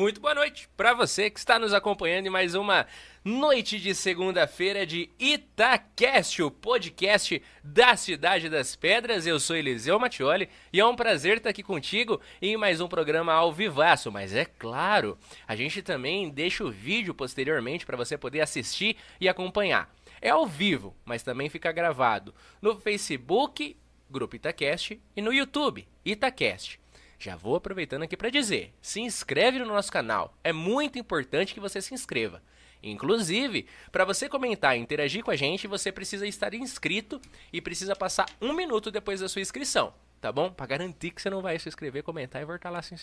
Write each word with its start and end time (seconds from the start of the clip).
Muito 0.00 0.18
boa 0.18 0.34
noite 0.34 0.66
para 0.78 0.94
você 0.94 1.28
que 1.28 1.38
está 1.38 1.58
nos 1.58 1.74
acompanhando 1.74 2.24
em 2.24 2.30
mais 2.30 2.54
uma 2.54 2.86
noite 3.22 3.78
de 3.78 3.94
segunda-feira 3.94 4.86
de 4.86 5.10
Itacast, 5.18 6.42
o 6.42 6.50
podcast 6.50 7.42
da 7.62 7.94
Cidade 7.96 8.48
das 8.48 8.74
Pedras. 8.74 9.26
Eu 9.26 9.38
sou 9.38 9.56
Eliseu 9.56 9.98
Mattioli 9.98 10.48
e 10.72 10.80
é 10.80 10.86
um 10.86 10.96
prazer 10.96 11.36
estar 11.36 11.50
aqui 11.50 11.62
contigo 11.62 12.18
em 12.40 12.56
mais 12.56 12.80
um 12.80 12.88
programa 12.88 13.34
ao 13.34 13.52
vivaço. 13.52 14.10
Mas 14.10 14.34
é 14.34 14.46
claro, 14.46 15.18
a 15.46 15.54
gente 15.54 15.82
também 15.82 16.30
deixa 16.30 16.64
o 16.64 16.70
vídeo 16.70 17.12
posteriormente 17.12 17.84
para 17.84 17.98
você 17.98 18.16
poder 18.16 18.40
assistir 18.40 18.96
e 19.20 19.28
acompanhar. 19.28 19.94
É 20.22 20.30
ao 20.30 20.46
vivo, 20.46 20.96
mas 21.04 21.22
também 21.22 21.50
fica 21.50 21.70
gravado 21.72 22.34
no 22.62 22.80
Facebook, 22.80 23.76
Grupo 24.08 24.34
Itacast, 24.34 24.98
e 25.14 25.20
no 25.20 25.30
YouTube, 25.30 25.86
Itacast. 26.02 26.79
Já 27.20 27.36
vou 27.36 27.54
aproveitando 27.54 28.02
aqui 28.02 28.16
para 28.16 28.30
dizer: 28.30 28.72
se 28.80 28.98
inscreve 28.98 29.58
no 29.58 29.66
nosso 29.66 29.92
canal. 29.92 30.34
É 30.42 30.54
muito 30.54 30.98
importante 30.98 31.52
que 31.52 31.60
você 31.60 31.82
se 31.82 31.92
inscreva. 31.92 32.42
Inclusive, 32.82 33.66
para 33.92 34.06
você 34.06 34.26
comentar 34.26 34.74
e 34.74 34.80
interagir 34.80 35.22
com 35.22 35.30
a 35.30 35.36
gente, 35.36 35.66
você 35.66 35.92
precisa 35.92 36.26
estar 36.26 36.54
inscrito 36.54 37.20
e 37.52 37.60
precisa 37.60 37.94
passar 37.94 38.24
um 38.40 38.54
minuto 38.54 38.90
depois 38.90 39.20
da 39.20 39.28
sua 39.28 39.42
inscrição, 39.42 39.92
tá 40.18 40.32
bom? 40.32 40.50
Para 40.50 40.64
garantir 40.64 41.10
que 41.10 41.20
você 41.20 41.28
não 41.28 41.42
vai 41.42 41.58
se 41.58 41.68
inscrever, 41.68 42.02
comentar 42.02 42.40
e 42.40 42.46
voltar 42.46 42.70
lá 42.70 42.80
se 42.80 42.96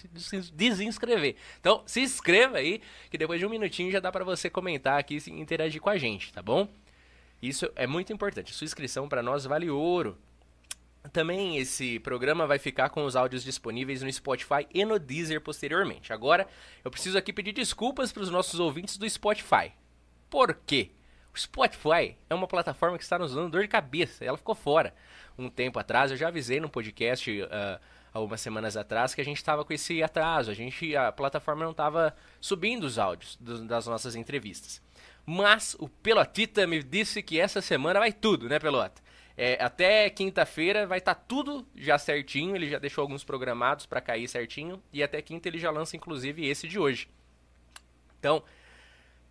desinscrever. 0.52 1.36
Então, 1.60 1.84
se 1.86 2.02
inscreva 2.02 2.58
aí, 2.58 2.82
que 3.12 3.20
depois 3.20 3.40
de 3.40 3.46
um 3.46 3.50
minutinho 3.52 3.92
já 3.92 4.00
dá 4.00 4.12
para 4.12 4.26
você 4.26 4.50
comentar 4.50 5.00
aqui 5.00 5.20
e 5.28 5.30
interagir 5.30 5.80
com 5.80 5.92
a 5.92 5.98
gente, 6.00 6.34
tá 6.34 6.42
bom? 6.42 6.68
Isso 7.40 7.72
é 7.76 7.86
muito 7.86 8.12
importante. 8.12 8.56
Sua 8.56 8.66
inscrição 8.66 9.08
para 9.08 9.22
nós 9.22 9.46
vale 9.46 9.70
ouro. 9.70 10.18
Também 11.14 11.58
esse 11.58 12.00
programa 12.00 12.48
vai 12.48 12.58
ficar 12.58 12.90
com 12.90 13.06
os 13.06 13.16
áudios 13.16 13.44
disponíveis 13.44 14.02
no 14.02 14.12
Spotify 14.12 14.68
e 14.74 14.84
no 14.84 14.98
Deezer 14.98 15.42
posteriormente. 15.42 16.12
Agora, 16.12 16.48
eu 16.84 16.90
preciso 16.90 17.18
aqui 17.18 17.32
pedir 17.32 17.54
desculpas 17.54 18.12
para 18.12 18.24
os 18.24 18.30
nossos 18.30 18.60
ouvintes 18.60 18.98
do 18.98 19.10
Spotify. 19.10 19.72
Por 20.30 20.54
quê? 20.66 20.92
O 21.34 21.40
Spotify 21.40 22.18
é 22.30 22.34
uma 22.34 22.48
plataforma 22.48 22.98
que 22.98 23.04
está 23.04 23.20
nos 23.20 23.34
dando 23.34 23.52
dor 23.52 23.62
de 23.62 23.68
cabeça. 23.68 24.26
Ela 24.26 24.38
ficou 24.38 24.56
fora 24.56 24.94
um 25.38 25.50
tempo 25.50 25.78
atrás. 25.78 26.12
Eu 26.12 26.18
já 26.18 26.30
avisei 26.30 26.60
no 26.60 26.70
podcast 26.70 27.30
uh, 27.42 27.48
algumas 28.12 28.42
semanas 28.42 28.76
atrás 28.76 29.14
que 29.14 29.22
a 29.22 29.26
gente 29.26 29.38
estava 29.38 29.64
com 29.64 29.72
esse 29.72 30.02
atraso. 30.02 30.50
A 30.50 30.54
gente, 30.54 30.96
a 30.96 31.12
plataforma 31.12 31.64
não 31.64 31.72
estava 31.72 32.16
subindo 32.42 32.86
os 32.86 32.98
áudios 32.98 33.38
do, 33.40 33.64
das 33.66 33.86
nossas 33.86 34.16
entrevistas. 34.16 34.82
Mas 35.26 35.76
o 35.80 35.88
Pelotita 35.88 36.66
me 36.66 36.82
disse 36.82 37.22
que 37.22 37.40
essa 37.40 37.62
semana 37.62 38.00
vai 38.00 38.12
tudo, 38.12 38.50
né, 38.50 38.60
Pelota? 38.60 39.02
É, 39.38 39.64
até 39.64 40.10
quinta-feira 40.10 40.88
vai 40.88 40.98
estar 40.98 41.14
tá 41.14 41.24
tudo 41.28 41.66
já 41.76 42.00
certinho. 42.00 42.56
Ele 42.56 42.68
já 42.68 42.80
deixou 42.80 43.04
alguns 43.04 43.24
programados 43.24 43.86
para 43.86 44.02
cair 44.02 44.28
certinho. 44.28 44.82
E 44.92 45.04
até 45.04 45.22
quinta 45.22 45.48
ele 45.48 45.60
já 45.60 45.70
lança, 45.70 45.96
inclusive, 45.96 46.48
esse 46.48 46.68
de 46.68 46.80
hoje. 46.80 47.08
Então, 48.20 48.44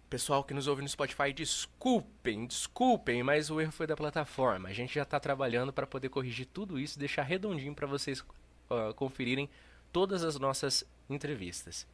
pessoal 0.08 0.44
que 0.44 0.54
nos 0.54 0.68
ouve 0.68 0.80
no 0.80 0.88
Spotify, 0.88 1.32
desculpem, 1.32 2.46
desculpem, 2.46 3.24
mas 3.24 3.50
o 3.50 3.60
erro 3.60 3.72
foi 3.72 3.86
da 3.86 3.96
plataforma. 3.96 4.68
A 4.68 4.72
gente 4.72 4.94
já 4.94 5.02
está 5.02 5.18
trabalhando 5.18 5.72
para 5.72 5.86
poder 5.86 6.08
corrigir 6.08 6.46
tudo 6.46 6.78
isso, 6.78 6.98
deixar 6.98 7.22
redondinho 7.22 7.74
para 7.74 7.88
vocês 7.88 8.20
uh, 8.20 8.94
conferirem 8.94 9.50
todas 9.92 10.22
as 10.22 10.38
nossas 10.38 10.84
entrevistas. 11.10 11.86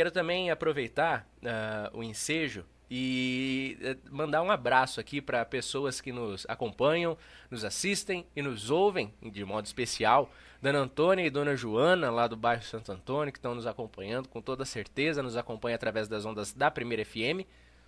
Quero 0.00 0.10
também 0.10 0.50
aproveitar 0.50 1.28
uh, 1.42 1.98
o 1.98 2.02
ensejo 2.02 2.64
e 2.90 3.76
eh, 3.82 3.98
mandar 4.10 4.40
um 4.40 4.50
abraço 4.50 4.98
aqui 4.98 5.20
para 5.20 5.44
pessoas 5.44 6.00
que 6.00 6.10
nos 6.10 6.46
acompanham, 6.48 7.18
nos 7.50 7.66
assistem 7.66 8.24
e 8.34 8.40
nos 8.40 8.70
ouvem 8.70 9.12
de 9.20 9.44
modo 9.44 9.66
especial. 9.66 10.32
Dona 10.62 10.78
Antônia 10.78 11.26
e 11.26 11.28
Dona 11.28 11.54
Joana, 11.54 12.10
lá 12.10 12.26
do 12.26 12.34
bairro 12.34 12.62
Santo 12.62 12.90
Antônio, 12.90 13.30
que 13.30 13.38
estão 13.38 13.54
nos 13.54 13.66
acompanhando, 13.66 14.26
com 14.26 14.40
toda 14.40 14.64
certeza, 14.64 15.22
nos 15.22 15.36
acompanham 15.36 15.74
através 15.74 16.08
das 16.08 16.24
ondas 16.24 16.54
da 16.54 16.70
Primeira 16.70 17.04
FM, 17.04 17.44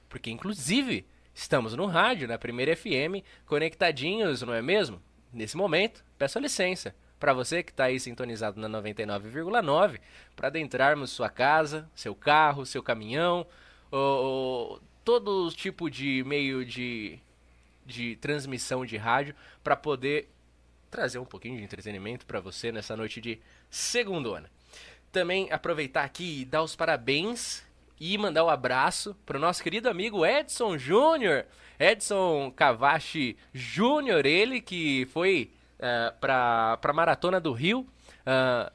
porque 0.06 0.30
inclusive 0.30 1.06
estamos 1.32 1.74
no 1.74 1.86
rádio, 1.86 2.28
na 2.28 2.36
Primeira 2.36 2.76
FM, 2.76 3.24
conectadinhos, 3.46 4.42
não 4.42 4.52
é 4.52 4.60
mesmo? 4.60 5.00
Nesse 5.32 5.56
momento, 5.56 6.04
peço 6.18 6.38
licença 6.38 6.94
para 7.22 7.32
você 7.32 7.62
que 7.62 7.70
está 7.70 7.84
aí 7.84 8.00
sintonizado 8.00 8.60
na 8.60 8.68
99,9, 8.82 10.00
para 10.34 10.48
adentrarmos 10.48 11.12
sua 11.12 11.28
casa, 11.28 11.88
seu 11.94 12.16
carro, 12.16 12.66
seu 12.66 12.82
caminhão, 12.82 13.46
ou, 13.92 14.80
todo 15.04 15.48
tipo 15.52 15.88
de 15.88 16.24
meio 16.24 16.64
de, 16.64 17.20
de 17.86 18.16
transmissão 18.16 18.84
de 18.84 18.96
rádio 18.96 19.36
para 19.62 19.76
poder 19.76 20.28
trazer 20.90 21.20
um 21.20 21.24
pouquinho 21.24 21.58
de 21.58 21.62
entretenimento 21.62 22.26
para 22.26 22.40
você 22.40 22.72
nessa 22.72 22.96
noite 22.96 23.20
de 23.20 23.38
segundona. 23.70 24.50
Também 25.12 25.46
aproveitar 25.52 26.02
aqui 26.02 26.40
e 26.40 26.44
dar 26.44 26.64
os 26.64 26.74
parabéns 26.74 27.62
e 28.00 28.18
mandar 28.18 28.44
um 28.44 28.50
abraço 28.50 29.16
para 29.24 29.36
o 29.36 29.40
nosso 29.40 29.62
querido 29.62 29.88
amigo 29.88 30.26
Edson 30.26 30.76
Júnior. 30.76 31.46
Edson 31.78 32.50
Cavachi 32.50 33.36
Júnior, 33.54 34.26
ele 34.26 34.60
que 34.60 35.06
foi 35.12 35.52
eh, 35.82 36.12
para 36.20 36.78
a 36.80 36.92
Maratona 36.92 37.40
do 37.40 37.52
Rio. 37.52 37.80
Uh, 38.24 38.70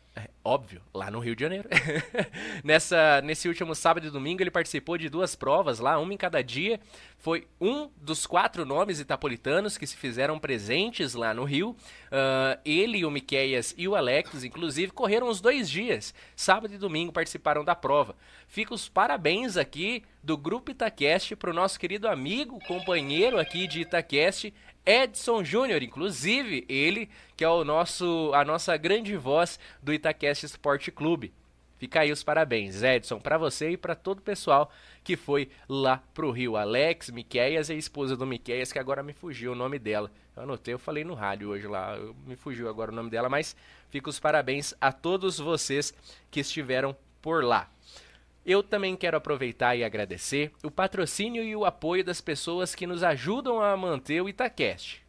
óbvio, 0.48 0.82
lá 0.94 1.12
no 1.12 1.20
Rio 1.20 1.36
de 1.36 1.42
Janeiro. 1.42 1.68
Nessa, 2.64 3.22
nesse 3.22 3.50
último 3.50 3.76
sábado 3.76 4.08
e 4.08 4.10
domingo 4.10 4.42
ele 4.42 4.50
participou 4.50 4.98
de 4.98 5.10
duas 5.10 5.36
provas 5.36 5.80
lá, 5.80 6.00
uma 6.00 6.14
em 6.14 6.18
cada 6.18 6.42
dia. 6.42 6.80
Foi 7.18 7.46
um 7.60 7.90
dos 7.98 8.26
quatro 8.26 8.66
nomes 8.66 9.02
itapolitanos 9.02 9.78
que 9.78 9.86
se 9.86 9.98
fizeram 9.98 10.40
presentes 10.40 11.14
lá 11.14 11.34
no 11.34 11.44
Rio. 11.44 11.72
Uh, 11.72 12.58
ele, 12.64 13.04
o 13.04 13.12
Miqueias 13.12 13.76
e 13.78 13.90
o 13.90 13.96
Alex, 13.96 14.46
inclusive, 14.46 14.94
correram 14.94 15.28
os 15.28 15.42
dois 15.42 15.70
dias. 15.70 16.14
Sábado 16.34 16.74
e 16.74 16.78
domingo 16.78 17.12
participaram 17.12 17.66
da 17.66 17.76
prova. 17.76 18.16
Fica 18.48 18.74
os 18.74 18.88
parabéns 18.88 19.58
aqui 19.58 20.04
do 20.24 20.38
Grupo 20.38 20.72
Itacast 20.72 21.36
para 21.36 21.52
o 21.52 21.54
nosso 21.54 21.78
querido 21.78 22.08
amigo, 22.08 22.60
companheiro 22.66 23.38
aqui 23.38 23.68
de 23.68 23.82
Itacast, 23.82 24.54
Edson 24.88 25.44
Júnior, 25.44 25.84
inclusive 25.84 26.66
ele 26.70 27.10
que 27.36 27.44
é 27.44 27.50
o 27.50 27.66
nosso 27.66 28.32
a 28.34 28.46
nossa 28.46 28.76
grande 28.78 29.16
voz 29.18 29.60
do 29.84 29.94
Itacast 29.94 30.37
Esporte 30.46 30.92
Clube. 30.92 31.34
Fica 31.78 32.00
aí 32.00 32.12
os 32.12 32.24
parabéns, 32.24 32.82
Edson, 32.82 33.20
para 33.20 33.38
você 33.38 33.72
e 33.72 33.78
para 33.78 33.94
todo 33.94 34.18
o 34.18 34.24
pessoal 34.24 34.72
que 35.04 35.16
foi 35.16 35.50
lá 35.70 36.02
pro 36.14 36.32
Rio. 36.32 36.58
Alex, 36.58 37.12
Miqueias 37.12 37.70
e 37.70 37.74
a 37.74 37.76
esposa 37.76 38.18
do 38.18 38.26
Miqueias, 38.26 38.72
que 38.72 38.80
agora 38.80 39.04
me 39.04 39.14
fugiu 39.14 39.52
o 39.52 39.56
nome 39.56 39.78
dela. 39.78 40.12
Eu 40.36 40.44
anotei, 40.44 40.74
eu 40.74 40.80
falei 40.80 41.04
no 41.04 41.14
rádio 41.14 41.50
hoje 41.50 41.68
lá, 41.68 41.96
me 42.26 42.36
fugiu 42.36 42.68
agora 42.68 42.92
o 42.92 42.96
nome 42.96 43.12
dela, 43.12 43.30
mas 43.30 43.56
fica 43.90 44.10
os 44.10 44.20
parabéns 44.20 44.74
a 44.82 44.92
todos 44.92 45.38
vocês 45.38 45.94
que 46.32 46.40
estiveram 46.40 46.98
por 47.22 47.44
lá. 47.44 47.70
Eu 48.44 48.64
também 48.64 48.96
quero 48.96 49.18
aproveitar 49.18 49.76
e 49.76 49.84
agradecer 49.84 50.52
o 50.64 50.72
patrocínio 50.72 51.44
e 51.44 51.56
o 51.56 51.66
apoio 51.66 52.04
das 52.04 52.22
pessoas 52.22 52.74
que 52.74 52.88
nos 52.88 53.04
ajudam 53.04 53.62
a 53.62 53.78
manter 53.78 54.22
o 54.22 54.30
Itacast. 54.30 55.06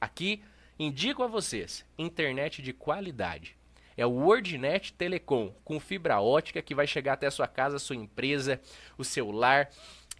Aqui 0.00 0.42
indico 0.78 1.22
a 1.22 1.26
vocês 1.26 1.84
internet 1.98 2.62
de 2.62 2.72
qualidade. 2.72 3.56
É 3.96 4.06
o 4.06 4.10
WordNet 4.10 4.92
Telecom 4.94 5.54
com 5.64 5.78
fibra 5.78 6.20
ótica 6.20 6.62
que 6.62 6.74
vai 6.74 6.86
chegar 6.86 7.14
até 7.14 7.26
a 7.26 7.30
sua 7.30 7.46
casa, 7.46 7.78
sua 7.78 7.96
empresa, 7.96 8.60
o 8.96 9.04
seu 9.04 9.30
lar, 9.30 9.70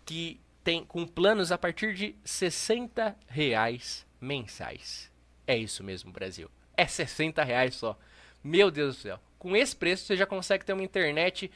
que 0.04 0.40
tem 0.62 0.84
com 0.84 1.06
planos 1.06 1.50
a 1.50 1.58
partir 1.58 1.94
de 1.94 2.14
60 2.24 3.16
reais 3.26 4.06
mensais. 4.20 5.10
É 5.46 5.56
isso 5.56 5.82
mesmo, 5.82 6.12
Brasil. 6.12 6.50
É 6.76 6.86
60 6.86 7.42
reais 7.42 7.74
só. 7.74 7.98
Meu 8.42 8.70
Deus 8.70 8.96
do 8.96 9.02
céu. 9.02 9.20
Com 9.38 9.56
esse 9.56 9.74
preço 9.74 10.04
você 10.04 10.16
já 10.16 10.26
consegue 10.26 10.64
ter 10.64 10.72
uma 10.72 10.84
internet 10.84 11.50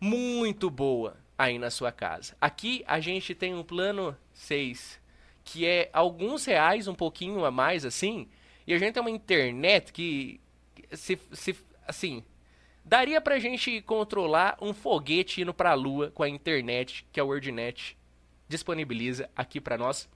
muito 0.00 0.70
boa 0.70 1.16
aí 1.36 1.58
na 1.58 1.70
sua 1.70 1.92
casa. 1.92 2.34
Aqui 2.40 2.82
a 2.86 3.00
gente 3.00 3.34
tem 3.34 3.54
um 3.54 3.62
plano 3.62 4.16
6, 4.32 5.00
que 5.44 5.66
é 5.66 5.90
alguns 5.92 6.44
reais, 6.44 6.88
um 6.88 6.94
pouquinho 6.94 7.44
a 7.44 7.50
mais 7.50 7.84
assim, 7.84 8.28
e 8.66 8.72
a 8.72 8.78
gente 8.78 8.94
tem 8.94 9.00
uma 9.00 9.10
internet 9.10 9.92
que 9.92 10.40
se, 10.92 11.18
se 11.32 11.56
assim, 11.86 12.24
daria 12.84 13.20
pra 13.20 13.38
gente 13.38 13.80
controlar 13.82 14.56
um 14.60 14.72
foguete 14.72 15.42
indo 15.42 15.54
pra 15.54 15.74
lua 15.74 16.10
com 16.10 16.22
a 16.22 16.28
internet 16.28 17.06
que 17.12 17.20
a 17.20 17.24
WordNet 17.24 17.96
disponibiliza 18.48 19.30
aqui 19.36 19.60
para 19.60 19.78
nós 19.78 20.08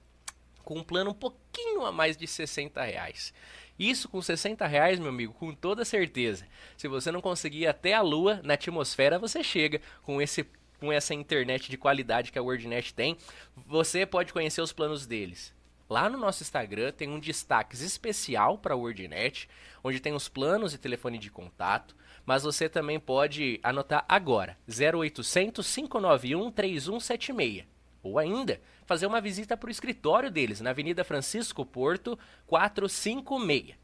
com 0.63 0.79
um 0.79 0.83
plano 0.83 1.11
um 1.11 1.13
pouquinho 1.13 1.85
a 1.85 1.91
mais 1.91 2.17
de 2.17 2.27
60 2.27 2.81
reais. 2.83 3.33
Isso 3.77 4.09
com 4.09 4.21
60 4.21 4.65
reais, 4.65 4.99
meu 4.99 5.09
amigo, 5.09 5.33
com 5.33 5.53
toda 5.53 5.85
certeza. 5.85 6.47
Se 6.75 6.87
você 6.87 7.11
não 7.11 7.21
conseguir 7.21 7.67
até 7.67 7.93
a 7.93 8.01
Lua, 8.01 8.41
na 8.43 8.55
atmosfera 8.55 9.19
você 9.19 9.43
chega 9.43 9.79
com 10.01 10.21
esse 10.21 10.45
com 10.77 10.91
essa 10.91 11.13
internet 11.13 11.69
de 11.69 11.77
qualidade 11.77 12.33
que 12.33 12.37
a 12.37 12.41
WordNet 12.41 12.93
tem. 12.93 13.17
Você 13.65 14.05
pode 14.05 14.33
conhecer 14.33 14.61
os 14.61 14.73
planos 14.73 15.07
deles. 15.07 15.54
Lá 15.89 16.09
no 16.09 16.17
nosso 16.17 16.41
Instagram 16.41 16.91
tem 16.91 17.09
um 17.09 17.19
destaque 17.19 17.75
especial 17.75 18.57
para 18.57 18.73
a 18.73 18.77
WordNet, 18.77 19.47
onde 19.83 19.99
tem 19.99 20.13
os 20.13 20.27
planos 20.27 20.73
e 20.73 20.79
telefone 20.79 21.19
de 21.19 21.29
contato, 21.29 21.95
mas 22.25 22.43
você 22.43 22.67
também 22.67 22.99
pode 22.99 23.59
anotar 23.61 24.03
agora, 24.09 24.57
0800 24.67 25.75
591 25.75 26.51
3176. 26.51 27.65
Ou 28.01 28.17
ainda, 28.17 28.59
fazer 28.85 29.05
uma 29.05 29.21
visita 29.21 29.55
para 29.55 29.67
o 29.67 29.71
escritório 29.71 30.31
deles, 30.31 30.59
na 30.59 30.71
Avenida 30.71 31.03
Francisco 31.03 31.65
Porto, 31.65 32.17
456. 32.47 33.75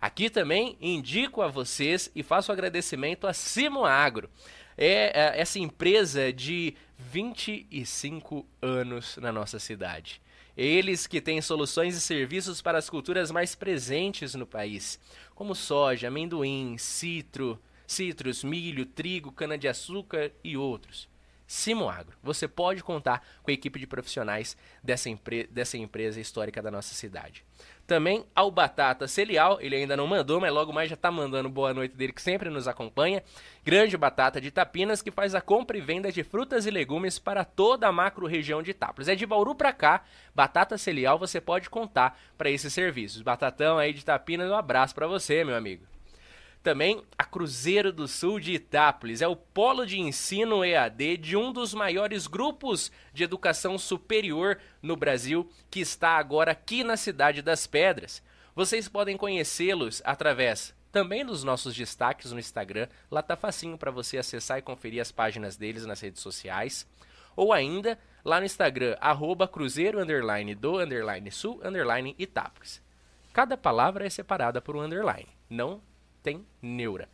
Aqui 0.00 0.28
também 0.28 0.76
indico 0.80 1.42
a 1.42 1.48
vocês 1.48 2.10
e 2.14 2.24
faço 2.24 2.50
agradecimento 2.50 3.26
a 3.26 3.32
Simo 3.32 3.84
Agro. 3.84 4.28
É, 4.76 5.12
é 5.14 5.40
essa 5.40 5.60
empresa 5.60 6.32
de 6.32 6.74
25 6.98 8.44
anos 8.60 9.16
na 9.18 9.30
nossa 9.30 9.60
cidade. 9.60 10.20
Eles 10.56 11.06
que 11.06 11.20
têm 11.20 11.40
soluções 11.40 11.96
e 11.96 12.00
serviços 12.00 12.60
para 12.60 12.78
as 12.78 12.90
culturas 12.90 13.30
mais 13.30 13.54
presentes 13.54 14.34
no 14.34 14.46
país, 14.46 15.00
como 15.34 15.54
soja, 15.54 16.08
amendoim, 16.08 16.76
citro, 16.78 17.58
citros, 17.86 18.44
milho, 18.44 18.84
trigo, 18.84 19.32
cana-de-açúcar 19.32 20.30
e 20.44 20.56
outros. 20.56 21.11
Simoagro. 21.52 22.16
Você 22.22 22.48
pode 22.48 22.82
contar 22.82 23.22
com 23.42 23.50
a 23.50 23.52
equipe 23.52 23.78
de 23.78 23.86
profissionais 23.86 24.56
dessa, 24.82 25.10
empre 25.10 25.46
dessa 25.48 25.76
empresa 25.76 26.18
histórica 26.18 26.62
da 26.62 26.70
nossa 26.70 26.94
cidade. 26.94 27.44
Também 27.86 28.24
ao 28.34 28.50
Batata 28.50 29.06
Celial, 29.06 29.58
ele 29.60 29.76
ainda 29.76 29.94
não 29.94 30.06
mandou, 30.06 30.40
mas 30.40 30.50
logo 30.50 30.72
mais 30.72 30.88
já 30.88 30.94
está 30.94 31.10
mandando 31.10 31.50
boa 31.50 31.74
noite 31.74 31.94
dele, 31.94 32.14
que 32.14 32.22
sempre 32.22 32.48
nos 32.48 32.66
acompanha. 32.66 33.22
Grande 33.62 33.98
Batata 33.98 34.40
de 34.40 34.50
Tapinas, 34.50 35.02
que 35.02 35.10
faz 35.10 35.34
a 35.34 35.42
compra 35.42 35.76
e 35.76 35.82
venda 35.82 36.10
de 36.10 36.24
frutas 36.24 36.64
e 36.64 36.70
legumes 36.70 37.18
para 37.18 37.44
toda 37.44 37.86
a 37.86 37.92
macro 37.92 38.26
região 38.26 38.62
de 38.62 38.70
Itápolis. 38.70 39.08
É 39.08 39.14
de 39.14 39.26
Bauru 39.26 39.54
para 39.54 39.74
cá, 39.74 40.04
Batata 40.34 40.78
Celial, 40.78 41.18
você 41.18 41.38
pode 41.38 41.68
contar 41.68 42.18
para 42.38 42.48
esses 42.48 42.72
serviços. 42.72 43.20
Batatão 43.20 43.76
aí 43.76 43.92
de 43.92 44.02
Tapinas, 44.02 44.50
um 44.50 44.56
abraço 44.56 44.94
para 44.94 45.06
você, 45.06 45.44
meu 45.44 45.54
amigo. 45.54 45.91
Também 46.62 47.02
a 47.18 47.24
Cruzeiro 47.24 47.92
do 47.92 48.06
Sul 48.06 48.38
de 48.38 48.52
Itápolis 48.52 49.20
é 49.20 49.26
o 49.26 49.34
polo 49.34 49.84
de 49.84 49.98
ensino 49.98 50.64
EAD 50.64 51.16
de 51.16 51.36
um 51.36 51.52
dos 51.52 51.74
maiores 51.74 52.28
grupos 52.28 52.92
de 53.12 53.24
educação 53.24 53.76
superior 53.76 54.58
no 54.80 54.96
Brasil, 54.96 55.50
que 55.68 55.80
está 55.80 56.10
agora 56.10 56.52
aqui 56.52 56.84
na 56.84 56.96
cidade 56.96 57.42
das 57.42 57.66
Pedras. 57.66 58.22
Vocês 58.54 58.88
podem 58.88 59.16
conhecê-los 59.16 60.00
através 60.04 60.72
também 60.92 61.26
dos 61.26 61.42
nossos 61.42 61.74
destaques 61.74 62.30
no 62.30 62.38
Instagram. 62.38 62.86
Lá 63.10 63.22
tá 63.22 63.34
facinho 63.34 63.76
para 63.76 63.90
você 63.90 64.18
acessar 64.18 64.58
e 64.58 64.62
conferir 64.62 65.00
as 65.00 65.10
páginas 65.10 65.56
deles 65.56 65.84
nas 65.84 66.00
redes 66.00 66.22
sociais. 66.22 66.86
Ou 67.34 67.52
ainda 67.52 67.98
lá 68.24 68.38
no 68.38 68.46
Instagram, 68.46 68.96
arroba 69.00 69.48
cruzeiro 69.48 69.98
underline 69.98 70.54
do 70.54 70.78
underline 70.78 71.28
sul 71.32 71.60
underline 71.64 72.14
Itápolis. 72.20 72.80
Cada 73.32 73.56
palavra 73.56 74.06
é 74.06 74.10
separada 74.10 74.60
por 74.60 74.76
um 74.76 74.82
underline. 74.82 75.28
Não 75.50 75.80
tem 76.22 76.46
neura. 76.60 77.08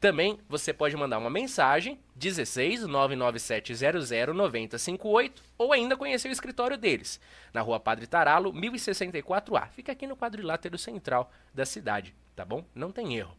Também 0.00 0.38
você 0.48 0.72
pode 0.72 0.96
mandar 0.96 1.18
uma 1.18 1.30
mensagem 1.30 1.96
16 2.16 2.86
99700 2.86 4.34
9058 4.34 5.42
ou 5.56 5.72
ainda 5.72 5.96
conhecer 5.96 6.28
o 6.28 6.32
escritório 6.32 6.76
deles, 6.76 7.20
na 7.54 7.60
Rua 7.60 7.78
Padre 7.78 8.08
Taralo, 8.08 8.52
1064A. 8.52 9.68
Fica 9.68 9.92
aqui 9.92 10.06
no 10.06 10.16
quadrilátero 10.16 10.76
central 10.76 11.30
da 11.54 11.64
cidade, 11.64 12.14
tá 12.34 12.44
bom? 12.44 12.64
Não 12.74 12.90
tem 12.90 13.16
erro. 13.16 13.36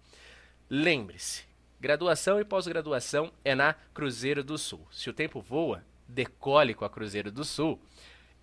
Lembre-se, 0.69 1.43
graduação 1.81 2.39
e 2.39 2.45
pós-graduação 2.45 3.31
é 3.43 3.53
na 3.53 3.75
Cruzeiro 3.93 4.41
do 4.41 4.57
Sul. 4.57 4.87
Se 4.89 5.09
o 5.09 5.13
tempo 5.13 5.41
voa, 5.41 5.83
decole 6.07 6.73
com 6.73 6.85
a 6.85 6.89
Cruzeiro 6.89 7.29
do 7.29 7.43
Sul. 7.43 7.77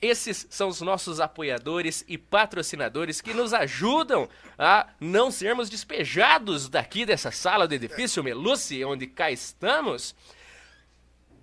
Esses 0.03 0.47
são 0.49 0.69
os 0.69 0.81
nossos 0.81 1.21
apoiadores 1.21 2.05
e 2.09 2.17
patrocinadores 2.17 3.21
que 3.21 3.35
nos 3.35 3.53
ajudam 3.53 4.29
a 4.59 4.89
não 4.99 5.31
sermos 5.31 5.69
despejados 5.69 6.69
daqui 6.71 7.05
dessa 7.05 7.31
sala 7.31 7.69
do 7.69 7.75
edifício 7.75 8.25
Meluce, 8.25 8.83
onde 8.85 9.07
cá 9.07 9.31
estamos. 9.31 10.15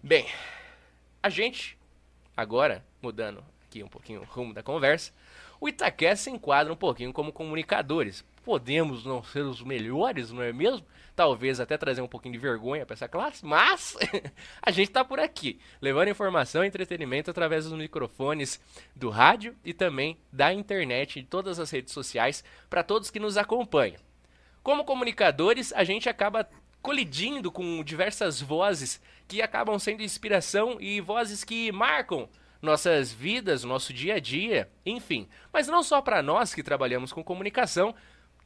Bem, 0.01 0.27
a 1.21 1.29
gente, 1.29 1.77
agora, 2.35 2.83
mudando 2.99 3.43
aqui 3.67 3.83
um 3.83 3.87
pouquinho 3.87 4.21
o 4.21 4.25
rumo 4.25 4.53
da 4.53 4.63
conversa, 4.63 5.11
o 5.59 5.69
Itaquest 5.69 6.23
se 6.23 6.31
enquadra 6.31 6.73
um 6.73 6.77
pouquinho 6.77 7.13
como 7.13 7.31
comunicadores. 7.31 8.25
Podemos 8.47 9.03
não 9.03 9.21
ser 9.21 9.41
os 9.41 9.61
melhores, 9.61 10.31
não 10.31 10.41
é 10.41 10.53
mesmo? 10.53 10.87
talvez 11.17 11.59
até 11.59 11.75
trazer 11.79 11.99
um 12.01 12.07
pouquinho 12.07 12.33
de 12.33 12.39
vergonha 12.39 12.85
para 12.85 12.93
essa 12.93 13.07
classe, 13.07 13.43
mas 13.43 13.97
a 14.61 14.69
gente 14.69 14.89
está 14.89 15.03
por 15.03 15.19
aqui, 15.19 15.59
levando 15.81 16.09
informação 16.09 16.63
e 16.63 16.67
entretenimento 16.67 17.31
através 17.31 17.65
dos 17.65 17.73
microfones 17.73 18.61
do 18.95 19.09
rádio 19.09 19.55
e 19.65 19.73
também 19.73 20.19
da 20.31 20.53
internet 20.53 21.17
e 21.17 21.21
de 21.23 21.27
todas 21.27 21.59
as 21.59 21.71
redes 21.71 21.91
sociais 21.91 22.43
para 22.69 22.83
todos 22.83 23.09
que 23.09 23.19
nos 23.19 23.35
acompanham. 23.35 23.99
Como 24.61 24.85
comunicadores, 24.85 25.73
a 25.73 25.83
gente 25.83 26.07
acaba 26.07 26.47
colidindo 26.83 27.51
com 27.51 27.83
diversas 27.83 28.39
vozes 28.39 29.01
que 29.27 29.41
acabam 29.41 29.79
sendo 29.79 30.03
inspiração 30.03 30.77
e 30.79 31.01
vozes 31.01 31.43
que 31.43 31.71
marcam 31.71 32.29
nossas 32.61 33.11
vidas, 33.11 33.63
nosso 33.63 33.91
dia 33.91 34.15
a 34.15 34.19
dia, 34.19 34.69
enfim. 34.85 35.27
Mas 35.51 35.67
não 35.67 35.81
só 35.81 35.99
para 35.99 36.21
nós 36.21 36.53
que 36.53 36.61
trabalhamos 36.61 37.11
com 37.11 37.23
comunicação, 37.23 37.95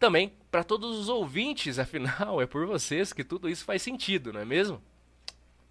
também 0.01 0.33
para 0.50 0.63
todos 0.63 0.98
os 0.98 1.07
ouvintes, 1.07 1.77
afinal, 1.80 2.42
é 2.42 2.48
por 2.48 2.65
vocês 2.65 3.13
que 3.13 3.24
tudo 3.24 3.48
isso 3.48 3.63
faz 3.63 3.83
sentido, 3.83 4.33
não 4.33 4.42
é 4.42 4.45
mesmo? 4.45 4.81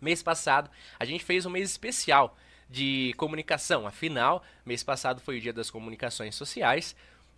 Mês 0.00 0.22
passado, 0.22 0.70
a 0.98 1.04
gente 1.04 1.24
fez 1.24 1.44
um 1.44 1.50
mês 1.50 1.68
especial 1.68 2.38
de 2.68 3.12
comunicação, 3.16 3.88
afinal, 3.88 4.44
mês 4.64 4.84
passado 4.84 5.20
foi 5.20 5.38
o 5.38 5.40
Dia 5.40 5.52
das 5.52 5.68
Comunicações 5.68 6.36
Sociais, 6.36 6.94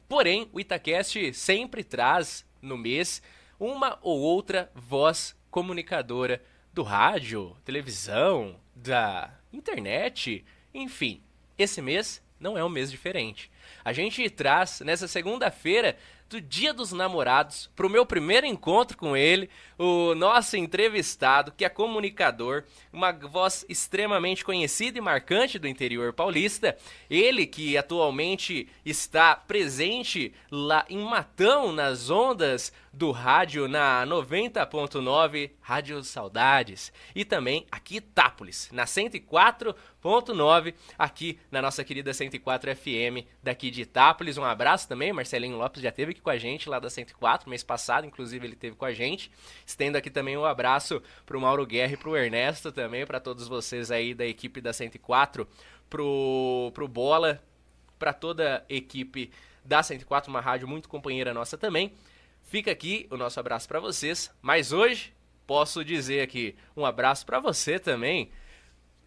porém, 0.07 0.51
o 0.53 0.61
Itacast 0.61 1.33
sempre 1.33 1.83
traz 1.83 2.45
no 2.61 2.77
mês 2.77 3.23
uma 3.59 3.99
ou 4.03 4.21
outra 4.21 4.71
voz 4.75 5.35
comunicadora 5.51 6.45
do 6.75 6.83
rádio, 6.83 7.57
televisão, 7.65 8.61
da 8.77 9.33
internet, 9.51 10.45
enfim. 10.75 11.23
Esse 11.57 11.81
mês 11.81 12.23
não 12.39 12.59
é 12.59 12.63
um 12.63 12.69
mês 12.69 12.91
diferente. 12.91 13.51
A 13.85 13.93
gente 13.93 14.29
traz 14.29 14.81
nessa 14.81 15.09
segunda-feira 15.09 15.97
do 16.33 16.41
Dia 16.41 16.73
dos 16.73 16.93
Namorados, 16.93 17.69
para 17.77 17.87
o 17.87 17.91
meu 17.91 18.07
primeiro 18.07 18.47
encontro 18.47 18.97
com 18.97 19.15
ele, 19.15 19.51
o 19.79 20.15
nosso 20.15 20.57
entrevistado, 20.57 21.53
que 21.55 21.63
é 21.63 21.69
comunicador, 21.69 22.65
uma 22.91 23.13
voz 23.13 23.67
extremamente 23.69 24.43
conhecida 24.43 24.97
e 24.97 25.01
marcante 25.01 25.59
do 25.59 25.69
interior 25.69 26.11
paulista. 26.15 26.75
Ele 27.11 27.45
que 27.45 27.77
atualmente 27.77 28.67
está 28.83 29.37
presente 29.37 30.33
lá 30.51 30.87
em 30.89 31.05
Matão, 31.05 31.71
nas 31.71 32.09
ondas 32.09 32.73
do 32.93 33.11
rádio 33.11 33.67
na 33.67 34.05
90.9 34.07 35.51
Rádio 35.61 36.03
Saudades 36.05 36.93
e 37.15 37.25
também 37.25 37.67
aqui 37.71 37.97
Itápolis, 37.97 38.69
na 38.71 38.85
104.9 38.85 40.75
aqui 40.99 41.39
na 41.51 41.63
nossa 41.63 41.83
querida 41.83 42.13
104 42.13 42.77
FM 42.77 43.27
daqui 43.43 43.71
de 43.71 43.83
Itápolis. 43.83 44.37
Um 44.37 44.45
abraço 44.45 44.87
também, 44.87 45.13
Marcelinho 45.13 45.57
Lopes 45.57 45.83
já 45.83 45.91
teve 45.91 46.13
aqui 46.13 46.21
com 46.21 46.29
a 46.29 46.37
gente 46.37 46.69
lá 46.69 46.79
da 46.79 46.91
104 46.91 47.49
mês 47.49 47.63
passado, 47.63 48.07
inclusive 48.07 48.47
ele 48.47 48.57
teve 48.57 48.77
com 48.77 48.85
a 48.85 48.93
gente. 48.93 49.31
Estendo 49.65 49.97
aqui 49.97 50.11
também 50.11 50.37
um 50.37 50.45
abraço 50.45 51.03
pro 51.25 51.41
Mauro 51.41 51.65
Guerra 51.65 51.95
e 51.95 51.97
pro 51.97 52.17
Ernesto 52.17 52.71
também, 52.71 53.07
para 53.07 53.19
todos 53.21 53.49
vocês 53.49 53.91
aí 53.91 54.13
da 54.13 54.27
equipe 54.27 54.61
da 54.61 54.73
104, 54.73 55.49
pro 55.89 56.71
pro 56.75 56.87
Bola, 56.87 57.43
para 57.99 58.13
toda 58.13 58.67
a 58.69 58.75
equipe 58.75 59.31
da 59.65 59.83
104, 59.83 60.29
uma 60.29 60.41
rádio 60.41 60.69
muito 60.69 60.89
companheira 60.89 61.33
nossa 61.33 61.57
também. 61.57 61.93
Fica 62.43 62.71
aqui 62.71 63.07
o 63.11 63.17
nosso 63.17 63.41
abraço 63.41 63.67
para 63.67 63.81
vocês, 63.81 64.31
mas 64.41 64.73
hoje 64.73 65.13
posso 65.47 65.85
dizer 65.85 66.21
aqui 66.21 66.55
um 66.77 66.85
abraço 66.85 67.25
para 67.27 67.41
você 67.41 67.79
também, 67.79 68.31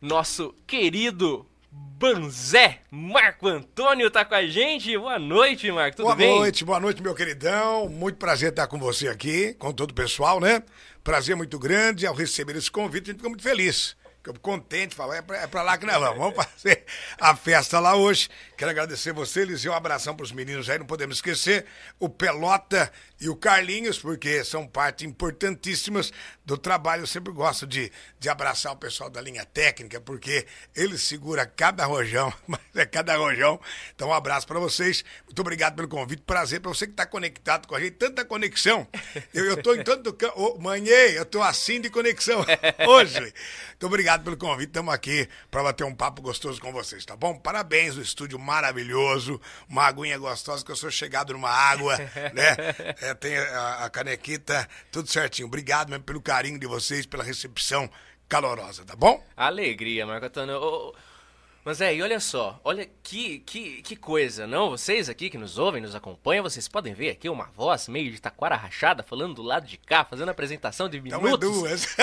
nosso 0.01 0.53
querido 0.67 1.45
Banzé, 1.71 2.79
Marco 2.91 3.47
Antônio 3.47 4.11
tá 4.11 4.23
com 4.23 4.35
a 4.35 4.45
gente. 4.45 4.97
Boa 4.97 5.17
noite, 5.17 5.71
Marco, 5.71 5.97
tudo 5.97 6.05
boa 6.05 6.15
bem? 6.15 6.29
Boa 6.29 6.39
noite, 6.39 6.65
boa 6.65 6.79
noite, 6.79 7.01
meu 7.01 7.15
queridão. 7.15 7.89
Muito 7.89 8.17
prazer 8.17 8.49
estar 8.49 8.67
com 8.67 8.77
você 8.77 9.07
aqui, 9.07 9.53
com 9.55 9.71
todo 9.71 9.91
o 9.91 9.93
pessoal, 9.93 10.39
né? 10.39 10.61
Prazer 11.03 11.35
muito 11.35 11.57
grande 11.57 12.05
ao 12.05 12.13
receber 12.13 12.55
esse 12.55 12.69
convite, 12.69 13.09
a 13.09 13.13
gente 13.13 13.17
fica 13.17 13.29
muito 13.29 13.43
feliz. 13.43 13.95
Fico 14.23 14.39
contente, 14.39 14.95
falar, 14.95 15.17
é 15.17 15.21
pra, 15.21 15.37
é 15.37 15.47
pra 15.47 15.61
lá 15.61 15.77
que 15.77 15.85
nós 15.85 15.97
vamos. 15.97 16.17
Vamos 16.17 16.35
fazer 16.35 16.83
a 17.19 17.35
festa 17.35 17.79
lá 17.79 17.95
hoje. 17.95 18.27
Quero 18.57 18.71
agradecer 18.71 19.11
você, 19.11 19.41
Eliseu, 19.41 19.73
um 19.73 19.75
abração 19.75 20.15
pros 20.15 20.31
meninos 20.31 20.69
aí, 20.69 20.79
não 20.79 20.85
podemos 20.85 21.17
esquecer. 21.17 21.65
O 21.99 22.07
Pelota 22.07 22.91
e 23.19 23.29
o 23.29 23.35
Carlinhos, 23.35 23.99
porque 23.99 24.43
são 24.43 24.65
parte 24.67 25.05
importantíssimas 25.05 26.11
do 26.45 26.57
trabalho. 26.57 27.03
Eu 27.03 27.07
sempre 27.07 27.33
gosto 27.33 27.67
de, 27.67 27.91
de 28.19 28.29
abraçar 28.29 28.71
o 28.71 28.77
pessoal 28.77 29.09
da 29.09 29.19
linha 29.19 29.45
técnica, 29.45 29.99
porque 29.99 30.45
ele 30.75 30.97
segura 30.97 31.45
cada 31.45 31.85
rojão, 31.85 32.33
mas 32.47 32.61
é 32.75 32.85
cada 32.85 33.17
rojão. 33.17 33.59
Então, 33.93 34.09
um 34.09 34.13
abraço 34.13 34.47
para 34.47 34.59
vocês. 34.59 35.03
Muito 35.25 35.39
obrigado 35.39 35.75
pelo 35.75 35.87
convite. 35.87 36.21
Prazer 36.21 36.61
para 36.61 36.69
você 36.69 36.85
que 36.85 36.93
está 36.93 37.05
conectado 37.05 37.67
com 37.67 37.75
a 37.75 37.79
gente. 37.79 37.93
Tanta 37.93 38.23
conexão. 38.23 38.87
Eu, 39.33 39.61
tô 39.61 39.75
em 39.75 39.83
tanto. 39.83 40.15
Oh, 40.35 40.57
manhei, 40.59 41.17
eu 41.17 41.25
tô 41.25 41.41
assim 41.41 41.81
de 41.81 41.89
conexão 41.89 42.45
hoje. 42.87 43.19
Muito 43.19 43.85
obrigado 43.85 44.23
pelo 44.23 44.37
convite. 44.37 44.69
Estamos 44.69 44.93
aqui 44.93 45.27
para 45.51 45.63
bater 45.63 45.83
um 45.83 45.95
papo 45.95 46.21
gostoso 46.21 46.61
com 46.61 46.71
vocês, 46.71 47.05
tá 47.05 47.15
bom? 47.15 47.37
Parabéns, 47.37 47.97
o 47.97 48.01
estúdio 48.01 48.39
maravilhoso, 48.45 49.41
uma 49.67 49.83
aguinha 49.85 50.17
gostosa, 50.17 50.63
que 50.63 50.71
eu 50.71 50.75
sou 50.75 50.91
chegado 50.91 51.33
numa 51.33 51.49
água, 51.49 51.97
né? 52.33 52.55
É, 53.01 53.13
tem 53.13 53.37
a, 53.37 53.85
a, 53.85 53.89
canequita, 53.89 54.67
tudo 54.91 55.09
certinho. 55.09 55.47
Obrigado 55.47 55.89
mesmo 55.89 56.03
pelo 56.03 56.21
carinho 56.21 56.59
de 56.59 56.67
vocês, 56.67 57.05
pela 57.05 57.23
recepção 57.23 57.89
calorosa, 58.29 58.85
tá 58.85 58.95
bom? 58.95 59.23
Alegria, 59.35 60.05
Marco 60.05 60.27
Antônio. 60.27 60.93
Mas 61.65 61.81
é, 61.81 61.95
e 61.95 62.01
olha 62.03 62.19
só, 62.19 62.59
olha 62.63 62.87
que, 63.01 63.39
que, 63.39 63.81
que 63.81 63.95
coisa, 63.95 64.45
não? 64.45 64.69
Vocês 64.69 65.09
aqui 65.09 65.31
que 65.31 65.37
nos 65.37 65.57
ouvem, 65.57 65.81
nos 65.81 65.95
acompanham, 65.95 66.43
vocês 66.43 66.67
podem 66.67 66.93
ver 66.93 67.09
aqui 67.09 67.27
uma 67.27 67.45
voz 67.57 67.87
meio 67.87 68.11
de 68.11 68.21
taquara 68.21 68.55
rachada 68.55 69.01
falando 69.01 69.33
do 69.33 69.41
lado 69.41 69.65
de 69.65 69.75
cá, 69.75 70.05
fazendo 70.05 70.29
apresentação 70.29 70.87
de 70.87 70.99
Então 70.99 71.19
é 71.19 71.23
minutos. 71.23 71.49
duas. 71.49 71.95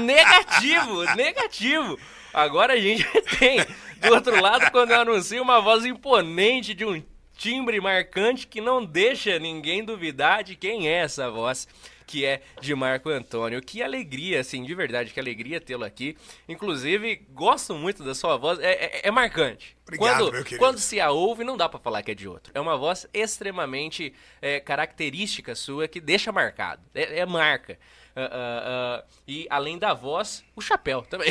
negativo, 0.00 1.04
negativo. 1.14 1.98
Agora 2.32 2.72
a 2.72 2.80
gente 2.80 3.04
tem 3.38 3.58
do 4.00 4.14
outro 4.14 4.40
lado 4.40 4.70
quando 4.70 4.92
eu 4.92 5.02
anuncio 5.02 5.42
uma 5.42 5.60
voz 5.60 5.84
imponente 5.84 6.72
de 6.72 6.86
um 6.86 7.02
timbre 7.36 7.78
marcante 7.78 8.46
que 8.46 8.60
não 8.62 8.82
deixa 8.82 9.38
ninguém 9.38 9.84
duvidar 9.84 10.42
de 10.42 10.56
quem 10.56 10.88
é 10.88 10.94
essa 10.94 11.30
voz 11.30 11.68
que 12.10 12.24
é 12.24 12.42
de 12.60 12.74
Marco 12.74 13.08
Antônio. 13.08 13.62
Que 13.62 13.84
alegria, 13.84 14.40
assim, 14.40 14.64
de 14.64 14.74
verdade, 14.74 15.12
que 15.12 15.20
alegria 15.20 15.60
tê-lo 15.60 15.84
aqui. 15.84 16.16
Inclusive, 16.48 17.24
gosto 17.30 17.72
muito 17.72 18.02
da 18.02 18.16
sua 18.16 18.36
voz, 18.36 18.58
é, 18.58 18.72
é- 18.72 19.00
é 19.04 19.10
marcante. 19.12 19.76
Obrigado, 19.84 20.18
quando, 20.18 20.32
meu 20.32 20.42
querido. 20.42 20.58
quando 20.58 20.78
se 20.80 21.00
a 21.00 21.10
ouve, 21.12 21.44
não 21.44 21.56
dá 21.56 21.68
pra 21.68 21.78
falar 21.78 22.02
que 22.02 22.10
é 22.10 22.14
de 22.14 22.26
outro. 22.26 22.50
É 22.52 22.58
uma 22.58 22.76
voz 22.76 23.06
extremamente 23.14 24.12
é, 24.42 24.58
característica 24.58 25.54
sua 25.54 25.86
que 25.86 26.00
deixa 26.00 26.32
marcado. 26.32 26.82
É, 26.92 27.20
é 27.20 27.26
marca. 27.26 27.78
Ah, 28.16 28.28
ah, 28.32 28.62
ah, 29.02 29.04
e 29.26 29.46
além 29.48 29.78
da 29.78 29.94
voz, 29.94 30.42
o 30.56 30.60
chapéu 30.60 31.02
também. 31.02 31.28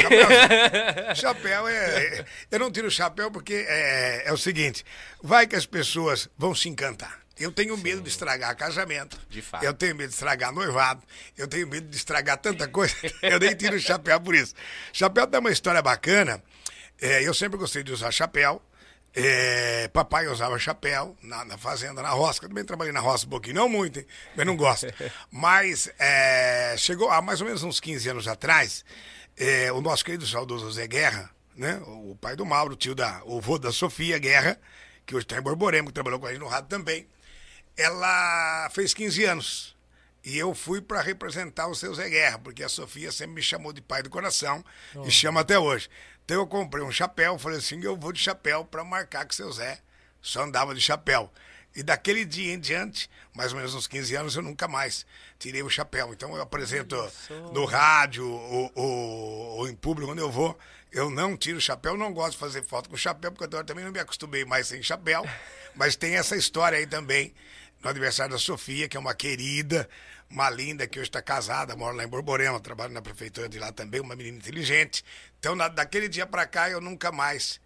Chapéu 1.13 1.67
é. 1.67 2.25
Eu 2.49 2.57
não 2.59 2.71
tiro 2.71 2.87
o 2.87 2.91
chapéu 2.91 3.29
porque 3.29 3.65
é, 3.67 4.23
é 4.29 4.31
o 4.31 4.37
seguinte: 4.37 4.85
vai 5.21 5.45
que 5.45 5.57
as 5.57 5.65
pessoas 5.65 6.29
vão 6.37 6.55
se 6.55 6.69
encantar. 6.69 7.19
Eu 7.39 7.51
tenho 7.51 7.77
medo 7.77 8.01
de 8.01 8.09
estragar 8.09 8.55
casamento. 8.55 9.19
De 9.29 9.41
fato. 9.41 9.63
Eu 9.63 9.73
tenho 9.73 9.95
medo 9.95 10.09
de 10.09 10.15
estragar 10.15 10.51
noivado. 10.51 11.01
Eu 11.37 11.47
tenho 11.47 11.67
medo 11.67 11.87
de 11.87 11.95
estragar 11.95 12.37
tanta 12.37 12.67
coisa. 12.67 12.93
Eu 13.21 13.39
nem 13.39 13.55
tiro 13.55 13.75
o 13.75 13.79
chapéu 13.79 14.19
por 14.19 14.35
isso. 14.35 14.53
Chapéu 14.91 15.25
tem 15.25 15.39
uma 15.39 15.51
história 15.51 15.81
bacana. 15.81 16.43
É, 17.01 17.25
eu 17.25 17.33
sempre 17.33 17.57
gostei 17.57 17.81
de 17.81 17.91
usar 17.93 18.11
chapéu. 18.11 18.61
É, 19.15 19.87
papai 19.87 20.27
usava 20.27 20.59
chapéu 20.59 21.17
na, 21.21 21.43
na 21.43 21.57
fazenda, 21.57 22.01
na 22.01 22.09
roça. 22.09 22.43
Eu 22.43 22.49
também 22.49 22.63
trabalhei 22.63 22.93
na 22.93 22.99
roça 22.99 23.25
um 23.25 23.29
pouquinho, 23.29 23.55
não 23.55 23.69
muito, 23.69 23.99
hein? 23.99 24.05
mas 24.35 24.45
não 24.45 24.55
gosto. 24.55 24.87
Mas 25.31 25.89
é, 25.97 26.75
chegou 26.77 27.09
há 27.09 27.21
mais 27.21 27.41
ou 27.41 27.47
menos 27.47 27.63
uns 27.63 27.79
15 27.79 28.09
anos 28.09 28.27
atrás, 28.27 28.85
é, 29.35 29.71
o 29.71 29.81
nosso 29.81 30.05
querido 30.05 30.27
saudoso 30.27 30.69
Zé 30.71 30.87
Guerra, 30.87 31.29
né? 31.55 31.81
o 31.85 32.15
pai 32.21 32.35
do 32.35 32.45
Mauro, 32.45 32.75
tio 32.75 32.93
da, 32.93 33.21
o 33.25 33.41
vô 33.41 33.57
da 33.57 33.71
Sofia 33.71 34.19
Guerra, 34.19 34.59
que 35.05 35.15
hoje 35.15 35.25
está 35.25 35.37
em 35.37 35.41
Borborema, 35.41 35.87
que 35.87 35.93
trabalhou 35.93 36.19
com 36.19 36.27
a 36.27 36.31
gente 36.31 36.41
no 36.41 36.47
rádio 36.47 36.69
também, 36.69 37.07
ela 37.79 38.69
fez 38.71 38.93
15 38.93 39.23
anos. 39.23 39.75
E 40.23 40.37
eu 40.37 40.53
fui 40.53 40.81
para 40.81 41.01
representar 41.01 41.67
o 41.67 41.75
seu 41.75 41.93
Zé 41.95 42.09
Guerra, 42.09 42.37
porque 42.39 42.61
a 42.61 42.69
Sofia 42.69 43.11
sempre 43.11 43.35
me 43.35 43.41
chamou 43.41 43.71
de 43.71 43.81
pai 43.81 44.03
do 44.03 44.09
coração 44.09 44.63
e 45.05 45.09
chama 45.09 45.39
até 45.39 45.57
hoje. 45.57 45.89
Então 46.25 46.37
eu 46.37 46.45
comprei 46.45 46.83
um 46.83 46.91
chapéu, 46.91 47.39
falei 47.39 47.59
assim, 47.59 47.81
eu 47.81 47.95
vou 47.95 48.11
de 48.11 48.19
chapéu 48.19 48.65
para 48.65 48.83
marcar 48.83 49.25
que 49.25 49.33
seu 49.33 49.51
Zé 49.51 49.79
só 50.21 50.43
andava 50.43 50.75
de 50.75 50.81
chapéu. 50.81 51.31
E 51.75 51.81
daquele 51.81 52.25
dia 52.25 52.53
em 52.53 52.59
diante, 52.59 53.09
mais 53.33 53.53
ou 53.53 53.57
menos 53.57 53.73
uns 53.73 53.87
15 53.87 54.15
anos, 54.15 54.35
eu 54.35 54.41
nunca 54.41 54.67
mais 54.67 55.05
tirei 55.37 55.63
o 55.63 55.69
chapéu. 55.69 56.11
Então 56.11 56.35
eu 56.35 56.41
apresento 56.41 56.95
no 57.53 57.63
rádio 57.63 58.27
ou, 58.27 58.71
ou, 58.75 58.89
ou 59.59 59.69
em 59.69 59.75
público, 59.75 60.11
quando 60.11 60.19
eu 60.19 60.29
vou, 60.29 60.57
eu 60.91 61.09
não 61.09 61.37
tiro 61.37 61.59
o 61.59 61.61
chapéu, 61.61 61.95
não 61.95 62.11
gosto 62.11 62.31
de 62.33 62.37
fazer 62.39 62.63
foto 62.63 62.89
com 62.89 62.97
chapéu, 62.97 63.31
porque 63.31 63.55
eu 63.55 63.63
também 63.63 63.85
não 63.85 63.91
me 63.91 63.99
acostumei 63.99 64.43
mais 64.43 64.67
sem 64.67 64.83
chapéu. 64.83 65.23
Mas 65.75 65.95
tem 65.95 66.15
essa 66.15 66.35
história 66.35 66.77
aí 66.77 66.85
também, 66.85 67.33
no 67.83 67.89
aniversário 67.89 68.33
da 68.33 68.39
Sofia, 68.39 68.87
que 68.89 68.97
é 68.97 68.99
uma 68.99 69.13
querida, 69.13 69.89
uma 70.29 70.49
linda, 70.49 70.85
que 70.87 70.99
hoje 70.99 71.09
está 71.09 71.21
casada, 71.21 71.75
mora 71.75 71.95
lá 71.95 72.03
em 72.03 72.07
Borborema, 72.07 72.59
trabalha 72.59 72.93
na 72.93 73.01
prefeitura 73.01 73.47
de 73.49 73.57
lá 73.59 73.71
também, 73.71 74.01
uma 74.01 74.15
menina 74.15 74.37
inteligente. 74.37 75.03
Então, 75.39 75.55
na- 75.55 75.67
daquele 75.69 76.07
dia 76.09 76.25
para 76.25 76.45
cá, 76.45 76.69
eu 76.69 76.81
nunca 76.81 77.11
mais 77.11 77.59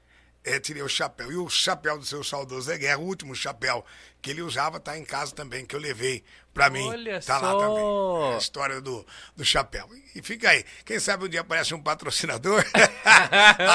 eh, 0.46 0.60
tirei 0.60 0.84
o 0.84 0.90
chapéu. 0.90 1.32
E 1.32 1.38
o 1.38 1.50
chapéu 1.50 1.98
do 1.98 2.06
seu 2.06 2.24
saudoso 2.24 2.68
Zé 2.68 2.78
Guerra, 2.78 2.98
o 3.00 3.06
último 3.06 3.34
chapéu 3.36 3.84
que 4.22 4.30
ele 4.30 4.42
usava, 4.42 4.80
tá 4.80 4.98
em 4.98 5.04
casa 5.06 5.34
também, 5.34 5.66
que 5.66 5.76
eu 5.76 5.80
levei 5.80 6.24
para 6.54 6.70
mim. 6.70 6.88
Olha 6.88 7.20
tá 7.22 7.38
lá 7.40 7.52
só! 7.52 7.60
também. 7.60 8.32
É 8.32 8.36
a 8.36 8.38
história 8.38 8.82
do, 8.82 9.06
do 9.36 9.44
chapéu. 9.46 9.90
E 10.14 10.22
fica 10.22 10.50
aí. 10.50 10.64
Quem 10.86 11.00
sabe 11.00 11.26
um 11.26 11.30
dia 11.30 11.42
aparece 11.42 11.74
um 11.74 11.82
patrocinador, 11.82 12.64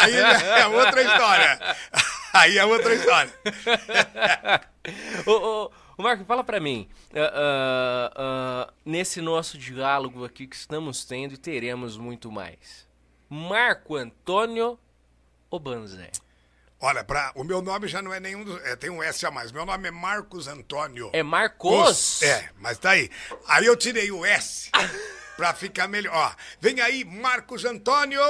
aí 0.01 0.15
é 0.15 0.67
outra 0.67 1.03
história. 1.03 1.77
Aí 2.35 2.59
é 2.59 2.65
outra 2.65 2.95
história. 2.95 3.33
ô, 5.27 5.33
ô, 5.33 5.73
ô, 5.99 6.03
Marco, 6.03 6.25
fala 6.25 6.45
pra 6.45 6.61
mim. 6.61 6.89
ah, 7.13 7.33
ah, 7.35 8.13
ah, 8.17 8.73
nesse 8.85 9.21
nosso 9.21 9.59
diálogo 9.59 10.25
aqui 10.25 10.47
que 10.47 10.57
estamos 10.57 11.05
tendo 11.05 11.35
e 11.35 11.37
teremos 11.37 11.99
muito 11.99 12.31
mais. 12.31 12.87
Marco 13.29 13.97
Antônio 13.97 14.79
Obanzé. 15.51 16.11
Olha, 16.81 17.03
pra, 17.03 17.33
o 17.35 17.43
meu 17.43 17.61
nome 17.61 17.89
já 17.89 18.01
não 18.01 18.15
é 18.15 18.21
nenhum 18.21 18.45
dos. 18.45 18.65
É, 18.65 18.77
tem 18.77 18.89
um 18.89 19.03
S 19.03 19.27
a 19.27 19.31
mais. 19.31 19.51
Meu 19.51 19.67
nome 19.67 19.89
é 19.89 19.91
Marcos 19.91 20.47
Antônio. 20.47 21.11
É 21.13 21.25
Marcos? 21.25 22.23
É, 22.23 22.51
mas 22.59 22.79
tá 22.79 22.91
aí. 22.91 23.11
Aí 23.49 23.67
eu 23.67 23.77
tirei 23.77 24.13
o 24.13 24.25
S 24.25 24.71
pra 25.37 25.53
ficar 25.53 25.89
melhor. 25.89 26.15
Ó, 26.15 26.33
vem 26.61 26.81
aí, 26.81 27.05
Marcos 27.05 27.65
Antônio. 27.65 28.21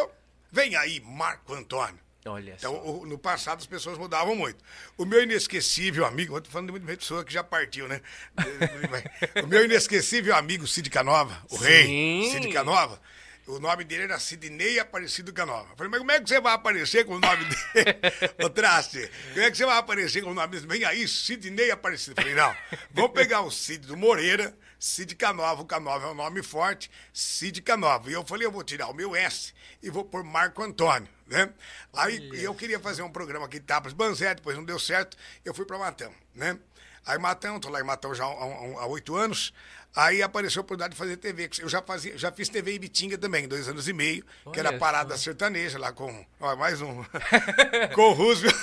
Vem 0.50 0.74
aí, 0.76 0.98
Marco 1.00 1.52
Antônio. 1.52 2.00
Olha 2.26 2.54
Então, 2.58 2.74
o- 2.84 3.06
no 3.06 3.16
passado 3.18 3.58
as 3.58 3.66
pessoas 3.66 3.96
mudavam 3.96 4.34
muito. 4.34 4.62
O 4.96 5.04
meu 5.06 5.22
inesquecível 5.22 6.04
amigo, 6.04 6.36
eu 6.36 6.40
tô 6.40 6.50
falando 6.50 6.66
de 6.66 6.72
muita 6.72 6.86
pessoa 6.96 7.24
que 7.24 7.32
já 7.32 7.42
partiu, 7.44 7.88
né? 7.88 8.00
o 9.42 9.46
meu 9.46 9.64
inesquecível 9.64 10.34
amigo 10.36 10.66
Cid 10.66 10.90
Canova, 10.90 11.40
o 11.50 11.56
Sim. 11.58 11.64
rei 11.64 12.30
Cid 12.30 12.52
Canova, 12.52 13.00
o 13.46 13.58
nome 13.58 13.82
dele 13.84 14.02
era 14.02 14.18
Sidney 14.18 14.78
Aparecido 14.78 15.32
Canova. 15.32 15.68
Eu 15.72 15.76
falei, 15.76 15.90
mas 15.90 16.00
como 16.00 16.12
é 16.12 16.20
que 16.20 16.28
você 16.28 16.38
vai 16.40 16.52
aparecer 16.52 17.06
com 17.06 17.14
o 17.14 17.20
nome 17.20 17.44
dele? 17.46 17.96
Ô, 18.44 18.50
Traste, 18.50 19.10
como 19.32 19.40
é 19.40 19.50
que 19.50 19.56
você 19.56 19.64
vai 19.64 19.78
aparecer 19.78 20.22
com 20.22 20.30
o 20.30 20.34
nome 20.34 20.48
dele? 20.48 20.66
Vem 20.66 20.84
aí, 20.84 21.08
Sidney 21.08 21.70
Aparecido. 21.70 22.20
Eu 22.20 22.22
falei, 22.24 22.34
não, 22.36 22.54
vamos 22.92 23.12
pegar 23.12 23.40
o 23.40 23.50
Cid 23.50 23.86
do 23.86 23.96
Moreira, 23.96 24.54
Cid 24.78 25.14
Canova, 25.16 25.62
o 25.62 25.64
Canova 25.64 26.08
é 26.08 26.10
um 26.10 26.14
nome 26.14 26.42
forte, 26.42 26.90
Cid 27.12 27.62
Canova. 27.62 28.10
E 28.10 28.12
eu 28.12 28.24
falei, 28.26 28.46
eu 28.46 28.52
vou 28.52 28.62
tirar 28.62 28.88
o 28.88 28.94
meu 28.94 29.16
S 29.16 29.54
e 29.82 29.88
vou 29.88 30.04
pôr 30.04 30.22
Marco 30.22 30.62
Antônio, 30.62 31.08
né? 31.28 31.50
Aí 31.92 32.42
eu 32.42 32.54
queria 32.54 32.80
fazer 32.80 33.02
um 33.02 33.10
programa 33.10 33.46
aqui 33.46 33.58
em 33.58 33.62
Tapas 33.62 33.92
Banzé, 33.92 34.34
depois 34.34 34.56
não 34.56 34.64
deu 34.64 34.78
certo, 34.78 35.16
eu 35.44 35.54
fui 35.54 35.64
para 35.64 35.78
Matão, 35.78 36.12
né? 36.34 36.58
Aí 37.06 37.18
Matão, 37.18 37.58
tô 37.60 37.68
lá 37.70 37.80
em 37.80 37.84
Matão 37.84 38.14
já 38.14 38.24
há 38.24 38.28
há 38.28 38.86
oito 38.86 39.16
anos, 39.16 39.52
aí 39.96 40.22
apareceu 40.22 40.60
a 40.60 40.62
oportunidade 40.62 40.92
de 40.92 40.98
fazer 40.98 41.16
TV. 41.16 41.48
Eu 41.60 41.68
já, 41.68 41.80
fazia, 41.80 42.18
já 42.18 42.30
fiz 42.30 42.50
TV 42.50 42.74
em 42.74 42.78
Bitinga 42.78 43.16
também, 43.16 43.48
dois 43.48 43.66
anos 43.66 43.88
e 43.88 43.92
meio, 43.94 44.24
que 44.52 44.60
era 44.60 44.68
Olha 44.70 44.78
parada 44.78 45.16
só. 45.16 45.22
sertaneja 45.24 45.78
lá 45.78 45.90
com, 45.90 46.26
ó, 46.38 46.54
mais 46.56 46.82
um, 46.82 47.02
com 47.94 48.02
o 48.02 48.12
Roosevelt. 48.12 48.54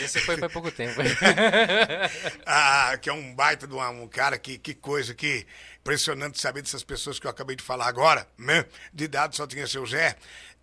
Esse 0.00 0.20
foi 0.20 0.36
faz 0.36 0.52
pouco 0.52 0.70
tempo. 0.70 1.00
Ah, 2.46 2.96
que 3.00 3.08
é 3.08 3.12
um 3.12 3.34
baita 3.34 3.66
de 3.66 3.74
uma- 3.74 3.90
um 3.90 4.06
cara 4.08 4.38
que, 4.38 4.58
que 4.58 4.74
coisa, 4.74 5.14
que 5.14 5.46
impressionante 5.80 6.40
saber 6.40 6.62
dessas 6.62 6.84
pessoas 6.84 7.18
que 7.18 7.26
eu 7.26 7.30
acabei 7.30 7.56
de 7.56 7.62
falar 7.62 7.86
agora, 7.88 8.26
né? 8.36 8.64
De 8.92 9.04
idade 9.04 9.36
só 9.36 9.46
tinha 9.46 9.66
seu 9.66 9.84
Zé, 9.86 10.16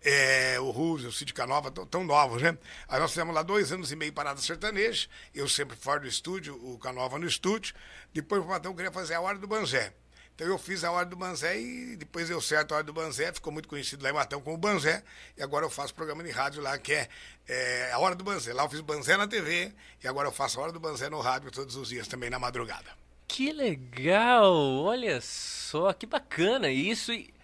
é, 0.08 0.60
o 0.60 0.70
Rússio, 0.70 1.08
o 1.08 1.12
Cid 1.12 1.34
Canova, 1.34 1.68
tão, 1.68 1.84
tão 1.84 2.04
novos, 2.04 2.40
né? 2.40 2.56
Aí 2.88 3.00
nós 3.00 3.10
fizemos 3.10 3.34
lá 3.34 3.42
dois 3.42 3.72
anos 3.72 3.90
e 3.90 3.96
meio 3.96 4.12
parada 4.12 4.40
sertaneja, 4.40 5.08
eu 5.34 5.48
sempre 5.48 5.76
fora 5.76 5.98
do 5.98 6.06
estúdio, 6.06 6.54
o 6.54 6.78
Canova 6.78 7.18
no 7.18 7.26
estúdio, 7.26 7.74
depois 8.14 8.40
o 8.40 8.46
Matão 8.46 8.72
queria 8.72 8.92
fazer 8.92 9.14
a 9.14 9.20
Hora 9.20 9.36
do 9.36 9.48
Banzé. 9.48 9.92
Então 10.32 10.46
eu 10.46 10.58
fiz 10.58 10.84
a 10.84 10.92
Hora 10.92 11.06
do 11.06 11.16
Banzé 11.16 11.58
e 11.58 11.96
depois 11.96 12.28
deu 12.28 12.40
certo 12.40 12.70
a 12.70 12.76
Hora 12.76 12.84
do 12.84 12.92
Banzé, 12.92 13.32
ficou 13.32 13.52
muito 13.52 13.68
conhecido 13.68 14.04
lá 14.04 14.10
em 14.10 14.12
Matão 14.12 14.40
como 14.40 14.56
Banzé, 14.56 15.02
e 15.36 15.42
agora 15.42 15.66
eu 15.66 15.70
faço 15.70 15.92
programa 15.92 16.22
de 16.22 16.30
rádio 16.30 16.62
lá 16.62 16.78
que 16.78 16.92
é, 16.92 17.08
é, 17.48 17.90
a 17.92 17.98
Hora 17.98 18.14
do 18.14 18.22
Banzé. 18.22 18.52
Lá 18.52 18.62
eu 18.62 18.70
fiz 18.70 18.80
Banzé 18.80 19.16
na 19.16 19.26
TV 19.26 19.72
e 20.04 20.06
agora 20.06 20.28
eu 20.28 20.32
faço 20.32 20.60
a 20.60 20.62
Hora 20.62 20.72
do 20.72 20.78
Banzé 20.78 21.10
no 21.10 21.20
rádio 21.20 21.50
todos 21.50 21.74
os 21.74 21.88
dias, 21.88 22.06
também 22.06 22.30
na 22.30 22.38
madrugada. 22.38 22.90
Que 23.26 23.52
legal! 23.52 24.54
Olha 24.84 25.20
só, 25.20 25.92
que 25.92 26.06
bacana 26.06 26.70
isso. 26.70 27.12
E... 27.12 27.34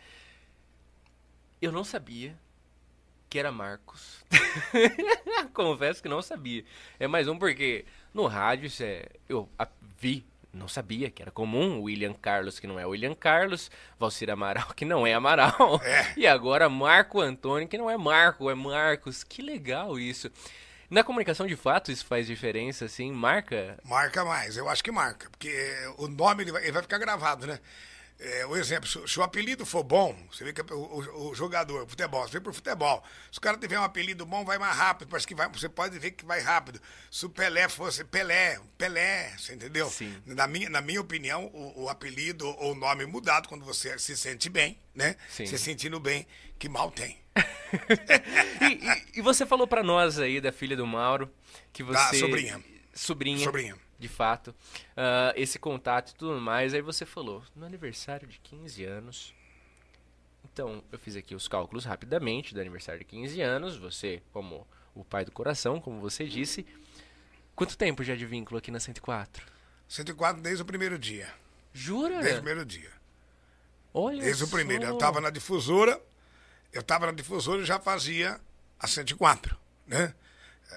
Eu 1.61 1.73
não 1.73 1.83
sabia 1.83 2.41
que 3.33 3.39
era 3.39 3.51
Marcos. 3.51 4.23
Confesso 5.55 6.03
que 6.03 6.09
não 6.09 6.21
sabia. 6.21 6.63
É 7.01 7.07
mais 7.07 7.29
um 7.29 7.39
porque 7.39 7.87
no 8.13 8.27
rádio 8.27 8.67
isso 8.67 8.83
é, 8.83 9.07
eu 9.27 9.49
a- 9.59 9.67
vi, 9.99 10.23
não 10.53 10.69
sabia 10.69 11.11
que 11.11 11.23
era 11.23 11.31
comum. 11.31 11.81
William 11.81 12.13
Carlos, 12.13 12.61
que 12.61 12.67
não 12.67 12.79
é 12.79 12.85
William 12.85 13.15
Carlos. 13.15 13.71
Valcir 13.99 14.29
Amaral, 14.31 14.69
que 14.77 14.85
não 14.85 15.07
é 15.07 15.15
Amaral. 15.15 15.81
É. 15.83 16.13
E 16.15 16.27
agora 16.27 16.69
Marco 16.69 17.23
Antônio, 17.23 17.67
que 17.67 17.79
não 17.79 17.89
é 17.89 17.97
Marco, 17.97 18.51
é 18.51 18.55
Marcos. 18.55 19.25
Que 19.25 19.41
legal 19.41 19.99
isso. 19.99 20.31
Na 20.91 21.03
comunicação 21.03 21.47
de 21.47 21.57
fato 21.57 21.91
isso 21.91 22.05
faz 22.05 22.27
diferença, 22.27 22.85
assim, 22.85 23.11
marca. 23.11 23.79
Marca 23.83 24.27
mais, 24.27 24.59
eu 24.59 24.69
acho 24.69 24.85
que 24.85 24.93
marca, 24.93 25.31
porque 25.31 25.51
o 25.97 26.07
nome 26.07 26.45
ele 26.45 26.53
vai, 26.53 26.63
ele 26.65 26.73
vai 26.73 26.83
ficar 26.83 26.99
gravado, 26.99 27.47
né? 27.47 27.59
É, 28.25 28.47
o 28.47 28.57
exemplo, 28.57 28.89
se, 28.89 29.01
se, 29.05 29.19
o 29.19 29.23
apelido 29.25 29.67
for 29.67 29.83
bom, 29.83 30.17
você 30.31 30.45
vê 30.45 30.53
que 30.53 30.61
o, 30.61 30.77
o, 30.77 31.31
o 31.31 31.35
jogador, 31.35 31.85
futebol, 31.89 32.23
você 32.23 32.35
vê 32.35 32.41
pro 32.41 32.53
futebol. 32.53 33.03
Se 33.33 33.39
o 33.39 33.41
cara 33.41 33.59
tiver 33.59 33.77
um 33.81 33.83
apelido 33.83 34.25
bom, 34.25 34.45
vai 34.45 34.59
mais 34.59 34.77
rápido. 34.77 35.09
Parece 35.09 35.27
que 35.27 35.35
vai, 35.35 35.49
você 35.49 35.69
pode 35.69 35.99
ver 35.99 36.13
que 36.13 36.25
vai 36.25 36.41
rápido. 36.41 36.81
Se 37.11 37.27
o 37.27 37.31
Pelé 37.31 37.69
fosse 37.69 38.05
Pelé, 38.05 38.61
Pelé, 38.79 39.35
você 39.37 39.55
entendeu? 39.55 39.91
Sim. 39.91 40.17
Na, 40.25 40.47
minha, 40.47 40.71
na 40.71 40.81
minha 40.81 41.01
opinião, 41.01 41.47
o, 41.47 41.83
o 41.83 41.89
apelido 41.89 42.47
ou 42.47 42.73
o 42.73 42.75
nome 42.77 43.05
mudado 43.07 43.49
quando 43.49 43.65
você 43.65 43.99
se 43.99 44.17
sente 44.17 44.49
bem, 44.49 44.79
né? 44.95 45.17
Sim. 45.29 45.47
Se 45.47 45.59
sentindo 45.59 45.99
bem, 45.99 46.25
que 46.61 46.69
mal 46.69 46.93
tem. 46.93 47.19
e, 48.61 48.65
e, 48.65 49.19
e, 49.19 49.21
você 49.21 49.45
falou 49.45 49.67
para 49.67 49.83
nós 49.83 50.21
aí 50.21 50.41
da 50.41 50.53
filha 50.53 50.77
do 50.77 50.87
Mauro 50.87 51.29
que 51.73 51.83
você. 51.83 51.99
Da 51.99 52.15
sobrinha. 52.15 52.63
Sobrinha. 52.95 53.45
Sobrinha 53.45 53.77
de 54.03 54.09
fato, 54.09 54.49
uh, 54.49 55.33
esse 55.37 55.59
contato 55.59 56.11
e 56.11 56.15
tudo 56.15 56.41
mais. 56.41 56.75
Aí 56.75 56.83
você 56.83 57.07
falou, 57.07 57.43
no 57.55 57.65
aniversário 57.65 58.27
de 58.27 58.39
15 58.41 58.85
anos. 58.85 59.35
Então, 60.45 60.83
eu 60.91 60.99
fiz 60.99 61.17
aqui 61.17 61.35
os 61.35 61.49
cálculos 61.49 61.85
rapidamente 61.85 62.53
do 62.53 62.61
aniversário 62.61 62.99
de 62.99 63.07
15 63.07 63.41
anos. 63.41 63.77
Você, 63.77 64.21
como 64.33 64.67
o 64.95 65.05
pai 65.05 65.25
do 65.25 65.31
coração, 65.31 65.81
como 65.81 66.01
você 66.01 66.27
disse. 66.27 66.67
Quanto 67.55 67.79
tempo 67.79 68.03
já 68.03 68.15
de 68.15 68.27
vínculo 68.27 68.59
aqui 68.59 68.71
na 68.71 68.81
104? 68.81 69.47
104 69.89 70.43
desde 70.43 70.63
o 70.63 70.67
primeiro 70.67 70.99
dia. 70.99 71.33
Jura? 71.73 72.21
Desde 72.21 72.33
o 72.33 72.43
primeiro 72.43 72.67
dia. 72.67 72.91
Olha 73.95 74.23
Desde 74.23 74.41
só. 74.41 74.47
o 74.47 74.51
primeiro. 74.51 74.85
Eu 74.85 74.95
estava 74.95 75.21
na 75.21 75.31
difusora, 75.31 76.01
eu 76.73 76.81
estava 76.81 77.07
na 77.07 77.13
difusora 77.13 77.63
e 77.63 77.65
já 77.65 77.79
fazia 77.79 78.41
a 78.79 78.87
104, 78.87 79.57
né? 79.87 80.15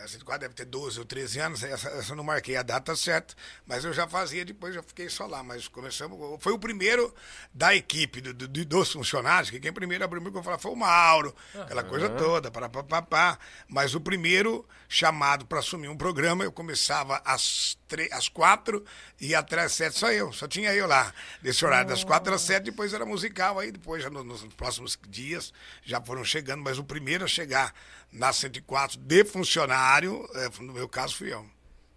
A 0.04 0.08
104 0.08 0.42
deve 0.42 0.54
ter 0.54 0.66
12 0.66 1.00
ou 1.00 1.06
13 1.06 1.40
anos, 1.40 1.64
essa, 1.64 1.90
essa 1.90 2.12
eu 2.12 2.16
não 2.16 2.24
marquei 2.24 2.56
a 2.56 2.64
data 2.64 2.96
certa, 2.96 3.34
mas 3.66 3.84
eu 3.84 3.94
já 3.94 4.08
fazia, 4.08 4.46
depois 4.46 4.76
eu 4.76 4.84
fiquei 4.84 5.10
só 5.10 5.26
lá. 5.26 5.44
Mas 5.44 5.68
começamos. 5.68 6.18
Foi 6.42 6.54
o 6.54 6.60
primeiro 6.60 7.14
da 7.54 7.76
equipe, 7.76 8.22
do, 8.22 8.34
do, 8.34 8.66
dos 8.66 8.92
funcionários, 8.92 9.50
que 9.50 9.60
quem 9.60 9.74
primeiro 9.74 10.04
abriu 10.04 10.22
o 10.22 10.26
microfone 10.26 10.60
foi 10.60 10.72
o 10.72 10.76
Mauro, 10.76 11.36
uhum. 11.54 11.62
aquela 11.62 11.84
coisa 11.84 12.10
toda, 12.10 12.52
para 12.52 12.70
papapá. 12.70 13.40
Mas 13.68 13.96
o 13.96 14.02
primeiro 14.02 14.66
chamado 14.88 15.46
para 15.46 15.60
assumir 15.60 15.88
um 15.88 15.98
programa, 15.98 16.44
eu 16.44 16.52
começava 16.52 17.22
às, 17.26 17.78
às 18.12 18.28
quatro 18.28 18.84
e 19.20 19.36
até 19.36 19.62
às 19.62 19.74
sete, 19.74 19.98
só 19.98 20.12
eu, 20.12 20.32
só 20.34 20.48
tinha 20.48 20.74
eu 20.74 20.88
lá. 20.88 21.14
Desse 21.42 21.64
horário, 21.66 21.90
das 21.90 22.04
quatro 22.04 22.34
às 22.34 22.42
sete, 22.42 22.66
depois 22.66 22.94
era 22.94 23.06
musical, 23.06 23.60
aí 23.60 23.72
depois, 23.72 24.04
já 24.04 24.10
nos, 24.10 24.26
nos 24.26 24.54
próximos 24.54 24.98
dias, 25.08 25.54
já 25.84 26.02
foram 26.02 26.24
chegando, 26.24 26.64
mas 26.64 26.78
o 26.78 26.84
primeiro 26.84 27.26
a 27.26 27.28
chegar 27.28 27.74
na 28.12 28.32
104 28.32 28.98
de 29.00 29.26
funcionário, 29.26 30.28
no 30.60 30.74
meu 30.74 30.88
caso 30.88 31.16
fui 31.16 31.34
eu. 31.34 31.46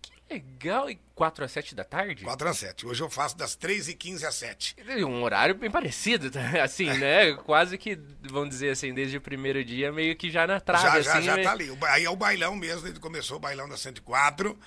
Que 0.00 0.34
legal, 0.34 0.90
e 0.90 0.98
4 1.14 1.44
às 1.44 1.52
7 1.52 1.74
da 1.74 1.84
tarde? 1.84 2.22
4 2.24 2.48
às 2.48 2.58
7. 2.58 2.86
Hoje 2.86 3.02
eu 3.02 3.08
faço 3.08 3.36
das 3.36 3.54
3 3.54 3.88
e 3.88 3.94
15 3.94 4.26
às 4.26 4.34
7. 4.34 4.76
Um 5.06 5.22
horário 5.22 5.54
bem 5.54 5.70
parecido, 5.70 6.30
assim, 6.62 6.86
né? 6.86 7.34
Quase 7.34 7.78
que, 7.78 7.98
vamos 8.22 8.50
dizer 8.50 8.70
assim, 8.70 8.92
desde 8.92 9.16
o 9.16 9.20
primeiro 9.20 9.64
dia, 9.64 9.92
meio 9.92 10.16
que 10.16 10.30
já 10.30 10.46
na 10.46 10.60
trave, 10.60 11.02
já, 11.02 11.12
assim. 11.12 11.22
Já, 11.24 11.32
já 11.32 11.36
né? 11.36 11.42
tá 11.42 11.52
ali. 11.52 11.78
Aí 11.88 12.04
é 12.04 12.10
o 12.10 12.16
bailão 12.16 12.54
mesmo, 12.56 12.86
ele 12.86 12.98
começou 13.00 13.36
o 13.36 13.40
bailão 13.40 13.68
da 13.68 13.76
104. 13.76 14.58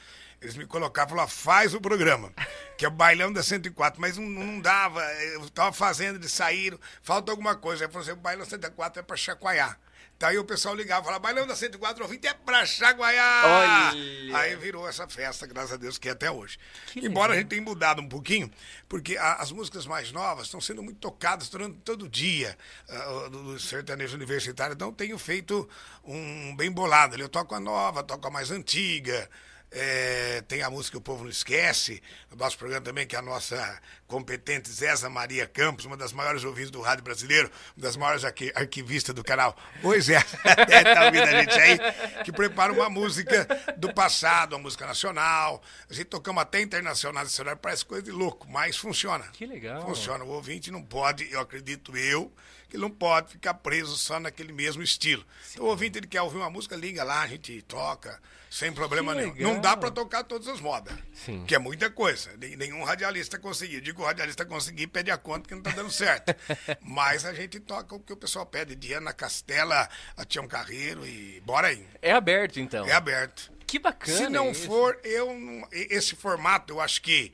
Eles 0.42 0.56
me 0.56 0.66
colocaram 0.66 1.08
e 1.08 1.12
falaram, 1.12 1.30
faz 1.30 1.74
o 1.76 1.80
programa, 1.80 2.34
que 2.76 2.84
é 2.84 2.88
o 2.88 2.92
bailão 2.92 3.32
da 3.32 3.44
104, 3.44 4.02
mas 4.02 4.18
não, 4.18 4.28
não 4.28 4.60
dava, 4.60 5.02
eu 5.34 5.48
tava 5.52 5.72
fazendo, 5.72 6.18
eles 6.18 6.32
saíram, 6.32 6.80
falta 7.04 7.32
alguma 7.32 7.56
coisa. 7.56 7.86
Aí 7.86 7.92
falou 7.92 8.04
assim, 8.04 8.18
o 8.18 8.22
bailão 8.22 8.44
104 8.44 9.02
é 9.02 9.04
para 9.04 9.16
chacoalhar. 9.16 9.80
Daí 10.22 10.38
o 10.38 10.44
pessoal 10.44 10.76
ligava 10.76 11.02
e 11.02 11.06
falava, 11.06 11.24
bailão 11.24 11.48
da 11.48 11.56
104 11.56 12.04
ouvinte 12.04 12.28
é 12.28 12.34
pra 12.34 12.64
chaguaiar. 12.64 13.44
Olha. 13.44 14.38
Aí 14.38 14.56
virou 14.56 14.88
essa 14.88 15.08
festa, 15.08 15.48
graças 15.48 15.74
a 15.74 15.78
Deus, 15.78 15.98
que 15.98 16.10
é 16.10 16.12
até 16.12 16.30
hoje. 16.30 16.60
Que 16.88 17.00
Embora 17.00 17.30
legal. 17.30 17.32
a 17.32 17.36
gente 17.38 17.48
tenha 17.50 17.62
mudado 17.62 18.04
um 18.04 18.08
pouquinho, 18.08 18.52
porque 18.88 19.18
a, 19.18 19.34
as 19.36 19.52
músicas 19.52 19.88
mais 19.88 20.12
novas 20.12 20.46
estão 20.46 20.62
sendo 20.62 20.84
muito 20.84 21.00
tocadas 21.00 21.50
durante 21.50 21.80
todo 21.80 22.08
dia 22.08 22.56
uh, 22.88 23.30
do, 23.32 23.44
do 23.46 23.60
sertanejo 23.60 24.16
universitário, 24.16 24.76
então 24.76 24.94
tenho 24.94 25.18
feito 25.18 25.68
um 26.04 26.56
bem 26.56 26.72
bolado. 26.72 27.20
Eu 27.20 27.30
toco 27.30 27.56
a 27.56 27.60
nova, 27.60 28.04
toco 28.04 28.28
a 28.28 28.32
mais 28.32 28.52
antiga. 28.52 29.28
É, 29.74 30.42
tem 30.50 30.62
a 30.64 30.70
música 30.70 30.98
O 30.98 31.02
Povo 31.02 31.24
Não 31.24 31.30
Esquece, 31.30 32.04
o 32.30 32.36
nosso 32.36 32.58
programa 32.58 32.84
também, 32.84 33.08
que 33.08 33.16
é 33.16 33.20
a 33.20 33.22
nossa 33.22 33.80
competente 34.06 34.70
Zéza 34.70 35.10
Maria 35.10 35.48
Campos, 35.48 35.86
uma 35.86 35.96
das 35.96 36.12
maiores 36.12 36.44
ouvintes 36.44 36.70
do 36.70 36.82
rádio 36.82 37.06
brasileiro, 37.06 37.50
uma 37.78 37.84
das 37.84 37.96
maiores 37.96 38.26
arqui 38.26 38.52
arquivistas 38.54 39.16
do 39.16 39.24
canal. 39.24 39.56
Oi, 39.82 40.02
Zé, 40.02 40.22
deve 40.68 40.90
estar 40.90 41.06
ouvindo 41.06 41.24
a 41.24 41.40
gente 41.40 41.54
aí, 41.54 41.80
que 42.26 42.34
prepara 42.34 42.74
uma 42.74 42.90
música 42.90 43.48
do 43.78 43.94
passado, 43.94 44.54
uma 44.54 44.64
música 44.64 44.86
nacional. 44.86 45.64
A 45.90 45.94
gente 45.94 46.08
tocamos 46.08 46.42
até 46.42 46.62
internacional 46.62 47.26
parece 47.62 47.86
coisa 47.86 48.04
de 48.04 48.12
louco, 48.12 48.50
mas 48.50 48.76
funciona. 48.76 49.24
Que 49.32 49.46
legal. 49.46 49.86
Funciona. 49.86 50.26
O 50.26 50.30
ouvinte 50.30 50.70
não 50.70 50.84
pode, 50.84 51.32
eu 51.32 51.40
acredito 51.40 51.96
eu, 51.96 52.30
que 52.72 52.78
ele 52.78 52.84
não 52.84 52.90
pode 52.90 53.34
ficar 53.34 53.54
preso 53.56 53.98
só 53.98 54.20
naquele 54.20 54.54
mesmo 54.54 54.82
estilo. 54.82 55.24
Então, 55.52 55.66
o 55.66 55.68
ouvinte 55.68 55.98
ele 56.00 56.08
quer 56.08 56.22
ouvir 56.22 56.38
uma 56.38 56.50
música, 56.50 56.76
liga 56.76 57.04
lá, 57.04 57.22
a 57.22 57.28
gente 57.28 57.62
toca, 57.64 58.18
sem 58.50 58.72
problema 58.72 59.14
nenhum. 59.14 59.36
Não 59.38 59.60
dá 59.60 59.76
para 59.76 59.92
tocar 59.92 60.24
todas 60.24 60.48
as 60.48 60.62
modas. 60.62 60.94
Sim. 61.14 61.44
Que 61.46 61.54
é 61.54 61.60
muita 61.60 61.90
coisa. 61.92 62.32
Nenhum 62.38 62.84
radialista 62.84 63.38
conseguiu. 63.38 63.82
Digo, 63.82 64.02
o 64.02 64.06
radialista 64.06 64.46
conseguir, 64.46 64.88
pede 64.88 65.12
a 65.12 65.18
conta 65.18 65.48
que 65.50 65.54
não 65.56 65.62
tá 65.62 65.72
dando 65.72 65.92
certo. 65.92 66.34
Mas 66.82 67.26
a 67.26 67.34
gente 67.34 67.60
toca 67.60 67.94
o 67.94 68.00
que 68.00 68.14
o 68.14 68.18
pessoal 68.18 68.46
pede. 68.46 68.74
Diana 68.76 69.14
Castela, 69.14 69.90
a 70.16 70.24
Tião 70.26 70.48
Carreiro 70.48 71.06
e 71.06 71.42
bora 71.46 71.68
aí. 71.68 71.86
É 72.02 72.12
aberto, 72.14 72.60
então. 72.60 72.86
É 72.88 72.94
aberto. 72.94 73.52
Que 73.68 73.78
bacana. 73.80 74.18
Se 74.18 74.30
não 74.30 74.52
isso. 74.52 74.66
for, 74.66 74.98
eu 75.04 75.34
não- 75.38 75.68
esse 75.72 76.16
formato 76.16 76.74
eu 76.74 76.82
acho 76.82 77.02
que 77.02 77.32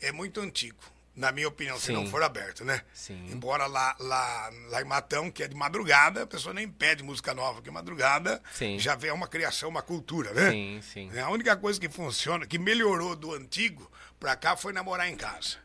é 0.00 0.10
muito 0.12 0.40
antigo, 0.40 0.82
na 1.14 1.32
minha 1.32 1.48
opinião, 1.48 1.78
se 1.78 1.86
Sim. 1.86 1.92
não 1.92 2.06
for 2.06 2.22
aberto, 2.22 2.64
né? 2.64 2.82
Sim. 2.94 3.26
Embora 3.30 3.66
lá, 3.66 3.94
lá, 3.98 4.50
lá 4.68 4.80
em 4.80 4.84
Matão, 4.84 5.30
que 5.30 5.42
é 5.42 5.48
de 5.48 5.54
madrugada, 5.54 6.22
a 6.22 6.26
pessoa 6.26 6.54
nem 6.54 6.68
pede 6.68 7.02
música 7.02 7.34
nova, 7.34 7.54
porque 7.54 7.70
madrugada 7.70 8.40
Sim. 8.52 8.78
já 8.78 8.94
vem 8.94 9.10
uma 9.10 9.26
criação, 9.28 9.68
uma 9.68 9.82
cultura, 9.82 10.32
né? 10.32 10.50
Sim, 10.50 10.80
sim. 10.82 11.18
A 11.18 11.28
única 11.30 11.56
coisa 11.56 11.78
que 11.80 11.88
funciona, 11.88 12.46
que 12.46 12.58
melhorou 12.58 13.14
do 13.16 13.34
antigo 13.34 13.90
pra 14.18 14.36
cá 14.36 14.56
foi 14.56 14.72
namorar 14.72 15.08
em 15.08 15.16
casa. 15.16 15.56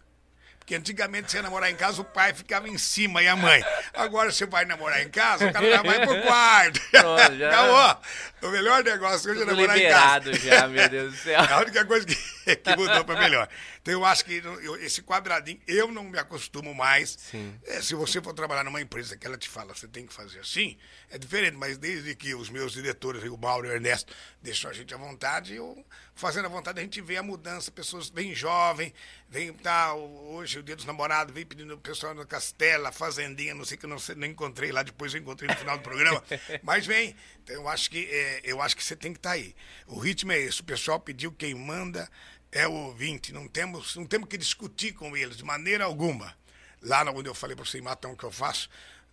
Porque 0.60 0.74
antigamente 0.74 1.30
você 1.30 1.38
ia 1.38 1.44
namorar 1.44 1.70
em 1.70 1.76
casa, 1.76 2.02
o 2.02 2.04
pai 2.04 2.34
ficava 2.34 2.68
em 2.68 2.76
cima 2.76 3.22
e 3.22 3.28
a 3.28 3.36
mãe. 3.36 3.64
Agora 3.94 4.32
você 4.32 4.48
vai 4.48 4.66
namorar 4.66 5.00
em 5.04 5.10
casa, 5.10 5.48
o 5.48 5.54
cara 5.54 5.70
já 5.70 5.84
vai 5.84 6.04
pro 6.04 6.20
quarto. 6.24 6.82
Pronto, 6.90 7.38
já- 7.38 7.50
Acabou. 7.50 8.02
O 8.42 8.52
melhor 8.52 8.84
negócio 8.84 9.30
hoje 9.32 9.44
é 9.44 9.46
namorar 9.46 9.78
em 9.78 9.88
casa. 9.90 10.32
liberado 10.32 10.34
já, 10.34 10.68
meu 10.68 10.90
Deus 10.90 11.14
do 11.14 11.18
céu. 11.20 11.40
É 11.40 11.54
a 11.54 11.60
única 11.60 11.86
coisa 11.86 12.08
que, 12.08 12.16
que 12.56 12.76
mudou 12.76 13.06
para 13.06 13.20
melhor. 13.20 13.48
Então 13.86 13.94
eu 13.94 14.04
acho 14.04 14.26
que 14.26 14.42
esse 14.82 15.04
quadradinho, 15.04 15.62
eu 15.68 15.92
não 15.92 16.06
me 16.06 16.18
acostumo 16.18 16.74
mais. 16.74 17.20
É, 17.68 17.80
se 17.84 17.94
você 17.94 18.20
for 18.20 18.34
trabalhar 18.34 18.64
numa 18.64 18.82
empresa 18.82 19.16
que 19.16 19.28
ela 19.28 19.38
te 19.38 19.48
fala, 19.48 19.76
você 19.76 19.88
tem 19.88 20.08
que 20.08 20.12
fazer 20.12 20.40
assim, 20.40 20.76
é 21.08 21.20
diferente. 21.20 21.56
Mas 21.56 21.78
desde 21.78 22.16
que 22.16 22.34
os 22.34 22.50
meus 22.50 22.74
diretores, 22.74 23.24
o 23.26 23.38
Mauro 23.38 23.68
e 23.68 23.70
o 23.70 23.74
Ernesto, 23.74 24.12
deixam 24.42 24.72
a 24.72 24.74
gente 24.74 24.92
à 24.92 24.98
vontade, 24.98 25.54
eu 25.54 25.86
fazendo 26.16 26.46
à 26.46 26.50
vontade, 26.50 26.80
a 26.80 26.84
gente 26.84 27.00
vê 27.02 27.18
a 27.18 27.24
mudança, 27.24 27.70
pessoas 27.70 28.10
bem 28.10 28.34
jovens, 28.34 28.94
vem, 29.30 29.54
tá, 29.54 29.94
hoje 29.94 30.58
o 30.58 30.64
dia 30.64 30.76
dos 30.76 30.86
namorados, 30.86 31.34
vem 31.34 31.46
pedindo 31.46 31.74
o 31.74 31.78
pessoal 31.78 32.16
na 32.16 32.26
Castela, 32.26 32.92
Fazendinha, 32.92 33.54
não 33.54 33.66
sei 33.66 33.78
que 33.78 33.86
não, 33.86 33.98
não 34.16 34.26
encontrei 34.26 34.72
lá, 34.72 34.82
depois 34.82 35.14
eu 35.14 35.20
encontrei 35.20 35.50
no 35.50 35.56
final 35.58 35.78
do 35.78 35.84
programa. 35.84 36.24
Mas 36.64 36.88
vem, 36.88 37.16
então 37.44 37.56
eu 37.56 37.68
acho 37.68 37.92
que 37.92 38.08
é, 38.10 38.42
eu 38.46 38.62
acho 38.62 38.76
que 38.78 38.84
você 38.84 38.96
tem 38.96 39.12
que 39.12 39.20
estar 39.20 39.32
aí. 39.32 39.54
O 39.86 40.00
ritmo 40.00 40.32
é 40.32 40.40
esse, 40.40 40.62
o 40.62 40.64
pessoal 40.64 41.00
pediu, 41.00 41.32
quem 41.34 41.54
manda 41.54 42.10
é 42.56 42.66
o 42.68 42.72
ouvinte, 42.72 43.34
não 43.34 43.48
temos, 43.50 43.96
não 43.98 44.06
temos 44.06 44.30
que 44.30 44.38
discutir 44.38 44.94
com 44.94 45.16
eles 45.16 45.36
de 45.36 45.44
maneira 45.44 45.84
alguma. 45.84 46.34
Lá 46.82 47.04
onde 47.12 47.28
eu 47.28 47.36
falei 47.36 47.54
para 47.54 47.66
você 47.66 47.80
em 47.80 47.82
Matão 47.82 48.16
que 48.16 48.24
eu 48.24 48.32
faço, 48.32 48.70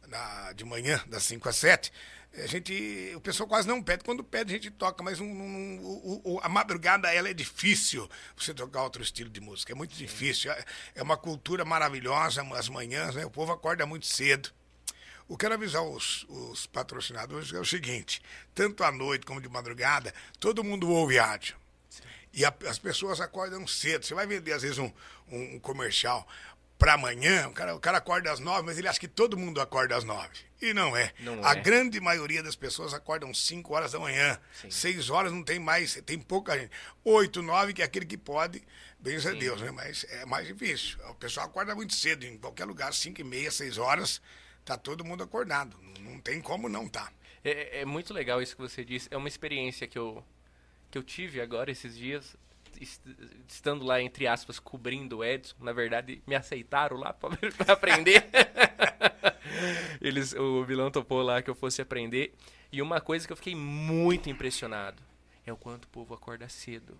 na, 0.06 0.52
de 0.52 0.64
manhã, 0.64 1.02
das 1.08 1.24
5 1.24 1.48
às 1.48 1.56
7, 1.56 1.92
a 2.34 2.46
gente, 2.46 3.12
o 3.16 3.20
pessoal 3.20 3.48
quase 3.48 3.66
não 3.66 3.82
pede. 3.82 4.04
Quando 4.04 4.22
pede, 4.22 4.52
a 4.52 4.56
gente 4.56 4.70
toca, 4.70 5.02
mas 5.02 5.18
não- 5.18 5.26
o- 5.82 6.34
o- 6.36 6.40
a 6.40 6.48
madrugada 6.48 7.12
ela 7.12 7.28
é 7.28 7.34
difícil 7.34 8.08
você 8.36 8.54
tocar 8.54 8.84
outro 8.84 9.02
estilo 9.02 9.28
de 9.28 9.40
música. 9.40 9.72
É 9.72 9.74
muito 9.74 9.94
difícil. 9.96 10.50
É, 10.52 10.64
é 10.94 11.02
uma 11.02 11.16
cultura 11.16 11.64
maravilhosa 11.64 12.42
as 12.54 12.68
manhãs, 12.68 13.14
né? 13.16 13.26
O 13.26 13.30
povo 13.30 13.50
acorda 13.52 13.84
muito 13.84 14.06
cedo. 14.06 14.50
O 15.26 15.36
que 15.36 15.44
eu 15.46 15.50
quero 15.50 15.54
avisar 15.54 15.82
os, 15.82 16.24
os 16.28 16.66
patrocinadores 16.66 17.52
é 17.52 17.58
o 17.58 17.64
seguinte: 17.64 18.22
tanto 18.54 18.84
à 18.84 18.92
noite 18.92 19.26
como 19.26 19.40
de 19.40 19.48
madrugada, 19.48 20.14
todo 20.38 20.62
mundo 20.64 20.88
ouve 20.90 21.18
rádio. 21.18 21.56
E 22.32 22.44
a- 22.44 22.54
as 22.68 22.78
pessoas 22.78 23.20
acordam 23.20 23.66
cedo. 23.66 24.04
Você 24.06 24.14
vai 24.14 24.26
vender, 24.26 24.52
às 24.52 24.62
vezes, 24.62 24.78
um, 24.78 24.90
um, 25.28 25.56
um 25.56 25.58
comercial 25.60 26.26
para 26.78 26.94
amanhã, 26.94 27.46
o 27.48 27.52
cara, 27.52 27.76
o 27.76 27.80
cara 27.80 27.98
acorda 27.98 28.32
às 28.32 28.40
nove, 28.40 28.62
mas 28.66 28.76
ele 28.76 28.88
acha 28.88 28.98
que 28.98 29.06
todo 29.06 29.36
mundo 29.36 29.60
acorda 29.60 29.96
às 29.96 30.02
nove. 30.02 30.30
E 30.60 30.74
não 30.74 30.96
é. 30.96 31.12
Não 31.20 31.44
a 31.44 31.52
é. 31.52 31.60
grande 31.60 32.00
maioria 32.00 32.42
das 32.42 32.56
pessoas 32.56 32.92
acordam 32.92 33.32
cinco 33.32 33.74
horas 33.74 33.92
da 33.92 34.00
manhã. 34.00 34.36
Seis 34.68 35.08
horas 35.08 35.30
não 35.32 35.44
tem 35.44 35.60
mais, 35.60 35.94
tem 36.04 36.18
pouca 36.18 36.58
gente. 36.58 36.72
Oito, 37.04 37.40
nove, 37.40 37.72
que 37.72 37.82
é 37.82 37.84
aquele 37.84 38.04
que 38.06 38.16
pode, 38.18 38.62
bens 38.98 39.24
a 39.26 39.30
Deus, 39.32 39.60
né? 39.60 39.70
Mas 39.70 40.04
é 40.08 40.24
mais 40.26 40.46
difícil. 40.48 40.98
O 41.08 41.14
pessoal 41.14 41.46
acorda 41.46 41.72
muito 41.74 41.94
cedo, 41.94 42.24
em 42.24 42.36
qualquer 42.36 42.64
lugar, 42.64 42.92
cinco 42.92 43.20
e 43.20 43.24
meia, 43.24 43.50
seis 43.52 43.78
horas, 43.78 44.20
tá 44.64 44.76
todo 44.76 45.04
mundo 45.04 45.22
acordado. 45.22 45.76
Não 46.00 46.18
tem 46.18 46.40
como 46.40 46.68
não 46.68 46.88
tá. 46.88 47.12
É, 47.44 47.82
é 47.82 47.84
muito 47.84 48.12
legal 48.12 48.42
isso 48.42 48.56
que 48.56 48.62
você 48.62 48.84
disse. 48.84 49.06
É 49.10 49.16
uma 49.16 49.28
experiência 49.28 49.86
que 49.86 49.98
eu, 49.98 50.24
que 50.92 50.98
eu 50.98 51.02
tive 51.02 51.40
agora 51.40 51.70
esses 51.70 51.96
dias. 51.96 52.36
estando 53.48 53.82
lá, 53.84 54.00
entre 54.00 54.26
aspas, 54.26 54.58
cobrindo 54.58 55.18
o 55.18 55.24
Edson, 55.24 55.56
na 55.60 55.72
verdade, 55.72 56.22
me 56.26 56.34
aceitaram 56.34 56.98
lá 56.98 57.12
para 57.16 57.72
aprender. 57.72 58.28
Eles, 60.00 60.34
o 60.34 60.62
vilão 60.64 60.90
topou 60.90 61.22
lá 61.22 61.40
que 61.40 61.48
eu 61.48 61.54
fosse 61.54 61.80
aprender. 61.80 62.34
E 62.70 62.82
uma 62.82 63.00
coisa 63.00 63.26
que 63.26 63.32
eu 63.32 63.36
fiquei 63.36 63.54
muito 63.54 64.28
impressionado 64.28 65.02
é 65.46 65.52
o 65.52 65.56
quanto 65.56 65.86
o 65.86 65.88
povo 65.88 66.12
acorda 66.12 66.48
cedo 66.48 66.96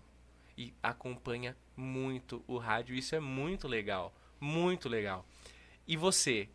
e 0.57 0.73
acompanha 0.83 1.55
muito 1.77 2.43
o 2.47 2.57
rádio. 2.57 2.95
Isso 2.95 3.15
é 3.15 3.21
muito 3.21 3.69
legal, 3.69 4.15
muito 4.41 4.89
legal. 4.89 5.27
E 5.87 5.99
você, 5.99 6.49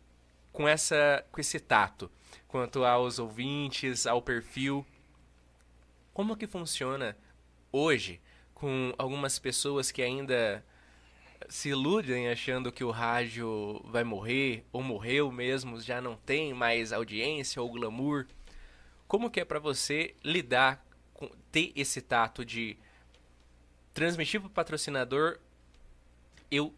com 0.52 0.66
essa 0.66 1.24
com 1.30 1.40
esse 1.40 1.60
tato, 1.60 2.10
quanto 2.48 2.84
aos 2.84 3.18
ouvintes, 3.18 4.06
ao 4.06 4.22
perfil, 4.22 4.84
como 6.12 6.36
que 6.36 6.46
funciona 6.48 7.16
hoje 7.72 8.20
com 8.54 8.92
algumas 8.98 9.38
pessoas 9.38 9.90
que 9.90 10.02
ainda 10.02 10.64
se 11.48 11.70
iludem 11.70 12.28
achando 12.28 12.72
que 12.72 12.82
o 12.82 12.90
rádio 12.90 13.80
vai 13.84 14.02
morrer 14.04 14.64
ou 14.72 14.82
morreu 14.82 15.30
mesmo, 15.30 15.80
já 15.80 16.00
não 16.00 16.16
tem 16.16 16.52
mais 16.52 16.92
audiência 16.92 17.62
ou 17.62 17.70
glamour? 17.70 18.26
Como 19.06 19.30
que 19.30 19.40
é 19.40 19.44
para 19.44 19.58
você 19.58 20.14
lidar 20.24 20.84
com 21.14 21.30
ter 21.50 21.72
esse 21.74 22.00
tato 22.00 22.44
de 22.44 22.76
transmitir 23.94 24.40
para 24.40 24.48
o 24.48 24.50
patrocinador 24.50 25.38
eu 26.50 26.74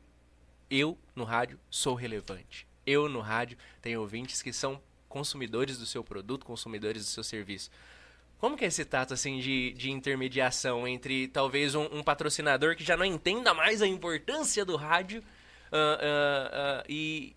eu 0.71 0.97
no 1.17 1.25
rádio 1.25 1.59
sou 1.69 1.95
relevante. 1.95 2.67
Eu 2.87 3.09
no 3.09 3.21
rádio 3.21 3.59
tenho 3.83 4.01
ouvintes 4.01 4.41
que 4.41 4.53
são 4.53 4.81
consumidores 5.09 5.77
do 5.77 5.85
seu 5.85 6.05
produto, 6.05 6.47
consumidores 6.47 7.05
do 7.05 7.11
seu 7.11 7.25
serviço. 7.25 7.71
Como 8.41 8.57
que 8.57 8.65
é 8.65 8.69
esse 8.69 8.87
tato 8.87 9.13
assim 9.13 9.39
de, 9.39 9.73
de 9.75 9.91
intermediação 9.91 10.89
entre 10.89 11.29
talvez 11.29 11.75
um, 11.75 11.85
um 11.93 12.03
patrocinador 12.03 12.75
que 12.75 12.83
já 12.83 12.97
não 12.97 13.05
entenda 13.05 13.53
mais 13.53 13.83
a 13.83 13.87
importância 13.87 14.65
do 14.65 14.77
rádio 14.77 15.21
uh, 15.21 15.23
uh, 15.23 16.81
uh, 16.81 16.85
e, 16.89 17.37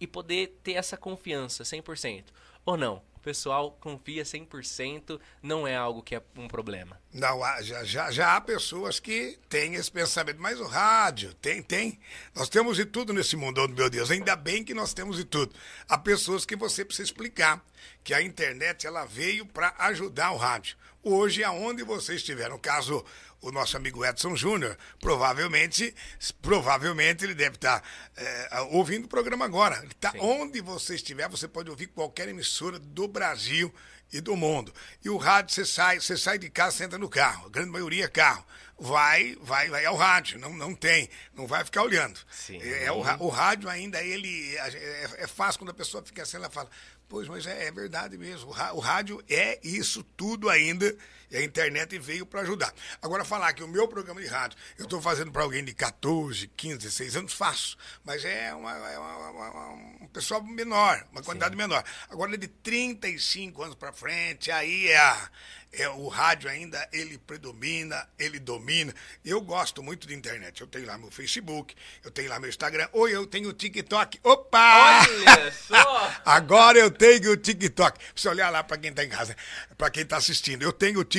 e 0.00 0.06
poder 0.06 0.58
ter 0.62 0.72
essa 0.72 0.96
confiança 0.96 1.64
100%? 1.64 2.24
Ou 2.64 2.78
não? 2.78 3.02
Pessoal 3.26 3.76
confia 3.80 4.22
100%, 4.22 5.18
não 5.42 5.66
é 5.66 5.74
algo 5.74 6.00
que 6.00 6.14
é 6.14 6.22
um 6.36 6.46
problema. 6.46 6.96
Não, 7.12 7.40
já, 7.60 7.82
já, 7.82 8.08
já 8.12 8.36
há 8.36 8.40
pessoas 8.40 9.00
que 9.00 9.36
têm 9.48 9.74
esse 9.74 9.90
pensamento, 9.90 10.40
mas 10.40 10.60
o 10.60 10.64
rádio, 10.64 11.34
tem, 11.34 11.60
tem. 11.60 11.98
Nós 12.36 12.48
temos 12.48 12.76
de 12.76 12.84
tudo 12.84 13.12
nesse 13.12 13.34
mundo, 13.34 13.68
meu 13.68 13.90
Deus, 13.90 14.12
ainda 14.12 14.36
bem 14.36 14.62
que 14.62 14.72
nós 14.72 14.94
temos 14.94 15.16
de 15.16 15.24
tudo. 15.24 15.52
Há 15.88 15.98
pessoas 15.98 16.44
que 16.44 16.54
você 16.54 16.84
precisa 16.84 17.02
explicar 17.02 17.60
que 18.04 18.14
a 18.14 18.22
internet 18.22 18.86
ela 18.86 19.04
veio 19.04 19.44
para 19.44 19.74
ajudar 19.76 20.30
o 20.30 20.36
rádio. 20.36 20.76
Hoje, 21.02 21.42
aonde 21.42 21.82
você 21.82 22.14
estiver, 22.14 22.48
no 22.48 22.60
caso, 22.60 23.04
o 23.40 23.52
nosso 23.52 23.76
amigo 23.76 24.04
Edson 24.04 24.34
Júnior, 24.34 24.76
provavelmente, 25.00 25.94
provavelmente 26.42 27.24
ele 27.24 27.34
deve 27.34 27.56
estar 27.56 27.80
tá, 27.80 27.86
é, 28.16 28.60
ouvindo 28.70 29.04
o 29.04 29.08
programa 29.08 29.44
agora. 29.44 29.78
Ele 29.82 29.94
tá 29.94 30.12
onde 30.18 30.60
você 30.60 30.94
estiver, 30.94 31.28
você 31.28 31.46
pode 31.46 31.70
ouvir 31.70 31.88
qualquer 31.88 32.28
emissora 32.28 32.78
do 32.78 33.06
Brasil 33.06 33.72
e 34.12 34.20
do 34.20 34.36
mundo. 34.36 34.72
E 35.04 35.10
o 35.10 35.16
rádio, 35.16 35.54
você 35.54 35.64
sai, 35.64 36.00
você 36.00 36.16
sai 36.16 36.38
de 36.38 36.48
casa, 36.48 36.76
senta 36.76 36.98
no 36.98 37.08
carro, 37.08 37.46
a 37.46 37.50
grande 37.50 37.70
maioria 37.70 38.04
é 38.04 38.08
carro. 38.08 38.44
Vai, 38.78 39.34
vai, 39.40 39.70
vai 39.70 39.86
ao 39.86 39.96
rádio, 39.96 40.38
não, 40.38 40.52
não 40.52 40.74
tem, 40.74 41.08
não 41.34 41.46
vai 41.46 41.64
ficar 41.64 41.82
olhando. 41.82 42.20
Sim. 42.30 42.60
É, 42.60 42.84
é 42.84 42.92
o, 42.92 42.98
o 42.98 43.28
rádio 43.28 43.70
ainda, 43.70 44.02
ele 44.02 44.54
é, 44.54 45.10
é, 45.18 45.26
fácil 45.26 45.60
quando 45.60 45.70
a 45.70 45.74
pessoa 45.74 46.04
fica 46.04 46.22
assim, 46.22 46.36
ela 46.36 46.50
fala, 46.50 46.68
Pois, 47.08 47.28
mas 47.28 47.46
é, 47.46 47.66
é 47.66 47.70
verdade 47.70 48.18
mesmo. 48.18 48.50
O 48.50 48.80
rádio 48.80 49.22
é 49.28 49.60
isso 49.62 50.02
tudo 50.16 50.50
ainda 50.50 50.94
e 51.30 51.36
a 51.36 51.42
internet 51.42 51.98
veio 51.98 52.26
para 52.26 52.40
ajudar. 52.42 52.72
Agora, 53.02 53.24
falar 53.24 53.52
que 53.52 53.62
o 53.62 53.68
meu 53.68 53.88
programa 53.88 54.20
de 54.20 54.26
rádio 54.26 54.58
eu 54.78 54.84
estou 54.84 55.00
fazendo 55.00 55.32
para 55.32 55.42
alguém 55.42 55.64
de 55.64 55.74
14, 55.74 56.48
15, 56.48 56.78
16 56.78 57.16
anos, 57.16 57.32
faço. 57.32 57.76
Mas 58.04 58.24
é, 58.24 58.54
uma, 58.54 58.72
é 58.72 58.98
uma, 58.98 59.30
uma, 59.30 59.68
um 60.02 60.08
pessoal 60.12 60.42
menor, 60.42 61.04
uma 61.12 61.22
quantidade 61.22 61.52
Sim. 61.52 61.58
menor. 61.58 61.84
Agora, 62.08 62.36
de 62.36 62.48
35 62.48 63.62
anos 63.62 63.74
para 63.74 63.92
frente, 63.92 64.50
aí 64.50 64.88
é 64.88 64.96
a, 64.96 65.30
é, 65.72 65.88
o 65.90 66.08
rádio 66.08 66.48
ainda 66.48 66.88
ele 66.92 67.18
predomina, 67.18 68.08
ele 68.18 68.38
domina. 68.38 68.94
Eu 69.24 69.40
gosto 69.40 69.82
muito 69.82 70.06
de 70.06 70.14
internet. 70.14 70.60
Eu 70.60 70.66
tenho 70.66 70.86
lá 70.86 70.96
meu 70.96 71.10
Facebook, 71.10 71.74
eu 72.02 72.10
tenho 72.10 72.30
lá 72.30 72.40
meu 72.40 72.48
Instagram, 72.48 72.88
ou 72.92 73.08
eu 73.08 73.26
tenho 73.26 73.50
o 73.50 73.52
TikTok. 73.52 74.18
Opa! 74.22 75.02
Olha 75.04 75.52
só! 75.52 76.14
Agora 76.24 76.78
eu 76.78 76.90
tenho 76.90 77.32
o 77.32 77.36
TikTok. 77.36 78.00
Você 78.14 78.28
olhar 78.28 78.48
lá 78.50 78.64
para 78.64 78.78
quem 78.78 78.90
está 78.90 79.04
em 79.04 79.08
casa, 79.08 79.36
para 79.76 79.90
quem 79.90 80.02
está 80.02 80.16
assistindo. 80.16 80.62
Eu 80.62 80.72
tenho 80.72 81.00
o 81.00 81.04
TikTok, 81.04 81.15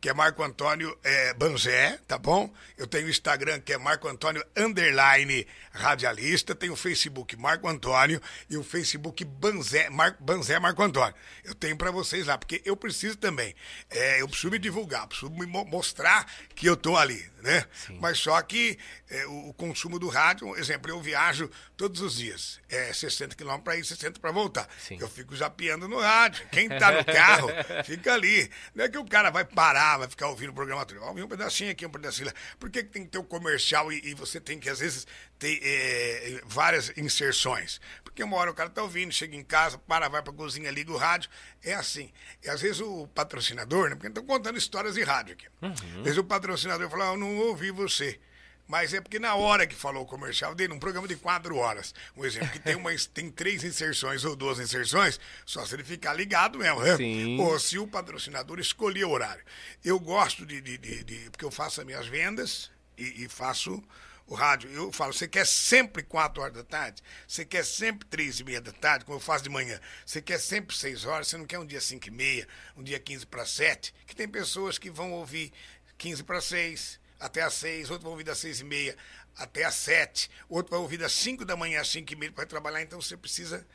que 0.00 0.08
é 0.08 0.14
Marco 0.14 0.42
Antônio 0.42 0.96
é, 1.02 1.34
Banzé, 1.34 1.98
tá 2.06 2.18
bom? 2.18 2.52
Eu 2.76 2.86
tenho 2.86 3.06
o 3.06 3.10
Instagram, 3.10 3.60
que 3.60 3.72
é 3.72 3.78
Marco 3.78 4.08
Antônio 4.08 4.44
Underline 4.56 5.46
Radialista. 5.72 6.54
Tenho 6.54 6.72
o 6.72 6.76
Facebook 6.76 7.36
Marco 7.36 7.68
Antônio 7.68 8.20
e 8.48 8.56
o 8.56 8.62
Facebook 8.62 9.24
Banzé, 9.24 9.88
Mar, 9.90 10.16
Banzé 10.20 10.58
Marco 10.58 10.82
Antônio. 10.82 11.14
Eu 11.44 11.54
tenho 11.54 11.76
para 11.76 11.90
vocês 11.90 12.26
lá, 12.26 12.38
porque 12.38 12.62
eu 12.64 12.76
preciso 12.76 13.16
também. 13.16 13.54
É, 13.90 14.20
eu 14.20 14.28
preciso 14.28 14.50
me 14.50 14.58
divulgar, 14.58 15.06
preciso 15.06 15.30
me 15.30 15.46
mostrar 15.46 16.26
que 16.54 16.66
eu 16.66 16.74
estou 16.74 16.96
ali, 16.96 17.24
né? 17.42 17.64
Sim. 17.86 17.98
Mas 18.00 18.18
só 18.18 18.40
que 18.42 18.78
é, 19.10 19.26
o, 19.26 19.48
o, 19.48 19.54
consumo 19.54 19.98
do 19.98 20.08
rádio, 20.08 20.56
exemplo, 20.56 20.90
eu 20.90 21.00
viajo 21.00 21.50
todos 21.76 22.00
os 22.00 22.16
dias. 22.16 22.60
É 22.68 22.92
60 22.92 23.34
km 23.36 23.58
para 23.58 23.76
ir, 23.76 23.84
60 23.84 24.18
para 24.20 24.30
voltar. 24.30 24.68
Sim. 24.78 24.98
Eu 25.00 25.08
fico 25.08 25.34
zapeando 25.36 25.88
no 25.88 26.00
rádio. 26.00 26.46
Quem 26.50 26.72
está 26.72 26.90
no 26.92 27.04
carro, 27.04 27.48
fica 27.84 28.14
ali. 28.14 28.50
Não 28.74 28.83
é 28.84 28.88
que 28.88 28.98
o 28.98 29.04
cara 29.04 29.30
vai 29.30 29.44
parar, 29.44 29.98
vai 29.98 30.08
ficar 30.08 30.28
ouvindo 30.28 30.50
o 30.50 30.54
programa 30.54 30.84
todo. 30.84 31.02
Ouvir 31.02 31.22
um 31.22 31.28
pedacinho 31.28 31.70
aqui, 31.70 31.86
um 31.86 31.90
pedacinho 31.90 32.26
lá. 32.28 32.34
Por 32.58 32.70
que, 32.70 32.82
que 32.82 32.90
tem 32.90 33.04
que 33.04 33.10
ter 33.10 33.18
o 33.18 33.22
um 33.22 33.24
comercial 33.24 33.92
e, 33.92 34.00
e, 34.04 34.14
você 34.14 34.40
tem 34.40 34.58
que, 34.58 34.68
às 34.68 34.78
vezes, 34.78 35.06
ter 35.38 35.60
é, 35.62 36.40
várias 36.46 36.96
inserções? 36.96 37.80
Porque 38.02 38.22
uma 38.22 38.36
hora 38.36 38.50
o 38.50 38.54
cara 38.54 38.70
tá 38.70 38.82
ouvindo, 38.82 39.12
chega 39.12 39.34
em 39.34 39.42
casa, 39.42 39.78
para, 39.78 40.08
vai 40.08 40.22
pra 40.22 40.32
cozinha, 40.32 40.70
liga 40.70 40.92
o 40.92 40.96
rádio. 40.96 41.30
É 41.62 41.74
assim. 41.74 42.12
E 42.42 42.48
às 42.48 42.60
vezes 42.60 42.80
o 42.80 43.08
patrocinador, 43.08 43.88
né? 43.88 43.94
Porque 43.96 44.08
estão 44.08 44.24
contando 44.24 44.56
histórias 44.56 44.94
de 44.94 45.02
rádio 45.02 45.34
aqui. 45.34 45.46
Uhum. 45.62 45.98
Às 45.98 46.04
vezes 46.04 46.18
o 46.18 46.24
patrocinador 46.24 46.88
fala, 46.88 47.10
ah, 47.10 47.12
eu 47.12 47.16
não 47.16 47.36
ouvi 47.38 47.70
você. 47.70 48.20
Mas 48.66 48.94
é 48.94 49.00
porque 49.00 49.18
na 49.18 49.34
hora 49.34 49.66
que 49.66 49.74
falou 49.74 50.02
o 50.02 50.06
comercial 50.06 50.54
dele, 50.54 50.72
um 50.72 50.78
programa 50.78 51.06
de 51.06 51.16
quatro 51.16 51.56
horas, 51.56 51.94
um 52.16 52.24
exemplo, 52.24 52.48
que 52.48 52.58
tem, 52.58 52.74
uma, 52.74 52.90
tem 53.12 53.30
três 53.30 53.62
inserções 53.62 54.24
ou 54.24 54.34
duas 54.34 54.58
inserções, 54.58 55.20
só 55.44 55.64
se 55.66 55.74
ele 55.74 55.84
ficar 55.84 56.14
ligado 56.14 56.58
mesmo, 56.58 56.80
né? 56.80 56.96
Sim. 56.96 57.38
Ou 57.40 57.58
se 57.58 57.78
o 57.78 57.86
patrocinador 57.86 58.58
escolher 58.58 59.04
o 59.04 59.10
horário. 59.10 59.44
Eu 59.84 60.00
gosto 60.00 60.46
de, 60.46 60.60
de, 60.60 60.78
de, 60.78 61.04
de 61.04 61.30
porque 61.30 61.44
eu 61.44 61.50
faço 61.50 61.80
as 61.80 61.86
minhas 61.86 62.06
vendas 62.06 62.70
e, 62.96 63.24
e 63.24 63.28
faço 63.28 63.82
o 64.26 64.34
rádio, 64.34 64.70
eu 64.70 64.90
falo, 64.90 65.12
você 65.12 65.28
quer 65.28 65.46
sempre 65.46 66.02
4 66.02 66.42
horas 66.42 66.54
da 66.54 66.64
tarde? 66.64 67.02
Você 67.28 67.44
quer 67.44 67.64
sempre 67.64 68.08
3 68.08 68.40
e 68.40 68.44
meia 68.44 68.60
da 68.60 68.72
tarde, 68.72 69.04
como 69.04 69.18
eu 69.18 69.20
faço 69.20 69.44
de 69.44 69.50
manhã? 69.50 69.78
Você 70.06 70.22
quer 70.22 70.40
sempre 70.40 70.74
6 70.74 71.04
horas? 71.04 71.28
Você 71.28 71.36
não 71.36 71.44
quer 71.44 71.58
um 71.58 71.66
dia 71.66 71.80
5 71.80 72.08
e 72.08 72.10
meia, 72.10 72.48
um 72.74 72.82
dia 72.82 72.98
15 72.98 73.26
para 73.26 73.44
7? 73.44 73.94
Que 74.06 74.16
tem 74.16 74.26
pessoas 74.26 74.78
que 74.78 74.90
vão 74.90 75.12
ouvir 75.12 75.52
15 75.98 76.22
para 76.24 76.40
6, 76.40 76.98
até 77.18 77.42
às 77.42 77.54
6, 77.54 77.90
outros 77.90 78.02
vão 78.02 78.12
ouvir 78.12 78.24
das 78.24 78.38
6 78.38 78.60
e 78.60 78.64
meia 78.64 78.96
até 79.36 79.64
às 79.64 79.74
7, 79.74 80.30
outro 80.48 80.70
vai 80.70 80.80
ouvir 80.80 80.98
das 80.98 81.12
5 81.12 81.44
da 81.44 81.56
manhã 81.56 81.80
às 81.80 81.88
5 81.88 82.12
e 82.12 82.16
meia 82.16 82.32
para 82.32 82.46
trabalhar, 82.46 82.82
então 82.82 83.00
você 83.00 83.16
precisa 83.16 83.66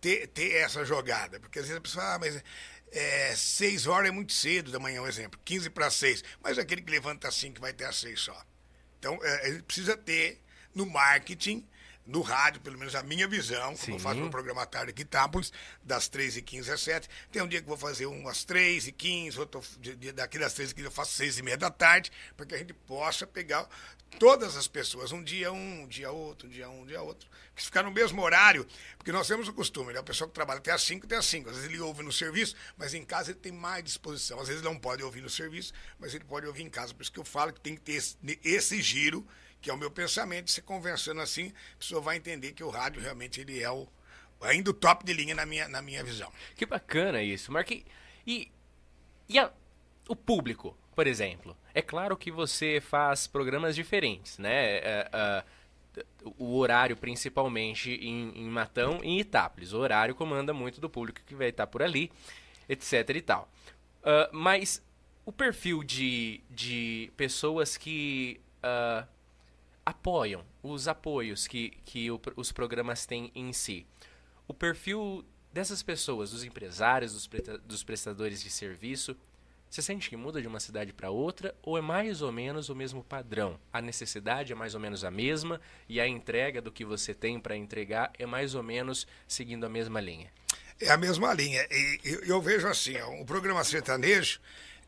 ter, 0.00 0.28
ter 0.28 0.52
essa 0.52 0.84
jogada, 0.84 1.40
porque 1.40 1.58
às 1.58 1.66
vezes 1.66 1.78
a 1.78 1.80
pessoa, 1.80 2.14
ah, 2.14 2.18
mas 2.18 2.42
é, 2.92 3.34
6 3.34 3.86
horas 3.86 4.08
é 4.08 4.12
muito 4.12 4.32
cedo 4.32 4.70
da 4.70 4.78
manhã, 4.78 5.02
um 5.02 5.06
exemplo, 5.06 5.38
15 5.44 5.70
para 5.70 5.90
6, 5.90 6.22
mas 6.42 6.58
aquele 6.58 6.82
que 6.82 6.90
levanta 6.90 7.28
às 7.28 7.34
5 7.34 7.60
vai 7.60 7.72
ter 7.72 7.84
às 7.84 7.96
6 7.96 8.20
só. 8.20 8.44
Então, 8.98 9.18
é, 9.22 9.48
ele 9.48 9.62
precisa 9.62 9.96
ter 9.96 10.40
no 10.74 10.86
marketing, 10.86 11.66
no 12.08 12.22
rádio, 12.22 12.60
pelo 12.62 12.78
menos 12.78 12.94
a 12.94 13.02
minha 13.02 13.28
visão, 13.28 13.76
como 13.76 13.96
eu 13.96 14.00
faço 14.00 14.18
meu 14.18 14.30
programa 14.30 14.62
à 14.62 14.66
tarde 14.66 14.90
aqui 14.90 15.02
em 15.02 15.04
Itápolis, 15.04 15.52
das 15.84 16.08
3h15 16.08 16.72
às 16.72 16.80
7 16.80 17.08
Tem 17.30 17.42
um 17.42 17.46
dia 17.46 17.60
que 17.60 17.68
vou 17.68 17.76
fazer 17.76 18.06
umas 18.06 18.46
3h15, 18.46 19.38
outro 19.38 19.62
dia 19.78 20.12
daqui 20.14 20.38
das 20.38 20.54
3h15 20.54 20.84
eu 20.84 20.90
faço 20.90 21.22
6h30 21.22 21.56
da 21.58 21.70
tarde, 21.70 22.10
para 22.34 22.46
que 22.46 22.54
a 22.54 22.58
gente 22.58 22.72
possa 22.72 23.26
pegar 23.26 23.68
todas 24.18 24.56
as 24.56 24.66
pessoas, 24.66 25.12
um 25.12 25.22
dia 25.22 25.52
um, 25.52 25.82
um 25.82 25.86
dia 25.86 26.10
outro, 26.10 26.48
um 26.48 26.50
dia 26.50 26.70
um, 26.70 26.80
um 26.80 26.86
dia 26.86 27.02
outro, 27.02 27.28
que 27.54 27.62
ficar 27.62 27.82
no 27.82 27.90
mesmo 27.90 28.22
horário, 28.22 28.66
porque 28.96 29.12
nós 29.12 29.28
temos 29.28 29.46
o 29.46 29.52
costume, 29.52 29.92
né? 29.92 29.98
a 29.98 30.02
pessoa 30.02 30.26
que 30.26 30.34
trabalha 30.34 30.58
até 30.58 30.72
às 30.72 30.82
5, 30.82 31.04
até 31.04 31.16
às 31.16 31.26
5, 31.26 31.50
às 31.50 31.56
vezes 31.56 31.70
ele 31.70 31.80
ouve 31.80 32.02
no 32.02 32.10
serviço, 32.10 32.56
mas 32.78 32.94
em 32.94 33.04
casa 33.04 33.32
ele 33.32 33.38
tem 33.38 33.52
mais 33.52 33.84
disposição, 33.84 34.40
às 34.40 34.48
vezes 34.48 34.62
ele 34.62 34.72
não 34.72 34.80
pode 34.80 35.02
ouvir 35.02 35.20
no 35.20 35.28
serviço, 35.28 35.74
mas 35.98 36.14
ele 36.14 36.24
pode 36.24 36.46
ouvir 36.46 36.62
em 36.62 36.70
casa, 36.70 36.94
por 36.94 37.02
isso 37.02 37.12
que 37.12 37.20
eu 37.20 37.24
falo 37.24 37.52
que 37.52 37.60
tem 37.60 37.74
que 37.74 37.82
ter 37.82 37.92
esse, 37.92 38.16
esse 38.42 38.80
giro, 38.80 39.26
que 39.60 39.70
é 39.70 39.72
o 39.72 39.78
meu 39.78 39.90
pensamento, 39.90 40.50
se 40.50 40.62
conversando 40.62 41.20
assim, 41.20 41.52
a 41.74 41.78
pessoa 41.78 42.00
vai 42.00 42.16
entender 42.16 42.52
que 42.52 42.62
o 42.62 42.70
rádio 42.70 43.02
realmente 43.02 43.40
ele 43.40 43.62
é 43.62 43.70
o 43.70 43.88
ainda 44.40 44.70
o 44.70 44.74
top 44.74 45.04
de 45.04 45.12
linha 45.12 45.34
na 45.34 45.44
minha, 45.44 45.68
na 45.68 45.82
minha 45.82 46.02
visão. 46.04 46.32
Que 46.54 46.64
bacana 46.64 47.22
isso, 47.22 47.50
Marquinhos. 47.50 47.84
E, 48.26 48.50
e 49.28 49.38
a, 49.38 49.50
o 50.08 50.14
público, 50.14 50.76
por 50.94 51.06
exemplo, 51.06 51.56
é 51.74 51.82
claro 51.82 52.16
que 52.16 52.30
você 52.30 52.80
faz 52.80 53.26
programas 53.26 53.74
diferentes, 53.74 54.38
né? 54.38 54.76
É, 54.76 55.10
é, 55.12 55.44
o 56.38 56.56
horário, 56.58 56.96
principalmente 56.96 57.90
em, 57.90 58.32
em 58.36 58.48
Matão 58.48 59.00
e 59.02 59.08
em 59.08 59.20
Itápolis. 59.20 59.72
O 59.72 59.78
horário 59.78 60.14
comanda 60.14 60.52
muito 60.52 60.80
do 60.80 60.88
público 60.88 61.20
que 61.26 61.34
vai 61.34 61.48
estar 61.48 61.66
por 61.66 61.82
ali, 61.82 62.10
etc 62.68 63.08
e 63.10 63.20
tal. 63.20 63.50
Uh, 64.02 64.28
mas 64.32 64.82
o 65.24 65.32
perfil 65.32 65.82
de, 65.82 66.40
de 66.48 67.10
pessoas 67.16 67.76
que 67.76 68.40
uh, 68.62 69.06
apoiam, 69.88 70.44
os 70.62 70.86
apoios 70.86 71.46
que, 71.46 71.70
que 71.86 72.10
o, 72.10 72.20
os 72.36 72.52
programas 72.52 73.06
têm 73.06 73.32
em 73.34 73.54
si. 73.54 73.86
O 74.46 74.52
perfil 74.52 75.24
dessas 75.50 75.82
pessoas, 75.82 76.30
dos 76.30 76.44
empresários, 76.44 77.14
dos, 77.14 77.26
dos 77.64 77.82
prestadores 77.82 78.42
de 78.42 78.50
serviço, 78.50 79.16
você 79.70 79.80
sente 79.80 80.10
que 80.10 80.16
muda 80.16 80.42
de 80.42 80.46
uma 80.46 80.60
cidade 80.60 80.92
para 80.92 81.08
outra 81.08 81.54
ou 81.62 81.78
é 81.78 81.80
mais 81.80 82.20
ou 82.20 82.30
menos 82.30 82.68
o 82.68 82.74
mesmo 82.74 83.02
padrão? 83.02 83.58
A 83.72 83.80
necessidade 83.80 84.52
é 84.52 84.54
mais 84.54 84.74
ou 84.74 84.80
menos 84.80 85.04
a 85.04 85.10
mesma 85.10 85.58
e 85.88 85.98
a 85.98 86.06
entrega 86.06 86.60
do 86.60 86.70
que 86.70 86.84
você 86.84 87.14
tem 87.14 87.40
para 87.40 87.56
entregar 87.56 88.12
é 88.18 88.26
mais 88.26 88.54
ou 88.54 88.62
menos 88.62 89.06
seguindo 89.26 89.64
a 89.64 89.70
mesma 89.70 90.02
linha? 90.02 90.30
É 90.78 90.90
a 90.90 90.98
mesma 90.98 91.32
linha. 91.32 91.66
E 91.70 91.98
eu, 92.04 92.24
eu 92.24 92.42
vejo 92.42 92.68
assim, 92.68 93.00
o 93.20 93.24
programa 93.24 93.64
sertanejo, 93.64 94.38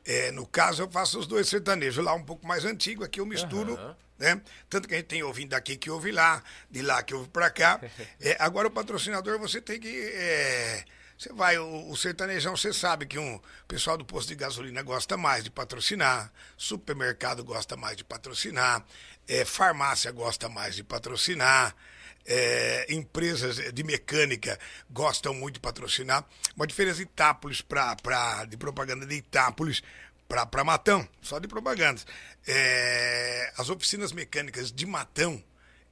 é, 0.05 0.31
no 0.31 0.47
caso 0.47 0.83
eu 0.83 0.91
faço 0.91 1.19
os 1.19 1.27
dois 1.27 1.49
sertanejos, 1.49 2.05
lá 2.05 2.15
um 2.15 2.23
pouco 2.23 2.47
mais 2.47 2.65
antigo, 2.65 3.05
aqui 3.05 3.21
eu 3.21 3.27
misturo, 3.27 3.75
uhum. 3.75 3.95
né? 4.19 4.41
Tanto 4.69 4.89
que 4.89 4.95
a 4.95 4.97
gente 4.97 5.07
tem 5.07 5.23
ouvindo 5.23 5.51
daqui 5.51 5.77
que 5.77 5.91
ouve 5.91 6.11
lá, 6.11 6.43
de 6.71 6.83
lá 6.83 7.03
que 7.03 7.15
ouve 7.15 7.29
para 7.29 7.51
cá. 7.51 7.81
é, 8.21 8.37
agora 8.39 8.69
o 8.69 8.71
patrocinador 8.71 9.39
você 9.39 9.61
tem 9.61 9.79
que... 9.79 9.89
É, 9.89 10.85
você 11.21 11.35
vai, 11.35 11.59
o, 11.59 11.91
o, 11.91 11.97
sertanejão, 11.99 12.57
você 12.57 12.73
sabe 12.73 13.05
que 13.05 13.19
um 13.19 13.39
pessoal 13.69 13.99
do 13.99 14.07
posto 14.07 14.29
de 14.29 14.35
gasolina 14.35 14.83
gosta 14.83 15.19
mais 15.19 15.45
de 15.45 15.51
patrocinar, 15.51 16.33
supermercado 16.57 17.45
gosta 17.45 17.77
mais 17.77 17.99
de 17.99 18.05
patrocinar, 18.05 18.83
é, 19.29 19.45
farmácia 19.45 20.11
gosta 20.13 20.49
mais 20.49 20.77
de 20.77 20.83
patrocinar, 20.83 21.77
é, 22.27 22.87
empresas 22.93 23.57
de 23.73 23.83
mecânica 23.83 24.59
gostam 24.91 25.35
muito 25.35 25.55
de 25.55 25.61
patrocinar. 25.61 26.25
Uma 26.57 26.67
diferença 26.67 26.97
de 26.97 27.03
Itápolis 27.03 27.61
pra, 27.61 27.97
pra, 27.97 28.45
de 28.45 28.57
propaganda 28.57 29.07
de 29.07 29.15
Itápolis 29.15 29.83
para 30.29 30.65
Matão, 30.65 31.09
só 31.21 31.39
de 31.39 31.49
propaganda. 31.49 32.01
É, 32.47 33.53
as 33.57 33.69
oficinas 33.69 34.13
mecânicas 34.13 34.71
de 34.71 34.87
Matão, 34.87 35.43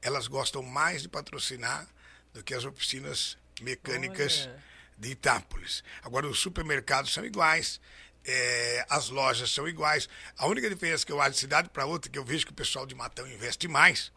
elas 0.00 0.28
gostam 0.28 0.62
mais 0.62 1.02
de 1.02 1.08
patrocinar 1.08 1.86
do 2.32 2.44
que 2.44 2.54
as 2.54 2.64
oficinas 2.64 3.36
mecânicas 3.60 4.46
Olha 4.46 4.68
de 4.98 5.10
Itápolis. 5.10 5.84
Agora, 6.02 6.26
os 6.26 6.40
supermercados 6.40 7.12
são 7.12 7.24
iguais, 7.24 7.80
é, 8.24 8.84
as 8.90 9.08
lojas 9.08 9.50
são 9.50 9.68
iguais. 9.68 10.08
A 10.36 10.46
única 10.46 10.68
diferença 10.68 11.06
que 11.06 11.12
eu 11.12 11.20
acho 11.20 11.32
de 11.32 11.38
cidade 11.38 11.68
para 11.70 11.86
outra, 11.86 12.10
que 12.10 12.18
eu 12.18 12.24
vejo 12.24 12.44
que 12.44 12.52
o 12.52 12.54
pessoal 12.54 12.84
de 12.84 12.94
Matão 12.94 13.26
investe 13.26 13.68
mais, 13.68 14.12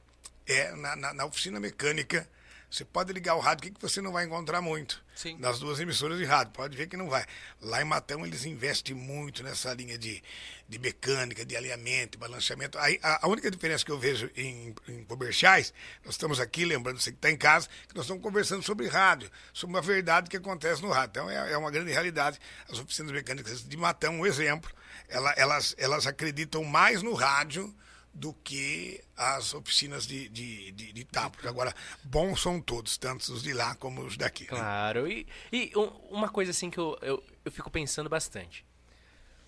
é 0.51 0.75
na, 0.75 0.95
na, 0.95 1.13
na 1.13 1.25
oficina 1.25 1.59
mecânica 1.59 2.27
você 2.71 2.85
pode 2.85 3.11
ligar 3.11 3.35
o 3.35 3.39
rádio, 3.41 3.69
o 3.69 3.73
que 3.73 3.81
você 3.81 4.01
não 4.01 4.13
vai 4.13 4.23
encontrar 4.23 4.61
muito 4.61 5.03
Sim. 5.13 5.35
nas 5.37 5.59
duas 5.59 5.81
emissoras 5.81 6.17
de 6.17 6.23
rádio. 6.23 6.53
Pode 6.53 6.77
ver 6.77 6.87
que 6.87 6.95
não 6.95 7.09
vai. 7.09 7.25
Lá 7.59 7.81
em 7.81 7.83
Matão 7.83 8.25
eles 8.25 8.45
investem 8.45 8.95
muito 8.95 9.43
nessa 9.43 9.73
linha 9.73 9.97
de, 9.97 10.23
de 10.69 10.79
mecânica, 10.79 11.43
de 11.43 11.57
alinhamento, 11.57 12.11
de 12.11 12.17
balanceamento. 12.17 12.79
Aí, 12.79 12.97
a, 13.03 13.25
a, 13.25 13.29
única 13.29 13.51
diferença 13.51 13.83
que 13.83 13.91
eu 13.91 13.99
vejo 13.99 14.31
em, 14.37 14.73
em 14.87 15.03
comerciais, 15.03 15.73
nós 16.05 16.13
estamos 16.13 16.39
aqui, 16.39 16.63
lembrando 16.63 17.01
você 17.01 17.11
que 17.11 17.17
está 17.17 17.29
em 17.29 17.35
casa, 17.35 17.67
que 17.89 17.93
nós 17.93 18.05
estamos 18.05 18.23
conversando 18.23 18.63
sobre 18.63 18.87
rádio, 18.87 19.29
sobre 19.51 19.75
uma 19.75 19.81
verdade 19.81 20.29
que 20.29 20.37
acontece 20.37 20.81
no 20.81 20.91
rádio. 20.91 21.09
Então 21.09 21.29
é, 21.29 21.51
é 21.51 21.57
uma 21.57 21.71
grande 21.71 21.91
realidade. 21.91 22.39
As 22.69 22.79
oficinas 22.79 23.11
mecânicas 23.11 23.67
de 23.67 23.75
Matão, 23.75 24.21
um 24.21 24.25
exemplo, 24.25 24.71
ela, 25.09 25.33
elas, 25.33 25.75
elas 25.77 26.07
acreditam 26.07 26.63
mais 26.63 27.03
no 27.03 27.13
rádio 27.13 27.75
do 28.13 28.33
que 28.33 29.01
as 29.15 29.53
oficinas 29.53 30.05
de, 30.05 30.27
de, 30.29 30.71
de, 30.71 30.93
de 30.93 31.07
Agora, 31.47 31.73
bons 32.03 32.41
são 32.41 32.61
todos, 32.61 32.97
tanto 32.97 33.31
os 33.33 33.41
de 33.41 33.53
lá 33.53 33.75
como 33.75 34.01
os 34.01 34.17
daqui. 34.17 34.43
Né? 34.43 34.49
Claro, 34.49 35.07
e, 35.07 35.25
e 35.51 35.71
uma 36.09 36.29
coisa 36.29 36.51
assim 36.51 36.69
que 36.69 36.77
eu, 36.77 36.97
eu, 37.01 37.23
eu, 37.45 37.51
fico 37.51 37.69
pensando 37.71 38.09
bastante. 38.09 38.65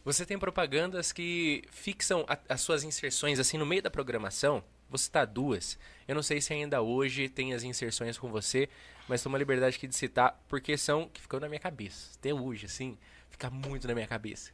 Você 0.06 0.26
tem 0.26 0.38
propagandas 0.38 1.12
que 1.12 1.64
fixam 1.72 2.26
a, 2.28 2.38
as 2.50 2.62
suas 2.62 2.84
inserções 2.84 3.40
assim 3.40 3.58
no 3.58 3.66
meio 3.66 3.82
da 3.82 3.92
programação. 3.92 4.64
Você 4.90 5.08
está 5.08 5.26
duas. 5.26 5.78
Eu 6.08 6.16
não 6.16 6.24
sei 6.24 6.40
se 6.40 6.54
ainda 6.54 6.82
hoje 6.82 7.28
tem 7.28 7.54
as 7.54 7.64
inserções 7.64 8.18
com 8.18 8.30
você, 8.30 8.70
mas 9.08 9.24
tomo 9.24 9.36
a 9.36 9.40
liberdade 9.40 9.76
aqui 9.76 9.88
de 9.88 9.96
citar, 9.96 10.42
porque 10.48 10.78
são 10.78 11.10
que 11.10 11.22
ficam 11.22 11.40
na 11.40 11.50
minha 11.50 11.60
cabeça. 11.60 12.12
Até 12.18 12.34
hoje, 12.34 12.66
assim, 12.66 12.98
fica 13.30 13.50
muito 13.50 13.88
na 13.88 13.94
minha 13.94 14.08
cabeça. 14.08 14.52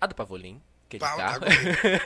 A 0.00 0.06
do 0.06 0.14
Pavolim, 0.14 0.60
que 0.88 0.98
Paulo. 0.98 1.22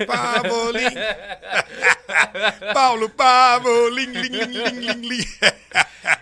Pavolim. 0.06 0.94
Paulo 2.72 3.08
Pavolim. 3.10 4.06
Lim, 4.06 4.28
lim, 4.28 4.70
lim, 4.70 5.08
lim, 5.08 5.24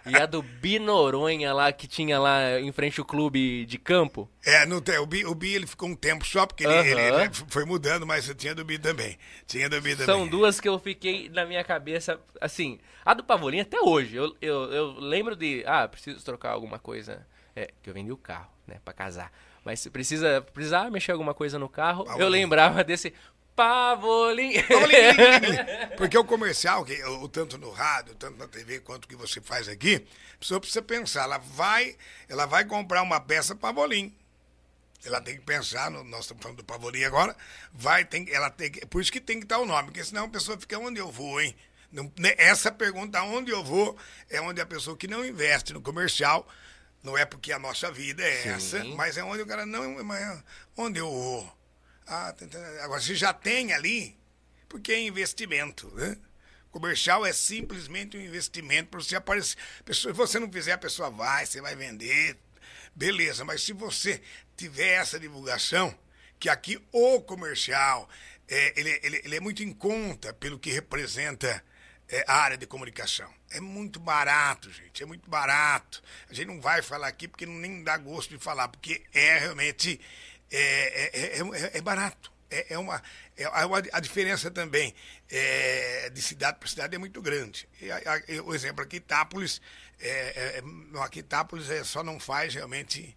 E 0.07 0.17
a 0.17 0.27
do 0.27 0.43
Bi 0.43 0.79
Noronha 0.79 1.53
lá, 1.53 1.73
que 1.73 1.87
tinha 1.87 2.19
lá 2.19 2.59
em 2.61 2.73
frente 2.73 2.99
ao 2.99 3.07
clube 3.07 3.65
de 3.67 3.79
campo? 3.79 4.29
É, 4.45 4.67
não 4.67 4.81
tem. 4.81 4.99
O 4.99 5.07
Bi, 5.07 5.25
o 5.25 5.35
Bi 5.35 5.55
ele 5.55 5.67
ficou 5.67 5.89
um 5.89 5.95
tempo 5.95 6.27
só, 6.27 6.47
porque 6.47 6.65
ele, 6.65 6.75
ele, 6.75 7.01
ele 7.01 7.31
foi 7.49 7.65
mudando, 7.65 8.07
mas 8.07 8.33
tinha 8.37 8.55
do 8.55 8.65
Bi 8.65 8.79
também. 8.79 9.17
Tinha 9.47 9.69
do 9.69 9.81
Bi 9.81 9.93
também. 9.93 10.07
São 10.07 10.27
duas 10.27 10.61
que 10.61 10.69
eu 10.69 10.79
fiquei 10.79 11.29
na 11.29 11.45
minha 11.47 11.63
cabeça, 11.63 12.19
assim. 12.41 12.79
A 13.05 13.15
do 13.15 13.23
Pavolim 13.23 13.61
até 13.61 13.81
hoje. 13.81 14.17
Eu, 14.17 14.37
eu, 14.43 14.73
eu 14.73 14.91
lembro 14.99 15.37
de. 15.37 15.63
Ah, 15.67 15.87
preciso 15.87 16.25
trocar 16.25 16.51
alguma 16.51 16.79
coisa. 16.79 17.27
É, 17.55 17.71
que 17.83 17.91
eu 17.91 17.95
vendi 17.95 18.13
o 18.13 18.17
carro, 18.17 18.51
né, 18.67 18.77
pra 18.85 18.95
casar. 18.95 19.33
Mas 19.65 19.81
se 19.81 19.91
precisa, 19.91 20.41
precisar 20.55 20.91
mexer 20.91 21.13
alguma 21.13 21.35
coisa 21.35 21.59
no 21.59 21.69
carro, 21.69 22.05
Pavolim. 22.05 22.25
eu 22.25 22.29
lembrava 22.29 22.83
desse 22.85 23.13
Pavolim. 23.59 24.53
Porque 25.99 26.17
o 26.17 26.25
comercial, 26.25 26.85
que, 26.85 27.03
o, 27.03 27.29
tanto 27.29 27.59
no 27.59 27.71
rádio, 27.71 28.15
tanto 28.15 28.39
na 28.39 28.47
TV, 28.47 28.79
quanto 28.79 29.09
que 29.09 29.17
você 29.17 29.41
faz 29.41 29.69
aqui, 29.69 30.07
a 30.35 30.39
pessoa 30.39 30.61
precisa 30.61 30.81
pensar, 30.81 31.25
ela 31.25 31.39
vai, 31.39 31.97
ela 32.29 32.47
vai 32.47 32.65
comprar 32.65 33.03
uma 33.03 33.21
peça 33.21 33.57
Pavolim. 33.57 34.15
Ela 35.05 35.21
tem 35.21 35.35
que 35.35 35.43
pensar, 35.43 35.91
no, 35.91 36.05
nós 36.05 36.21
estamos 36.21 36.41
falando 36.41 36.59
do 36.59 36.65
Pavolim 36.65 37.03
agora, 37.03 37.37
vai, 37.73 38.05
tem, 38.05 38.29
ela 38.31 38.49
tem 38.49 38.71
por 38.89 39.03
isso 39.03 39.11
que 39.11 39.21
tem 39.21 39.41
que 39.41 39.47
dar 39.47 39.59
o 39.59 39.67
nome, 39.67 39.89
porque 39.89 40.05
senão 40.05 40.27
a 40.27 40.29
pessoa 40.29 40.57
fica 40.57 40.79
onde 40.79 41.01
eu 41.01 41.11
vou, 41.11 41.41
hein? 41.41 41.55
Né, 41.91 42.35
essa 42.37 42.71
pergunta, 42.71 43.23
onde 43.23 43.51
eu 43.51 43.65
vou, 43.65 43.97
é 44.31 44.41
onde 44.41 44.61
a 44.61 44.67
pessoa 44.67 44.97
que 44.97 45.09
não 45.09 45.25
investe 45.25 45.73
no 45.73 45.81
comercial 45.81 46.47
não 47.03 47.17
é 47.17 47.25
porque 47.25 47.53
a 47.53 47.59
nossa 47.59 47.91
vida 47.91 48.23
é 48.23 48.43
Sim. 48.43 48.49
essa, 48.51 48.85
mas 48.97 49.17
é 49.17 49.25
onde 49.25 49.43
o 49.43 49.47
cara 49.47 49.65
não. 49.65 50.05
Mas 50.05 50.43
onde 50.77 50.99
eu 50.99 51.11
vou? 51.11 51.59
Ah, 52.07 52.33
tá 52.33 52.47
agora, 52.83 53.01
se 53.01 53.15
já 53.15 53.33
tem 53.33 53.73
ali, 53.73 54.19
porque 54.69 54.93
é 54.93 55.01
investimento, 55.01 55.91
né? 55.95 56.17
Comercial 56.71 57.25
é 57.25 57.33
simplesmente 57.33 58.17
um 58.17 58.21
investimento 58.21 58.91
para 58.91 59.01
você 59.01 59.17
aparecer. 59.17 59.57
Pessoa, 59.85 60.13
se 60.13 60.17
você 60.17 60.39
não 60.39 60.51
fizer, 60.51 60.73
a 60.73 60.79
pessoa 60.79 61.11
vai, 61.11 61.47
você 61.47 61.61
vai 61.61 61.75
vender. 61.75 62.39
Beleza, 62.95 63.45
mas 63.45 63.63
se 63.63 63.73
você 63.73 64.21
tiver 64.57 64.95
essa 64.95 65.19
divulgação, 65.19 65.97
que 66.39 66.49
aqui 66.49 66.81
o 66.93 67.21
comercial, 67.23 68.09
é, 68.47 68.79
ele, 68.79 69.01
ele, 69.03 69.21
ele 69.25 69.37
é 69.37 69.41
muito 69.41 69.63
em 69.63 69.73
conta 69.73 70.33
pelo 70.33 70.59
que 70.59 70.71
representa 70.71 71.63
é, 72.09 72.25
área 72.27 72.57
de 72.57 72.67
comunicação. 72.67 73.33
É 73.51 73.61
muito 73.61 74.01
barato, 74.01 74.71
gente, 74.71 75.03
é 75.03 75.07
muito 75.07 75.29
barato. 75.29 76.03
A 76.29 76.35
gente 76.35 76.47
não 76.47 76.61
vai 76.61 76.83
falar 76.83 77.09
aqui 77.09 77.29
porque 77.29 77.47
nem 77.47 77.83
dá 77.83 77.97
gosto 77.97 78.31
de 78.31 78.43
falar, 78.43 78.69
porque 78.69 79.03
é 79.13 79.39
realmente 79.39 80.01
é, 80.51 80.59
é, 80.59 81.39
é, 81.41 81.79
é 81.79 81.81
barato. 81.81 82.33
É, 82.51 82.79
uma, 82.79 83.03
é, 83.37 83.45
a, 83.93 84.01
diferença 84.01 84.51
também 84.51 84.95
de 86.15 86.23
cidade 86.23 86.59
para 86.59 86.67
cidade 86.67 86.95
é 86.95 86.99
muito 86.99 87.21
grande. 87.21 87.69
E, 87.79 87.91
a, 87.91 87.99
a, 87.99 88.43
o 88.43 88.55
exemplo 88.55 88.83
aqui, 88.83 88.97
Itápolis, 88.97 89.61
é, 90.01 90.63
aqui 91.03 91.19
Itápolis 91.21 91.69
é, 91.69 91.85
só 91.85 92.03
não 92.03 92.19
faz 92.19 92.55
realmente 92.55 93.15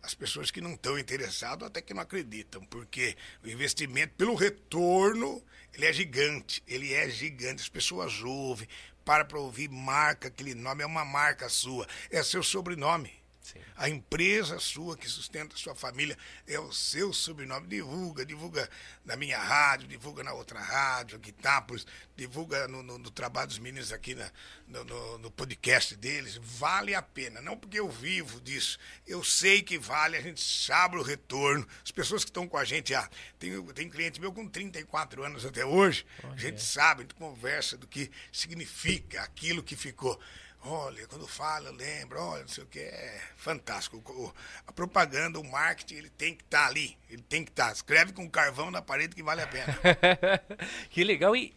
as 0.00 0.14
pessoas 0.14 0.50
que 0.50 0.60
não 0.60 0.74
estão 0.74 0.96
interessadas 0.96 1.66
até 1.66 1.82
que 1.82 1.92
não 1.92 2.02
acreditam, 2.02 2.64
porque 2.66 3.16
o 3.42 3.48
investimento 3.48 4.14
pelo 4.14 4.34
retorno 4.34 5.42
ele 5.78 5.86
é 5.86 5.92
gigante, 5.92 6.62
ele 6.66 6.92
é 6.92 7.08
gigante. 7.08 7.62
As 7.62 7.68
pessoas 7.68 8.20
ouvem, 8.20 8.68
para 9.04 9.24
para 9.24 9.38
ouvir, 9.38 9.70
marca 9.70 10.26
aquele 10.26 10.54
nome, 10.54 10.82
é 10.82 10.86
uma 10.86 11.04
marca 11.04 11.48
sua, 11.48 11.86
é 12.10 12.20
seu 12.22 12.42
sobrenome. 12.42 13.17
Sim. 13.52 13.60
A 13.76 13.88
empresa 13.88 14.58
sua 14.58 14.94
que 14.94 15.08
sustenta 15.08 15.54
a 15.54 15.58
sua 15.58 15.74
família 15.74 16.18
é 16.46 16.60
o 16.60 16.70
seu 16.70 17.14
sobrenome. 17.14 17.66
Divulga, 17.66 18.26
divulga 18.26 18.68
na 19.06 19.16
minha 19.16 19.38
rádio, 19.38 19.88
divulga 19.88 20.22
na 20.22 20.34
outra 20.34 20.60
rádio, 20.60 21.16
aqui 21.16 21.30
Itápolis, 21.30 21.86
divulga 22.14 22.68
no, 22.68 22.82
no, 22.82 22.98
no, 22.98 23.10
trabalho 23.10 23.48
dos 23.48 23.58
meninos 23.58 23.90
aqui 23.90 24.14
na, 24.14 24.30
no, 24.66 25.18
no, 25.18 25.30
podcast 25.30 25.96
deles. 25.96 26.38
Vale 26.42 26.94
a 26.94 27.00
pena. 27.00 27.40
Não 27.40 27.56
porque 27.56 27.80
eu 27.80 27.88
vivo 27.88 28.38
disso. 28.38 28.78
Eu 29.06 29.24
sei 29.24 29.62
que 29.62 29.78
vale, 29.78 30.18
a 30.18 30.20
gente 30.20 30.42
sabe 30.42 30.98
o 30.98 31.02
retorno. 31.02 31.66
As 31.82 31.90
pessoas 31.90 32.24
que 32.24 32.30
estão 32.30 32.46
com 32.46 32.58
a 32.58 32.64
gente, 32.66 32.94
ah, 32.94 33.08
tem, 33.38 33.62
tem 33.68 33.88
cliente 33.88 34.20
meu 34.20 34.30
com 34.30 34.46
34 34.46 35.24
anos 35.24 35.46
até 35.46 35.64
hoje, 35.64 36.04
a 36.22 36.36
gente 36.36 36.62
sabe, 36.62 37.00
a 37.00 37.02
gente 37.04 37.14
conversa 37.14 37.78
do 37.78 37.86
que 37.86 38.10
significa 38.30 39.22
aquilo 39.22 39.62
que 39.62 39.74
ficou. 39.74 40.20
Olha, 40.64 41.06
quando 41.06 41.26
fala, 41.26 41.70
lembra, 41.70 42.20
olha, 42.20 42.42
não 42.42 42.48
sei 42.48 42.64
o 42.64 42.66
que, 42.66 42.80
é 42.80 43.20
fantástico. 43.36 44.34
A 44.66 44.72
propaganda, 44.72 45.38
o 45.38 45.44
marketing, 45.44 45.94
ele 45.94 46.10
tem 46.10 46.34
que 46.34 46.42
estar 46.42 46.62
tá 46.62 46.66
ali, 46.66 46.98
ele 47.08 47.22
tem 47.22 47.44
que 47.44 47.50
estar. 47.50 47.68
Tá. 47.68 47.72
Escreve 47.72 48.12
com 48.12 48.28
carvão 48.28 48.70
na 48.70 48.82
parede 48.82 49.14
que 49.14 49.22
vale 49.22 49.40
a 49.40 49.46
pena. 49.46 49.78
que 50.90 51.04
legal. 51.04 51.34
E, 51.36 51.54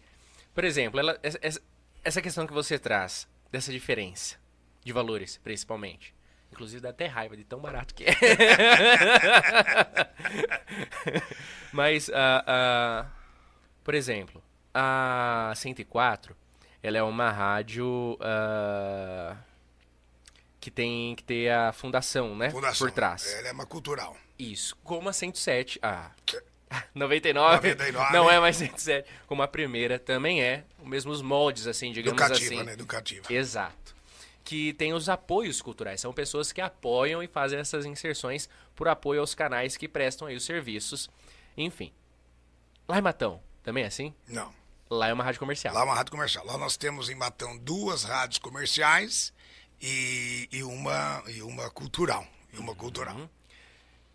por 0.53 0.63
exemplo, 0.63 0.99
ela, 0.99 1.19
essa, 1.23 1.61
essa 2.03 2.21
questão 2.21 2.45
que 2.45 2.53
você 2.53 2.77
traz, 2.77 3.27
dessa 3.51 3.71
diferença 3.71 4.39
de 4.83 4.93
valores, 4.93 5.37
principalmente, 5.37 6.13
Inclusive 6.51 6.81
dá 6.81 6.89
até 6.89 7.07
raiva 7.07 7.37
de 7.37 7.45
tão 7.45 7.59
barato 7.59 7.95
que 7.95 8.03
é. 8.03 8.11
Mas, 11.71 12.09
uh, 12.09 12.11
uh, 12.11 13.07
por 13.83 13.95
exemplo, 13.95 14.43
a 14.73 15.53
104, 15.55 16.35
ela 16.83 16.97
é 16.97 17.03
uma 17.03 17.31
rádio 17.31 18.17
uh, 18.19 19.37
que 20.59 20.71
tem 20.71 21.15
que 21.15 21.23
ter 21.23 21.51
a 21.51 21.71
fundação, 21.71 22.35
né? 22.35 22.49
Fundação. 22.49 22.87
Por 22.87 22.93
trás. 22.93 23.31
Ela 23.33 23.49
é 23.49 23.51
uma 23.51 23.65
cultural. 23.65 24.15
Isso. 24.37 24.75
Como 24.83 25.09
a 25.09 25.13
107. 25.13 25.79
Ah. 25.81 26.11
99, 26.95 27.69
99 27.69 28.13
não 28.13 28.29
é 28.29 28.39
mais 28.39 28.57
107. 28.57 29.07
Como 29.27 29.41
a 29.41 29.47
primeira 29.47 29.99
também 29.99 30.41
é. 30.41 30.63
Os 30.81 30.87
mesmos 30.87 31.21
moldes, 31.21 31.67
assim, 31.67 31.91
digamos 31.91 32.19
Educativa, 32.19 32.55
assim. 32.55 32.63
né? 32.63 32.73
Educativa. 32.73 33.33
Exato. 33.33 33.95
Que 34.43 34.73
tem 34.73 34.93
os 34.93 35.07
apoios 35.09 35.61
culturais. 35.61 36.01
São 36.01 36.11
pessoas 36.11 36.51
que 36.51 36.61
apoiam 36.61 37.21
e 37.21 37.27
fazem 37.27 37.59
essas 37.59 37.85
inserções 37.85 38.49
por 38.75 38.87
apoio 38.87 39.21
aos 39.21 39.35
canais 39.35 39.77
que 39.77 39.87
prestam 39.87 40.27
aí 40.27 40.35
os 40.35 40.45
serviços. 40.45 41.09
Enfim. 41.55 41.91
Lá 42.87 42.97
em 42.97 43.01
Matão, 43.01 43.41
também 43.63 43.83
é 43.83 43.87
assim? 43.87 44.13
Não. 44.27 44.51
Lá 44.91 45.07
é 45.07 45.13
uma 45.13 45.23
rádio 45.23 45.39
comercial. 45.39 45.73
Lá 45.73 45.81
é 45.81 45.83
uma 45.85 45.95
rádio 45.95 46.11
comercial. 46.11 46.45
Lá 46.45 46.57
nós 46.57 46.75
temos 46.75 47.09
em 47.09 47.15
Matão 47.15 47.57
duas 47.57 48.03
rádios 48.03 48.37
comerciais 48.39 49.33
e, 49.81 50.49
e 50.51 50.63
uma, 50.63 51.23
e 51.27 51.41
uma 51.41 51.69
cultural. 51.69 52.27
E 52.53 52.57
uma 52.59 52.75
cultural. 52.75 53.15
Uhum. 53.15 53.29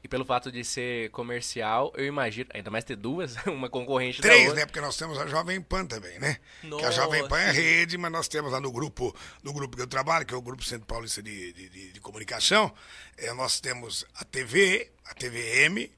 E 0.04 0.08
pelo 0.08 0.24
fato 0.24 0.52
de 0.52 0.62
ser 0.62 1.10
comercial, 1.10 1.92
eu 1.96 2.04
imagino, 2.04 2.50
ainda 2.52 2.70
mais 2.70 2.84
ter 2.84 2.94
duas, 2.94 3.34
uma 3.48 3.70
concorrente 3.70 4.20
Três, 4.20 4.52
né? 4.54 4.66
Porque 4.66 4.80
nós 4.80 4.96
temos 4.98 5.18
a 5.18 5.26
Jovem 5.26 5.60
Pan 5.62 5.86
também, 5.86 6.18
né? 6.20 6.36
Que 6.60 6.66
a 6.66 6.70
Nossa. 6.70 6.92
Jovem 6.92 7.26
Pan 7.26 7.38
é 7.40 7.50
rede, 7.50 7.96
mas 7.96 8.12
nós 8.12 8.28
temos 8.28 8.52
lá 8.52 8.60
no 8.60 8.70
grupo, 8.70 9.16
no 9.42 9.52
grupo 9.54 9.76
que 9.76 9.82
eu 9.82 9.86
trabalho, 9.86 10.26
que 10.26 10.34
é 10.34 10.36
o 10.36 10.42
Grupo 10.42 10.62
Centro 10.62 10.86
Paulista 10.86 11.22
de, 11.22 11.52
de, 11.54 11.68
de- 11.70 11.92
de 11.94 12.00
Comunicação, 12.00 12.70
eh, 13.16 13.32
nós 13.32 13.58
temos 13.60 14.04
a 14.14 14.24
TV, 14.26 14.92
a 15.06 15.14
TVM, 15.14 15.90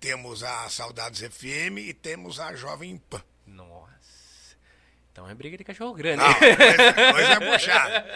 temos 0.00 0.42
a 0.42 0.68
Saudades 0.68 1.20
FM 1.20 1.78
e 1.78 1.94
temos 1.94 2.38
a 2.40 2.54
Jovem 2.56 2.98
Pan. 3.08 3.22
Nossa. 3.46 3.95
Então 5.16 5.26
é 5.30 5.34
briga 5.34 5.56
de 5.56 5.64
cachorro 5.64 5.94
grande. 5.94 6.22
Não, 6.22 6.34
coisa 6.34 7.32
é 7.32 7.40
puxada. 7.40 8.06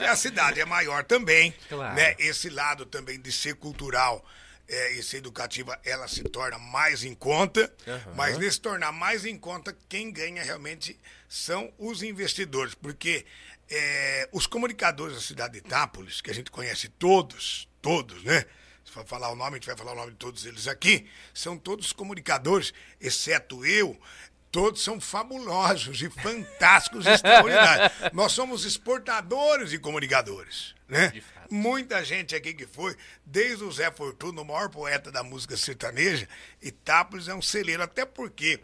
É 0.00 0.06
a 0.08 0.16
cidade 0.16 0.60
é 0.60 0.64
maior 0.64 1.04
também. 1.04 1.54
Claro. 1.68 1.94
Né? 1.94 2.16
Esse 2.18 2.50
lado 2.50 2.84
também 2.84 3.20
de 3.20 3.30
ser 3.30 3.54
cultural 3.54 4.26
é, 4.66 4.90
e 4.94 5.02
ser 5.04 5.18
educativa, 5.18 5.78
ela 5.84 6.08
se 6.08 6.24
torna 6.24 6.58
mais 6.58 7.04
em 7.04 7.14
conta. 7.14 7.72
Aham. 7.86 8.12
Mas 8.16 8.36
nesse 8.38 8.60
tornar 8.60 8.90
mais 8.90 9.24
em 9.24 9.38
conta, 9.38 9.76
quem 9.88 10.10
ganha 10.10 10.42
realmente 10.42 10.98
são 11.28 11.72
os 11.78 12.02
investidores. 12.02 12.74
Porque 12.74 13.24
é, 13.70 14.28
os 14.32 14.48
comunicadores 14.48 15.14
da 15.14 15.22
cidade 15.22 15.52
de 15.52 15.58
Itápolis, 15.60 16.20
que 16.20 16.32
a 16.32 16.34
gente 16.34 16.50
conhece 16.50 16.88
todos, 16.88 17.68
todos, 17.80 18.24
né? 18.24 18.44
Se 18.84 18.90
for 18.90 19.06
falar 19.06 19.30
o 19.30 19.36
nome, 19.36 19.52
a 19.52 19.54
gente 19.58 19.66
vai 19.66 19.76
falar 19.76 19.92
o 19.92 19.96
nome 19.96 20.10
de 20.10 20.16
todos 20.16 20.44
eles 20.44 20.66
aqui. 20.66 21.08
São 21.32 21.56
todos 21.56 21.92
comunicadores, 21.92 22.74
exceto 23.00 23.64
eu. 23.64 23.96
Todos 24.50 24.82
são 24.82 25.00
fabulosos 25.00 26.00
e 26.00 26.08
fantásticos 26.08 27.06
e 27.06 27.10
extraordinários. 27.10 27.92
Nós 28.12 28.32
somos 28.32 28.64
exportadores 28.64 29.70
de 29.70 29.78
comunicadores, 29.78 30.74
né? 30.88 31.12
Muita 31.50 32.04
gente 32.04 32.34
aqui 32.34 32.54
que 32.54 32.66
foi, 32.66 32.96
desde 33.24 33.64
o 33.64 33.72
Zé 33.72 33.90
Fortuna, 33.90 34.40
o 34.40 34.44
maior 34.44 34.68
poeta 34.70 35.10
da 35.10 35.22
música 35.22 35.56
sertaneja, 35.56 36.28
Itápolis 36.62 37.28
é 37.28 37.34
um 37.34 37.42
celeiro, 37.42 37.82
até 37.82 38.04
porque 38.04 38.60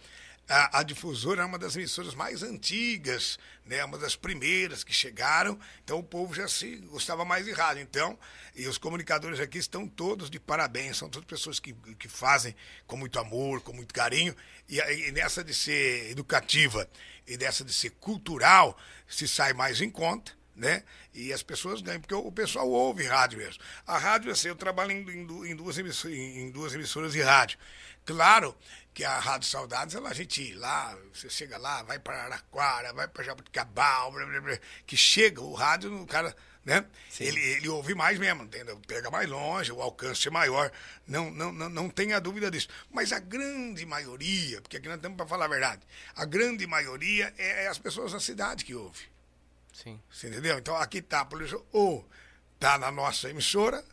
a, 0.48 0.80
a 0.80 0.82
difusora 0.82 1.42
é 1.42 1.44
uma 1.44 1.58
das 1.58 1.74
emissoras 1.76 2.14
mais 2.14 2.42
antigas, 2.42 3.38
né? 3.64 3.84
uma 3.84 3.98
das 3.98 4.14
primeiras 4.14 4.84
que 4.84 4.92
chegaram, 4.92 5.58
então 5.82 5.98
o 5.98 6.02
povo 6.02 6.34
já 6.34 6.46
se 6.46 6.76
gostava 6.90 7.24
mais 7.24 7.46
de 7.46 7.52
rádio. 7.52 7.82
Então, 7.82 8.18
e 8.54 8.66
os 8.66 8.76
comunicadores 8.76 9.40
aqui 9.40 9.58
estão 9.58 9.88
todos 9.88 10.28
de 10.28 10.38
parabéns, 10.38 10.98
são 10.98 11.08
todas 11.08 11.26
pessoas 11.26 11.58
que, 11.58 11.72
que 11.98 12.08
fazem 12.08 12.54
com 12.86 12.96
muito 12.96 13.18
amor, 13.18 13.60
com 13.62 13.72
muito 13.72 13.94
carinho, 13.94 14.34
e, 14.68 14.80
aí, 14.80 15.12
nessa 15.12 15.42
de 15.42 15.54
ser 15.54 16.10
educativa 16.10 16.88
e 17.26 17.36
dessa 17.36 17.64
de 17.64 17.72
ser 17.72 17.90
cultural, 17.92 18.76
se 19.08 19.26
sai 19.26 19.52
mais 19.52 19.80
em 19.80 19.90
conta 19.90 20.32
né? 20.56 20.84
E 21.12 21.32
as 21.32 21.42
pessoas 21.42 21.80
ganham, 21.80 22.00
porque 22.00 22.14
o 22.14 22.30
pessoal 22.30 22.68
ouve 22.68 23.04
rádio 23.04 23.38
mesmo. 23.38 23.60
A 23.84 23.98
rádio, 23.98 24.30
assim, 24.30 24.48
eu 24.48 24.54
trabalho 24.54 24.92
em, 24.92 25.50
em 25.50 25.56
duas 25.56 25.76
emissoras, 25.78 26.16
em 26.16 26.48
duas 26.50 26.74
emissoras 26.74 27.12
de 27.12 27.20
rádio. 27.20 27.58
Claro 28.04 28.54
que 28.94 29.04
a 29.04 29.18
Rádio 29.18 29.48
Saudades, 29.48 29.96
ela, 29.96 30.08
a 30.08 30.14
gente 30.14 30.54
lá, 30.54 30.96
você 31.12 31.28
chega 31.28 31.58
lá, 31.58 31.82
vai 31.82 31.98
para 31.98 32.14
Araraquara, 32.14 32.92
vai 32.92 33.08
para 33.08 33.24
Jabuticabal, 33.24 34.12
blá, 34.12 34.24
blá, 34.24 34.40
blá, 34.40 34.58
que 34.86 34.96
chega 34.96 35.40
o 35.40 35.52
rádio, 35.52 36.00
o 36.00 36.06
cara, 36.06 36.34
né? 36.64 36.86
Ele, 37.18 37.40
ele 37.40 37.68
ouve 37.68 37.92
mais 37.92 38.20
mesmo, 38.20 38.44
entendeu? 38.44 38.80
Pega 38.86 39.10
mais 39.10 39.28
longe, 39.28 39.72
o 39.72 39.82
alcance 39.82 40.28
é 40.28 40.30
maior, 40.30 40.70
não, 41.08 41.28
não, 41.28 41.52
não, 41.52 41.68
não 41.68 41.90
tenha 41.90 42.20
dúvida 42.20 42.48
disso. 42.52 42.68
Mas 42.88 43.12
a 43.12 43.18
grande 43.18 43.84
maioria, 43.84 44.62
porque 44.62 44.76
aqui 44.76 44.86
nós 44.86 44.96
estamos 44.96 45.16
para 45.16 45.26
falar 45.26 45.46
a 45.46 45.48
verdade, 45.48 45.82
a 46.14 46.24
grande 46.24 46.64
maioria 46.64 47.34
é, 47.36 47.64
é 47.64 47.68
as 47.68 47.78
pessoas 47.78 48.12
da 48.12 48.20
cidade 48.20 48.64
que 48.64 48.76
ouvem. 48.76 49.08
Sim. 49.72 50.00
Você 50.08 50.28
entendeu? 50.28 50.56
Então 50.56 50.76
aqui 50.76 51.02
tá, 51.02 51.24
por 51.24 51.42
isso, 51.42 51.66
ou 51.72 52.08
tá 52.60 52.78
na 52.78 52.92
nossa 52.92 53.28
emissora, 53.28 53.84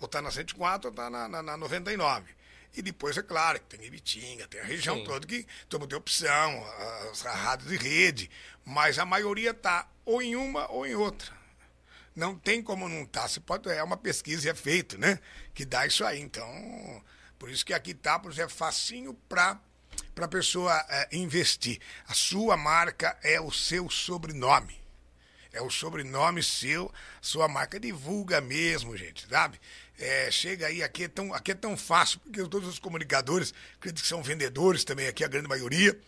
ou 0.00 0.08
tá 0.08 0.22
na 0.22 0.30
104, 0.30 0.88
ou 0.88 0.96
tá 0.96 1.10
na, 1.10 1.28
na, 1.28 1.42
na 1.42 1.56
99. 1.58 2.37
E 2.78 2.82
depois, 2.82 3.18
é 3.18 3.22
claro, 3.22 3.58
que 3.58 3.76
tem 3.76 3.84
Ibitinga, 3.84 4.46
tem 4.46 4.60
a 4.60 4.64
região 4.64 4.98
Sim. 4.98 5.04
toda 5.04 5.26
que 5.26 5.44
todo 5.68 5.80
mundo 5.80 5.90
tem 5.90 5.98
opção, 5.98 6.64
as 7.10 7.22
rádios 7.22 7.70
de 7.70 7.76
rede, 7.76 8.30
mas 8.64 9.00
a 9.00 9.04
maioria 9.04 9.52
tá 9.52 9.90
ou 10.04 10.22
em 10.22 10.36
uma 10.36 10.70
ou 10.70 10.86
em 10.86 10.94
outra. 10.94 11.36
Não 12.14 12.38
tem 12.38 12.62
como 12.62 12.88
não 12.88 13.02
estar. 13.02 13.26
Você 13.26 13.40
pode, 13.40 13.68
é 13.68 13.82
uma 13.82 13.96
pesquisa 13.96 14.46
e 14.46 14.50
é 14.50 14.54
feito, 14.54 14.96
né? 14.96 15.18
Que 15.52 15.64
dá 15.64 15.88
isso 15.88 16.04
aí. 16.04 16.20
Então, 16.20 16.46
por 17.36 17.50
isso 17.50 17.66
que 17.66 17.74
aqui 17.74 17.90
Itápolis 17.90 18.38
é 18.38 18.48
facinho 18.48 19.12
para 19.28 19.60
para 20.14 20.26
a 20.26 20.28
pessoa 20.28 20.72
é, 20.88 21.08
investir. 21.16 21.80
A 22.06 22.14
sua 22.14 22.56
marca 22.56 23.18
é 23.24 23.40
o 23.40 23.50
seu 23.50 23.90
sobrenome. 23.90 24.80
É 25.52 25.60
o 25.60 25.70
sobrenome 25.70 26.42
seu, 26.42 26.92
sua 27.20 27.48
marca 27.48 27.80
divulga 27.80 28.40
mesmo, 28.40 28.96
gente, 28.96 29.26
sabe? 29.28 29.60
É, 29.98 30.30
chega 30.30 30.66
aí, 30.68 30.82
aqui 30.82 31.04
é, 31.04 31.08
tão, 31.08 31.34
aqui 31.34 31.50
é 31.50 31.54
tão 31.54 31.76
fácil, 31.76 32.20
porque 32.20 32.40
todos 32.48 32.68
os 32.68 32.78
comunicadores, 32.78 33.52
acredito 33.76 34.00
que 34.02 34.08
são 34.08 34.22
vendedores 34.22 34.84
também, 34.84 35.08
aqui 35.08 35.24
a 35.24 35.28
grande 35.28 35.48
maioria. 35.48 35.98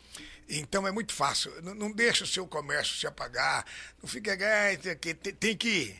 Então 0.49 0.87
é 0.87 0.93
muito 0.93 1.13
fácil. 1.13 1.51
Não, 1.63 1.75
não 1.75 1.93
deixa 1.93 2.25
o 2.25 2.27
seu 2.27 2.47
comércio 2.47 2.97
se 2.97 3.07
apagar. 3.07 3.65
Não 4.03 4.09
fica. 4.09 4.33
"Ai, 4.41 4.77
tem, 4.77 4.97
que- 4.97 5.15
tem, 5.15 5.35
tem 5.35 5.57
que, 5.57 5.97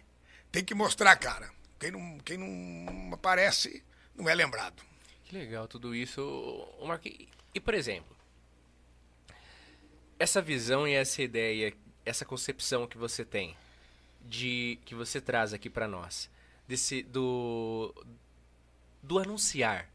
tem 0.53 0.65
que 0.65 0.75
mostrar 0.75 1.17
cara. 1.17 1.51
Quem 1.79 1.91
não, 1.91 2.19
quem 2.19 2.37
não 2.37 3.13
aparece 3.15 3.83
não 4.15 4.29
é 4.29 4.35
lembrado. 4.35 4.83
Que 5.25 5.37
legal 5.37 5.67
tudo 5.69 5.95
isso, 5.95 6.69
Marquinhos. 6.85 7.29
E, 7.55 7.61
por 7.61 7.75
exemplo, 7.75 8.17
essa 10.19 10.43
visão 10.43 10.87
e 10.87 10.93
essa 10.95 11.23
ideia, 11.23 11.73
essa 12.05 12.25
concepção 12.25 12.87
que 12.87 12.99
você 12.99 13.25
tem, 13.25 13.57
de 14.23 14.79
que 14.85 14.95
você 14.95 15.21
traz 15.21 15.53
aqui 15.53 15.71
pra 15.71 15.89
nós, 15.89 16.29
desse 16.71 17.03
do 17.03 17.93
do 19.03 19.19
anunciar, 19.19 19.91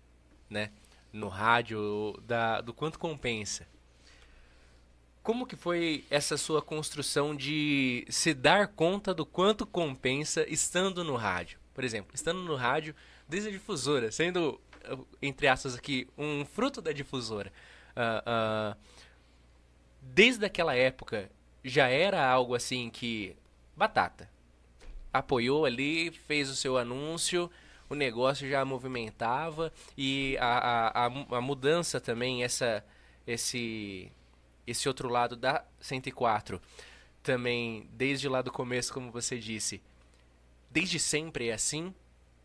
né, 0.49 0.71
no 1.13 1.29
rádio, 1.29 2.21
da, 2.23 2.59
do 2.59 2.73
quanto 2.73 2.99
compensa. 2.99 3.65
Como 5.23 5.47
que 5.47 5.55
foi 5.55 6.03
essa 6.09 6.35
sua 6.35 6.61
construção 6.61 7.33
de 7.33 8.05
se 8.09 8.33
dar 8.33 8.67
conta 8.67 9.13
do 9.13 9.25
quanto 9.25 9.65
compensa 9.65 10.45
estando 10.49 11.01
no 11.01 11.15
rádio? 11.15 11.57
Por 11.73 11.83
exemplo, 11.85 12.13
estando 12.13 12.41
no 12.43 12.55
rádio 12.55 12.93
desde 13.27 13.49
a 13.49 13.51
difusora, 13.53 14.11
sendo, 14.11 14.59
entre 15.21 15.47
aspas 15.47 15.75
aqui, 15.75 16.09
um 16.17 16.43
fruto 16.43 16.81
da 16.81 16.91
difusora. 16.91 17.53
Ah, 17.95 18.23
ah, 18.25 18.77
desde 20.01 20.45
aquela 20.45 20.75
época, 20.75 21.31
já 21.63 21.87
era 21.87 22.27
algo 22.27 22.53
assim 22.53 22.89
que... 22.89 23.33
Batata. 23.77 24.34
Apoiou 25.17 25.65
ali, 25.65 26.11
fez 26.11 26.49
o 26.49 26.55
seu 26.55 26.77
anúncio, 26.77 27.49
o 27.89 27.95
negócio 27.95 28.49
já 28.49 28.63
movimentava 28.65 29.71
e 29.97 30.37
a, 30.39 30.57
a, 31.03 31.05
a, 31.05 31.09
mu- 31.09 31.27
a 31.35 31.41
mudança 31.41 32.01
também, 32.01 32.43
essa, 32.43 32.83
esse, 33.27 34.11
esse 34.65 34.87
outro 34.87 35.09
lado 35.09 35.35
da 35.35 35.63
104 35.79 36.61
também, 37.23 37.87
desde 37.93 38.27
lá 38.29 38.41
do 38.41 38.51
começo, 38.51 38.93
como 38.93 39.11
você 39.11 39.37
disse, 39.39 39.81
desde 40.69 40.99
sempre 40.99 41.49
é 41.49 41.53
assim. 41.53 41.93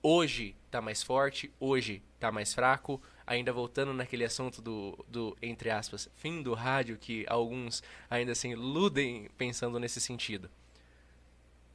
Hoje 0.03 0.57
tá 0.71 0.81
mais 0.81 1.03
forte, 1.03 1.53
hoje 1.61 2.03
tá 2.19 2.33
mais 2.33 2.55
fraco. 2.55 3.01
Ainda 3.27 3.53
voltando 3.53 3.93
naquele 3.95 4.25
assunto 4.25 4.61
do, 4.61 4.99
do, 5.07 5.37
entre 5.41 5.71
aspas, 5.71 6.09
fim 6.17 6.43
do 6.43 6.53
rádio, 6.53 6.97
que 6.99 7.25
alguns 7.29 7.83
ainda 8.09 8.33
assim 8.33 8.51
iludem 8.53 9.29
pensando 9.39 9.79
nesse 9.79 10.01
sentido. 10.01 10.51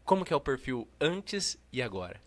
Como 0.06 0.24
que 0.24 0.32
é 0.32 0.36
o 0.36 0.40
perfil 0.40 0.88
antes 1.02 1.58
e 1.74 1.82
agora? 1.82 2.22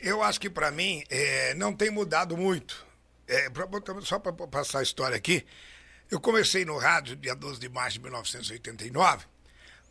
Eu 0.00 0.22
acho 0.22 0.40
que 0.40 0.50
para 0.50 0.70
mim 0.72 1.04
é, 1.08 1.54
não 1.54 1.72
tem 1.72 1.90
mudado 1.90 2.36
muito. 2.36 2.86
É, 3.26 3.48
pra 3.48 3.66
só 4.02 4.18
para 4.18 4.32
passar 4.32 4.80
a 4.80 4.82
história 4.82 5.16
aqui, 5.16 5.46
eu 6.10 6.20
comecei 6.20 6.64
no 6.64 6.76
rádio 6.76 7.14
dia 7.14 7.36
12 7.36 7.60
de 7.60 7.68
março 7.68 7.98
de 7.98 8.00
1989. 8.00 9.26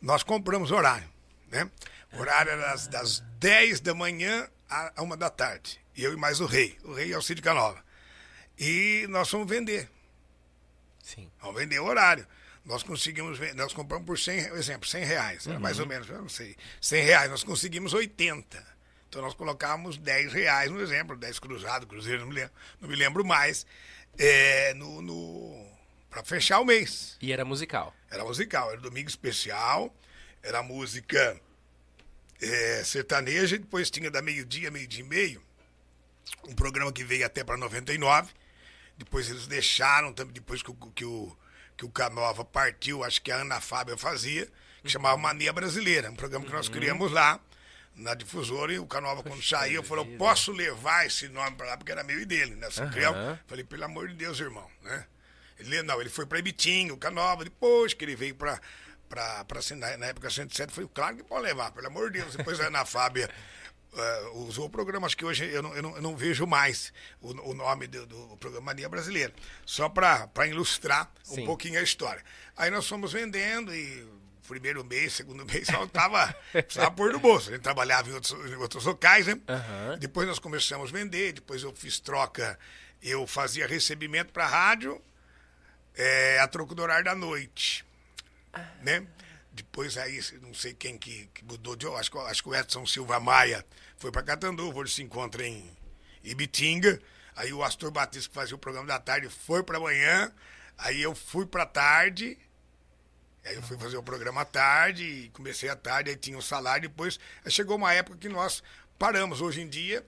Nós 0.02 0.22
compramos 0.22 0.70
horário, 0.70 1.08
né? 1.48 1.70
O 2.12 2.20
horário 2.20 2.52
era 2.52 2.70
das, 2.70 2.86
das 2.86 3.20
10 3.38 3.80
da 3.80 3.94
manhã 3.94 4.48
a, 4.68 4.92
a 4.96 5.02
uma 5.02 5.16
da 5.16 5.30
tarde. 5.30 5.80
E 5.96 6.04
eu 6.04 6.12
e 6.12 6.16
mais 6.16 6.40
o 6.40 6.46
rei. 6.46 6.76
O 6.84 6.92
rei 6.92 7.12
é 7.12 7.18
o 7.18 7.22
Cid 7.22 7.40
Canova. 7.40 7.82
E 8.58 9.06
nós 9.08 9.30
fomos 9.30 9.48
vender. 9.48 9.88
Sim. 11.02 11.30
Vamos 11.40 11.60
vender 11.60 11.78
o 11.78 11.86
horário. 11.86 12.26
Nós 12.68 12.82
conseguimos, 12.82 13.38
nós 13.56 13.72
compramos 13.72 14.06
por 14.06 14.18
100, 14.18 14.40
re- 14.40 14.50
exemplo, 14.58 14.86
100 14.88 15.04
reais, 15.04 15.46
era 15.46 15.58
mais 15.58 15.78
ou 15.78 15.84
Uhum. 15.84 15.88
menos, 15.88 16.08
eu 16.08 16.20
não 16.20 16.28
sei, 16.28 16.54
100 16.80 17.02
reais, 17.02 17.30
nós 17.30 17.42
conseguimos 17.42 17.94
80. 17.94 18.64
Então 19.08 19.22
nós 19.22 19.32
colocávamos 19.34 19.96
10 19.96 20.32
reais 20.34 20.70
no 20.70 20.78
exemplo, 20.80 21.16
10 21.16 21.38
cruzado, 21.38 21.86
cruzeiro, 21.86 22.20
não 22.20 22.28
me 22.28 22.34
lembro, 22.34 22.52
não 22.80 22.88
me 22.90 22.94
lembro 22.94 23.24
mais, 23.24 23.66
é, 24.18 24.74
no, 24.74 25.00
no, 25.00 25.66
para 26.10 26.22
fechar 26.22 26.60
o 26.60 26.64
mês. 26.64 27.16
E 27.22 27.32
era 27.32 27.42
musical. 27.44 27.94
Era 28.10 28.22
musical, 28.22 28.70
era 28.70 28.80
domingo 28.80 29.08
especial, 29.08 29.94
era 30.42 30.62
música 30.62 31.40
é, 32.40 32.84
sertaneja, 32.84 33.56
e 33.56 33.58
depois 33.60 33.90
tinha 33.90 34.10
da 34.10 34.20
meio-dia, 34.20 34.70
meio-dia 34.70 35.00
e 35.00 35.08
meio, 35.08 35.42
um 36.46 36.54
programa 36.54 36.92
que 36.92 37.02
veio 37.02 37.24
até 37.24 37.42
para 37.42 37.56
99. 37.56 38.30
Depois 38.98 39.30
eles 39.30 39.46
deixaram, 39.46 40.12
depois 40.12 40.62
que, 40.62 40.70
que 40.94 41.04
o, 41.04 41.34
que 41.78 41.86
o 41.86 41.88
Canova 41.88 42.44
partiu, 42.44 43.04
acho 43.04 43.22
que 43.22 43.30
a 43.30 43.36
Ana 43.36 43.60
Fábia 43.60 43.96
fazia, 43.96 44.48
que 44.82 44.90
chamava 44.90 45.16
Mania 45.16 45.52
Brasileira, 45.52 46.10
um 46.10 46.16
programa 46.16 46.44
que 46.44 46.52
nós 46.52 46.68
criamos 46.68 47.12
lá 47.12 47.40
na 47.94 48.14
difusora, 48.14 48.72
e 48.72 48.78
o 48.78 48.86
Canova, 48.86 49.22
quando 49.22 49.42
saiu, 49.42 49.82
falou: 49.82 50.04
posso 50.18 50.50
levar 50.52 51.06
esse 51.06 51.28
nome 51.28 51.56
para 51.56 51.68
lá, 51.68 51.76
porque 51.76 51.92
era 51.92 52.02
meu 52.02 52.20
e 52.20 52.24
dele, 52.24 52.56
né? 52.56 52.68
Criou? 52.92 53.14
Falei, 53.46 53.64
pelo 53.64 53.84
amor 53.84 54.08
de 54.08 54.14
Deus, 54.14 54.40
irmão, 54.40 54.68
né? 54.82 55.06
Ele, 55.58 55.82
não, 55.82 56.00
ele 56.00 56.10
foi 56.10 56.26
para 56.26 56.38
Ibitinga, 56.40 56.92
o 56.94 56.98
Canova, 56.98 57.44
depois 57.44 57.94
que 57.94 58.04
ele 58.04 58.16
veio 58.16 58.34
para 58.34 58.60
para 59.08 59.44
na, 59.76 59.96
na 59.96 60.06
época 60.06 60.28
107, 60.28 60.72
foi 60.72 60.86
claro 60.88 61.16
que 61.16 61.22
pode 61.22 61.44
levar, 61.44 61.70
pelo 61.72 61.86
amor 61.86 62.10
de 62.10 62.20
Deus. 62.20 62.36
Depois 62.36 62.60
a 62.60 62.66
Ana 62.66 62.84
Fábia 62.84 63.30
eh, 63.98 64.30
usou 64.34 64.66
o 64.66 64.70
programa, 64.70 65.06
acho 65.06 65.16
que 65.16 65.24
hoje 65.24 65.44
eu 65.44 65.62
não, 65.62 65.74
eu 65.74 65.82
não, 65.82 65.96
eu 65.96 66.02
não 66.02 66.16
vejo 66.16 66.46
mais 66.46 66.92
o, 67.20 67.50
o 67.50 67.54
nome 67.54 67.86
do, 67.86 68.06
do 68.06 68.36
programa 68.38 68.66
Mania 68.66 68.88
Brasileira, 68.88 69.32
só 69.66 69.88
para 69.88 70.46
ilustrar 70.46 71.10
Sim. 71.22 71.42
um 71.42 71.46
pouquinho 71.46 71.78
a 71.78 71.82
história. 71.82 72.22
Aí 72.56 72.70
nós 72.70 72.86
fomos 72.86 73.12
vendendo 73.12 73.74
e 73.74 74.06
primeiro 74.48 74.82
mês, 74.82 75.12
segundo 75.12 75.44
mês, 75.44 75.68
faltava, 75.68 76.34
precisava 76.50 76.90
pôr 76.90 77.12
no 77.12 77.20
bolso. 77.20 77.50
A 77.50 77.52
gente 77.52 77.62
trabalhava 77.62 78.08
em 78.08 78.14
outros, 78.14 78.32
em 78.32 78.56
outros 78.56 78.84
locais, 78.84 79.26
né? 79.26 79.38
Aham. 79.46 79.98
Depois 79.98 80.26
nós 80.26 80.38
começamos 80.38 80.90
a 80.90 80.92
vender, 80.92 81.34
depois 81.34 81.62
eu 81.62 81.72
fiz 81.76 82.00
troca, 82.00 82.58
eu 83.02 83.26
fazia 83.26 83.66
recebimento 83.66 84.32
para 84.32 84.46
rádio, 84.46 85.00
é, 85.94 86.40
a 86.40 86.48
troco 86.48 86.74
do 86.74 86.82
horário 86.82 87.04
da 87.04 87.14
noite. 87.14 87.84
Né? 88.82 89.06
Depois 89.52 89.98
aí, 89.98 90.20
não 90.40 90.54
sei 90.54 90.72
quem 90.72 90.96
que, 90.96 91.28
que 91.34 91.44
mudou 91.44 91.76
de. 91.76 91.86
Acho, 91.86 92.18
acho 92.20 92.42
que 92.42 92.48
o 92.48 92.54
Edson 92.54 92.86
Silva 92.86 93.20
Maia 93.20 93.64
foi 93.98 94.10
para 94.10 94.22
Catanduva, 94.22 94.78
hoje 94.78 94.94
se 94.94 95.02
encontra 95.02 95.46
em 95.46 95.70
Ibitinga. 96.22 97.00
Aí 97.36 97.52
o 97.52 97.62
Astor 97.62 97.90
Batista, 97.90 98.28
que 98.28 98.34
fazia 98.34 98.54
o 98.56 98.58
programa 98.58 98.86
da 98.88 98.98
tarde, 98.98 99.28
foi 99.28 99.62
para 99.62 99.78
manhã. 99.78 100.32
Aí 100.76 101.00
eu 101.02 101.14
fui 101.14 101.46
para 101.46 101.64
tarde. 101.66 102.36
Aí 103.44 103.54
eu 103.54 103.62
fui 103.62 103.78
fazer 103.78 103.96
o 103.96 104.02
programa 104.02 104.42
à 104.42 104.44
tarde, 104.44 105.30
comecei 105.32 105.68
à 105.68 105.76
tarde, 105.76 106.10
aí 106.10 106.16
tinha 106.16 106.36
o 106.36 106.42
salário, 106.42 106.88
depois 106.88 107.18
chegou 107.48 107.76
uma 107.76 107.94
época 107.94 108.18
que 108.18 108.28
nós 108.28 108.62
paramos. 108.98 109.40
Hoje 109.40 109.60
em 109.62 109.68
dia, 109.68 110.04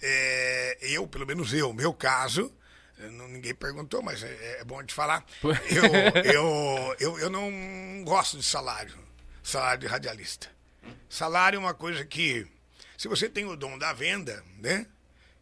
é, 0.00 0.78
eu, 0.80 1.06
pelo 1.06 1.26
menos 1.26 1.52
eu, 1.52 1.72
meu 1.72 1.92
caso, 1.94 2.52
eh, 2.98 3.08
não- 3.10 3.28
ninguém 3.28 3.54
perguntou, 3.54 4.02
mas 4.02 4.22
é, 4.24 4.60
é 4.60 4.64
bom 4.64 4.82
de 4.82 4.92
falar. 4.92 5.24
Eu, 5.70 5.84
eu, 6.24 6.96
eu, 6.98 7.18
eu 7.20 7.30
não 7.30 8.02
gosto 8.04 8.36
de 8.38 8.42
salário, 8.42 8.94
salário 9.44 9.80
de 9.80 9.86
radialista. 9.86 10.50
Salário 11.08 11.56
é 11.58 11.60
uma 11.60 11.74
coisa 11.74 12.04
que, 12.04 12.46
se 13.02 13.08
você 13.08 13.28
tem 13.28 13.44
o 13.44 13.56
dom 13.56 13.76
da 13.76 13.92
venda, 13.92 14.44
né? 14.58 14.86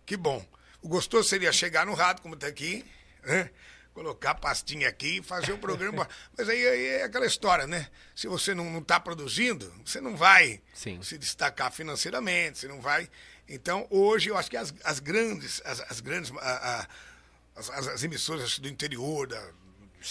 Que 0.07 0.17
bom. 0.17 0.43
O 0.81 0.89
gostoso 0.89 1.29
seria 1.29 1.53
chegar 1.53 1.85
no 1.85 1.93
rádio, 1.93 2.23
como 2.23 2.35
está 2.35 2.47
aqui, 2.47 2.83
né? 3.23 3.51
Colocar 3.93 4.31
a 4.31 4.35
pastinha 4.35 4.89
aqui 4.89 5.19
e 5.19 5.23
fazer 5.23 5.53
o 5.53 5.59
programa. 5.59 6.09
Mas 6.39 6.49
aí, 6.49 6.67
aí 6.67 6.87
é 6.87 7.03
aquela 7.05 7.27
história, 7.27 7.67
né? 7.67 7.87
Se 8.17 8.27
você 8.29 8.55
não 8.55 8.79
está 8.79 8.99
produzindo, 8.99 9.71
você 9.85 10.01
não 10.01 10.17
vai 10.17 10.63
Sim. 10.73 11.03
se 11.03 11.19
destacar 11.19 11.71
financeiramente, 11.71 12.59
você 12.61 12.67
não 12.67 12.81
vai. 12.81 13.11
Então, 13.47 13.87
hoje, 13.91 14.31
eu 14.31 14.39
acho 14.39 14.49
que 14.49 14.57
as, 14.57 14.73
as 14.83 14.99
grandes, 14.99 15.61
as, 15.67 15.81
as 15.81 16.01
grandes, 16.01 16.33
a- 16.39 16.39
a- 16.81 16.89
as, 17.57 17.69
as- 17.69 17.89
as 17.89 18.03
emissoras 18.03 18.59
do 18.59 18.69
interior, 18.71 19.27
da, 19.27 19.51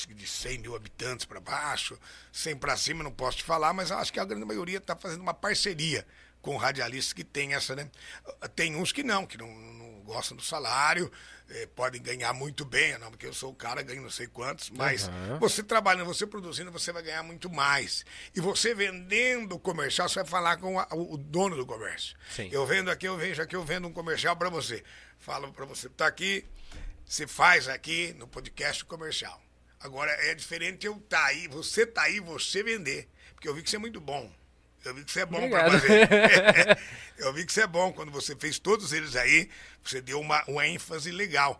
de 0.10 0.28
100 0.28 0.60
mil 0.60 0.76
habitantes 0.76 1.26
para 1.26 1.39
baixo, 1.39 1.97
100 2.32 2.58
para 2.58 2.78
cima, 2.78 3.04
não 3.04 3.12
posso 3.12 3.38
te 3.38 3.43
falar, 3.43 3.74
mas 3.74 3.91
acho 3.91 4.14
que 4.14 4.20
a 4.20 4.26
grande 4.26 4.45
maioria 4.45 4.78
está 4.78 4.95
fazendo 4.95 5.22
uma 5.22 5.34
parceria 5.34 6.06
com 6.42 6.56
radialistas 6.58 7.14
que 7.14 7.24
tem 7.24 7.54
essa, 7.54 7.76
né? 7.76 7.90
Tem 8.56 8.76
uns 8.76 8.92
que 8.92 9.04
não, 9.04 9.26
que 9.26 9.38
não, 9.38 9.48
não 9.54 10.00
gostam 10.02 10.36
do 10.38 10.44
salário, 10.44 11.12
eh, 11.50 11.68
podem 11.76 12.02
ganhar 12.02 12.34
muito 12.34 12.64
bem, 12.66 12.98
não, 12.98 13.12
porque 13.12 13.26
eu 13.26 13.34
sou 13.34 13.52
o 13.52 13.56
cara, 13.56 13.82
ganho 13.82 14.02
não 14.02 14.10
sei 14.10 14.26
quantos, 14.28 14.70
mas 14.70 15.08
Aham. 15.08 15.38
você 15.40 15.62
trabalhando, 15.62 16.08
você 16.08 16.26
produzindo, 16.26 16.72
você 16.72 16.92
vai 16.92 17.04
ganhar 17.04 17.22
muito 17.24 17.50
mais. 17.50 18.06
E 18.36 18.40
você 18.40 18.74
vendendo 18.74 19.56
o 19.56 19.60
comercial, 19.60 20.08
você 20.08 20.16
vai 20.22 20.26
falar 20.26 20.58
com 20.58 20.80
a- 20.80 20.88
o, 20.94 21.18
dono 21.18 21.56
do 21.56 21.66
comércio. 21.66 22.16
Sim. 22.34 22.50
Eu 22.52 22.66
vendo 22.66 22.90
aqui, 22.90 23.08
eu 23.08 23.18
vejo 23.18 23.42
aqui, 23.42 23.56
eu 23.56 23.64
vendo 23.64 23.88
um 23.88 23.94
comercial 23.94 24.36
para 24.36 24.50
você. 24.50 24.84
Falo 25.20 25.52
para 25.54 25.66
você, 25.66 25.90
tá 25.90 26.08
aqui, 26.08 26.46
você 27.06 27.28
faz 27.28 27.68
aqui 27.68 28.14
no 28.18 28.28
podcast 28.28 28.86
comercial. 28.86 29.42
Agora 29.82 30.12
é 30.12 30.34
diferente 30.34 30.86
eu 30.88 31.00
tá 31.08 31.26
aí, 31.26 31.48
você 31.48 31.86
tá 31.86 32.04
aí, 32.04 32.20
você 32.20 32.64
vender. 32.64 33.08
Porque 33.34 33.48
eu 33.48 33.54
vi 33.54 33.62
que 33.64 33.70
você 33.70 33.76
é 33.76 33.80
muito 33.80 34.02
bom. 34.02 34.32
Eu 34.86 34.93
vi 34.95 35.03
que 35.03 35.11
você 35.11 35.21
é 35.21 35.25
bom 35.25 35.49
para 35.49 35.71
fazer. 35.71 36.07
eu 37.17 37.34
vi 37.34 37.45
que 37.45 37.51
você 37.53 37.61
é 37.61 37.67
bom. 37.67 37.91
Quando 37.91 38.11
você 38.11 38.36
fez 38.36 38.57
todos 38.59 38.93
eles 38.93 39.15
aí, 39.15 39.49
você 39.84 40.01
deu 40.01 40.19
uma, 40.19 40.43
uma 40.47 40.65
ênfase 40.67 41.11
legal. 41.11 41.59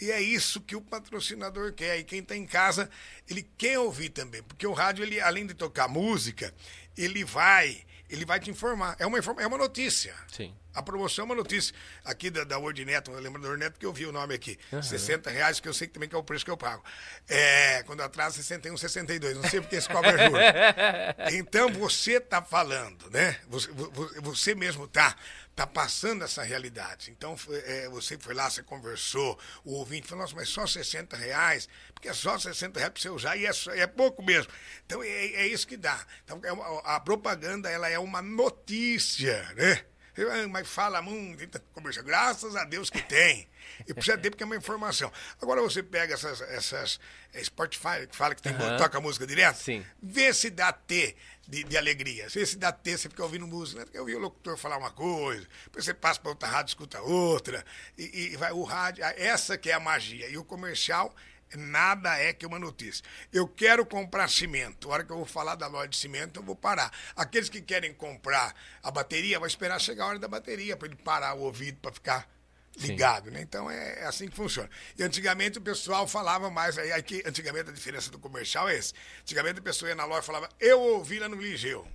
E 0.00 0.10
é 0.10 0.20
isso 0.20 0.60
que 0.60 0.76
o 0.76 0.80
patrocinador 0.80 1.72
quer. 1.72 1.98
E 1.98 2.04
quem 2.04 2.20
está 2.20 2.36
em 2.36 2.46
casa, 2.46 2.88
ele 3.28 3.46
quer 3.58 3.78
ouvir 3.78 4.10
também. 4.10 4.42
Porque 4.42 4.66
o 4.66 4.72
rádio, 4.72 5.04
ele, 5.04 5.20
além 5.20 5.46
de 5.46 5.52
tocar 5.54 5.88
música, 5.88 6.54
ele 6.96 7.24
vai, 7.24 7.82
ele 8.08 8.24
vai 8.24 8.38
te 8.40 8.50
informar. 8.50 8.96
É 8.98 9.06
uma, 9.06 9.18
informa- 9.18 9.42
é 9.42 9.46
uma 9.46 9.58
notícia. 9.58 10.14
Sim. 10.28 10.54
A 10.72 10.82
promoção 10.82 11.24
é 11.24 11.26
uma 11.26 11.34
notícia 11.34 11.74
aqui 12.04 12.30
da, 12.30 12.44
da 12.44 12.56
Word 12.58 12.84
Neto, 12.84 13.10
eu 13.10 13.18
lembro 13.20 13.40
da 13.42 13.48
Word 13.48 13.62
Neto 13.62 13.78
que 13.78 13.84
eu 13.86 13.92
vi 13.92 14.06
o 14.06 14.12
nome 14.12 14.34
aqui. 14.34 14.58
60 14.82 15.28
reais, 15.30 15.58
que 15.60 15.68
eu 15.68 15.74
sei 15.74 15.86
que 15.88 15.94
também 15.94 16.08
que 16.08 16.14
é 16.14 16.18
o 16.18 16.22
preço 16.22 16.44
que 16.44 16.50
eu 16.50 16.56
pago. 16.56 16.84
É, 17.28 17.82
quando 17.84 18.02
atrasa 18.02 18.36
61, 18.36 18.76
62. 18.76 19.36
Não 19.36 19.48
sei 19.50 19.60
porque 19.60 19.76
esse 19.76 19.88
cobra. 19.88 20.10
Então 21.32 21.72
você 21.72 22.14
está 22.18 22.42
falando, 22.42 23.10
né? 23.10 23.38
Você, 23.48 23.68
vo- 23.72 23.90
você 24.22 24.54
mesmo 24.54 24.84
está 24.84 25.16
tá 25.56 25.66
passando 25.66 26.24
essa 26.24 26.42
realidade. 26.42 27.10
Então 27.10 27.36
é, 27.64 27.88
você 27.88 28.16
foi 28.18 28.34
lá, 28.34 28.48
você 28.48 28.62
conversou, 28.62 29.38
o 29.64 29.74
ouvinte 29.74 30.06
falou, 30.08 30.22
nossa, 30.24 30.34
mas 30.36 30.48
só 30.48 30.66
60 30.66 31.16
reais? 31.16 31.68
Porque 31.92 32.08
é 32.08 32.14
só 32.14 32.38
60 32.38 32.78
reais 32.78 32.92
para 32.92 33.02
você 33.02 33.08
usar 33.10 33.36
e 33.36 33.44
é, 33.44 33.52
só- 33.52 33.72
é 33.72 33.86
pouco 33.86 34.22
mesmo. 34.22 34.50
Então 34.86 35.02
é, 35.02 35.08
é 35.08 35.46
isso 35.46 35.66
que 35.66 35.76
dá. 35.76 35.98
Então 36.24 36.40
é 36.44 36.52
uma- 36.52 36.80
a 36.82 37.00
propaganda 37.00 37.68
ela 37.68 37.88
é 37.88 37.98
uma 37.98 38.22
notícia, 38.22 39.42
né? 39.56 39.84
Ah, 40.28 40.48
Mas 40.48 40.68
fala 40.68 41.00
muito, 41.00 41.40
eita, 41.40 41.62
comercial. 41.72 42.04
Graças 42.04 42.56
a 42.56 42.64
Deus 42.64 42.90
que 42.90 43.02
tem. 43.02 43.48
E 43.86 43.94
precisa 43.94 44.18
ter 44.18 44.30
porque 44.30 44.42
é 44.42 44.46
uma 44.46 44.56
informação. 44.56 45.12
Agora 45.40 45.60
você 45.62 45.82
pega 45.82 46.14
essas, 46.14 46.40
essas 46.42 47.00
é, 47.32 47.42
Spotify 47.42 48.06
que 48.08 48.16
fala 48.16 48.34
que 48.34 48.42
tem, 48.42 48.52
Aham. 48.52 48.76
toca 48.76 49.00
música 49.00 49.26
direto. 49.26 49.56
Sim. 49.56 49.84
Vê 50.02 50.32
se 50.34 50.50
dá 50.50 50.72
T 50.72 51.16
de, 51.46 51.64
de 51.64 51.76
alegria. 51.76 52.28
Vê 52.28 52.44
se 52.44 52.56
dá 52.56 52.72
T, 52.72 52.96
você 52.98 53.08
fica 53.08 53.22
ouvindo 53.22 53.46
música. 53.46 53.80
Né? 53.80 53.90
Eu 53.94 54.02
ouvi 54.02 54.14
o 54.14 54.18
locutor 54.18 54.56
falar 54.56 54.76
uma 54.76 54.90
coisa, 54.90 55.46
depois 55.64 55.84
você 55.84 55.94
passa 55.94 56.20
para 56.20 56.30
outra 56.30 56.48
rádio, 56.48 56.70
escuta 56.70 57.00
outra. 57.00 57.64
E, 57.96 58.32
e 58.32 58.36
vai 58.36 58.52
o 58.52 58.62
rádio. 58.62 59.04
Essa 59.04 59.56
que 59.56 59.70
é 59.70 59.74
a 59.74 59.80
magia. 59.80 60.28
E 60.28 60.36
o 60.36 60.44
comercial 60.44 61.14
nada 61.56 62.16
é 62.18 62.32
que 62.32 62.46
uma 62.46 62.58
notícia. 62.58 63.04
Eu 63.32 63.46
quero 63.48 63.84
comprar 63.84 64.28
cimento. 64.28 64.88
A 64.88 64.94
hora 64.94 65.04
que 65.04 65.12
eu 65.12 65.16
vou 65.16 65.26
falar 65.26 65.54
da 65.54 65.66
loja 65.66 65.88
de 65.88 65.96
cimento, 65.96 66.40
eu 66.40 66.44
vou 66.44 66.56
parar. 66.56 66.92
Aqueles 67.16 67.48
que 67.48 67.60
querem 67.60 67.92
comprar 67.92 68.54
a 68.82 68.90
bateria, 68.90 69.38
vai 69.38 69.48
esperar 69.48 69.80
chegar 69.80 70.04
a 70.04 70.08
hora 70.08 70.18
da 70.18 70.28
bateria 70.28 70.76
para 70.76 70.88
ele 70.88 70.96
parar 70.96 71.34
o 71.34 71.40
ouvido 71.40 71.78
para 71.80 71.92
ficar 71.92 72.28
ligado, 72.76 73.30
né? 73.30 73.40
Então 73.42 73.70
é, 73.70 74.00
é 74.00 74.06
assim 74.06 74.28
que 74.28 74.36
funciona. 74.36 74.70
E 74.96 75.02
antigamente 75.02 75.58
o 75.58 75.60
pessoal 75.60 76.06
falava 76.06 76.50
mais, 76.50 76.78
aí, 76.78 76.92
aí 76.92 77.02
que 77.02 77.22
antigamente 77.26 77.70
a 77.70 77.72
diferença 77.72 78.10
do 78.10 78.18
comercial 78.18 78.68
é 78.68 78.76
esse. 78.76 78.94
Antigamente 79.22 79.58
a 79.58 79.62
pessoa 79.62 79.88
ia 79.88 79.94
na 79.94 80.04
loja 80.04 80.22
e 80.22 80.26
falava, 80.26 80.48
eu 80.58 80.80
ouvi 80.80 81.18
lá 81.18 81.28
no 81.28 81.36
Ligeu. 81.36 81.86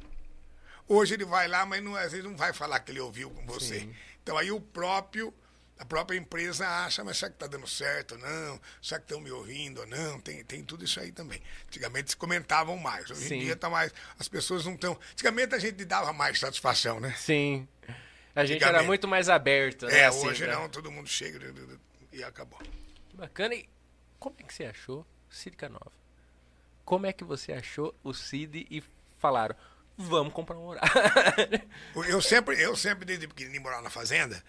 Hoje 0.87 1.15
ele 1.15 1.25
vai 1.25 1.47
lá, 1.47 1.65
mas 1.65 1.83
não, 1.83 1.95
às 1.95 2.11
vezes 2.11 2.23
não 2.23 2.35
vai 2.35 2.53
falar 2.53 2.79
que 2.79 2.91
ele 2.91 2.99
ouviu 2.99 3.31
com 3.31 3.45
você. 3.45 3.79
Sim. 3.79 3.95
Então 4.21 4.37
aí 4.37 4.51
o 4.51 4.61
próprio, 4.61 5.33
a 5.77 5.85
própria 5.85 6.17
empresa 6.17 6.67
acha, 6.67 7.03
mas 7.03 7.17
será 7.17 7.29
que 7.29 7.35
está 7.35 7.47
dando 7.47 7.67
certo 7.67 8.13
ou 8.13 8.17
não? 8.19 8.59
Será 8.81 8.99
que 8.99 9.05
estão 9.05 9.19
me 9.19 9.29
ouvindo 9.31 9.81
ou 9.81 9.87
não? 9.87 10.19
Tem, 10.21 10.43
tem 10.43 10.63
tudo 10.63 10.85
isso 10.85 10.99
aí 10.99 11.11
também. 11.11 11.41
Antigamente 11.67 12.11
se 12.11 12.17
comentavam 12.17 12.77
mais, 12.77 13.09
hoje 13.11 13.27
Sim. 13.27 13.35
em 13.35 13.39
dia 13.39 13.55
tá 13.55 13.69
mais. 13.69 13.93
As 14.17 14.27
pessoas 14.27 14.65
não 14.65 14.73
estão. 14.75 14.97
Antigamente 15.11 15.53
a 15.53 15.59
gente 15.59 15.83
dava 15.83 16.13
mais 16.13 16.39
satisfação, 16.39 16.99
né? 16.99 17.13
Sim. 17.17 17.67
A 18.33 18.45
gente 18.45 18.63
era 18.63 18.83
muito 18.83 19.07
mais 19.07 19.29
aberto, 19.29 19.85
né? 19.85 19.99
É, 19.99 20.05
assim, 20.05 20.27
hoje 20.27 20.43
pra- 20.45 20.55
não, 20.55 20.67
todo 20.69 20.91
mundo 20.91 21.07
chega 21.07 21.39
e 22.11 22.23
acabou. 22.23 22.59
Que 23.09 23.15
Bacana. 23.17 23.55
E 23.55 23.67
como 24.19 24.35
é 24.39 24.43
que 24.43 24.53
você 24.53 24.65
achou 24.65 25.05
Cid 25.29 25.55
Canova? 25.55 25.91
Como 26.83 27.05
é 27.05 27.13
que 27.13 27.23
você 27.23 27.51
achou 27.53 27.95
o 28.03 28.13
Cid 28.13 28.67
e 28.69 28.83
falaram, 29.17 29.55
vamos 29.97 30.33
comprar 30.33 30.57
um 30.57 30.65
horário. 30.65 30.91
Eu 32.07 32.21
sempre, 32.21 32.61
eu 32.61 32.75
sempre 32.75 33.05
desde 33.05 33.27
pequenininho 33.27 33.61
morava 33.63 33.81
na 33.81 33.89
fazenda. 33.89 34.43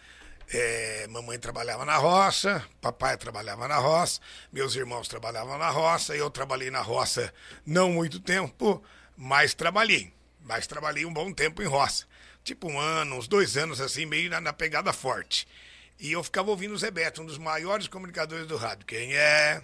É, 0.52 1.06
mamãe 1.08 1.38
trabalhava 1.38 1.84
na 1.84 1.96
roça, 1.96 2.64
papai 2.80 3.16
trabalhava 3.16 3.66
na 3.66 3.76
roça, 3.76 4.20
meus 4.52 4.76
irmãos 4.76 5.08
trabalhavam 5.08 5.58
na 5.58 5.70
roça, 5.70 6.14
eu 6.16 6.30
trabalhei 6.30 6.70
na 6.70 6.80
roça 6.80 7.34
não 7.66 7.90
muito 7.90 8.20
tempo, 8.20 8.82
mas 9.16 9.54
trabalhei. 9.54 10.12
Mas 10.40 10.66
trabalhei 10.66 11.04
um 11.04 11.12
bom 11.12 11.32
tempo 11.32 11.62
em 11.62 11.66
roça. 11.66 12.06
Tipo 12.44 12.70
um 12.70 12.78
ano, 12.78 13.16
uns 13.16 13.26
dois 13.26 13.56
anos 13.56 13.80
assim, 13.80 14.06
meio 14.06 14.30
na, 14.30 14.40
na 14.40 14.52
pegada 14.52 14.92
forte. 14.92 15.48
E 15.98 16.12
eu 16.12 16.22
ficava 16.22 16.50
ouvindo 16.50 16.74
o 16.74 16.78
Zé 16.78 16.90
Beto, 16.90 17.22
um 17.22 17.26
dos 17.26 17.38
maiores 17.38 17.88
comunicadores 17.88 18.46
do 18.46 18.56
rádio. 18.56 18.86
Quem 18.86 19.16
é? 19.16 19.62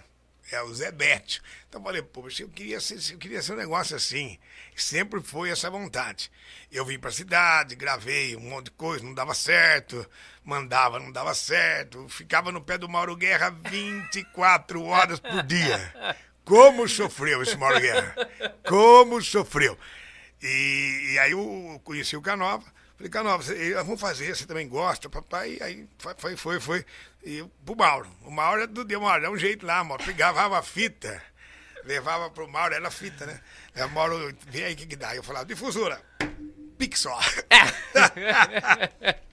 É 0.53 0.61
o 0.61 0.73
Zé 0.73 0.91
Beto. 0.91 1.41
Então 1.67 1.81
eu 1.81 1.85
falei, 1.85 2.01
poxa, 2.01 2.43
eu 2.43 2.49
queria 2.49 2.79
ser, 2.79 2.99
eu 3.11 3.17
queria 3.17 3.41
ser 3.41 3.53
um 3.53 3.57
negócio 3.57 3.95
assim. 3.95 4.37
Sempre 4.75 5.21
foi 5.21 5.49
essa 5.49 5.69
vontade. 5.69 6.31
Eu 6.71 6.85
vim 6.85 6.99
pra 6.99 7.11
cidade, 7.11 7.75
gravei 7.75 8.35
um 8.35 8.41
monte 8.41 8.65
de 8.65 8.71
coisa, 8.71 9.03
não 9.03 9.13
dava 9.13 9.33
certo. 9.33 10.07
Mandava, 10.43 10.99
não 10.99 11.11
dava 11.11 11.33
certo. 11.33 12.07
Ficava 12.09 12.51
no 12.51 12.61
pé 12.61 12.77
do 12.77 12.87
Mauro 12.89 13.15
Guerra 13.15 13.49
24 13.49 14.83
horas 14.83 15.19
por 15.19 15.43
dia. 15.43 16.15
Como 16.45 16.87
sofreu 16.87 17.41
esse 17.41 17.55
Mauro 17.57 17.79
Guerra? 17.79 18.15
Como 18.67 19.21
sofreu? 19.21 19.77
E, 20.41 21.13
e 21.13 21.19
aí 21.19 21.31
eu 21.31 21.81
conheci 21.83 22.15
o 22.17 22.21
Canova. 22.21 22.63
Falei, 22.97 23.09
Canova, 23.09 23.41
você- 23.41 23.73
vamos 23.75 23.99
fazer, 23.99 24.35
você 24.35 24.45
também 24.45 24.67
gosta, 24.67 25.09
papai. 25.09 25.57
E 25.59 25.63
aí 25.63 25.87
foi, 26.17 26.35
foi, 26.35 26.59
foi. 26.59 26.85
E 27.23 27.43
pro 27.65 27.75
Mauro. 27.75 28.09
O 28.23 28.31
Mauro 28.31 28.63
é 28.63 28.67
do 28.67 28.83
dia, 28.83 28.99
Mauro, 28.99 29.21
dá 29.21 29.29
um 29.29 29.37
jeito 29.37 29.65
lá, 29.65 29.83
Mauro. 29.83 30.03
Pegava 30.03 30.57
a 30.57 30.61
fita, 30.61 31.21
levava 31.85 32.29
pro 32.29 32.47
Mauro, 32.47 32.73
era 32.73 32.91
fita, 32.91 33.25
né? 33.25 33.39
Aí 33.75 33.83
o 33.83 33.89
Mauro, 33.89 34.35
vem 34.47 34.65
aí 34.65 34.73
o 34.73 34.77
que, 34.77 34.85
que 34.85 34.95
dá. 34.95 35.15
Eu 35.15 35.23
falava, 35.23 35.45
difusora, 35.45 36.01
Pixar. 36.77 37.19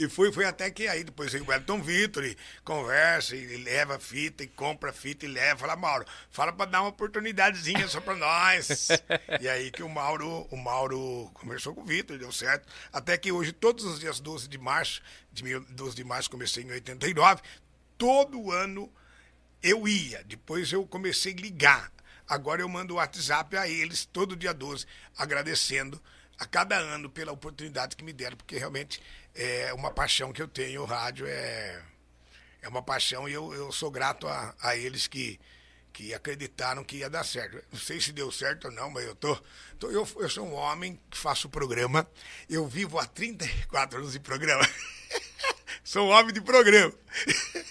E 0.00 0.08
foi, 0.08 0.32
foi 0.32 0.46
até 0.46 0.70
que 0.70 0.88
aí 0.88 1.04
depois 1.04 1.34
o 1.34 1.44
Wellington 1.46 1.82
Vitor 1.82 2.24
e 2.24 2.34
conversa 2.64 3.36
e 3.36 3.58
leva 3.58 3.98
fita 3.98 4.42
e 4.42 4.46
compra 4.46 4.94
fita 4.94 5.26
e 5.26 5.28
leva. 5.28 5.60
Fala, 5.60 5.76
Mauro, 5.76 6.06
fala 6.30 6.50
pra 6.54 6.64
dar 6.64 6.80
uma 6.80 6.88
oportunidadezinha 6.88 7.86
só 7.86 8.00
pra 8.00 8.16
nós. 8.16 8.88
e 9.38 9.46
aí 9.46 9.70
que 9.70 9.82
o 9.82 9.88
Mauro, 9.90 10.48
o 10.50 10.56
Mauro 10.56 11.30
conversou 11.34 11.74
com 11.74 11.82
o 11.82 11.84
Vitor, 11.84 12.16
deu 12.16 12.32
certo. 12.32 12.66
Até 12.90 13.18
que 13.18 13.30
hoje, 13.30 13.52
todos 13.52 13.84
os 13.84 14.00
dias 14.00 14.20
12 14.20 14.48
de 14.48 14.56
março, 14.56 15.02
de 15.30 15.44
mil- 15.44 15.66
12 15.68 15.94
de 15.94 16.02
março 16.02 16.30
comecei 16.30 16.64
em 16.64 16.70
89, 16.70 17.42
todo 17.98 18.50
ano 18.50 18.90
eu 19.62 19.86
ia. 19.86 20.24
Depois 20.24 20.72
eu 20.72 20.86
comecei 20.86 21.34
a 21.34 21.36
ligar. 21.36 21.92
Agora 22.26 22.62
eu 22.62 22.68
mando 22.70 22.94
o 22.94 22.96
WhatsApp 22.96 23.54
a 23.54 23.68
eles 23.68 24.06
todo 24.06 24.34
dia 24.34 24.54
12, 24.54 24.86
agradecendo 25.18 26.00
a 26.38 26.46
cada 26.46 26.78
ano 26.78 27.10
pela 27.10 27.32
oportunidade 27.32 27.94
que 27.94 28.02
me 28.02 28.14
deram, 28.14 28.34
porque 28.34 28.56
realmente 28.56 29.02
é 29.34 29.72
uma 29.74 29.90
paixão 29.90 30.32
que 30.32 30.42
eu 30.42 30.48
tenho. 30.48 30.82
O 30.82 30.86
rádio 30.86 31.26
é, 31.26 31.82
é 32.62 32.68
uma 32.68 32.82
paixão 32.82 33.28
e 33.28 33.32
eu, 33.32 33.52
eu 33.54 33.72
sou 33.72 33.90
grato 33.90 34.26
a, 34.28 34.54
a 34.60 34.76
eles 34.76 35.06
que, 35.06 35.38
que 35.92 36.12
acreditaram 36.14 36.84
que 36.84 36.96
ia 36.98 37.10
dar 37.10 37.24
certo. 37.24 37.62
Não 37.72 37.78
sei 37.78 38.00
se 38.00 38.12
deu 38.12 38.30
certo 38.30 38.66
ou 38.66 38.70
não, 38.72 38.90
mas 38.90 39.04
eu 39.04 39.14
tô. 39.14 39.36
tô- 39.78 39.90
eu, 39.90 40.06
eu 40.16 40.28
sou 40.30 40.46
um 40.46 40.54
homem 40.54 41.00
que 41.10 41.16
faço 41.18 41.48
programa. 41.48 42.06
Eu 42.48 42.66
vivo 42.66 42.98
há 42.98 43.06
34 43.06 43.98
anos 43.98 44.12
de 44.12 44.20
programa. 44.20 44.66
sou 45.84 46.08
um 46.08 46.10
homem 46.10 46.32
de 46.32 46.40
programa. 46.40 46.92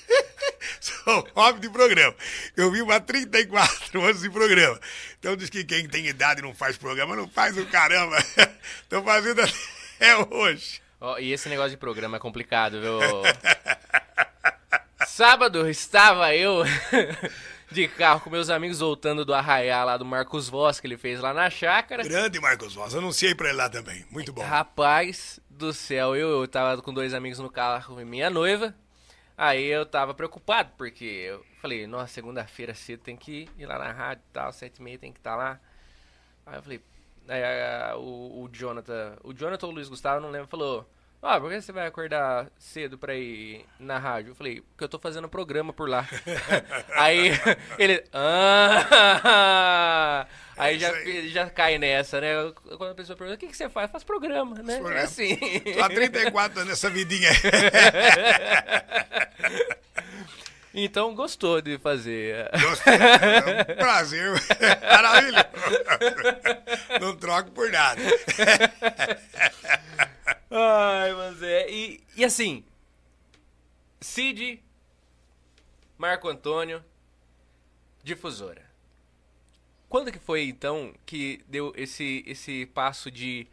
Sou 0.82 1.28
homem 1.36 1.60
de 1.60 1.70
programa. 1.70 2.16
Eu 2.56 2.72
vivo 2.72 2.92
há 2.92 3.00
34 3.00 4.02
anos 4.02 4.22
de 4.22 4.30
programa. 4.30 4.80
Então 5.20 5.36
diz 5.36 5.50
que 5.50 5.64
quem 5.64 5.88
tem 5.90 6.08
idade 6.08 6.40
e 6.40 6.44
não 6.44 6.54
faz 6.56 6.78
programa, 6.78 7.16
não 7.16 7.28
faz 7.28 7.58
o 7.58 7.66
caramba. 7.66 8.18
Estou 8.84 9.04
fazendo 9.04 9.42
até 9.42 10.16
hoje. 10.34 10.79
Ó, 11.02 11.18
e 11.18 11.32
esse 11.32 11.48
negócio 11.48 11.72
de 11.72 11.78
programa 11.78 12.18
é 12.18 12.20
complicado, 12.20 12.82
viu? 12.82 13.00
Sábado 15.08 15.70
estava 15.70 16.36
eu 16.36 16.64
de 17.72 17.88
carro 17.88 18.22
com 18.22 18.30
meus 18.30 18.50
amigos 18.50 18.80
voltando 18.80 19.24
do 19.24 19.34
arraiá 19.34 19.84
lá 19.84 19.98
do 19.98 20.06
Marcos 20.06 20.50
Voss, 20.50 20.80
que 20.80 20.88
ele 20.88 20.98
fez 20.98 21.20
lá 21.20 21.34
na 21.34 21.50
chácara. 21.50 22.04
Grande 22.04 22.40
Marcos 22.40 22.74
Voz, 22.74 22.96
anunciei 22.96 23.34
pra 23.34 23.50
ele 23.50 23.58
lá 23.58 23.70
também. 23.70 24.06
Muito 24.10 24.34
bom. 24.34 24.42
Rapaz 24.42 25.40
do 25.50 25.74
céu, 25.74 26.16
eu, 26.16 26.42
eu 26.42 26.48
tava 26.48 26.82
com 26.82 26.94
dois 26.94 27.14
amigos 27.14 27.40
no 27.40 27.50
carro 27.50 28.00
e 28.00 28.06
minha 28.06 28.30
noiva. 28.30 28.74
Aí 29.38 29.66
eu 29.66 29.86
tava 29.86 30.14
preocupado, 30.14 30.74
porque 30.78 31.06
eu 31.06 31.46
falei, 31.62 31.88
nossa, 31.88 32.14
segunda-feira 32.14 32.74
cedo 32.74 33.00
tem 33.00 33.16
que 33.16 33.48
ir 33.58 33.66
lá 33.66 33.80
na 33.80 33.92
rádio 33.92 34.24
e 34.30 34.34
tal, 34.34 34.52
sete 34.52 34.80
e 34.80 34.82
meia 34.82 34.98
tem 34.98 35.14
que 35.14 35.20
estar 35.20 35.38
lá. 35.38 35.60
Aí 36.46 36.58
eu 36.58 36.62
falei, 36.62 36.82
aí, 37.30 37.44
a- 37.44 37.96
o, 37.98 38.44
o 38.44 38.50
Jonathan, 38.52 39.16
o 39.24 39.34
Jonathan 39.34 39.66
ou 39.68 39.72
o 39.72 39.76
Luiz 39.76 39.88
Gustavo, 39.90 40.22
não 40.22 40.32
lembro, 40.32 40.48
falou, 40.48 40.90
ah, 41.22 41.40
por 41.40 41.50
que 41.52 41.62
você 41.62 41.72
vai 41.72 41.86
acordar 41.86 42.48
cedo 42.58 42.98
pra 42.98 43.14
ir 43.16 43.66
na 43.80 43.98
rádio? 43.98 44.32
Eu 44.32 44.36
falei, 44.36 44.62
porque 44.62 44.84
eu 44.86 44.90
tô 44.90 44.98
fazendo 44.98 45.28
programa 45.30 45.74
por 45.74 45.90
lá. 45.90 46.08
aí 46.96 47.32
ele, 47.78 48.04
ah, 48.14 50.26
aí 50.58 50.76
É 50.76 50.80
já, 50.80 50.92
já 51.28 51.50
cai 51.50 51.78
nessa, 51.78 52.22
né? 52.22 52.34
Quando 52.78 52.92
a 52.92 52.96
pessoa 52.96 53.18
pergunta, 53.18 53.36
o 53.36 53.40
que, 53.40 53.48
que 53.48 53.58
você 53.58 53.70
faz? 53.70 53.92
Faço 53.92 54.06
programa, 54.06 54.56
né? 54.64 54.76
É 54.76 54.80
programa. 54.80 55.04
assim. 55.04 55.36
Tô 55.76 55.84
há 55.84 55.90
34 55.90 56.60
anos 56.62 56.70
nessa 56.70 56.90
vidinha. 56.90 57.30
Então 60.74 61.16
gostou 61.16 61.62
de 61.62 61.78
fazer. 61.80 62.50
Gostei. 62.62 62.94
É 62.94 63.74
um 63.74 63.76
prazer. 63.78 64.32
Maravilha. 64.82 65.50
Não 67.02 67.16
troco 67.16 67.52
por 67.52 67.72
nada. 67.72 68.02
Ai, 70.52 71.14
mas 71.14 71.42
é. 71.42 71.70
E, 71.70 72.04
e 72.16 72.24
assim, 72.24 72.64
Cid, 74.00 74.62
Marco 75.98 76.28
Antônio, 76.30 76.84
difusora. 78.04 78.70
Quando 79.88 80.12
que 80.12 80.20
foi 80.20 80.44
então 80.44 80.94
que 81.06 81.44
deu 81.48 81.74
esse, 81.76 82.24
esse 82.28 82.68
passo 82.68 83.10
de 83.10 83.48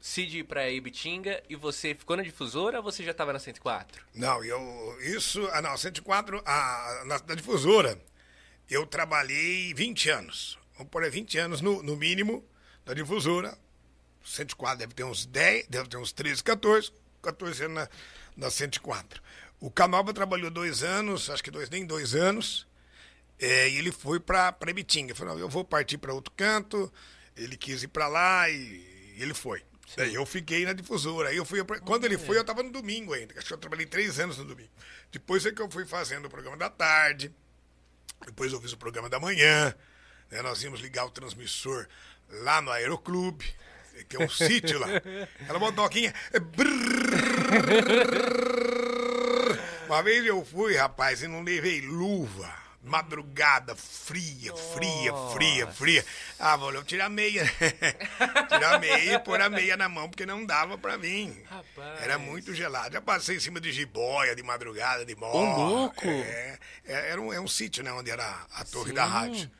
Cid 0.00 0.44
pra 0.44 0.70
Ibitinga 0.70 1.42
e 1.48 1.56
você 1.56 1.94
ficou 1.94 2.16
na 2.16 2.22
difusora 2.22 2.78
ou 2.78 2.82
você 2.82 3.02
já 3.02 3.12
tava 3.12 3.32
na 3.32 3.38
104? 3.38 4.04
Não, 4.14 4.44
eu. 4.44 4.98
Isso. 5.00 5.48
Ah, 5.52 5.60
não, 5.60 5.76
104, 5.76 6.42
a, 6.44 7.02
na, 7.06 7.18
na 7.26 7.34
difusora, 7.34 8.00
eu 8.70 8.86
trabalhei 8.86 9.74
20 9.74 10.10
anos. 10.10 10.58
Vamos 10.76 10.90
pôr 10.90 11.02
aí 11.02 11.10
20 11.10 11.38
anos 11.38 11.60
no, 11.60 11.82
no 11.82 11.96
mínimo 11.96 12.44
na 12.84 12.94
difusora. 12.94 13.56
104 14.24 14.78
deve 14.78 14.94
ter 14.94 15.04
uns 15.04 15.24
10, 15.26 15.66
deve 15.68 15.88
ter 15.88 15.96
uns 15.96 16.12
13, 16.12 16.42
14. 16.42 16.92
14 17.22 17.64
anos 17.64 17.74
na, 17.76 17.88
na 18.36 18.50
104. 18.50 19.20
O 19.58 19.70
Canova 19.70 20.12
trabalhou 20.12 20.50
dois 20.50 20.82
anos, 20.82 21.30
acho 21.30 21.42
que 21.42 21.50
dois, 21.50 21.70
nem 21.70 21.84
dois 21.84 22.14
anos. 22.14 22.66
É, 23.38 23.68
e 23.68 23.76
ele 23.76 23.90
foi 23.90 24.20
para 24.20 24.54
Ibitinga. 24.68 25.14
Falou, 25.14 25.38
eu 25.38 25.48
vou 25.48 25.64
partir 25.64 25.98
para 25.98 26.12
outro 26.12 26.32
canto. 26.36 26.92
Ele 27.36 27.56
quis 27.56 27.82
ir 27.82 27.88
para 27.88 28.08
lá 28.08 28.48
e 28.48 29.14
ele 29.18 29.34
foi. 29.34 29.62
Daí 29.96 30.14
eu 30.14 30.26
fiquei 30.26 30.64
na 30.64 30.72
difusora. 30.72 31.28
Aí 31.28 31.36
eu 31.36 31.44
fui, 31.44 31.62
quando 31.84 32.04
ele 32.04 32.18
foi, 32.18 32.36
eu 32.36 32.40
estava 32.40 32.62
no 32.62 32.70
domingo 32.72 33.12
ainda. 33.12 33.34
Acho 33.38 33.48
que 33.48 33.52
eu 33.54 33.58
trabalhei 33.58 33.86
três 33.86 34.18
anos 34.18 34.38
no 34.38 34.44
domingo. 34.44 34.70
Depois 35.12 35.46
é 35.46 35.52
que 35.52 35.62
eu 35.62 35.70
fui 35.70 35.84
fazendo 35.86 36.26
o 36.26 36.30
programa 36.30 36.56
da 36.56 36.68
tarde. 36.68 37.32
Depois 38.24 38.52
eu 38.52 38.60
fiz 38.60 38.72
o 38.72 38.76
programa 38.76 39.08
da 39.08 39.20
manhã. 39.20 39.74
né? 40.30 40.42
Nós 40.42 40.62
íamos 40.62 40.80
ligar 40.80 41.04
o 41.04 41.10
transmissor 41.10 41.86
lá 42.28 42.60
no 42.60 42.70
Aeroclube. 42.72 43.44
Que 44.08 44.16
é 44.16 44.20
um 44.20 44.28
sítio 44.30 44.78
lá. 44.78 44.88
Ela 45.48 45.58
botou 45.58 45.84
aqui. 45.84 46.12
Uma 49.86 50.02
vez 50.02 50.26
eu 50.26 50.44
fui, 50.44 50.76
rapaz, 50.76 51.22
e 51.22 51.28
não 51.28 51.42
levei 51.42 51.80
luva. 51.80 52.65
Madrugada, 52.86 53.74
fria, 53.74 54.54
fria, 54.54 55.12
fria, 55.32 55.66
fria. 55.66 56.04
Ah, 56.38 56.54
vou 56.56 56.84
tirar 56.84 57.06
a 57.06 57.08
meia. 57.08 57.44
tirar 58.48 58.74
a 58.74 58.78
meia 58.78 59.14
e 59.14 59.18
pôr 59.18 59.40
a 59.40 59.50
meia 59.50 59.76
na 59.76 59.88
mão, 59.88 60.08
porque 60.08 60.24
não 60.24 60.46
dava 60.46 60.78
pra 60.78 60.96
mim. 60.96 61.36
Rapaz. 61.50 62.00
Era 62.00 62.16
muito 62.16 62.54
gelado. 62.54 62.92
Já 62.92 63.00
passei 63.00 63.38
em 63.38 63.40
cima 63.40 63.60
de 63.60 63.72
jiboia, 63.72 64.36
de 64.36 64.42
madrugada, 64.44 65.04
de 65.04 65.16
moto. 65.16 65.36
Ô, 65.36 65.68
louco! 65.68 66.06
É, 66.06 66.58
é, 66.84 67.10
era 67.10 67.20
um, 67.20 67.32
é 67.32 67.40
um 67.40 67.48
sítio, 67.48 67.82
né? 67.82 67.92
Onde 67.92 68.08
era 68.08 68.46
a 68.54 68.64
torre 68.64 68.92
da 68.92 69.04
Sim. 69.04 69.10
rádio. 69.10 69.50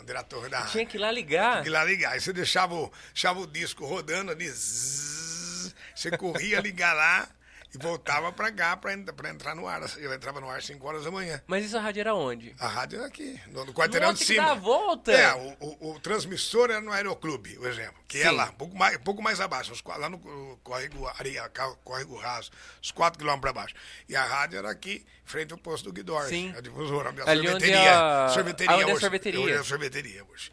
Onde 0.00 0.10
era 0.12 0.20
a 0.20 0.24
torre 0.24 0.48
da 0.48 0.58
rádio. 0.58 0.72
Tinha 0.72 0.86
que 0.86 0.96
ir 0.96 1.00
lá 1.00 1.10
ligar. 1.10 1.66
E 1.66 1.68
lá 1.68 1.82
ligar. 1.82 2.12
Aí 2.12 2.20
você 2.20 2.32
deixava 2.32 2.72
o, 2.72 2.92
deixava 3.12 3.40
o 3.40 3.48
disco 3.48 3.84
rodando 3.84 4.30
ali. 4.30 4.48
zzz, 4.48 5.74
você 5.92 6.16
corria 6.16 6.60
ligar 6.60 6.94
lá 6.94 7.28
e 7.76 7.82
voltava 7.82 8.32
pra 8.32 8.50
cá 8.50 8.76
pra, 8.76 8.96
pra 9.14 9.30
entrar 9.30 9.54
no 9.54 9.66
ar. 9.68 9.82
Eu 9.98 10.12
entrava 10.14 10.40
no 10.40 10.48
ar 10.48 10.58
às 10.58 10.66
5 10.66 10.86
horas 10.86 11.04
da 11.04 11.10
manhã. 11.10 11.42
Mas 11.46 11.64
isso 11.64 11.76
a 11.76 11.80
rádio 11.80 12.00
era 12.00 12.14
onde? 12.14 12.54
A 12.58 12.66
rádio 12.68 12.98
era 12.98 13.06
aqui, 13.08 13.40
no, 13.48 13.64
no 13.64 13.72
quarteirão 13.74 14.12
de 14.12 14.18
que 14.20 14.24
cima. 14.26 14.44
dá 14.44 14.52
a 14.52 14.54
volta! 14.54 15.12
É, 15.12 15.34
o, 15.34 15.56
o, 15.60 15.90
o 15.92 16.00
transmissor 16.00 16.70
era 16.70 16.80
no 16.80 16.92
Aeroclube, 16.92 17.58
o 17.58 17.66
exemplo. 17.66 18.02
Que 18.08 18.18
é 18.22 18.28
Sim. 18.30 18.36
lá, 18.36 18.46
um 18.46 18.52
pouco 18.52 18.76
mais, 18.76 18.96
um 18.96 19.00
pouco 19.02 19.22
mais 19.22 19.40
abaixo, 19.40 19.72
uns 19.72 19.82
lá 19.84 20.08
no 20.08 20.18
córrego, 20.62 21.06
areia, 21.18 21.50
córrego 21.84 22.16
raso, 22.16 22.50
uns 22.82 22.90
4 22.90 23.18
quilômetros 23.18 23.52
para 23.52 23.60
baixo. 23.62 23.74
E 24.08 24.14
a 24.16 24.24
rádio 24.24 24.58
era 24.58 24.70
aqui, 24.70 25.04
frente 25.24 25.52
ao 25.52 25.58
posto 25.58 25.84
do 25.84 25.92
Guidor. 25.92 26.24
Sim. 26.28 26.54
A 26.56 26.60
difusora, 26.60 27.10
onde 27.10 27.20
é 27.20 27.24
a 27.24 27.30
Ali 27.30 27.40
onde 27.40 27.50
sorveteria. 27.50 27.78
é 27.78 27.88
a- 27.94 28.28
sorveteria 28.28 28.72
aonde 28.74 28.82
é 28.84 28.86
a 28.86 28.92
hoje. 28.94 29.00
sorveteria. 29.00 29.40
Hoje 29.40 29.52
é 29.54 29.62
sorveteria 29.62 30.24
hoje. 30.24 30.52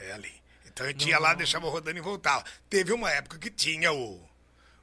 É 0.00 0.12
ali. 0.12 0.42
Então 0.66 0.86
a 0.86 0.88
gente 0.88 1.08
ia 1.08 1.18
lá, 1.20 1.34
deixava 1.34 1.68
rodando 1.70 1.98
e 1.98 2.02
voltava. 2.02 2.42
Teve 2.68 2.92
uma 2.92 3.08
época 3.10 3.38
que 3.38 3.48
tinha 3.48 3.92
o, 3.92 4.20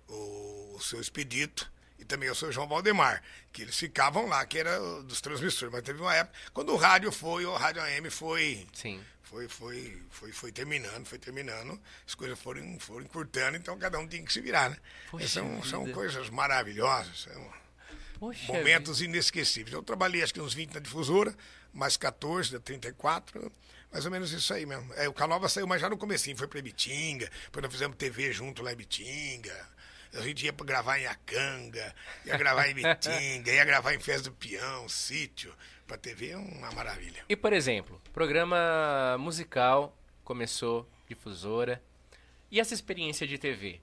o, 0.08 0.76
o 0.76 0.80
seu 0.82 1.02
Expedito 1.02 1.70
também 2.12 2.30
o 2.30 2.36
seu 2.36 2.52
João 2.52 2.68
Valdemar, 2.68 3.24
que 3.54 3.62
eles 3.62 3.78
ficavam 3.78 4.28
lá, 4.28 4.46
que 4.46 4.60
era 4.60 4.78
dos 5.04 5.22
transmissores. 5.22 5.72
Mas 5.72 5.82
teve 5.82 6.02
uma 6.02 6.14
época, 6.14 6.38
quando 6.54 6.74
o 6.74 6.76
rádio 6.76 7.12
foi, 7.12 7.46
o 7.46 7.56
rádio 7.56 7.82
AM 7.82 8.10
foi. 8.10 8.68
Sim. 8.74 9.02
Foi, 9.24 9.48
foi, 9.48 9.98
foi, 10.10 10.32
foi 10.34 10.52
terminando, 10.52 11.06
foi 11.06 11.18
terminando, 11.18 11.80
as 12.06 12.14
coisas 12.14 12.38
foram, 12.38 12.78
foram 12.82 13.06
encurtando, 13.06 13.56
então 13.56 13.80
cada 13.80 13.98
um 13.98 14.06
tinha 14.06 14.22
que 14.22 14.34
se 14.34 14.42
virar, 14.42 14.70
né? 14.70 14.78
Poxa 15.10 15.26
são, 15.30 15.64
são 15.64 15.86
vida. 15.86 15.96
coisas 15.96 16.30
maravilhosas, 16.30 17.22
são 17.22 17.54
Poxa 18.20 18.46
momentos 18.46 19.02
inesquecíveis. 19.02 19.74
Eu 19.74 19.82
trabalhei 19.82 20.22
acho 20.22 20.34
que 20.34 20.42
uns 20.42 20.54
20 20.54 20.74
na 20.74 20.82
difusora, 20.82 21.34
mais 21.72 21.96
14 21.96 22.52
da 22.52 22.60
34, 22.60 23.50
mais 23.90 24.04
ou 24.04 24.12
menos 24.12 24.34
isso 24.34 24.54
aí 24.54 24.66
mesmo. 24.66 24.94
É, 24.96 25.08
o 25.08 25.14
Canova 25.14 25.48
saiu, 25.48 25.66
mas 25.66 25.80
já 25.80 25.90
no 25.90 25.98
comecinho, 25.98 26.36
foi 26.36 26.48
pra 26.50 26.60
Ibitinga, 26.60 27.32
depois 27.46 27.64
nós 27.64 27.72
fizemos 27.72 27.96
TV 27.96 28.34
junto 28.34 28.62
lá 28.62 28.72
em 28.72 28.74
Ibitinga. 28.74 29.70
A 30.14 30.22
gente 30.22 30.46
ia 30.46 30.52
gravar 30.52 31.00
em 31.00 31.06
Acanga, 31.06 31.96
ia 32.26 32.38
gravar 32.38 32.68
em 32.68 32.72
Ibitinga, 32.72 33.52
ia 33.52 33.64
gravar 33.64 33.94
em 33.94 34.00
Festa 34.00 34.30
do 34.30 34.36
Peão, 34.36 34.90
sítio. 34.90 35.54
Pra 35.88 35.98
TV 35.98 36.32
é 36.32 36.38
uma 36.38 36.72
maravilha. 36.72 37.24
E, 37.28 37.36
por 37.36 37.54
exemplo, 37.54 38.02
programa 38.14 39.18
musical 39.20 39.96
começou, 40.24 40.88
difusora. 41.08 41.82
E 42.50 42.60
essa 42.60 42.74
experiência 42.74 43.26
de 43.26 43.38
TV? 43.38 43.80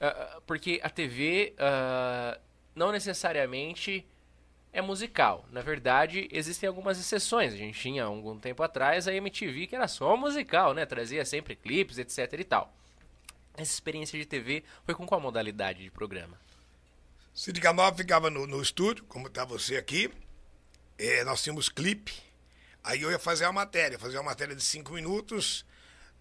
Ah, 0.00 0.06
ah, 0.08 0.40
porque 0.46 0.80
a 0.82 0.90
TV 0.90 1.54
ah, 1.58 2.38
não 2.74 2.92
necessariamente 2.92 4.06
é 4.72 4.80
musical. 4.80 5.46
Na 5.50 5.60
verdade, 5.60 6.28
existem 6.30 6.68
algumas 6.68 6.98
exceções. 6.98 7.52
A 7.52 7.56
gente 7.56 7.78
tinha 7.78 8.04
algum 8.04 8.38
tempo 8.38 8.62
atrás 8.62 9.08
a 9.08 9.14
MTV 9.14 9.66
que 9.66 9.76
era 9.76 9.88
só 9.88 10.16
musical, 10.16 10.74
né? 10.74 10.86
Trazia 10.86 11.24
sempre 11.24 11.56
clipes, 11.56 11.98
etc 11.98 12.38
e 12.38 12.44
tal. 12.44 12.72
Essa 13.54 13.72
experiência 13.72 14.18
de 14.18 14.24
TV 14.26 14.64
foi 14.84 14.94
com 14.94 15.06
qual 15.06 15.20
modalidade 15.20 15.82
de 15.82 15.90
programa? 15.90 16.38
Cid 17.34 17.60
Canova 17.60 17.96
ficava 17.96 18.30
no, 18.30 18.46
no 18.46 18.60
estúdio, 18.62 19.04
como 19.04 19.26
está 19.26 19.44
você 19.44 19.76
aqui. 19.76 20.10
É, 20.98 21.24
nós 21.24 21.42
tínhamos 21.42 21.68
clipe. 21.68 22.12
Aí 22.82 23.02
eu 23.02 23.10
ia 23.10 23.18
fazer 23.18 23.44
a 23.44 23.52
matéria, 23.52 23.98
fazer 23.98 24.16
uma 24.16 24.24
matéria 24.30 24.54
de 24.54 24.62
cinco 24.62 24.92
minutos 24.92 25.64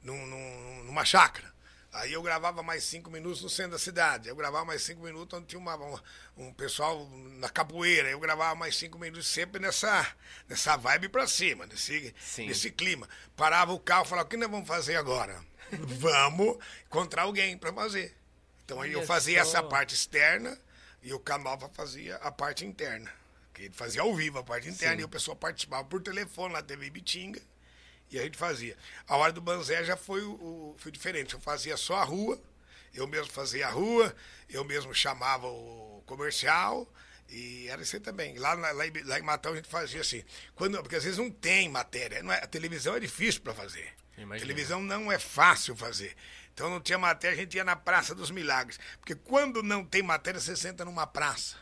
num- 0.04 0.26
num- 0.26 0.84
numa 0.86 1.06
chácara. 1.06 1.52
Aí 1.92 2.14
eu 2.14 2.22
gravava 2.22 2.62
mais 2.62 2.84
cinco 2.84 3.10
minutos 3.10 3.42
no 3.42 3.50
centro 3.50 3.72
da 3.72 3.80
cidade. 3.80 4.30
Eu 4.30 4.36
gravava 4.36 4.64
mais 4.66 4.84
cinco 4.84 5.02
minutos 5.02 5.38
onde 5.38 5.48
tinha 5.48 5.60
uma- 5.60 5.76
um, 5.76 5.98
um 6.38 6.54
pessoal 6.54 7.10
na 7.40 7.50
capoeira. 7.50 8.10
Eu 8.10 8.20
gravava 8.20 8.54
mais 8.56 8.76
cinco 8.76 9.00
minutos 9.00 9.28
sempre 9.28 9.60
nessa, 9.60 10.06
nessa 10.48 10.78
vibe 10.78 11.10
pra 11.10 11.26
cima, 11.28 11.66
nesse, 11.66 12.14
Sim. 12.22 12.46
nesse 12.48 12.70
clima. 12.70 13.10
Parava 13.36 13.74
o 13.74 13.80
carro 13.80 14.06
e 14.06 14.08
falava, 14.08 14.28
o 14.28 14.30
que 14.30 14.38
nós 14.38 14.52
vamos 14.52 14.68
fazer 14.68 14.96
agora? 14.98 15.44
Vamos 15.78 16.58
encontrar 16.86 17.24
alguém 17.24 17.58
pra 17.58 17.74
fazer. 17.74 18.16
Então 18.66 18.82
aí 18.82 18.92
eu 18.94 19.06
fazia 19.06 19.40
essa 19.40 19.64
parte 19.64 19.96
externa 19.96 20.58
e 21.02 21.14
o 21.14 21.20
Canova 21.20 21.70
fazia 21.70 22.16
a 22.18 22.32
parte 22.32 22.66
interna. 22.66 23.12
Que 23.54 23.64
ele 23.64 23.74
fazia 23.74 24.02
ao 24.02 24.16
vivo 24.16 24.38
a 24.40 24.44
parte 24.44 24.70
interna 24.70 24.96
Sim. 24.98 25.02
e 25.02 25.06
o 25.06 25.10
pessoal 25.10 25.36
participava 25.36 25.84
por 25.86 26.02
telefone 26.02 26.54
na 26.54 26.62
TV 26.62 26.90
Bitinga 26.90 27.42
e 28.12 28.20
a 28.20 28.24
gente 28.24 28.38
fazia. 28.38 28.78
A 29.08 29.18
hora 29.18 29.32
do 29.34 29.42
Banzé 29.42 29.84
já 29.84 29.98
foi, 29.98 30.24
o, 30.24 30.76
foi 30.78 30.92
diferente. 30.92 31.34
Eu 31.34 31.40
fazia 31.40 31.76
só 31.78 31.96
a 31.98 32.04
rua, 32.04 32.40
eu 32.94 33.08
mesmo 33.08 33.32
fazia 33.32 33.68
a 33.68 33.72
rua, 33.72 34.16
eu 34.50 34.64
mesmo 34.64 34.94
chamava 34.94 35.48
o 35.48 36.04
comercial 36.06 36.88
e 37.28 37.68
era 37.68 37.82
isso 37.82 37.96
aí 37.96 38.02
também. 38.02 38.38
Lá, 38.38 38.56
na- 38.56 38.72
lá, 38.72 38.88
em, 38.88 39.04
lá 39.04 39.20
em 39.20 39.24
Matão 39.24 39.54
a 39.54 39.56
gente 39.56 39.68
fazia 39.68 40.02
assim. 40.02 40.24
Quando, 40.56 40.80
porque 40.82 40.96
às 40.96 41.04
vezes 41.04 41.18
não 41.20 41.30
tem 41.32 41.70
matéria. 41.70 42.22
Não 42.24 42.32
é, 42.32 42.38
a 42.44 42.48
televisão 42.48 42.96
é 42.96 43.00
difícil 43.00 43.42
para 43.42 43.54
fazer. 43.54 43.94
Imagino. 44.20 44.48
Televisão 44.48 44.82
não 44.82 45.12
é 45.12 45.18
fácil 45.18 45.76
fazer. 45.76 46.16
Então 46.54 46.70
não 46.70 46.82
tinha 46.82 46.98
matéria, 46.98 47.36
a 47.36 47.40
gente 47.40 47.56
ia 47.56 47.64
na 47.64 47.76
Praça 47.76 48.14
dos 48.14 48.32
Milagres. 48.32 48.80
Porque 49.00 49.16
quando 49.16 49.64
não 49.64 49.86
tem 49.86 50.04
matéria, 50.04 50.40
você 50.40 50.56
senta 50.56 50.84
numa 50.84 51.08
praça. 51.08 51.56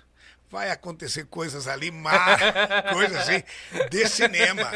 Vai 0.49 0.71
acontecer 0.71 1.25
coisas 1.25 1.67
ali, 1.67 1.91
coisas 2.93 3.17
assim, 3.17 3.43
de 3.89 4.07
cinema. 4.07 4.71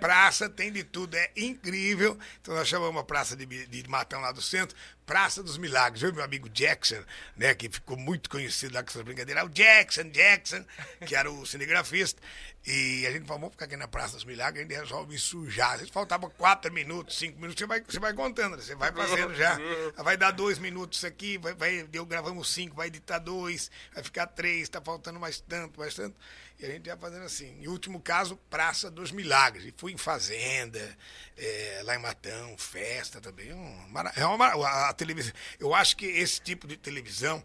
Praça 0.00 0.48
tem 0.48 0.72
de 0.72 0.82
tudo, 0.82 1.14
é 1.14 1.30
incrível. 1.36 2.18
Então 2.40 2.54
nós 2.54 2.66
chamamos 2.66 3.00
a 3.00 3.04
Praça 3.04 3.36
de, 3.36 3.46
de 3.46 3.88
Matão 3.88 4.20
lá 4.20 4.32
do 4.32 4.40
centro, 4.40 4.76
Praça 5.10 5.42
dos 5.42 5.58
Milagres. 5.58 6.04
Eu 6.04 6.14
meu 6.14 6.22
amigo 6.22 6.48
Jackson, 6.48 7.02
né, 7.36 7.52
que 7.52 7.68
ficou 7.68 7.96
muito 7.96 8.30
conhecido 8.30 8.72
lá 8.72 8.80
com 8.80 8.90
essas 8.90 9.02
brincadeiras, 9.02 9.42
o 9.42 9.48
Jackson, 9.48 10.04
Jackson, 10.04 10.64
que 11.04 11.16
era 11.16 11.28
o 11.28 11.44
cinegrafista. 11.44 12.22
E 12.64 13.04
a 13.08 13.10
gente 13.10 13.26
falou, 13.26 13.40
vamos 13.40 13.54
ficar 13.54 13.64
aqui 13.64 13.76
na 13.76 13.88
Praça 13.88 14.14
dos 14.14 14.24
Milagres, 14.24 14.64
a 14.64 14.68
gente 14.68 14.78
resolve 14.78 15.18
sujar. 15.18 15.72
Às 15.72 15.78
vezes 15.78 15.92
faltava 15.92 16.30
quatro 16.30 16.72
minutos, 16.72 17.18
cinco 17.18 17.40
minutos, 17.40 17.58
você 17.58 17.66
vai, 17.66 17.80
você 17.80 17.98
vai 17.98 18.14
contando, 18.14 18.54
você 18.54 18.76
vai 18.76 18.92
fazendo 18.92 19.34
já. 19.34 19.58
Vai 19.96 20.16
dar 20.16 20.30
dois 20.30 20.60
minutos 20.60 20.98
isso 20.98 21.06
aqui, 21.08 21.38
vai, 21.38 21.54
vai, 21.54 21.82
deu, 21.88 22.06
gravamos 22.06 22.48
cinco, 22.48 22.76
vai 22.76 22.86
editar 22.86 23.18
dois, 23.18 23.68
vai 23.92 24.04
ficar 24.04 24.28
três, 24.28 24.68
tá 24.68 24.80
faltando 24.80 25.18
mais 25.18 25.40
tanto, 25.40 25.80
mais 25.80 25.92
tanto. 25.92 26.14
E 26.60 26.66
a 26.66 26.68
gente 26.70 26.86
ia 26.86 26.96
fazendo 26.96 27.24
assim. 27.24 27.58
Em 27.62 27.68
último 27.68 28.00
caso, 28.00 28.36
Praça 28.50 28.90
dos 28.90 29.10
Milagres. 29.10 29.64
E 29.64 29.74
fui 29.76 29.92
em 29.92 29.96
Fazenda, 29.96 30.96
eh, 31.36 31.80
lá 31.84 31.96
em 31.96 31.98
Matão, 31.98 32.56
festa 32.58 33.20
também. 33.20 33.52
Um, 33.52 33.88
mara- 33.88 34.12
é 34.16 34.26
uma, 34.26 34.46
a, 34.48 34.90
a 34.90 34.92
televisão. 34.92 35.32
Eu 35.58 35.74
acho 35.74 35.96
que 35.96 36.04
esse 36.06 36.40
tipo 36.40 36.66
de 36.66 36.76
televisão, 36.76 37.42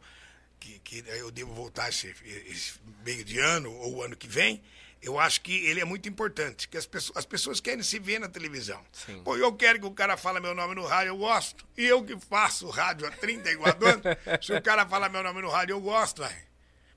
que, 0.59 0.79
que 0.79 1.03
eu 1.07 1.31
devo 1.31 1.53
voltar 1.53 1.89
esse, 1.89 2.13
esse 2.47 2.73
meio 3.05 3.23
de 3.23 3.39
ano 3.39 3.71
ou 3.73 4.03
ano 4.03 4.15
que 4.17 4.27
vem, 4.27 4.61
eu 5.01 5.19
acho 5.19 5.41
que 5.41 5.53
ele 5.67 5.79
é 5.79 5.85
muito 5.85 6.09
importante, 6.09 6.67
que 6.67 6.75
as 6.77 6.85
pessoas, 6.87 7.17
as 7.17 7.25
pessoas 7.25 7.59
querem 7.59 7.83
se 7.83 7.99
ver 7.99 8.19
na 8.19 8.27
televisão. 8.27 8.83
Sim. 8.91 9.21
Pô, 9.23 9.37
eu 9.37 9.53
quero 9.53 9.79
que 9.79 9.85
o 9.85 9.91
cara 9.91 10.17
fale 10.17 10.39
meu 10.39 10.55
nome 10.55 10.73
no 10.75 10.83
rádio, 10.85 11.09
eu 11.11 11.17
gosto. 11.17 11.63
E 11.77 11.85
eu 11.85 12.03
que 12.03 12.17
faço 12.19 12.67
rádio 12.69 13.07
há 13.07 13.11
34 13.11 13.87
anos, 13.87 14.03
se 14.43 14.51
o 14.51 14.61
cara 14.61 14.85
fala 14.87 15.07
meu 15.07 15.21
nome 15.21 15.41
no 15.41 15.49
rádio, 15.49 15.73
eu 15.73 15.79
gosto, 15.81 16.21
vai. 16.21 16.35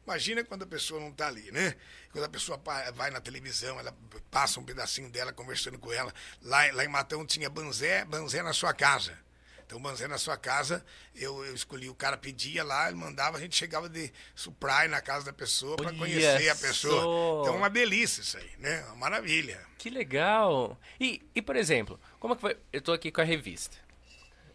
Imagina 0.09 0.43
quando 0.43 0.63
a 0.63 0.67
pessoa 0.67 0.99
não 0.99 1.11
está 1.11 1.27
ali, 1.27 1.53
né? 1.53 1.77
Quando 2.13 2.25
a 2.25 2.29
pessoa 2.31 2.59
vai 2.95 3.11
na 3.11 3.21
televisão, 3.21 3.79
ela 3.79 3.95
passa 4.31 4.59
um 4.59 4.65
pedacinho 4.65 5.11
dela 5.11 5.35
conversando 5.35 5.79
com 5.79 5.93
ela. 5.93 6.11
Lá, 6.41 6.61
lá 6.73 6.83
em 6.83 6.89
Matão 6.89 7.27
tinha 7.27 7.51
Banzé, 7.51 8.07
Banzé 8.07 8.43
na 8.43 8.55
sua 8.55 8.73
casa. 8.73 9.19
Então, 9.67 9.79
Banzé 9.79 10.09
na 10.09 10.17
sua 10.17 10.39
casa, 10.39 10.83
eu, 11.15 11.45
eu 11.45 11.55
escolhi, 11.55 11.91
o 11.91 11.95
cara 11.95 12.17
pedia 12.17 12.65
lá, 12.65 12.89
ele 12.89 12.97
mandava, 12.97 13.37
a 13.37 13.41
gente 13.41 13.55
chegava 13.55 13.87
de 13.87 14.11
suprai 14.35 14.89
na 14.89 15.03
casa 15.03 15.27
da 15.27 15.33
pessoa 15.33 15.77
para 15.77 15.93
conhecer 15.93 16.49
a 16.49 16.57
pessoa. 16.57 17.43
Então, 17.43 17.53
é 17.53 17.57
uma 17.59 17.69
delícia 17.69 18.23
isso 18.23 18.39
aí, 18.39 18.51
né? 18.57 18.83
Uma 18.87 18.97
maravilha. 18.97 19.61
Que 19.77 19.91
legal! 19.91 20.81
E, 20.99 21.21
e, 21.35 21.43
por 21.43 21.55
exemplo, 21.55 22.01
como 22.19 22.35
que 22.35 22.41
foi? 22.41 22.57
Eu 22.73 22.81
tô 22.81 22.95
aqui 22.95 23.13
com 23.13 23.21
a 23.21 23.25
revista. 23.25 23.77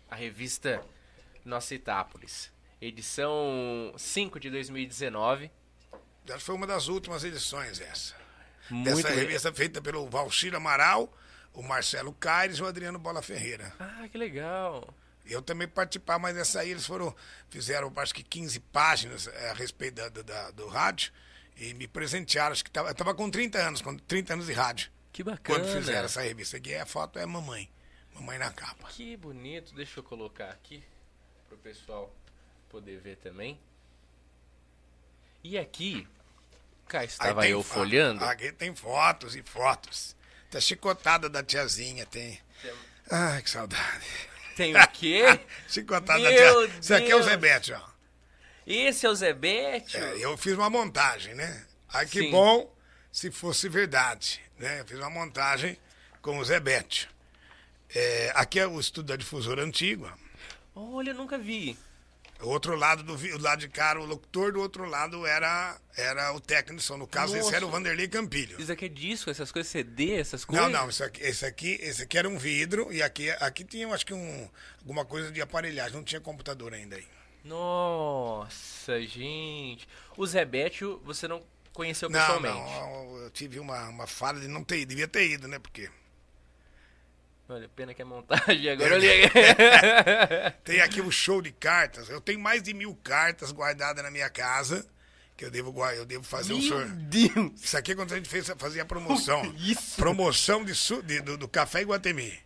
A 0.09 0.15
revista 0.15 0.83
Nossa 1.45 1.75
Itápolis. 1.75 2.52
Edição 2.87 3.93
5 3.97 4.39
de 4.41 4.49
2019. 4.49 5.49
Acho 6.25 6.37
que 6.37 6.43
foi 6.43 6.55
uma 6.55 6.67
das 6.67 6.87
últimas 6.89 7.23
edições 7.23 7.79
essa. 7.79 8.13
Muito 8.69 8.95
Dessa 8.95 9.09
revista 9.09 9.53
feita 9.53 9.81
pelo 9.81 10.09
Valcir 10.09 10.53
Amaral, 10.53 11.11
o 11.53 11.61
Marcelo 11.63 12.11
Caires 12.13 12.57
e 12.57 12.61
o 12.61 12.65
Adriano 12.65 12.99
Bola 12.99 13.21
Ferreira. 13.21 13.73
Ah, 13.79 14.05
que 14.11 14.17
legal. 14.17 14.93
Eu 15.25 15.41
também 15.41 15.65
participar, 15.67 16.19
mas 16.19 16.35
essa 16.35 16.59
aí 16.59 16.71
eles 16.71 16.85
foram, 16.85 17.15
fizeram 17.49 17.91
acho 17.95 18.13
que 18.13 18.21
15 18.23 18.59
páginas 18.59 19.27
eh, 19.27 19.49
a 19.51 19.53
respeito 19.53 19.95
da, 19.95 20.09
da- 20.09 20.21
da- 20.21 20.51
do 20.51 20.67
rádio 20.67 21.13
e 21.55 21.73
me 21.73 21.87
presentearam. 21.87 22.51
Acho 22.51 22.65
que 22.65 22.71
tava, 22.71 22.89
eu 22.89 22.95
tava 22.95 23.15
com 23.15 23.29
30 23.29 23.57
anos, 23.59 23.81
com 23.81 23.95
30 23.97 24.33
anos 24.33 24.45
de 24.47 24.53
rádio. 24.53 24.91
Que 25.13 25.23
bacana. 25.23 25.59
Quando 25.59 25.71
fizeram 25.71 26.05
essa 26.05 26.21
revista 26.21 26.57
aqui, 26.57 26.75
a 26.75 26.85
foto 26.85 27.17
é 27.17 27.25
mamãe. 27.25 27.69
Mamãe 28.13 28.37
na 28.37 28.51
capa. 28.51 28.89
Que 28.89 29.15
bonito. 29.15 29.73
Deixa 29.73 29.99
eu 29.99 30.03
colocar 30.03 30.49
aqui 30.49 30.83
pro 31.47 31.57
pessoal 31.57 32.13
poder 32.73 32.99
ver 32.99 33.17
também. 33.17 33.59
E 35.43 35.59
aqui, 35.59 36.07
cá 36.87 37.03
estava 37.05 37.41
tem 37.41 37.51
eu 37.51 37.61
fo- 37.61 37.75
folhando. 37.75 38.23
Aqui 38.25 38.51
tem 38.51 38.75
fotos 38.75 39.35
e 39.35 39.43
fotos. 39.43 40.15
Tá 40.49 40.59
chicotada 40.59 41.29
da 41.29 41.43
tiazinha, 41.43 42.03
tem. 42.07 42.39
Ai, 43.11 43.43
que 43.43 43.49
saudade. 43.49 44.05
Tem 44.55 44.75
o 44.75 44.87
quê? 44.89 45.39
Chicotada 45.67 46.23
da 46.23 46.29
Meu 46.31 46.67
tia. 46.67 46.79
Isso 46.79 46.93
aqui 46.95 47.11
é 47.11 47.15
o 47.15 47.19
Deus. 47.19 47.25
Zebete, 47.25 47.73
ó. 47.73 47.81
Esse 48.65 49.05
é 49.05 49.09
o 49.09 49.15
Zebete? 49.15 49.97
É, 49.97 50.17
eu 50.25 50.35
fiz 50.37 50.53
uma 50.53 50.69
montagem, 50.69 51.35
né? 51.35 51.65
Ai, 51.89 52.07
que 52.07 52.21
Sim. 52.21 52.31
bom 52.31 52.73
se 53.11 53.29
fosse 53.29 53.69
verdade, 53.69 54.41
né? 54.57 54.79
Eu 54.79 54.85
fiz 54.85 54.97
uma 54.97 55.09
montagem 55.11 55.77
com 56.21 56.39
o 56.39 56.45
Zebete. 56.45 57.07
É, 57.93 58.31
aqui 58.33 58.59
é 58.59 58.65
o 58.65 58.79
estudo 58.79 59.07
da 59.09 59.15
difusora 59.15 59.61
antiga. 59.63 60.11
Olha, 60.73 61.11
eu 61.11 61.15
nunca 61.15 61.37
vi. 61.37 61.77
O 62.43 62.49
outro 62.49 62.75
lado 62.75 63.03
do 63.03 63.13
o 63.13 63.41
lado 63.41 63.59
de 63.59 63.69
cá 63.69 63.97
o 63.97 64.05
locutor, 64.05 64.51
do 64.51 64.59
outro 64.59 64.85
lado 64.85 65.25
era, 65.25 65.79
era 65.95 66.33
o 66.33 66.39
técnico 66.39 66.79
de 66.79 66.83
som. 66.83 66.97
No 66.97 67.07
caso, 67.07 67.35
esse 67.35 67.45
Nossa. 67.45 67.55
era 67.55 67.65
o 67.65 67.69
Vanderlei 67.69 68.07
Campilho. 68.07 68.59
Isso 68.59 68.71
aqui 68.71 68.85
é 68.85 68.89
disco, 68.89 69.29
essas 69.29 69.51
coisas, 69.51 69.71
CD, 69.71 70.15
essas 70.15 70.43
coisas? 70.43 70.69
Não, 70.69 70.81
não, 70.81 70.89
isso 70.89 71.03
aqui, 71.03 71.21
esse, 71.21 71.45
aqui, 71.45 71.77
esse 71.81 72.03
aqui 72.03 72.17
era 72.17 72.27
um 72.27 72.37
vidro 72.37 72.91
e 72.91 73.01
aqui, 73.01 73.29
aqui 73.29 73.63
tinha, 73.63 73.87
acho 73.87 74.05
que, 74.05 74.13
um, 74.13 74.49
alguma 74.79 75.05
coisa 75.05 75.31
de 75.31 75.41
aparelhagem. 75.41 75.95
Não 75.95 76.03
tinha 76.03 76.19
computador 76.19 76.73
ainda 76.73 76.97
aí. 76.97 77.07
Nossa, 77.45 79.01
gente. 79.01 79.87
O 80.17 80.25
Zebete, 80.25 80.83
você 81.03 81.27
não 81.27 81.41
conheceu 81.71 82.09
Não, 82.09 82.19
pessoalmente? 82.19 82.55
não, 82.55 83.17
eu 83.17 83.29
tive 83.31 83.59
uma, 83.59 83.89
uma 83.89 84.07
falha 84.07 84.39
de 84.39 84.47
não 84.47 84.63
ter 84.63 84.79
ido. 84.79 84.89
Devia 84.89 85.07
ter 85.07 85.29
ido, 85.29 85.47
né? 85.47 85.59
Porque 85.59 85.89
Olha, 87.49 87.69
pena 87.75 87.93
que 87.93 88.01
é 88.01 88.05
montagem 88.05 88.69
agora. 88.69 88.95
Eu 88.95 88.99
li... 88.99 89.07
Tem 90.63 90.81
aqui 90.81 91.01
um 91.01 91.11
show 91.11 91.41
de 91.41 91.51
cartas. 91.51 92.09
Eu 92.09 92.21
tenho 92.21 92.39
mais 92.39 92.63
de 92.63 92.73
mil 92.73 92.95
cartas 93.03 93.51
guardadas 93.51 94.03
na 94.03 94.09
minha 94.09 94.29
casa. 94.29 94.85
Que 95.35 95.45
eu 95.45 95.51
devo, 95.51 95.73
eu 95.91 96.05
devo 96.05 96.23
fazer 96.23 96.53
um 96.53 96.59
Meu 96.59 96.67
sorteio. 96.67 96.95
Deus! 96.95 97.51
Isso 97.61 97.77
aqui 97.77 97.91
é 97.91 97.95
quando 97.95 98.13
a 98.13 98.15
gente 98.17 98.29
fez, 98.29 98.47
fazia 98.57 98.83
a 98.83 98.85
promoção. 98.87 99.41
Isso? 99.57 99.95
Promoção 99.97 100.63
de, 100.63 100.73
de- 101.03 101.21
do, 101.21 101.37
do 101.37 101.47
Café 101.47 101.81
Iguatemi. 101.81 102.39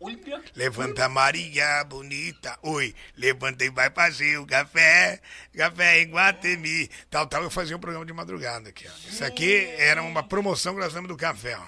Olha. 0.00 0.42
Levanta 0.56 1.08
Maria 1.08 1.84
bonita, 1.84 2.58
oi, 2.60 2.92
levanta 3.16 3.64
e 3.64 3.70
vai 3.70 3.88
fazer 3.88 4.36
o 4.36 4.44
café, 4.44 5.20
café 5.56 6.00
em 6.02 6.10
Guatemi. 6.10 6.90
Tal, 7.08 7.24
tal, 7.28 7.44
eu 7.44 7.50
fazia 7.50 7.76
um 7.76 7.78
programa 7.78 8.04
de 8.04 8.12
madrugada 8.12 8.70
aqui, 8.70 8.84
ó. 8.88 9.08
Isso 9.08 9.24
aqui 9.24 9.64
era 9.78 10.02
uma 10.02 10.24
promoção 10.24 10.74
que 10.74 10.80
nós 10.80 10.88
fizemos 10.88 11.06
do 11.06 11.16
café, 11.16 11.56
ó. 11.56 11.64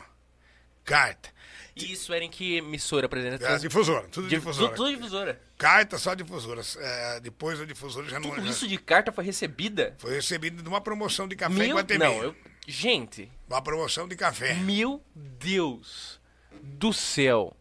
Carta. 0.84 1.30
E 1.76 1.92
isso 1.92 2.12
era 2.12 2.24
em 2.24 2.30
que 2.30 2.56
emissora, 2.58 3.08
por 3.08 3.18
exemplo? 3.18 3.44
É, 3.44 3.58
difusora, 3.58 4.06
tudo 4.08 4.28
Di- 4.28 4.36
difusora. 4.36 4.76
Tudo 4.76 4.94
difusora. 4.94 5.40
Carta 5.58 5.98
só 5.98 6.14
difusoras. 6.14 6.76
É, 6.76 7.20
depois 7.20 7.60
a 7.60 7.64
difusora 7.64 8.08
já 8.08 8.20
não 8.20 8.30
Tudo 8.30 8.44
já 8.44 8.50
isso 8.50 8.68
de 8.68 8.78
carta 8.78 9.10
foi 9.10 9.24
recebida? 9.24 9.94
foi 9.98 10.14
recebido 10.14 10.62
de 10.62 10.68
uma 10.68 10.80
promoção 10.80 11.26
de 11.26 11.34
café 11.34 11.54
em 11.54 11.68
Meu... 11.68 11.76
Guatemi. 11.76 11.98
Não, 12.04 12.22
eu... 12.22 12.36
Gente, 12.66 13.30
Uma 13.48 13.60
promoção 13.60 14.06
de 14.08 14.16
café. 14.16 14.54
meu 14.54 15.02
Deus 15.14 16.18
do 16.62 16.92
céu. 16.92 17.54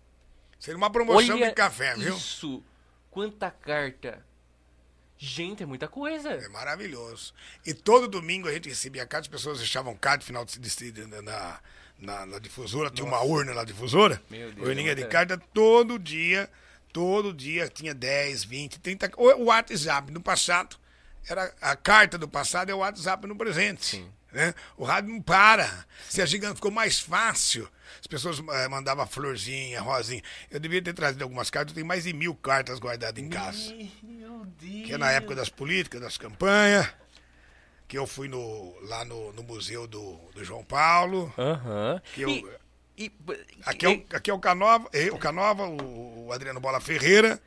Seria 0.60 0.78
uma 0.78 0.90
promoção 0.90 1.36
Olha 1.36 1.50
de 1.50 1.54
café, 1.56 1.94
viu? 1.96 2.16
isso. 2.16 2.64
Quanta 3.12 3.52
carta. 3.52 4.24
Gente, 5.18 5.64
é 5.64 5.66
muita 5.66 5.88
coisa. 5.88 6.30
É 6.32 6.48
maravilhoso. 6.50 7.34
E 7.66 7.74
todo 7.74 8.08
domingo 8.08 8.48
a 8.48 8.54
gente 8.54 8.70
recebia 8.70 9.06
carta, 9.06 9.26
as 9.26 9.28
pessoas 9.28 9.58
deixavam 9.58 9.96
carta 9.96 10.20
no 10.20 10.26
final 10.26 10.46
de, 10.46 10.58
de, 10.60 10.92
de- 10.92 11.06
na, 11.22 11.60
na, 12.04 12.26
na 12.26 12.40
difusora, 12.40 12.90
tinha 12.90 13.08
uma 13.08 13.22
urna 13.22 13.54
na 13.54 13.64
difusora, 13.64 14.22
Meu 14.30 14.52
Deus, 14.52 14.68
urninha 14.68 14.94
de 14.94 15.06
carta, 15.06 15.38
todo 15.54 15.98
dia, 15.98 16.50
todo 16.92 17.34
dia 17.34 17.70
tinha 17.70 17.94
10, 17.94 18.44
20, 18.44 18.80
30. 18.80 19.12
O 19.18 19.44
o 19.44 19.46
WhatsApp 19.46 20.12
no 20.12 20.22
passado, 20.22 20.76
era 21.28 21.54
a 21.62 21.76
carta 21.76 22.18
do 22.18 22.28
passado 22.28 22.70
é 22.70 22.74
o 22.74 22.80
WhatsApp 22.80 23.26
no 23.26 23.36
presente. 23.36 23.86
Sim. 23.86 24.10
Né? 24.32 24.54
O 24.76 24.84
rádio 24.84 25.12
não 25.14 25.22
para. 25.22 25.86
Se 26.10 26.22
a 26.22 26.26
gigante 26.26 26.56
ficou 26.56 26.72
mais 26.72 27.00
fácil. 27.00 27.70
As 28.02 28.08
pessoas 28.08 28.40
eh, 28.40 28.68
mandavam 28.68 29.06
florzinha, 29.08 29.80
rosinha. 29.80 30.22
Eu 30.50 30.60
devia 30.60 30.82
ter 30.82 30.94
trazido 30.94 31.24
algumas 31.24 31.50
cartas, 31.50 31.72
eu 31.72 31.76
tenho 31.76 31.86
mais 31.86 32.04
de 32.04 32.12
mil 32.12 32.36
cartas 32.36 32.80
guardadas 32.80 33.24
em 33.24 33.30
casa 33.30 33.74
Meu 34.02 34.44
Deus. 34.60 34.88
que 34.88 34.94
é 34.94 34.98
na 34.98 35.12
época 35.12 35.36
das 35.36 35.50
políticas, 35.50 36.02
das 36.02 36.18
campanhas, 36.18 36.90
que 37.94 37.98
eu 38.00 38.08
fui 38.08 38.28
no, 38.28 38.76
lá 38.88 39.06
no, 39.06 39.32
no 39.34 39.44
museu 39.44 39.86
do, 39.86 40.16
do 40.34 40.44
João 40.44 40.64
Paulo. 40.64 41.32
Aham. 41.38 42.02
Que 42.16 42.24
eu- 42.24 42.30
E- 42.98 43.06
e- 43.06 43.12
Aqui 43.64 43.86
é 43.86 43.90
o, 43.90 44.06
aqui 44.16 44.32
é 44.32 44.34
o 44.34 44.40
Canova, 44.40 44.90
eu, 44.92 45.14
o 45.14 45.20
Canova, 45.20 45.68
o, 45.68 46.26
o 46.26 46.34
Adriano 46.34 46.60
Bola 46.60 46.82
Ferreira 46.82 47.40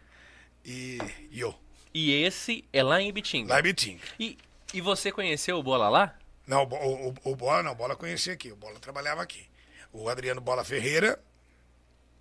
e, 0.65 0.99
e 1.33 1.41
eu, 1.41 1.53
E 1.93 2.13
esse 2.23 2.65
é 2.73 2.81
lá 2.81 3.03
em 3.03 3.09
Ibitinga. 3.09 3.53
lá 3.55 3.59
em 3.59 3.63
Bitinga. 3.65 4.05
E, 4.21 4.39
e 4.73 4.81
você 4.81 5.11
conheceu 5.11 5.59
o 5.59 5.65
Bola 5.65 5.89
lá? 5.89 6.17
Não, 6.47 6.63
o, 6.63 7.09
o, 7.09 7.15
o 7.25 7.35
Bola 7.35 7.65
não, 7.65 7.73
o 7.73 7.75
Bola 7.75 7.97
conhecia 7.97 8.33
aqui, 8.33 8.53
o 8.53 8.57
Bola 8.57 8.79
trabalhava 8.79 9.23
aqui. 9.23 9.49
O 9.93 10.09
Adriano 10.09 10.41
Bola 10.41 10.63
Ferreira, 10.65 11.19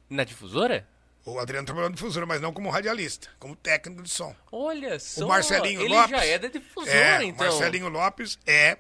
Na 0.09 0.23
difusora? 0.23 0.87
O 1.25 1.39
Adriano 1.39 1.65
trabalhou 1.65 1.89
na 1.89 1.95
difusora, 1.95 2.25
mas 2.25 2.39
não 2.39 2.53
como 2.53 2.69
radialista, 2.69 3.27
como 3.39 3.55
técnico 3.55 4.03
de 4.03 4.09
som. 4.09 4.35
Olha 4.51 4.99
só. 4.99 5.27
Marcelinho 5.27 5.81
ele 5.81 5.89
Lopes. 5.93 6.11
já 6.11 6.23
é 6.25 6.37
da 6.39 6.47
difusora, 6.47 6.91
É, 6.95 7.23
então. 7.23 7.45
Marcelinho 7.47 7.89
Lopes 7.89 8.37
é, 8.45 8.77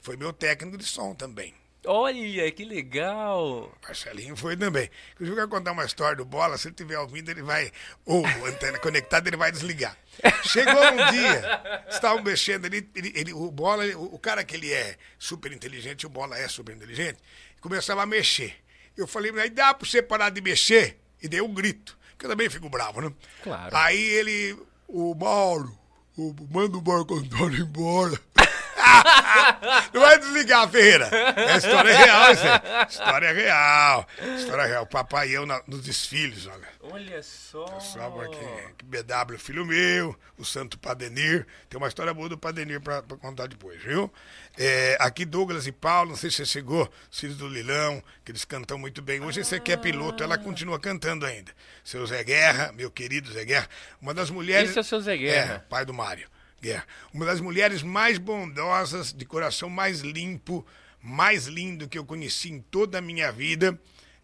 foi 0.00 0.16
meu 0.16 0.32
técnico 0.32 0.76
de 0.76 0.84
som 0.84 1.14
também. 1.14 1.54
Olha, 1.86 2.50
que 2.52 2.64
legal. 2.66 3.72
Marcelinho 3.82 4.36
foi 4.36 4.56
também. 4.56 4.90
Eu 5.18 5.34
quero 5.34 5.48
contar 5.48 5.72
uma 5.72 5.84
história 5.86 6.16
do 6.16 6.24
Bola. 6.24 6.58
Se 6.58 6.66
ele 6.68 6.72
estiver 6.74 6.98
ouvindo, 6.98 7.30
ele 7.30 7.40
vai. 7.40 7.72
Ou 8.04 8.26
a 8.26 8.48
antena 8.48 8.78
conectada, 8.78 9.28
ele 9.28 9.36
vai 9.38 9.50
desligar. 9.50 9.96
Chegou 10.42 10.74
um 10.74 11.10
dia, 11.12 11.84
estavam 11.88 12.22
mexendo 12.22 12.66
ali, 12.66 12.86
ele, 12.94 13.12
ele- 13.14 13.32
o 13.32 13.50
Bola, 13.50 13.84
ele- 13.86 13.94
o, 13.94 14.02
o 14.16 14.18
cara 14.18 14.44
que 14.44 14.54
ele 14.56 14.70
é 14.70 14.96
super 15.18 15.50
inteligente, 15.52 16.04
o 16.04 16.10
Bola 16.10 16.36
é 16.36 16.46
super 16.48 16.74
inteligente, 16.76 17.20
começava 17.60 18.02
a 18.02 18.06
mexer. 18.06 18.56
Eu 18.96 19.06
falei, 19.06 19.30
aí 19.40 19.48
dá 19.48 19.72
pra 19.72 19.88
você 19.88 20.02
parar 20.02 20.28
de 20.30 20.40
mexer? 20.42 20.98
E 21.22 21.28
dei 21.28 21.40
um 21.40 21.52
grito, 21.52 21.98
porque 22.10 22.26
eu 22.26 22.30
também 22.30 22.48
fico 22.48 22.68
bravo, 22.68 23.00
né? 23.00 23.12
Claro. 23.42 23.76
Aí 23.76 24.00
ele, 24.00 24.56
o 24.86 25.14
Mauro, 25.14 25.76
o, 26.16 26.34
manda 26.50 26.76
o 26.76 26.82
Marco 26.82 27.14
Antônio 27.14 27.60
embora. 27.60 28.18
Não 29.92 30.00
vai 30.00 30.18
desligar, 30.18 30.68
Ferreira. 30.68 31.08
É 31.36 31.56
história 31.56 31.96
real, 31.96 32.32
isso 32.32 32.42
aí. 32.44 32.86
História 32.88 33.32
real. 33.32 34.08
História 34.36 34.66
real. 34.66 34.86
Papai 34.86 35.28
e 35.30 35.34
eu 35.34 35.46
na- 35.46 35.62
nos 35.66 35.82
desfiles, 35.82 36.46
olha. 36.46 36.68
Olha 36.80 37.22
só. 37.22 37.66
Que 38.78 38.84
BW, 38.84 39.38
filho 39.38 39.64
meu, 39.66 40.16
o 40.38 40.44
Santo 40.44 40.78
Padenir. 40.78 41.46
Tem 41.68 41.76
uma 41.78 41.88
história 41.88 42.14
boa 42.14 42.28
do 42.28 42.38
Padenir 42.38 42.80
pra, 42.80 43.02
pra 43.02 43.16
contar 43.16 43.46
depois, 43.46 43.82
viu? 43.82 44.12
É, 44.56 44.96
aqui 45.00 45.24
Douglas 45.24 45.66
e 45.66 45.72
Paulo, 45.72 46.10
não 46.10 46.16
sei 46.16 46.30
se 46.30 46.36
você 46.38 46.46
chegou, 46.46 46.90
os 47.10 47.20
filhos 47.20 47.36
do 47.36 47.46
Lilão, 47.48 48.02
que 48.24 48.32
eles 48.32 48.44
cantam 48.44 48.78
muito 48.78 49.02
bem. 49.02 49.20
Hoje 49.20 49.44
você 49.44 49.60
que 49.60 49.72
é 49.72 49.76
piloto, 49.76 50.22
ela 50.22 50.38
continua 50.38 50.78
cantando 50.80 51.26
ainda. 51.26 51.52
Seu 51.84 52.04
Zé 52.06 52.24
Guerra, 52.24 52.72
meu 52.72 52.90
querido 52.90 53.30
Zé 53.32 53.44
Guerra, 53.44 53.68
uma 54.00 54.14
das 54.14 54.30
mulheres. 54.30 54.70
Esse 54.70 54.78
é 54.78 54.82
o 54.82 54.84
seu 54.84 55.00
Zé 55.00 55.16
Guerra. 55.16 55.54
É, 55.54 55.58
pai 55.58 55.84
do 55.84 55.92
Mário. 55.94 56.28
Guerra. 56.60 56.84
Uma 57.12 57.24
das 57.24 57.40
mulheres 57.40 57.82
mais 57.82 58.18
bondosas, 58.18 59.12
de 59.12 59.24
coração 59.24 59.68
mais 59.70 60.00
limpo, 60.00 60.66
mais 61.00 61.46
lindo 61.46 61.88
que 61.88 61.96
eu 61.98 62.04
conheci 62.04 62.50
em 62.50 62.60
toda 62.60 62.98
a 62.98 63.00
minha 63.00 63.30
vida. 63.30 63.78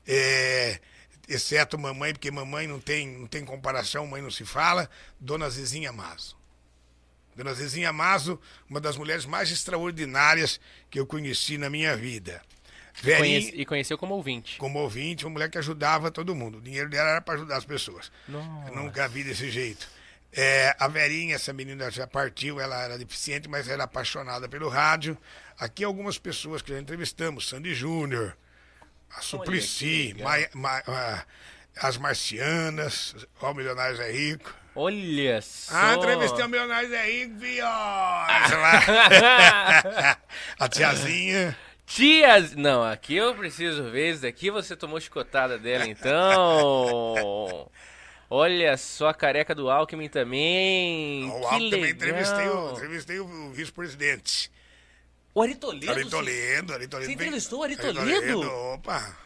É, 0.07 0.81
exceto 1.29 1.79
mamãe, 1.79 2.13
porque 2.13 2.31
mamãe 2.31 2.67
não 2.67 2.81
tem, 2.81 3.07
não 3.07 3.27
tem 3.27 3.45
comparação, 3.45 4.07
mãe 4.07 4.21
não 4.21 4.31
se 4.31 4.45
fala. 4.45 4.91
Dona 5.21 5.49
Zezinha 5.49 5.93
Mazo. 5.93 6.37
Dona 7.37 7.53
Zezinha 7.55 7.93
Mazo, 7.93 8.41
uma 8.69 8.81
das 8.81 8.97
mulheres 8.97 9.25
mais 9.27 9.51
extraordinárias 9.51 10.61
que 10.91 10.99
eu 11.01 11.07
conheci 11.07 11.59
na 11.59 11.69
minha 11.71 11.97
vida. 11.97 12.41
Verinha, 13.03 13.41
Conhece- 13.41 13.57
e 13.61 13.67
conheceu 13.67 13.99
como 13.99 14.15
ouvinte. 14.15 14.57
como 14.57 14.79
ouvinte, 14.79 15.25
uma 15.25 15.33
mulher 15.33 15.51
que 15.51 15.59
ajudava 15.59 16.13
todo 16.13 16.33
mundo. 16.35 16.59
O 16.59 16.61
dinheiro 16.61 16.89
dela 16.89 17.11
era 17.11 17.21
para 17.21 17.35
ajudar 17.35 17.57
as 17.57 17.65
pessoas. 17.65 18.13
Nossa. 18.29 18.69
Eu 18.71 18.77
nunca 18.77 19.09
vi 19.09 19.25
desse 19.25 19.51
jeito. 19.51 19.89
É, 20.37 20.75
a 20.81 20.89
Verinha, 20.89 21.37
essa 21.37 21.53
menina 21.53 21.91
já 21.91 22.07
partiu, 22.07 22.61
ela 22.61 22.83
era 22.83 22.99
deficiente, 22.99 23.49
mas 23.49 23.69
era 23.69 23.85
apaixonada 23.85 24.49
pelo 24.49 24.69
rádio. 24.69 25.17
Aqui 25.59 25.85
algumas 25.85 26.19
pessoas 26.19 26.61
que 26.61 26.73
já 26.73 26.79
entrevistamos, 26.81 27.49
Sandy 27.49 27.73
Júnior, 27.75 28.37
a 29.17 29.21
Suplicy. 29.21 30.17
Maia- 30.21 30.51
Ma- 30.55 30.83
ah, 30.89 31.25
as 31.81 31.97
Marcianas, 31.99 33.15
ó, 33.41 33.53
o 33.53 33.55
Milionários 33.55 34.01
é 34.01 34.11
Rico. 34.11 34.53
Olha 34.75 35.41
só. 35.41 35.73
Ah, 35.73 35.95
entrevistei 35.95 36.45
o 36.45 36.49
Milionários 36.49 36.93
é 36.93 37.07
Rico, 37.07 37.39
viu? 37.39 37.65
Lá. 37.65 38.27
a 40.59 40.69
tiazinha. 40.69 41.57
Tias. 41.87 42.57
Não, 42.57 42.83
aqui 42.83 43.15
eu 43.15 43.35
preciso 43.37 43.91
ver 43.91 44.11
isso 44.13 44.23
daqui. 44.23 44.51
Você 44.51 44.75
tomou 44.75 45.01
chicotada 45.01 45.57
dela, 45.59 45.87
então. 45.87 47.71
Olha 48.31 48.77
só 48.77 49.09
a 49.09 49.15
careca 49.15 49.55
do 49.55 49.71
Alckmin 49.71 50.09
também. 50.09 51.29
O 51.31 51.41
que 51.41 51.47
Alto 51.47 51.59
legal. 51.59 51.89
entrevistei 51.91 52.49
o, 52.49 52.73
entrevistei 52.73 53.21
o 53.21 53.51
vice-presidente. 53.53 54.51
O 55.35 55.43
Ari 55.43 55.55
Toledo. 55.57 55.91
Ari 55.91 56.03
você- 56.05 56.11
Toledo, 56.11 56.75
Ari 56.75 56.89
Toledo. 56.89 57.07
Você 57.09 57.13
entrevistou 57.15 57.61
o 57.61 57.63
Ari 57.65 57.75
Ari 57.75 57.83
Toledo? 57.95 58.41
Opa! 58.51 59.17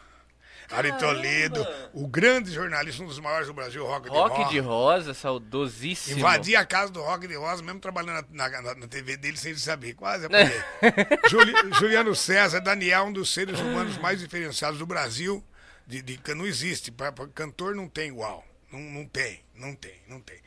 Ari 0.71 0.89
Caramba! 0.91 0.99
Toledo, 0.99 1.67
o 1.93 2.07
grande 2.07 2.51
jornalista, 2.51 3.01
um 3.01 3.07
dos 3.07 3.19
maiores 3.19 3.47
do 3.47 3.53
Brasil, 3.55 3.83
Rock 3.87 4.03
de 4.07 4.15
Rock 4.15 4.37
Rosa. 4.37 4.49
de 4.51 4.59
Rosa, 4.59 5.13
saudosíssimo. 5.15 6.19
Invadi 6.19 6.55
a 6.55 6.63
casa 6.63 6.91
do 6.91 7.01
Rock 7.01 7.27
de 7.27 7.35
Rosa, 7.35 7.63
mesmo 7.63 7.79
trabalhando 7.79 8.23
na, 8.29 8.47
na- 8.49 8.75
na 8.75 8.87
TV 8.87 9.17
dele 9.17 9.35
sem 9.37 9.49
ele 9.51 9.59
saber. 9.59 9.95
Quase 9.95 10.25
apanhei. 10.27 10.61
Juli- 11.27 11.73
Juliano 11.79 12.13
César, 12.15 12.59
Daniel, 12.59 13.05
um 13.05 13.13
dos 13.13 13.33
seres 13.33 13.59
humanos 13.59 13.97
mais 13.97 14.19
diferenciados 14.19 14.77
do 14.77 14.85
Brasil. 14.85 15.43
De, 15.87 16.03
de- 16.03 16.17
que 16.19 16.35
não 16.35 16.45
existe. 16.45 16.91
Pra, 16.91 17.11
pra 17.11 17.25
cantor 17.29 17.73
não 17.73 17.87
tem 17.87 18.09
igual. 18.09 18.45
Não, 18.71 18.79
não 18.79 19.05
tem, 19.05 19.41
não 19.55 19.75
tem, 19.75 19.95
não 20.07 20.19
tem. 20.21 20.37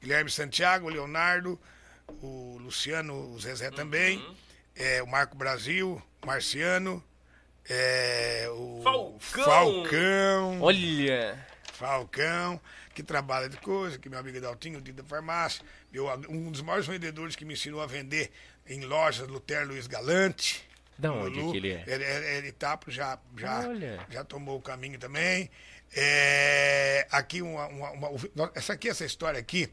Guilherme 0.00 0.30
Santiago, 0.30 0.88
Leonardo, 0.88 1.58
o 2.22 2.58
Luciano, 2.60 3.32
o 3.34 3.40
Zezé 3.40 3.70
também. 3.70 4.18
Uhum. 4.18 4.36
é, 4.76 5.02
o 5.02 5.06
Marco 5.06 5.36
Brasil, 5.36 6.00
Marciano. 6.24 7.02
é, 7.68 8.46
o 8.50 8.80
Falcão! 8.82 9.44
Falcão. 9.44 10.62
Olha. 10.62 11.46
Falcão, 11.72 12.60
que 12.94 13.02
trabalha 13.02 13.48
de 13.48 13.58
coisa, 13.58 13.98
que 13.98 14.08
meu 14.08 14.18
amigo 14.18 14.40
Daltinho, 14.40 14.78
o 14.78 14.82
da 14.82 15.04
farmácia, 15.04 15.62
meu, 15.92 16.08
um 16.28 16.50
dos 16.50 16.62
maiores 16.62 16.86
vendedores 16.86 17.36
que 17.36 17.44
me 17.44 17.52
ensinou 17.52 17.82
a 17.82 17.86
vender 17.86 18.30
em 18.66 18.80
lojas, 18.84 19.28
Lutero 19.28 19.68
Luiz 19.68 19.86
Galante. 19.86 20.66
Da 20.98 21.12
onde 21.12 21.38
Lulu. 21.38 21.52
que 21.52 21.58
ele 21.58 21.72
é? 21.72 21.84
Ele 21.86 22.04
é, 22.04 22.38
ele 22.38 22.52
tá, 22.52 22.78
já, 22.88 23.18
já, 23.36 23.68
Olha. 23.68 24.06
já 24.08 24.24
tomou 24.24 24.56
o 24.56 24.62
caminho 24.62 24.98
também. 24.98 25.50
É, 25.94 27.06
aqui 27.10 27.42
uma, 27.42 27.66
uma- 27.66 27.90
uma- 28.10 28.52
essa 28.54 28.72
aqui, 28.74 28.88
essa 28.88 29.04
história 29.04 29.38
aqui, 29.40 29.68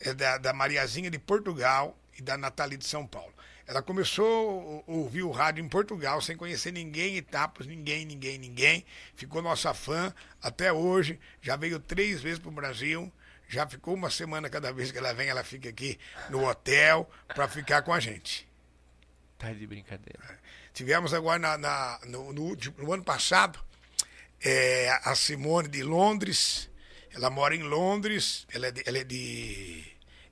é 0.00 0.12
da, 0.12 0.38
da 0.38 0.52
Mariazinha 0.52 1.10
de 1.10 1.18
Portugal 1.18 1.96
e 2.18 2.22
da 2.22 2.36
Nathalie 2.36 2.76
de 2.78 2.86
São 2.86 3.06
Paulo. 3.06 3.32
Ela 3.66 3.80
começou 3.80 4.84
a 4.86 4.90
ouvir 4.90 5.22
o 5.22 5.30
rádio 5.30 5.64
em 5.64 5.68
Portugal, 5.68 6.20
sem 6.20 6.36
conhecer 6.36 6.72
ninguém, 6.72 7.16
etapas, 7.16 7.66
ninguém, 7.66 8.04
ninguém, 8.04 8.36
ninguém. 8.38 8.84
Ficou 9.14 9.40
nossa 9.40 9.72
fã 9.72 10.12
até 10.42 10.72
hoje. 10.72 11.18
Já 11.40 11.54
veio 11.56 11.78
três 11.78 12.20
vezes 12.20 12.38
para 12.40 12.48
o 12.48 12.52
Brasil. 12.52 13.10
Já 13.48 13.66
ficou 13.66 13.94
uma 13.94 14.10
semana 14.10 14.50
cada 14.50 14.72
vez 14.72 14.90
que 14.90 14.98
ela 14.98 15.12
vem, 15.14 15.28
ela 15.28 15.44
fica 15.44 15.68
aqui 15.68 15.98
no 16.28 16.44
hotel 16.48 17.08
para 17.28 17.46
ficar 17.46 17.82
com 17.82 17.92
a 17.92 18.00
gente. 18.00 18.48
Tá 19.38 19.52
de 19.52 19.66
brincadeira. 19.66 20.38
Tivemos 20.74 21.14
agora 21.14 21.38
na, 21.38 21.56
na- 21.58 22.00
no, 22.06 22.32
no 22.32 22.42
último- 22.42 22.74
no 22.78 22.92
ano 22.92 23.04
passado 23.04 23.58
é, 24.42 25.00
a 25.04 25.14
Simone 25.14 25.68
de 25.68 25.82
Londres. 25.82 26.70
Ela 27.14 27.30
mora 27.30 27.54
em 27.54 27.62
Londres. 27.62 28.46
Ela 28.52 28.68
é 28.68 28.70
de, 28.70 28.82
ela 28.86 28.98
é 28.98 29.04
de, 29.04 29.84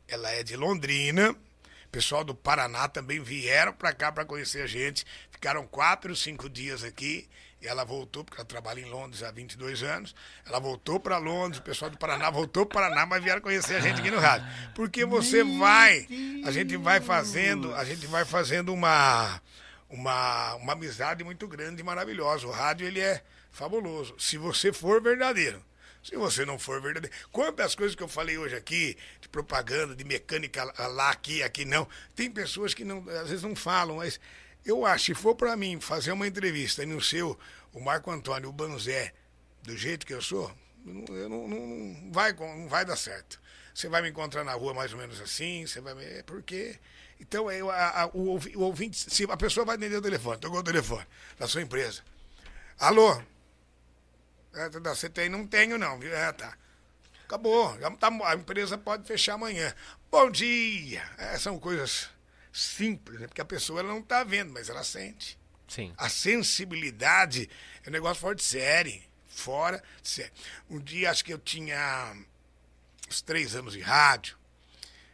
ela 0.08 0.30
é 0.30 0.42
de 0.42 0.56
Londrina. 0.56 1.30
O 1.30 1.88
pessoal 1.90 2.22
do 2.22 2.34
Paraná 2.34 2.88
também 2.88 3.20
vieram 3.20 3.72
para 3.72 3.92
cá 3.92 4.12
para 4.12 4.24
conhecer 4.24 4.62
a 4.62 4.66
gente. 4.66 5.04
Ficaram 5.30 5.66
quatro, 5.66 6.14
cinco 6.14 6.48
dias 6.48 6.84
aqui. 6.84 7.28
E 7.61 7.66
ela 7.66 7.84
voltou, 7.84 8.24
porque 8.24 8.40
ela 8.40 8.48
trabalha 8.48 8.80
em 8.80 8.88
Londres 8.88 9.22
há 9.22 9.30
22 9.30 9.82
anos. 9.82 10.14
Ela 10.46 10.58
voltou 10.58 10.98
para 10.98 11.18
Londres, 11.18 11.61
o 11.61 11.62
pessoal 11.62 11.90
do 11.90 11.98
Paraná 11.98 12.30
voltou 12.30 12.64
para 12.64 12.80
o 12.80 12.82
Paraná, 12.82 13.04
mas 13.04 13.22
vieram 13.22 13.42
conhecer 13.42 13.74
a 13.74 13.80
gente 13.80 14.00
aqui 14.00 14.11
no 14.11 14.18
rádio. 14.18 14.48
Porque 14.74 15.04
você 15.04 15.44
vai, 15.44 16.06
a 16.46 16.50
gente 16.50 16.74
vai 16.78 17.00
fazendo, 17.00 17.74
a 17.74 17.84
gente 17.84 18.06
vai 18.06 18.24
fazendo 18.24 18.72
uma 18.72 19.42
uma, 19.90 20.54
uma 20.54 20.72
amizade 20.72 21.24
muito 21.24 21.46
grande 21.48 21.80
e 21.80 21.84
maravilhosa. 21.84 22.46
O 22.46 22.50
rádio 22.50 22.86
ele 22.86 23.00
é 23.00 23.22
fabuloso, 23.53 24.14
se 24.18 24.36
você 24.36 24.72
for 24.72 25.03
verdadeiro. 25.03 25.64
Se 26.03 26.16
você 26.16 26.46
não 26.46 26.59
for 26.59 26.80
verdadeiro. 26.80 27.14
Quantas 27.30 27.74
coisas 27.74 27.94
que 27.94 28.03
eu 28.03 28.09
falei 28.09 28.38
hoje 28.38 28.57
aqui, 28.57 28.96
de 29.20 29.28
propaganda, 29.28 29.94
de 29.94 30.03
mecânica 30.03 30.64
lá, 30.88 31.11
aqui, 31.11 31.42
aqui 31.42 31.64
não. 31.66 31.86
Tem 32.16 32.30
pessoas 32.30 32.72
que 32.72 32.84
não, 32.84 33.07
às 33.11 33.28
vezes 33.28 33.42
não 33.42 33.55
falam, 33.55 33.96
mas 33.96 34.18
eu 34.64 34.86
acho, 34.86 35.07
se 35.07 35.14
for 35.14 35.34
para 35.34 35.55
mim 35.57 35.78
fazer 35.78 36.12
uma 36.12 36.26
entrevista 36.26 36.82
e 36.82 36.86
no 36.86 37.03
seu, 37.03 37.38
o 37.72 37.80
Marco 37.80 38.11
Antônio, 38.11 38.48
o 38.48 38.53
Banzé, 38.53 39.12
do 39.62 39.76
jeito 39.76 40.07
que 40.07 40.14
eu 40.14 40.22
sou, 40.22 40.51
eu 40.86 41.28
não, 41.28 41.46
não, 41.46 41.48
não- 41.48 41.66
não 41.66 42.12
vai, 42.12 42.32
não 42.32 42.66
vai 42.68 42.84
dar 42.86 42.96
certo. 42.96 43.38
Você 43.74 43.86
vai 43.88 44.01
me 44.01 44.09
encontrar 44.09 44.42
na 44.42 44.55
rua 44.55 44.72
mais 44.72 44.92
ou 44.94 44.98
menos 44.98 45.20
assim, 45.20 45.66
você 45.66 45.80
vai 45.82 45.94
me. 45.94 46.03
É 46.05 46.22
porque. 46.22 46.78
Então, 47.20 47.51
eu, 47.53 47.70
a- 47.70 48.03
a- 48.05 48.07
o, 48.09 48.38
o 48.57 48.61
ouvinte, 48.62 48.96
se 49.14 49.24
a 49.30 49.36
pessoa 49.36 49.66
vai 49.66 49.76
atender 49.76 49.96
o 49.96 50.03
telefone, 50.03 50.40
tocou 50.40 50.61
o 50.61 50.64
telefone 50.64 51.07
da 51.38 51.46
sua 51.46 51.61
empresa. 51.61 52.01
Alô? 52.78 53.22
É, 54.55 54.68
você 54.68 55.09
tem? 55.09 55.28
Não 55.28 55.46
tenho, 55.46 55.78
não. 55.78 55.98
viu? 55.98 56.14
É, 56.14 56.32
tá. 56.32 56.57
Acabou. 57.24 57.78
Já 57.78 57.90
tá, 57.92 58.09
a 58.24 58.34
empresa 58.34 58.76
pode 58.76 59.07
fechar 59.07 59.34
amanhã. 59.34 59.72
Bom 60.11 60.30
dia. 60.30 61.03
É, 61.16 61.38
são 61.38 61.59
coisas 61.59 62.11
simples, 62.53 63.20
né? 63.20 63.28
porque 63.28 63.40
a 63.40 63.44
pessoa 63.44 63.80
ela 63.80 63.92
não 63.92 64.01
está 64.01 64.24
vendo, 64.24 64.53
mas 64.53 64.68
ela 64.68 64.82
sente. 64.82 65.38
Sim. 65.68 65.94
A 65.96 66.09
sensibilidade 66.09 67.48
é 67.84 67.88
um 67.88 67.92
negócio 67.92 68.20
fora 68.20 68.34
de 68.34 68.42
série. 68.42 69.09
Fora 69.28 69.82
de 70.03 70.09
série. 70.09 70.32
Um 70.68 70.80
dia, 70.80 71.11
acho 71.11 71.24
que 71.24 71.32
eu 71.32 71.38
tinha 71.38 72.12
uns 73.09 73.22
três 73.22 73.55
anos 73.55 73.74
de 73.74 73.80
rádio. 73.80 74.36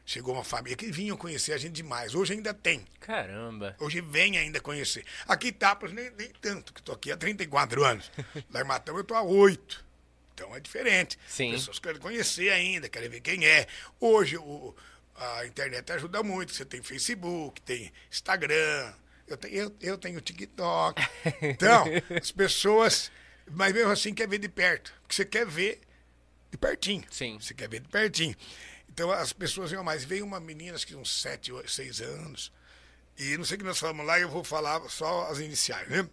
Chegou 0.08 0.34
uma 0.34 0.44
família 0.44 0.76
que 0.76 0.86
vinham 0.86 1.16
conhecer 1.16 1.52
a 1.52 1.58
gente 1.58 1.72
demais. 1.72 2.14
Hoje 2.14 2.34
ainda 2.34 2.54
tem. 2.54 2.86
Caramba. 3.00 3.74
Hoje 3.80 4.00
vem 4.00 4.38
ainda 4.38 4.60
conhecer. 4.60 5.04
Aqui 5.26 5.48
em 5.48 5.52
Tapas 5.52 5.92
nem, 5.92 6.08
nem 6.16 6.30
tanto, 6.40 6.72
que 6.72 6.78
estou 6.78 6.94
aqui 6.94 7.10
há 7.10 7.16
34 7.16 7.84
anos. 7.84 8.12
Lá 8.54 8.60
em 8.60 8.64
Matão 8.64 8.94
eu 8.94 9.00
estou 9.00 9.16
há 9.16 9.22
8. 9.22 9.84
Então 10.32 10.54
é 10.54 10.60
diferente. 10.60 11.18
Sim. 11.26 11.50
As 11.50 11.56
pessoas 11.62 11.78
querem 11.80 12.00
conhecer 12.00 12.50
ainda, 12.50 12.88
querem 12.88 13.08
ver 13.08 13.20
quem 13.20 13.44
é. 13.44 13.66
Hoje 13.98 14.36
o, 14.36 14.72
a 15.16 15.44
internet 15.44 15.90
ajuda 15.90 16.22
muito. 16.22 16.52
Você 16.52 16.64
tem 16.64 16.80
Facebook, 16.84 17.60
tem 17.62 17.92
Instagram, 18.08 18.94
eu 19.26 19.36
tenho, 19.36 19.54
eu, 19.54 19.76
eu 19.80 19.98
tenho 19.98 20.20
TikTok. 20.20 21.02
Então, 21.42 21.84
as 22.16 22.30
pessoas. 22.30 23.10
Mas 23.50 23.72
mesmo 23.72 23.90
assim 23.90 24.14
quer 24.14 24.28
ver 24.28 24.38
de 24.38 24.48
perto. 24.48 24.92
Porque 25.02 25.16
você 25.16 25.24
quer 25.24 25.44
ver 25.44 25.80
de 26.50 26.56
pertinho. 26.56 27.02
Sim. 27.10 27.38
Você 27.40 27.54
quer 27.54 27.68
ver 27.68 27.80
de 27.80 27.88
pertinho. 27.88 28.36
Então 28.96 29.10
as 29.12 29.30
pessoas 29.30 29.70
iam 29.72 29.84
mais. 29.84 30.04
Veio 30.04 30.24
uma 30.24 30.40
menina, 30.40 30.74
acho 30.74 30.86
que 30.86 30.96
uns 30.96 31.20
7, 31.20 31.52
6 31.66 32.00
anos. 32.00 32.50
E 33.18 33.36
não 33.36 33.44
sei 33.44 33.56
o 33.56 33.58
que 33.58 33.64
nós 33.66 33.78
falamos 33.78 34.06
lá, 34.06 34.18
eu 34.18 34.30
vou 34.30 34.42
falar 34.42 34.80
só 34.88 35.30
as 35.30 35.38
iniciais, 35.38 35.86
né? 35.90 36.08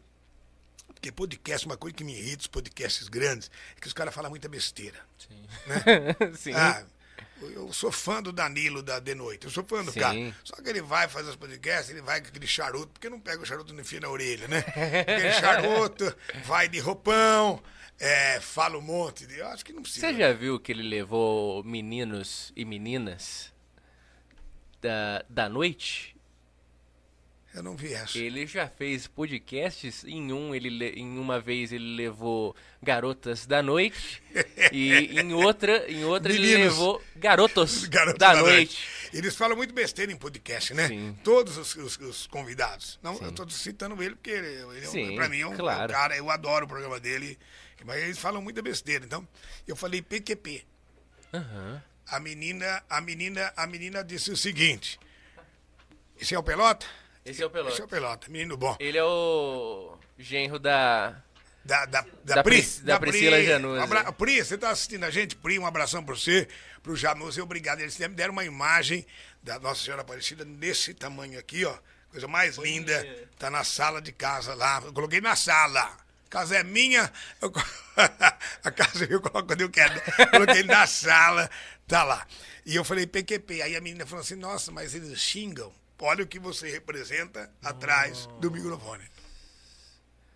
Porque 0.88 1.10
podcast, 1.10 1.66
uma 1.66 1.78
coisa 1.78 1.96
que 1.96 2.04
me 2.04 2.14
irrita, 2.14 2.42
os 2.42 2.48
podcasts 2.48 3.08
grandes, 3.08 3.50
é 3.78 3.80
que 3.80 3.88
os 3.88 3.94
caras 3.94 4.14
falam 4.14 4.30
muita 4.30 4.50
besteira. 4.50 5.00
Sim. 5.18 5.46
Né? 5.66 5.82
Sim. 6.36 6.54
Ah, 6.56 6.84
eu 7.52 7.72
sou 7.74 7.92
fã 7.92 8.22
do 8.22 8.32
Danilo 8.32 8.82
da 8.82 9.00
De 9.00 9.16
Noite, 9.16 9.46
eu 9.46 9.52
sou 9.52 9.64
fã 9.64 9.84
do 9.84 9.92
Sim. 9.92 10.00
cara. 10.00 10.36
Só 10.44 10.56
que 10.56 10.70
ele 10.70 10.82
vai 10.82 11.08
fazer 11.08 11.30
os 11.30 11.36
podcasts, 11.36 11.90
ele 11.90 12.02
vai 12.02 12.22
com 12.22 12.28
aquele 12.28 12.48
charuto, 12.48 12.88
porque 12.94 13.10
não 13.10 13.20
pega 13.20 13.42
o 13.42 13.46
charuto 13.46 13.72
e 13.72 13.76
não 13.76 13.82
enfia 13.82 14.00
na 14.00 14.10
orelha, 14.10 14.48
né? 14.48 14.60
Aquele 15.02 15.34
charuto, 15.34 16.16
vai 16.46 16.68
de 16.68 16.80
roupão, 16.80 17.62
é, 18.00 18.40
fala 18.40 18.78
um 18.78 18.82
monte 18.82 19.26
de. 19.26 19.38
Eu 19.38 19.48
acho 19.48 19.64
que 19.64 19.72
não 19.72 19.82
precisa. 19.82 20.08
Você 20.08 20.18
já 20.18 20.34
viu 20.34 20.60
que 20.60 20.72
ele 20.72 20.84
levou 20.84 21.64
meninos 21.64 22.52
e 22.56 22.66
meninas 22.66 23.54
da, 24.82 25.24
da 25.30 25.48
noite? 25.48 26.13
Eu 27.54 27.62
não 27.62 27.76
vi 27.76 27.94
essa. 27.94 28.18
Ele 28.18 28.48
já 28.48 28.68
fez 28.68 29.06
podcasts. 29.06 30.04
Em 30.06 30.34
um, 30.34 30.56
ele 30.56 30.70
le- 30.72 30.94
em 30.94 31.20
uma 31.20 31.40
vez 31.40 31.72
ele 31.72 31.96
levou 31.96 32.56
garotas 32.82 33.46
da 33.46 33.62
noite 33.62 34.24
e 34.72 35.20
em 35.20 35.34
outra, 35.34 35.90
em 35.92 36.04
outra 36.04 36.34
ele 36.34 36.42
Meninos. 36.48 36.74
levou 36.74 37.02
garotos 37.16 37.86
Garoto 37.88 38.18
da, 38.18 38.36
noite. 38.36 38.88
Eles 39.14 39.36
falam 39.36 39.56
muito 39.56 39.72
besteira 39.74 40.12
em 40.12 40.16
podcast, 40.18 40.74
né? 40.74 40.88
Sim. 40.88 41.16
Todos 41.24 41.58
os, 41.58 41.76
os- 41.76 41.98
os 42.00 42.26
convidados. 42.28 43.00
Não, 43.04 43.16
eu 43.22 43.32
tô 43.32 43.48
citando 43.50 44.02
ele 44.02 44.16
porque 44.16 44.32
ele, 44.32 44.48
ele 44.48 44.86
é 44.86 44.90
Sim, 44.90 45.16
pra 45.16 45.30
mim 45.30 45.42
é 45.42 45.48
um, 45.48 45.56
claro. 45.56 45.82
é 45.84 45.86
um 45.86 46.00
cara, 46.00 46.18
eu 46.18 46.30
adoro 46.32 46.66
o 46.66 46.68
programa 46.68 47.00
dele. 47.00 47.38
Mas 47.86 48.02
eles 48.02 48.18
falam 48.18 48.42
muita 48.42 48.62
besteira. 48.62 49.06
Então, 49.06 49.28
eu 49.68 49.76
falei 49.76 50.02
PQP. 50.02 50.64
Aham. 51.34 51.84
A 52.08 52.20
menina, 52.20 52.82
a 52.90 53.00
menina, 53.02 53.54
a 53.58 53.68
menina 53.68 54.04
disse 54.04 54.32
o 54.32 54.38
seguinte: 54.38 55.00
Esse 56.20 56.34
é 56.34 56.40
o 56.40 56.44
Pelota? 56.44 56.86
Esse 57.26 57.42
é 57.42 57.46
o 57.46 57.50
Esse 57.50 57.58
é 57.58 57.64
Pelota. 57.64 57.84
o 57.84 57.88
Pelota, 57.88 58.30
menino 58.30 58.58
bom. 58.58 58.76
Ele 58.80 58.98
é 58.98 59.04
o 59.04 59.98
genro 60.18 60.60
da. 60.60 61.16
Da, 61.66 61.86
da, 61.86 62.02
da, 62.26 62.36
Da 62.36 62.44
Pri, 62.44 62.58
Pris- 62.58 62.80
da 62.82 63.00
Priscila 63.00 63.42
Januzzi. 63.42 63.80
Um 63.80 63.84
abra- 63.84 64.12
Pri, 64.12 64.44
você 64.44 64.58
tá 64.58 64.70
assistindo 64.72 65.06
a 65.06 65.10
gente? 65.10 65.34
Pri, 65.38 65.58
um 65.58 65.66
abração 65.66 66.04
pra 66.04 66.14
você, 66.14 66.46
pro 66.82 66.94
Januzzi, 66.94 67.40
obrigado. 67.42 67.80
Eles 67.80 67.98
me 67.98 68.10
deram 68.10 68.34
uma 68.34 68.44
imagem 68.44 69.06
da 69.42 69.58
Nossa 69.60 69.82
Senhora 69.82 70.02
Aparecida 70.02 70.44
desse 70.44 70.94
tamanho 70.94 71.40
aqui, 71.40 71.64
ó. 71.64 71.74
Coisa 72.12 72.28
mais 72.28 72.58
linda. 72.58 73.02
Tá 73.40 73.50
na 73.50 73.64
sala 73.64 74.02
de 74.02 74.12
casa 74.12 74.54
lá. 74.54 74.82
Eu 74.86 74.92
coloquei 74.92 75.22
na 75.22 75.38
sala. 75.38 75.80
A 75.84 76.30
casa 76.30 76.58
é 76.58 76.64
minha. 76.64 77.10
eu 77.42 77.50
a 78.64 78.72
casa 78.72 79.06
eu 79.10 79.22
coloco 79.22 79.48
quando 79.48 79.62
eu 79.62 79.70
quero. 79.70 79.94
Coloquei 80.32 80.64
na 80.64 80.86
sala, 80.86 81.50
tá 81.88 82.04
lá. 82.04 82.28
E 82.66 82.76
eu 82.76 82.84
falei 82.84 83.08
PQP. 83.08 83.62
Aí 83.62 83.76
a 83.76 83.82
menina 83.82 84.06
falou 84.06 84.22
assim: 84.22 84.36
nossa, 84.36 84.70
mas 84.72 84.94
eles 84.94 85.18
xingam. 85.20 85.74
Olha 86.04 86.24
o 86.24 86.28
que 86.28 86.38
você 86.38 86.70
representa 86.70 87.50
atrás 87.64 88.28
do 88.42 88.52
microfone. 88.52 89.04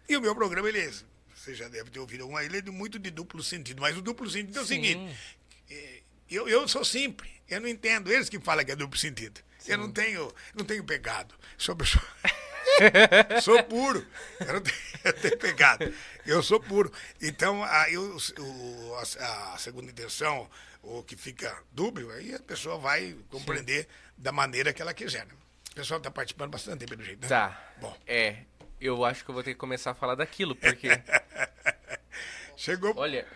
E 0.07 0.15
o 0.15 0.22
meu 0.22 0.34
programa, 0.34 0.70
ele 0.70 0.80
é, 0.80 0.89
você 1.36 1.53
já 1.53 1.68
deve 1.68 1.89
ter 1.89 1.99
ouvido 1.99 2.22
alguma, 2.22 2.41
ele 2.41 2.59
é 2.59 2.61
muito 2.61 2.97
de 2.97 3.11
duplo 3.11 3.43
sentido, 3.43 3.82
mas 3.82 3.97
o 3.97 4.01
duplo 4.01 4.30
sentido 4.30 4.59
é 4.59 4.61
o 4.61 4.65
Sim. 4.65 4.76
seguinte, 4.76 5.18
eh, 5.70 6.01
eu, 6.30 6.47
eu 6.47 6.65
sou 6.70 6.86
simples, 6.86 7.30
eu 7.49 7.59
não 7.59 7.68
entendo, 7.68 8.09
eles 8.09 8.30
que 8.30 8.39
falam 8.39 8.63
que 8.63 8.72
é 8.72 8.76
duplo 8.78 8.97
sentido. 8.97 9.41
Eu 9.68 9.78
não 9.78 9.91
tenho, 9.91 10.34
não 10.55 10.63
tenho 10.63 10.84
pecado, 10.86 11.36
sou 11.57 11.76
pessoa... 11.76 12.03
sou 13.43 13.61
puro, 13.63 14.05
eu 14.39 14.53
não 14.53 14.61
tenho, 14.61 14.78
eu 15.03 15.13
tenho 15.13 15.38
pecado, 15.38 15.93
eu 16.26 16.41
sou 16.41 16.61
puro. 16.61 16.89
Então, 17.22 17.61
aí 17.65 17.97
o, 17.97 18.15
o- 18.39 18.95
a, 19.20 19.53
a 19.53 19.57
segunda 19.57 19.91
intenção, 19.91 20.49
o 20.82 21.03
que 21.03 21.18
fica 21.18 21.61
dúbio, 21.74 22.09
aí 22.11 22.34
a 22.34 22.39
pessoa 22.39 22.78
vai 22.78 23.18
compreender 23.30 23.88
da 24.18 24.32
maneira 24.32 24.72
que 24.72 24.82
ela 24.82 24.93
quiser. 24.93 25.28
O 25.78 25.80
pessoal 25.80 25.99
está 25.99 26.09
participando 26.09 26.49
bastante, 26.49 26.88
pelo 26.88 27.03
jeito, 27.03 27.21
né? 27.21 27.28
Tá. 27.28 27.55
Bom. 27.80 27.95
É. 28.07 28.38
Eu 28.82 29.05
acho 29.05 29.23
que 29.23 29.30
eu 29.30 29.34
vou 29.36 29.43
ter 29.43 29.51
que 29.51 29.59
começar 29.59 29.91
a 29.91 29.93
falar 29.93 30.15
daquilo, 30.15 30.55
porque. 30.55 30.88
Chegou... 32.57 32.93
Olha. 32.97 33.28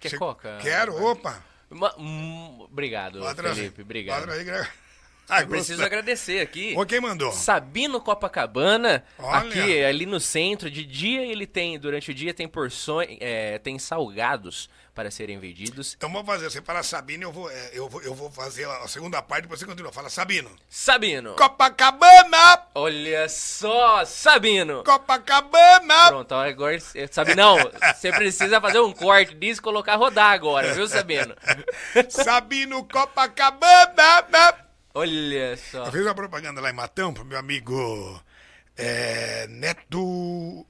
Quer 0.00 0.08
che- 0.08 0.16
coca? 0.16 0.58
Quero, 0.62 0.96
opa. 1.04 1.44
Ma- 1.68 1.94
hum, 1.98 2.60
obrigado. 2.62 3.22
Felipe. 3.34 3.82
Obrigado. 3.82 4.26
Eu 4.32 5.48
preciso 5.48 5.78
gosto. 5.78 5.86
agradecer 5.86 6.40
aqui. 6.40 6.74
Ô, 6.78 6.86
quem 6.86 6.98
mandou? 6.98 7.30
Sabino 7.30 8.00
Copacabana, 8.00 9.04
Olha. 9.18 9.38
aqui 9.38 9.84
ali 9.84 10.06
no 10.06 10.18
centro, 10.18 10.70
de 10.70 10.84
dia 10.84 11.24
ele 11.26 11.46
tem, 11.46 11.78
durante 11.78 12.10
o 12.10 12.14
dia 12.14 12.32
tem 12.32 12.48
porções, 12.48 13.18
é, 13.20 13.58
tem 13.58 13.78
salgados 13.78 14.68
para 14.94 15.10
serem 15.10 15.38
vendidos. 15.38 15.94
Então 15.96 16.10
vamos 16.12 16.26
fazer. 16.26 16.50
Você 16.50 16.60
fala 16.60 16.82
Sabino, 16.82 17.24
eu 17.24 17.32
vou, 17.32 17.50
é, 17.50 17.70
eu 17.72 17.88
vou, 17.88 18.02
eu 18.02 18.14
vou 18.14 18.30
fazer 18.30 18.68
a 18.68 18.86
segunda 18.88 19.22
parte, 19.22 19.42
depois 19.42 19.60
você 19.60 19.66
continua. 19.66 19.92
Fala 19.92 20.10
Sabino. 20.10 20.50
Sabino, 20.68 21.34
Copacabana! 21.34 22.62
olha 22.74 23.28
só, 23.28 24.04
Sabino. 24.04 24.84
Copacabana! 24.84 26.08
Pronto, 26.08 26.34
agora, 26.34 26.78
Sabinão, 27.10 27.56
você 27.94 28.12
precisa 28.12 28.60
fazer 28.60 28.80
um 28.80 28.92
corte 28.92 29.34
disso 29.34 29.60
e 29.60 29.62
colocar 29.62 29.96
rodar 29.96 30.32
agora, 30.32 30.74
viu, 30.74 30.86
Sabino? 30.86 31.34
Sabino 32.08 32.84
Copacabana! 32.84 34.54
Olha 34.94 35.56
só. 35.56 35.86
Eu 35.86 35.92
fiz 35.92 36.02
uma 36.02 36.14
propaganda 36.14 36.60
lá 36.60 36.68
em 36.68 36.74
Matão 36.74 37.14
pro 37.14 37.24
meu 37.24 37.38
amigo 37.38 38.22
é, 38.76 39.46
Neto. 39.48 39.98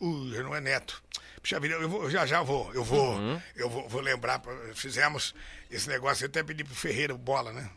Uh, 0.00 0.42
não 0.42 0.54
é 0.54 0.60
Neto. 0.60 1.02
Puxa 1.42 1.58
vida, 1.58 1.74
eu, 1.74 1.88
vou, 1.88 2.08
já 2.08 2.24
já 2.24 2.40
vou, 2.42 2.72
eu 2.72 2.84
vou, 2.84 3.18
eu 3.56 3.68
vou, 3.68 3.88
vou 3.88 4.00
lembrar. 4.00 4.38
pra- 4.38 4.54
Fizemos 4.74 5.34
esse 5.70 5.88
negócio, 5.88 6.24
eu 6.24 6.28
até 6.28 6.42
pedi 6.42 6.62
pro 6.62 6.74
Ferreira 6.74 7.14
Bola, 7.14 7.52
né? 7.52 7.68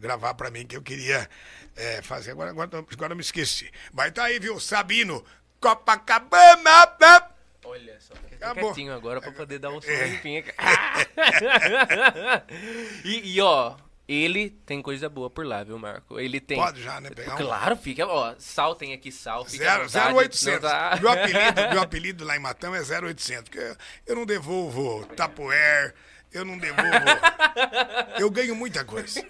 Gravar 0.00 0.34
pra 0.34 0.50
mim 0.50 0.66
que 0.66 0.76
eu 0.76 0.82
queria 0.82 1.28
é, 1.76 2.02
fazer. 2.02 2.32
Agora, 2.32 2.50
agora, 2.50 2.68
agora 2.92 3.12
eu 3.12 3.16
me 3.16 3.22
esqueci. 3.22 3.70
Mas 3.92 4.12
tá 4.12 4.24
aí, 4.24 4.38
viu? 4.38 4.58
Sabino, 4.60 5.24
Copacabana. 5.60 6.86
né? 7.00 7.20
Olha 7.64 7.98
só, 8.00 8.14
Acabou. 8.36 8.72
quietinho 8.72 8.94
agora 8.94 9.20
pra 9.20 9.32
poder 9.32 9.58
dar 9.58 9.70
um 9.70 9.80
É. 9.84 10.06
limpinho 10.08 10.40
aqui. 10.40 10.52
e, 13.04 13.34
e, 13.36 13.40
ó, 13.40 13.76
ele 14.08 14.50
tem 14.64 14.80
coisa 14.80 15.08
boa 15.08 15.28
por 15.28 15.44
lá, 15.46 15.62
viu, 15.62 15.78
Marco? 15.78 16.18
Ele 16.18 16.40
tem. 16.40 16.56
Pode 16.56 16.82
já, 16.82 17.00
né? 17.00 17.10
Pegar 17.10 17.34
um- 17.34 17.36
Claro, 17.36 17.76
fica, 17.76 18.06
ó, 18.06 18.34
sal 18.38 18.74
tem 18.74 18.92
aqui 18.94 19.12
sal, 19.12 19.46
Zero, 19.46 19.84
vontade, 19.84 20.14
0800. 20.14 20.62
não 20.62 20.70
tá- 20.70 20.98
Meu, 21.00 21.10
apelido, 21.10 21.60
meu 21.70 21.80
apelido 21.82 22.24
lá 22.24 22.36
em 22.36 22.40
Matão 22.40 22.74
é 22.74 22.80
0800. 22.82 23.44
Porque 23.50 23.58
eu, 23.58 23.76
eu 24.06 24.16
não 24.16 24.24
devolvo 24.24 25.04
tapoer, 25.14 25.94
eu 26.32 26.44
não 26.44 26.56
devolvo. 26.58 26.88
Eu 28.18 28.30
ganho 28.30 28.54
muita 28.56 28.84
coisa. 28.84 29.24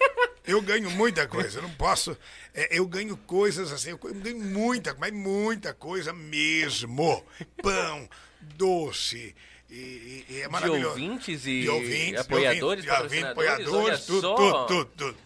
Eu 0.47 0.61
ganho 0.63 0.91
muita 0.91 1.27
coisa. 1.29 1.59
Eu 1.59 1.63
não 1.63 1.71
posso. 1.71 2.17
é, 2.55 2.79
eu 2.79 2.87
ganho 2.87 3.17
coisas 3.19 3.71
assim, 3.71 3.91
eu 3.91 3.99
ganho 3.99 4.39
muita, 4.43 4.95
mas 4.99 5.13
muita 5.13 5.75
coisa 5.75 6.13
mesmo. 6.13 7.25
Pão, 7.63 8.09
doce. 8.41 9.35
E, 9.71 9.75
e- 9.75 10.25
e 10.29 10.41
é 10.41 10.43
De 10.45 10.49
maravilhoso. 10.49 10.89
ouvintes 10.89 11.47
e 11.47 11.61
de 11.61 11.69
ouvintes, 11.69 12.11
de 12.11 12.17
apoiadores, 12.17 12.85
de 12.85 12.91
ouvintes, 12.91 13.25
apoiadores, 13.25 14.07
tudo, 14.07 14.21
só. 14.21 14.35
tudo, 14.35 14.67
tudo, 14.67 14.91
tudo. 14.97 15.17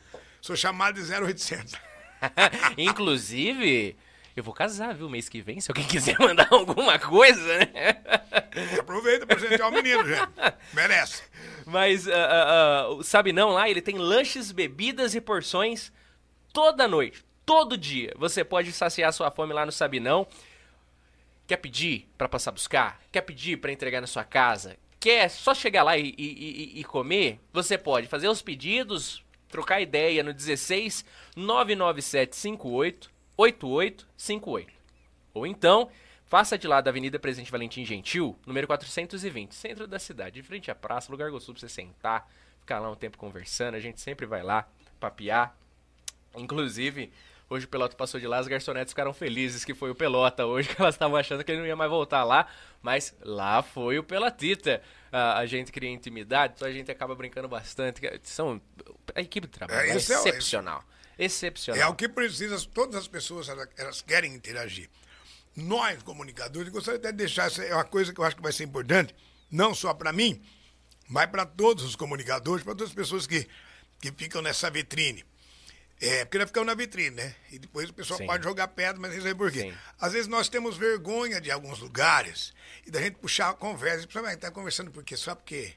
Sou 0.40 0.56
chamado 0.56 1.00
de 1.00 1.12
0800. 1.12 1.74
Inclusive, 2.76 3.96
eu 4.36 4.42
vou 4.42 4.52
casar, 4.54 4.94
viu, 4.94 5.08
mês 5.08 5.28
que 5.28 5.40
vem, 5.40 5.60
se 5.60 5.70
alguém 5.70 5.84
quiser 5.86 6.16
mandar 6.18 6.48
alguma 6.52 6.98
coisa, 6.98 7.58
né? 7.58 7.96
Aproveita 8.78 9.26
pra 9.26 9.36
presentear 9.36 9.68
o 9.68 9.72
menino, 9.72 10.04
gente. 10.06 10.28
Merece. 10.74 11.22
Mas, 11.64 12.08
ah, 12.08 12.12
ah, 12.14 12.80
ah, 12.82 12.88
o 12.90 13.02
Sabinão 13.02 13.50
lá, 13.50 13.68
ele 13.70 13.80
tem 13.80 13.96
lanches, 13.98 14.50
bebidas 14.50 15.14
e 15.14 15.20
porções 15.20 15.92
toda 16.52 16.88
noite, 16.88 17.24
todo 17.46 17.76
dia. 17.76 18.12
Você 18.18 18.42
pode 18.44 18.72
saciar 18.72 19.12
sua 19.12 19.30
fome 19.30 19.52
lá 19.52 19.64
no 19.64 19.72
Sabinão. 19.72 20.26
Quer 21.46 21.56
pedir 21.58 22.08
pra 22.16 22.28
passar 22.28 22.52
buscar? 22.52 23.00
Quer 23.10 23.22
pedir 23.22 23.58
pra 23.58 23.72
entregar 23.72 24.00
na 24.00 24.06
sua 24.06 24.24
casa? 24.24 24.76
Quer 24.98 25.28
só 25.28 25.52
chegar 25.54 25.82
lá 25.82 25.98
e, 25.98 26.14
e- 26.16 26.80
e- 26.80 26.84
comer? 26.84 27.40
Você 27.52 27.76
pode 27.76 28.06
fazer 28.06 28.28
os 28.28 28.40
pedidos, 28.40 29.22
trocar 29.48 29.80
ideia 29.80 30.22
no 30.22 30.32
16 30.32 31.04
99758 31.36 33.10
8858. 33.36 34.72
Ou 35.34 35.46
então, 35.46 35.90
faça 36.26 36.56
de 36.56 36.68
lá 36.68 36.80
da 36.80 36.90
Avenida 36.90 37.18
Presidente 37.18 37.50
Valentim 37.50 37.84
Gentil, 37.84 38.38
número 38.46 38.66
420, 38.66 39.54
centro 39.54 39.86
da 39.86 39.98
cidade, 39.98 40.40
de 40.40 40.42
frente 40.46 40.70
à 40.70 40.74
praça, 40.74 41.10
lugar 41.10 41.30
gostoso 41.30 41.54
pra 41.54 41.60
você 41.60 41.68
sentar, 41.68 42.30
ficar 42.60 42.78
lá 42.78 42.90
um 42.90 42.94
tempo 42.94 43.18
conversando. 43.18 43.74
A 43.74 43.80
gente 43.80 44.00
sempre 44.00 44.26
vai 44.26 44.42
lá 44.42 44.68
papear. 45.00 45.56
Inclusive, 46.36 47.12
hoje 47.52 47.66
o 47.66 47.68
Pelota 47.68 47.96
passou 47.96 48.18
de 48.18 48.26
lá, 48.26 48.38
as 48.38 48.48
garçonetes 48.48 48.92
ficaram 48.92 49.12
felizes 49.12 49.64
que 49.64 49.74
foi 49.74 49.90
o 49.90 49.94
Pelota 49.94 50.46
hoje, 50.46 50.68
que 50.68 50.80
elas 50.80 50.94
estavam 50.94 51.16
achando 51.16 51.44
que 51.44 51.52
ele 51.52 51.60
não 51.60 51.66
ia 51.66 51.76
mais 51.76 51.90
voltar 51.90 52.24
lá, 52.24 52.48
mas 52.80 53.14
lá 53.20 53.62
foi 53.62 53.98
o 53.98 54.02
Pelatita. 54.02 54.82
Ah, 55.12 55.38
a 55.38 55.46
gente 55.46 55.70
cria 55.70 55.90
intimidade, 55.90 56.54
então 56.56 56.66
a 56.66 56.72
gente 56.72 56.90
acaba 56.90 57.14
brincando 57.14 57.48
bastante. 57.48 58.00
São, 58.22 58.60
a 59.14 59.20
equipe 59.20 59.46
de 59.46 59.52
trabalho 59.52 59.80
É, 59.80 59.88
é, 59.88 59.92
é 59.92 59.96
excepcional. 59.96 60.82
Excepcional. 61.18 61.82
É 61.82 61.86
o 61.86 61.94
que 61.94 62.08
precisa, 62.08 62.58
todas 62.72 62.96
as 62.96 63.06
pessoas 63.06 63.48
elas, 63.48 63.68
elas 63.76 64.00
querem 64.00 64.34
interagir. 64.34 64.88
Nós, 65.54 66.02
comunicadores, 66.02 66.72
gostaria 66.72 66.98
até 66.98 67.12
de 67.12 67.18
deixar, 67.18 67.46
essa 67.46 67.62
é 67.62 67.74
uma 67.74 67.84
coisa 67.84 68.12
que 68.12 68.18
eu 68.18 68.24
acho 68.24 68.34
que 68.34 68.42
vai 68.42 68.52
ser 68.52 68.64
importante, 68.64 69.14
não 69.50 69.74
só 69.74 69.92
para 69.92 70.12
mim, 70.12 70.42
mas 71.08 71.26
para 71.26 71.44
todos 71.44 71.84
os 71.84 71.94
comunicadores, 71.94 72.64
para 72.64 72.74
todas 72.74 72.88
as 72.88 72.94
pessoas 72.94 73.26
que, 73.26 73.46
que 74.00 74.10
ficam 74.12 74.40
nessa 74.40 74.70
vitrine. 74.70 75.22
É, 76.02 76.24
porque 76.24 76.36
nós 76.36 76.48
ficamos 76.48 76.66
na 76.66 76.74
vitrine, 76.74 77.10
né? 77.10 77.32
E 77.52 77.60
depois 77.60 77.88
o 77.88 77.94
pessoal 77.94 78.18
Sim. 78.18 78.26
pode 78.26 78.42
jogar 78.42 78.66
pedra, 78.66 79.00
mas 79.00 79.14
isso 79.14 79.24
aí 79.24 79.34
por 79.36 79.52
quê? 79.52 79.60
Sim. 79.60 79.74
Às 80.00 80.12
vezes 80.12 80.26
nós 80.26 80.48
temos 80.48 80.76
vergonha 80.76 81.40
de 81.40 81.48
alguns 81.48 81.78
lugares 81.78 82.52
e 82.84 82.90
da 82.90 83.00
gente 83.00 83.18
puxar 83.18 83.50
a 83.50 83.54
conversa. 83.54 84.02
E 84.02 84.06
pessoal, 84.08 84.26
está 84.26 84.50
conversando 84.50 84.90
por 84.90 85.04
quê? 85.04 85.16
Só 85.16 85.32
porque. 85.36 85.72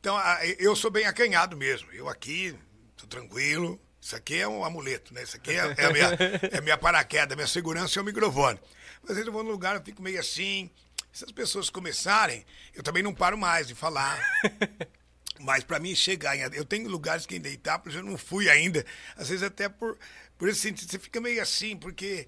Então, 0.00 0.18
eu 0.58 0.74
sou 0.74 0.90
bem 0.90 1.04
acanhado 1.04 1.58
mesmo. 1.58 1.92
Eu 1.92 2.08
aqui, 2.08 2.56
tô 2.96 3.06
tranquilo. 3.06 3.78
Isso 4.00 4.16
aqui 4.16 4.40
é 4.40 4.48
um 4.48 4.64
amuleto, 4.64 5.12
né? 5.12 5.22
Isso 5.24 5.36
aqui 5.36 5.50
é, 5.50 5.74
é 5.76 5.84
a 5.84 5.92
minha, 5.92 6.08
é 6.52 6.58
a 6.58 6.62
minha 6.62 6.78
paraquedas, 6.78 7.32
a 7.32 7.36
minha 7.36 7.46
segurança 7.46 7.98
é 7.98 8.02
o 8.02 8.04
microfone. 8.04 8.58
Mas 9.02 9.10
às 9.10 9.16
vezes 9.16 9.26
eu 9.26 9.32
vou 9.32 9.42
num 9.42 9.50
lugar, 9.50 9.76
eu 9.76 9.82
fico 9.82 10.00
meio 10.00 10.18
assim. 10.18 10.70
Se 11.12 11.22
as 11.24 11.32
pessoas 11.32 11.68
começarem, 11.68 12.46
eu 12.74 12.82
também 12.82 13.02
não 13.02 13.12
paro 13.12 13.36
mais 13.36 13.66
de 13.66 13.74
falar. 13.74 14.18
Mas 15.40 15.64
para 15.64 15.78
mim 15.78 15.94
chegar 15.94 16.36
em. 16.36 16.40
Eu 16.54 16.64
tenho 16.64 16.88
lugares 16.88 17.26
que 17.26 17.36
em 17.36 17.46
Itápolis 17.46 17.96
eu 17.96 18.02
não 18.02 18.16
fui 18.18 18.48
ainda. 18.48 18.84
Às 19.16 19.28
vezes 19.28 19.42
até 19.42 19.68
por, 19.68 19.98
por 20.38 20.48
esse 20.48 20.60
sentido. 20.60 20.90
Você 20.90 20.98
fica 20.98 21.20
meio 21.20 21.40
assim, 21.42 21.76
porque 21.76 22.26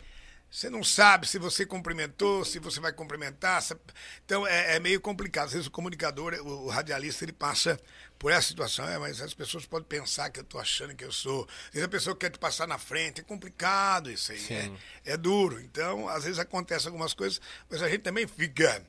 você 0.50 0.70
não 0.70 0.82
sabe 0.82 1.26
se 1.28 1.38
você 1.38 1.66
cumprimentou, 1.66 2.44
se 2.44 2.59
você 2.59 2.80
vai 2.80 2.92
cumprimentar. 2.92 3.61
se- 3.62 3.76
Então 4.24 4.46
é, 4.46 4.76
é 4.76 4.80
meio 4.80 5.00
complicado. 5.00 5.46
Às 5.46 5.52
vezes 5.52 5.66
o 5.66 5.70
comunicador, 5.70 6.34
o, 6.34 6.66
o 6.66 6.68
radialista, 6.68 7.24
ele 7.24 7.32
passa 7.32 7.78
por 8.18 8.32
essa 8.32 8.48
situação. 8.48 8.88
É, 8.88 8.98
mas 8.98 9.20
as 9.20 9.34
pessoas 9.34 9.66
podem 9.66 9.86
pensar 9.86 10.30
que 10.30 10.40
eu 10.40 10.44
estou 10.44 10.61
achando 10.61 10.94
que 10.94 11.04
eu 11.04 11.12
sou. 11.12 11.46
Às 11.66 11.72
vezes 11.74 11.84
a 11.84 11.88
pessoa 11.88 12.16
quer 12.16 12.30
te 12.30 12.38
passar 12.38 12.66
na 12.66 12.78
frente. 12.78 13.20
É 13.20 13.24
complicado 13.24 14.11
isso 14.11 14.32
aí. 14.32 14.38
É, 15.04 15.12
é 15.12 15.16
duro. 15.16 15.61
Então, 15.61 16.09
às 16.09 16.24
vezes 16.24 16.38
acontecem 16.38 16.86
algumas 16.88 17.12
coisas, 17.14 17.40
mas 17.70 17.82
a 17.82 17.88
gente 17.88 18.00
também 18.02 18.26
fica 18.26 18.82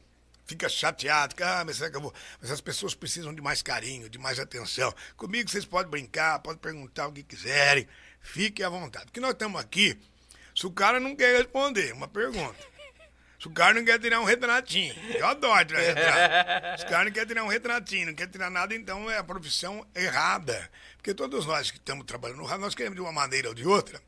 fica 0.49 0.67
chateado, 0.67 1.35
ah, 1.43 1.63
mas 1.63 1.77
será 1.77 1.91
que 1.91 1.95
eu 1.95 2.01
vou? 2.01 2.13
Mas 2.41 2.49
as 2.49 2.59
pessoas 2.59 2.95
precisam 2.95 3.33
de 3.33 3.39
mais 3.39 3.61
carinho, 3.61 4.09
de 4.09 4.17
mais 4.17 4.39
atenção. 4.39 4.91
Comigo 5.15 5.47
vocês 5.47 5.63
podem 5.63 5.91
brincar, 5.91 6.39
podem 6.39 6.59
perguntar 6.59 7.07
o 7.07 7.11
que 7.11 7.21
quiserem, 7.21 7.87
fiquem 8.19 8.65
à 8.65 8.69
vontade. 8.69 9.05
Porque 9.05 9.19
nós 9.19 9.31
estamos 9.31 9.61
aqui, 9.61 9.97
se 10.55 10.65
o 10.65 10.71
cara 10.71 10.99
não 10.99 11.15
quer 11.15 11.37
responder 11.37 11.93
uma 11.93 12.07
pergunta, 12.07 12.57
se 13.39 13.47
o 13.47 13.51
cara 13.51 13.75
não 13.75 13.85
quer 13.85 13.99
tirar 13.99 14.19
um 14.19 14.23
retratinho, 14.23 14.95
eu 15.13 15.27
adoro 15.27 15.65
tirar 15.65 15.81
retrato. 15.81 16.79
Se 16.79 16.85
o 16.85 16.89
cara 16.89 17.05
não 17.05 17.11
quer 17.11 17.27
tirar 17.27 17.43
um 17.43 17.47
retratinho, 17.47 18.07
não 18.07 18.15
quer 18.15 18.27
tirar 18.27 18.49
nada, 18.49 18.73
então 18.73 19.09
é 19.09 19.19
a 19.19 19.23
profissão 19.23 19.85
errada. 19.95 20.67
Porque 20.97 21.13
todos 21.13 21.45
nós 21.45 21.69
que 21.69 21.77
estamos 21.77 22.05
trabalhando 22.05 22.39
no 22.39 22.45
rádio, 22.45 22.61
nós 22.61 22.75
queremos 22.75 22.95
de 22.95 23.01
uma 23.01 23.11
maneira 23.11 23.49
ou 23.49 23.53
de 23.53 23.67
outra 23.67 24.01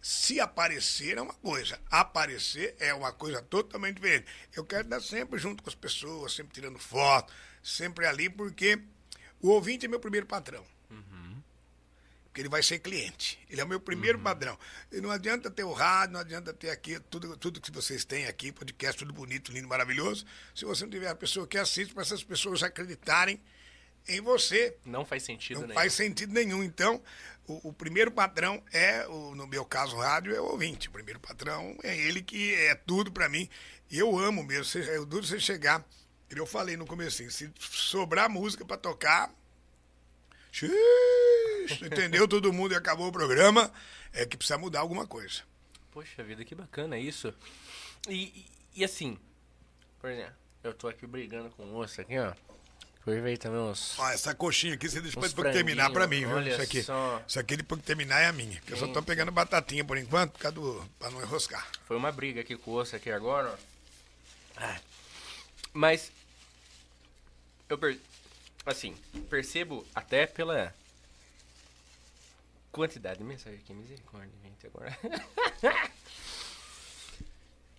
se 0.00 0.40
aparecer 0.40 1.18
é 1.18 1.22
uma 1.22 1.34
coisa, 1.34 1.78
aparecer 1.90 2.76
é 2.78 2.94
uma 2.94 3.12
coisa 3.12 3.42
totalmente 3.42 3.96
diferente. 3.96 4.26
Eu 4.54 4.64
quero 4.64 4.84
estar 4.84 5.00
sempre 5.00 5.38
junto 5.38 5.62
com 5.62 5.68
as 5.68 5.74
pessoas, 5.74 6.32
sempre 6.32 6.54
tirando 6.54 6.78
foto, 6.78 7.32
sempre 7.62 8.06
ali, 8.06 8.28
porque 8.30 8.80
o 9.40 9.48
ouvinte 9.48 9.86
é 9.86 9.88
meu 9.88 10.00
primeiro 10.00 10.26
patrão. 10.26 10.64
Porque 12.24 12.42
ele 12.42 12.48
vai 12.48 12.62
ser 12.62 12.78
cliente. 12.78 13.38
Ele 13.50 13.60
é 13.60 13.64
o 13.64 13.68
meu 13.68 13.80
primeiro 13.80 14.18
padrão. 14.18 14.56
E 14.92 15.00
não 15.00 15.10
adianta 15.10 15.50
ter 15.50 15.64
o 15.64 15.72
rádio, 15.72 16.12
não 16.12 16.20
adianta 16.20 16.52
ter 16.54 16.70
aqui 16.70 17.00
tudo, 17.10 17.36
tudo 17.36 17.60
que 17.60 17.72
vocês 17.72 18.04
têm 18.04 18.26
aqui, 18.26 18.52
podcast, 18.52 18.98
tudo 18.98 19.12
bonito, 19.12 19.50
lindo, 19.50 19.66
maravilhoso. 19.66 20.24
Se 20.54 20.64
você 20.64 20.84
não 20.84 20.90
tiver 20.90 21.08
a 21.08 21.16
pessoa 21.16 21.46
que 21.46 21.58
assiste, 21.58 21.92
para 21.92 22.02
essas 22.02 22.22
pessoas 22.22 22.62
acreditarem 22.62 23.40
em 24.08 24.20
você, 24.20 24.76
Não 24.84 25.04
faz 25.04 25.22
sentido, 25.22 25.60
não 25.60 25.68
né? 25.68 25.74
faz 25.74 25.92
sentido 25.92 26.32
nenhum. 26.32 26.62
Então, 26.62 27.02
o, 27.46 27.68
o 27.68 27.72
primeiro 27.72 28.10
patrão 28.10 28.62
é, 28.72 29.06
o, 29.06 29.34
no 29.34 29.46
meu 29.46 29.64
caso, 29.64 29.96
o 29.96 30.00
rádio, 30.00 30.34
é 30.34 30.40
o 30.40 30.44
ouvinte. 30.46 30.88
O 30.88 30.92
primeiro 30.92 31.20
patrão 31.20 31.76
é 31.82 31.96
ele 31.96 32.22
que 32.22 32.54
é 32.54 32.74
tudo 32.74 33.12
pra 33.12 33.28
mim. 33.28 33.48
E 33.90 33.98
eu 33.98 34.18
amo 34.18 34.42
mesmo. 34.42 34.64
Você, 34.64 34.80
é 34.80 34.98
duro 35.04 35.24
você 35.26 35.38
chegar. 35.40 35.84
Eu 36.30 36.46
falei 36.46 36.76
no 36.76 36.86
começo, 36.86 37.28
se 37.30 37.50
sobrar 37.58 38.28
música 38.28 38.64
pra 38.64 38.76
tocar. 38.76 39.30
xiii, 40.52 40.70
entendeu? 41.86 42.26
Todo 42.28 42.52
mundo 42.52 42.72
e 42.72 42.76
acabou 42.76 43.08
o 43.08 43.12
programa. 43.12 43.72
É 44.12 44.26
que 44.26 44.36
precisa 44.36 44.58
mudar 44.58 44.80
alguma 44.80 45.06
coisa. 45.06 45.42
Poxa 45.90 46.22
vida, 46.22 46.44
que 46.44 46.54
bacana 46.54 46.98
isso. 46.98 47.32
E, 48.08 48.14
e, 48.14 48.46
e 48.76 48.84
assim, 48.84 49.18
por 50.00 50.10
exemplo, 50.10 50.34
eu 50.62 50.72
tô 50.74 50.86
aqui 50.88 51.06
brigando 51.06 51.50
com 51.50 51.64
o 51.64 51.66
moço 51.66 52.00
aqui, 52.00 52.18
ó. 52.18 52.32
Ver 53.08 53.38
também 53.38 53.58
uns. 53.60 53.98
Ó, 53.98 54.08
essa 54.10 54.34
coxinha 54.34 54.74
aqui 54.74 54.88
você 54.88 55.00
deixa 55.00 55.18
pra 55.18 55.52
terminar 55.52 55.90
pra 55.90 56.06
mim, 56.06 56.26
viu? 56.26 56.40
Isso 56.42 56.62
aqui, 56.62 56.82
só. 56.82 57.22
isso 57.26 57.38
aqui 57.38 57.56
depois 57.56 57.80
que 57.80 57.86
terminar 57.86 58.20
é 58.20 58.26
a 58.26 58.32
minha. 58.32 58.60
Porque 58.60 58.74
eu 58.74 58.76
só 58.76 58.88
tô 58.88 59.02
pegando 59.02 59.32
batatinha 59.32 59.84
por 59.84 59.96
enquanto, 59.96 60.32
por 60.32 60.40
causa 60.40 60.54
do, 60.54 60.84
pra 60.98 61.10
não 61.10 61.20
enroscar. 61.20 61.66
Foi 61.86 61.96
uma 61.96 62.12
briga 62.12 62.40
aqui 62.40 62.56
com 62.56 62.72
o 62.72 62.74
osso 62.74 62.94
aqui 62.94 63.10
agora, 63.10 63.50
ó. 63.52 63.56
Ah. 64.58 64.80
Mas. 65.72 66.10
Eu 67.68 67.78
per... 67.78 67.98
Assim, 68.66 68.94
percebo 69.30 69.86
até 69.94 70.26
pela 70.26 70.74
quantidade 72.70 73.18
de 73.18 73.24
mensagem 73.24 73.58
aqui, 73.58 73.72
misericórdia, 73.72 74.32
gente, 74.42 74.66
agora. 74.66 74.98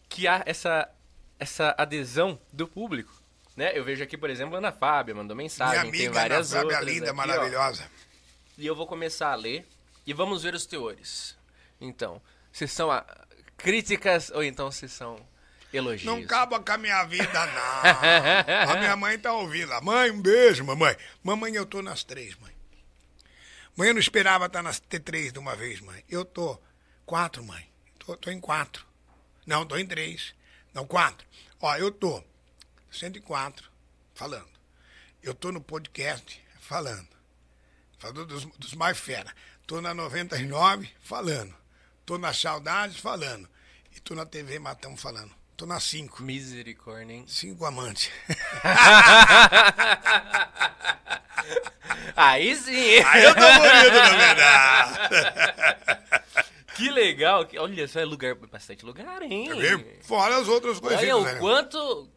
que 0.10 0.28
há 0.28 0.44
essa, 0.46 0.90
essa 1.40 1.76
adesão 1.78 2.40
do 2.52 2.68
público. 2.68 3.14
Né? 3.60 3.78
Eu 3.78 3.84
vejo 3.84 4.02
aqui, 4.02 4.18
por 4.18 4.30
exemplo, 4.30 4.56
a 4.56 4.60
Ana 4.60 4.72
Fábia 4.72 5.14
mandou 5.14 5.36
mensagem, 5.36 5.82
Minha 5.82 5.92
tem 5.92 6.06
amiga, 6.08 6.14
várias 6.14 6.54
Ana 6.54 6.62
Fábia, 6.62 6.78
outras. 6.78 6.94
linda, 6.94 7.06
aqui, 7.08 7.14
ó. 7.14 7.16
maravilhosa. 7.16 7.92
E 8.58 8.66
eu 8.66 8.74
vou 8.74 8.88
começar 8.88 9.34
a 9.34 9.36
ler 9.36 9.68
e 10.08 10.14
vamos 10.14 10.44
ver 10.44 10.54
os 10.54 10.66
teores. 10.66 11.36
Então, 11.82 12.22
se 12.54 12.66
são 12.70 12.90
a- 12.90 13.06
críticas 13.58 14.30
ou 14.30 14.42
então 14.46 14.72
se 14.72 14.88
são 14.88 15.20
elogios? 15.74 16.06
Não 16.06 16.24
acaba 16.24 16.62
com 16.62 16.72
a 16.72 16.78
minha 16.78 17.04
vida, 17.04 17.26
não. 17.48 18.72
A 18.72 18.78
minha 18.78 18.96
mãe 18.96 19.20
tá 19.20 19.34
ouvindo. 19.34 19.74
Mãe, 19.82 20.10
um 20.10 20.22
beijo, 20.22 20.64
mamãe. 20.64 20.96
Mamãe, 21.22 21.54
eu 21.54 21.66
tô 21.66 21.82
nas 21.82 22.02
três, 22.02 22.38
mãe. 22.38 22.54
Mãe, 23.76 23.90
eu 23.90 23.94
não 23.94 24.00
esperava 24.00 24.46
estar 24.46 24.64
nas 24.64 24.80
ter 24.80 25.02
três 25.02 25.34
de 25.34 25.40
uma 25.40 25.54
vez, 25.54 25.82
mãe. 25.82 26.02
Eu 26.08 26.24
tô 26.24 26.58
quatro, 27.06 27.44
mãe. 27.44 27.70
Tô, 28.00 28.16
tô 28.16 28.32
em 28.32 28.40
quatro. 28.40 28.86
Não, 29.46 29.66
tô 29.66 29.76
em 29.78 29.86
três. 29.86 30.34
Não, 30.74 30.88
quatro. 30.88 31.28
Ó, 31.62 31.76
eu 31.76 31.92
tô 31.92 32.24
104 32.92 33.70
falando. 34.14 34.50
Eu 35.22 35.34
tô 35.34 35.52
no 35.52 35.62
podcast 35.62 36.42
falando. 36.60 37.08
Falando 37.98 38.26
dos, 38.26 38.46
dos 38.58 38.74
mais 38.74 38.98
fera. 38.98 39.34
Tô 39.68 39.82
na 39.82 39.94
99 39.94 40.90
falando. 41.02 41.54
Tô 42.06 42.18
na 42.18 42.34
Saudades 42.34 42.98
falando. 42.98 43.48
E 43.96 44.00
tô 44.00 44.16
na 44.16 44.26
TV 44.26 44.58
Matão 44.60 44.96
falando. 44.96 45.32
Tô 45.58 45.66
na 45.66 45.80
5. 45.80 46.24
Misericórdia, 46.24 47.14
hein? 47.14 47.26
Cinco 47.28 47.66
amantes. 47.66 48.10
Aí 52.16 52.56
sim! 52.56 53.00
Aí 53.06 53.24
eu 53.24 53.34
tô 53.36 53.42
bonito, 53.42 53.94
na 53.94 54.18
verdade. 54.18 55.00
Que 56.76 56.90
legal! 56.90 57.46
que- 57.46 57.60
Olha 57.60 57.86
só, 57.90 58.00
é 58.00 58.06
lugar, 58.06 58.36
bastante 58.36 58.86
lugar, 58.86 59.22
hein? 59.22 59.50
Fora 60.02 60.38
as 60.38 60.48
outras 60.48 60.80
coisas. 60.80 60.98
Olha 61.02 61.34
né? 61.34 61.34
o 61.34 61.40
quanto, 61.40 62.10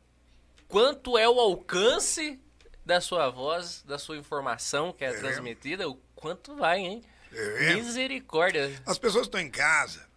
quanto 0.72 1.18
é 1.18 1.28
o 1.28 1.38
alcance 1.38 2.40
da 2.84 2.98
sua 2.98 3.28
voz, 3.28 3.82
da 3.86 3.98
sua 3.98 4.16
informação 4.16 4.90
que 4.90 5.04
é, 5.04 5.12
transmitida, 5.12 5.86
o 5.86 5.96
quanto 6.14 6.56
vai, 6.56 6.80
hein? 6.80 7.02
É. 7.30 7.74
Misericórdia. 7.74 8.82
As 8.86 8.98
pessoas 8.98 9.26
estão 9.26 9.38
em 9.38 9.50
casa, 9.50 10.08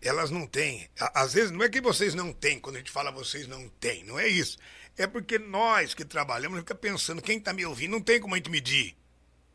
elas 0.00 0.30
não 0.30 0.46
têm. 0.46 0.88
Às 1.14 1.34
vezes 1.34 1.50
não 1.50 1.62
é 1.62 1.68
que 1.68 1.82
vocês 1.82 2.14
não 2.14 2.32
têm, 2.32 2.58
quando 2.58 2.76
a 2.76 2.78
gente 2.78 2.90
fala 2.90 3.10
vocês 3.10 3.46
não 3.46 3.68
têm, 3.68 4.02
não 4.04 4.18
é 4.18 4.26
isso. 4.26 4.56
É 4.96 5.06
porque 5.06 5.38
nós 5.38 5.92
que 5.92 6.06
trabalhamos 6.06 6.58
fica 6.60 6.74
pensando, 6.74 7.20
quem 7.20 7.36
está 7.36 7.52
me 7.52 7.66
ouvindo, 7.66 7.90
não 7.90 8.00
tem 8.00 8.18
como 8.18 8.34
a 8.34 8.38
gente 8.38 8.50
medir. 8.50 8.96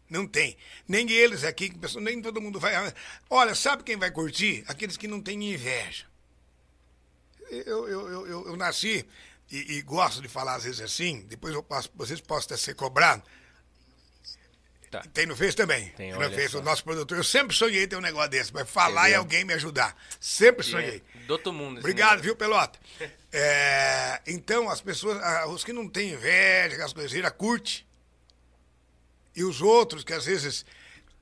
Não 0.07 0.27
tem. 0.27 0.55
Nem 0.87 1.09
eles 1.11 1.43
aqui, 1.43 1.73
nem 1.99 2.21
todo 2.21 2.39
mundo 2.39 2.59
vai. 2.59 2.73
Olha, 3.27 3.55
sabe 3.55 3.83
quem 3.83 3.97
vai 3.97 4.11
curtir? 4.11 4.63
Aqueles 4.67 4.97
que 4.97 5.07
não 5.07 5.19
têm 5.19 5.51
inveja. 5.51 6.05
Eu, 7.49 7.87
eu, 7.87 8.09
eu, 8.09 8.27
eu, 8.27 8.47
eu 8.49 8.55
nasci 8.55 9.05
e, 9.57 9.73
e 9.77 9.81
gosto 9.81 10.21
de 10.21 10.27
falar 10.27 10.55
às 10.55 10.63
vezes 10.63 10.81
assim, 10.81 11.21
depois 11.27 11.53
eu 11.53 11.65
vocês 11.95 12.19
possam 12.21 12.47
até 12.47 12.57
ser 12.57 12.75
cobrados. 12.75 13.23
Tá. 14.89 15.01
Tem 15.11 15.25
no 15.25 15.35
Face 15.35 15.55
também. 15.55 15.89
Tem, 15.89 16.11
no 16.13 16.19
Face, 16.19 16.49
só. 16.49 16.59
o 16.59 16.61
nosso 16.61 16.83
produtor. 16.83 17.17
Eu 17.17 17.23
sempre 17.23 17.55
sonhei 17.55 17.87
ter 17.87 17.95
um 17.95 18.01
negócio 18.01 18.29
desse, 18.29 18.53
mas 18.53 18.69
falar 18.69 19.01
e 19.01 19.13
Entendeu? 19.13 19.19
alguém 19.21 19.43
me 19.43 19.53
ajudar. 19.55 19.97
Sempre 20.19 20.63
sonhei. 20.63 21.01
É, 21.15 21.19
do 21.25 21.31
outro 21.31 21.51
mundo. 21.51 21.77
esse 21.77 21.79
Obrigado, 21.79 22.09
negócio. 22.09 22.23
viu, 22.25 22.35
Pelota? 22.35 22.79
É, 23.35 24.21
então, 24.27 24.69
as 24.69 24.79
pessoas, 24.79 25.17
ah, 25.23 25.47
os 25.47 25.63
que 25.63 25.73
não 25.73 25.89
têm 25.89 26.11
inveja, 26.11 26.75
aquelas 26.75 26.93
coisas, 26.93 27.31
curte. 27.31 27.83
E 29.35 29.43
os 29.43 29.59
outros 29.59 30.03
que 30.03 30.13
às 30.13 30.25
vezes 30.25 30.63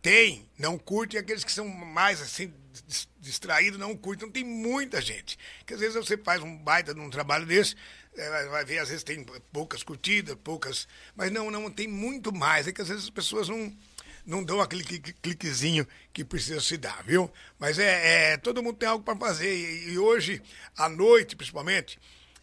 têm, 0.01 0.45
não 0.59 0.77
curtem, 0.77 1.17
e 1.17 1.23
aqueles 1.23 1.45
que 1.45 1.51
são 1.53 1.65
mais 1.69 2.21
assim, 2.21 2.53
dis- 2.85 3.07
distraídos, 3.17 3.79
não 3.79 3.95
curtem. 3.95 4.27
Então 4.27 4.29
tem 4.29 4.43
muita 4.43 4.99
gente. 4.99 5.39
Que 5.65 5.73
às 5.73 5.79
vezes 5.79 5.95
você 5.95 6.17
faz 6.17 6.41
um 6.43 6.57
baita 6.57 6.93
de 6.93 6.99
um 6.99 7.09
trabalho 7.09 7.45
desse, 7.45 7.77
eh, 8.17 8.45
vai- 8.47 8.65
ver, 8.65 8.79
às 8.79 8.89
vezes 8.89 9.03
tem 9.03 9.25
poucas 9.51 9.83
curtidas, 9.83 10.35
poucas. 10.43 10.87
Mas 11.15 11.31
não, 11.31 11.49
não, 11.51 11.69
tem 11.71 11.87
muito 11.87 12.31
mais. 12.33 12.67
É 12.67 12.71
que 12.71 12.81
às 12.81 12.87
vezes 12.89 13.05
as 13.05 13.09
pessoas 13.09 13.47
não. 13.49 13.75
Não 14.23 14.43
dão 14.43 14.61
aquele 14.61 14.83
clique- 14.83 15.13
cliquezinho 15.13 15.87
que 16.13 16.23
precisa 16.23 16.61
se 16.61 16.77
dar, 16.77 17.03
viu? 17.03 17.31
Mas 17.57 17.79
é, 17.79 18.33
é 18.33 18.37
todo 18.37 18.61
mundo 18.61 18.75
tem 18.77 18.87
algo 18.87 19.03
para 19.03 19.17
fazer. 19.17 19.51
E, 19.51 19.93
e 19.93 19.97
hoje, 19.97 20.39
à 20.77 20.87
noite, 20.87 21.35
principalmente, 21.35 21.97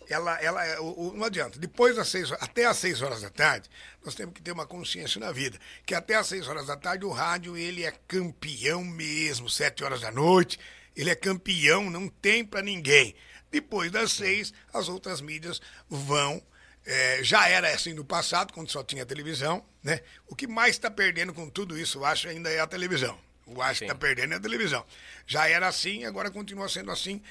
ela, 0.08 0.34
ela, 0.42 0.64
é- 0.66 0.80
o- 0.80 1.10
o- 1.10 1.14
não 1.16 1.24
adianta. 1.26 1.56
Depois 1.56 1.94
das 1.94 2.08
seis, 2.08 2.32
até 2.32 2.64
às 2.66 2.78
seis 2.78 3.00
horas 3.00 3.22
da 3.22 3.30
tarde, 3.30 3.68
nós 4.04 4.16
temos 4.16 4.34
que 4.34 4.42
ter 4.42 4.50
uma 4.50 4.66
consciência 4.66 5.20
na 5.20 5.30
vida. 5.30 5.56
Que 5.86 5.94
até 5.94 6.16
às 6.16 6.26
seis 6.26 6.48
horas 6.48 6.66
da 6.66 6.76
tarde 6.76 7.04
o 7.04 7.10
rádio 7.10 7.56
ele 7.56 7.84
é 7.84 7.92
campeão 8.08 8.82
mesmo. 8.82 9.48
Sete 9.48 9.84
horas 9.84 10.00
da 10.00 10.10
noite, 10.10 10.58
ele 10.96 11.10
é 11.10 11.14
campeão, 11.14 11.88
não 11.88 12.08
tem 12.08 12.44
para 12.44 12.60
ninguém. 12.60 13.14
Depois 13.50 13.90
das 13.90 14.12
seis, 14.12 14.52
as 14.72 14.88
outras 14.88 15.20
mídias 15.20 15.60
vão. 15.88 16.42
é, 16.86 17.22
já 17.22 17.48
era 17.48 17.68
assim 17.72 17.92
no 17.92 18.04
passado, 18.04 18.52
quando 18.52 18.70
só 18.70 18.82
tinha 18.82 19.04
televisão, 19.04 19.64
né? 19.82 20.00
O 20.26 20.34
que 20.34 20.46
mais 20.46 20.70
está 20.70 20.90
perdendo 20.90 21.34
com 21.34 21.48
tudo 21.50 21.78
isso, 21.78 21.98
eu 21.98 22.04
acho, 22.04 22.28
ainda 22.28 22.48
é 22.50 22.60
a 22.60 22.66
televisão. 22.66 23.18
Eu 23.46 23.60
acho 23.62 23.74
que 23.74 23.78
Sim. 23.80 23.84
está 23.86 23.94
perdendo 23.94 24.32
é 24.34 24.36
a 24.36 24.40
televisão. 24.40 24.84
Já 25.26 25.48
era 25.48 25.66
assim, 25.68 26.04
agora 26.04 26.30
continua 26.30 26.68
sendo 26.68 26.90
assim, 26.90 27.22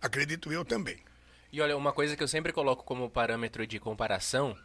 acredito 0.00 0.52
eu 0.52 0.64
também. 0.64 0.98
E 1.52 1.60
olha, 1.60 1.76
uma 1.76 1.92
coisa 1.92 2.16
que 2.16 2.22
eu 2.22 2.28
sempre 2.28 2.52
coloco 2.52 2.84
como 2.84 3.08
parâmetro 3.08 3.66
de 3.66 3.78
comparação, 3.78 4.58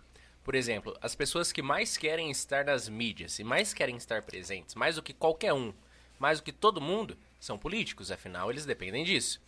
por 0.44 0.56
exemplo, 0.56 0.98
as 1.02 1.16
pessoas 1.16 1.52
que 1.52 1.62
mais 1.62 1.96
querem 1.98 2.30
estar 2.30 2.66
nas 2.66 2.90
mídias 2.90 3.40
e 3.40 3.44
mais 3.44 3.74
querem 3.74 3.96
estar 3.96 4.22
presentes, 4.24 4.76
mais 4.76 4.96
do 4.96 5.04
que 5.04 5.14
qualquer 5.14 5.54
um, 5.54 5.74
mais 6.20 6.40
do 6.40 6.44
que 6.44 6.52
todo 6.52 6.82
mundo, 6.82 7.18
são 7.40 7.58
políticos, 7.58 8.12
afinal 8.12 8.50
eles 8.50 8.66
dependem 8.66 9.04
disso. 9.06 9.42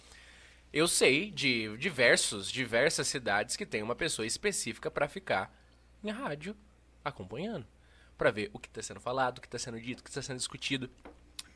Eu 0.76 0.90
sei 0.90 1.32
de 1.32 1.78
diversos, 1.78 2.52
diversas 2.52 3.08
cidades 3.08 3.56
que 3.56 3.66
tem 3.66 3.82
uma 3.82 3.96
pessoa 3.96 4.26
específica 4.26 4.92
para 4.92 5.08
ficar 5.08 5.50
em 6.04 6.12
rádio 6.12 6.54
acompanhando, 7.04 7.66
para 8.18 8.30
ver 8.30 8.50
o 8.52 8.60
que 8.60 8.68
está 8.68 8.82
sendo 8.82 9.00
falado, 9.00 9.38
o 9.38 9.42
que 9.42 9.48
está 9.48 9.58
sendo 9.58 9.80
dito, 9.80 10.02
o 10.02 10.04
que 10.04 10.10
está 10.10 10.22
sendo 10.22 10.36
discutido, 10.38 10.90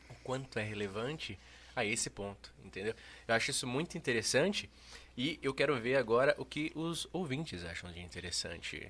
o 0.10 0.14
quanto 0.24 0.58
é 0.58 0.64
relevante 0.64 1.38
a 1.76 1.84
esse 1.84 2.10
ponto, 2.10 2.54
entendeu? 2.64 2.96
Eu 3.28 3.36
acho 3.36 3.52
isso 3.52 3.68
muito 3.68 3.98
interessante 3.98 4.70
e 5.18 5.38
eu 5.44 5.54
quero 5.54 5.78
ver 5.82 5.98
agora 5.98 6.34
o 6.38 6.46
que 6.46 6.72
os 6.74 7.06
ouvintes 7.12 7.66
acham 7.66 7.92
de 7.92 8.00
interessante. 8.00 8.90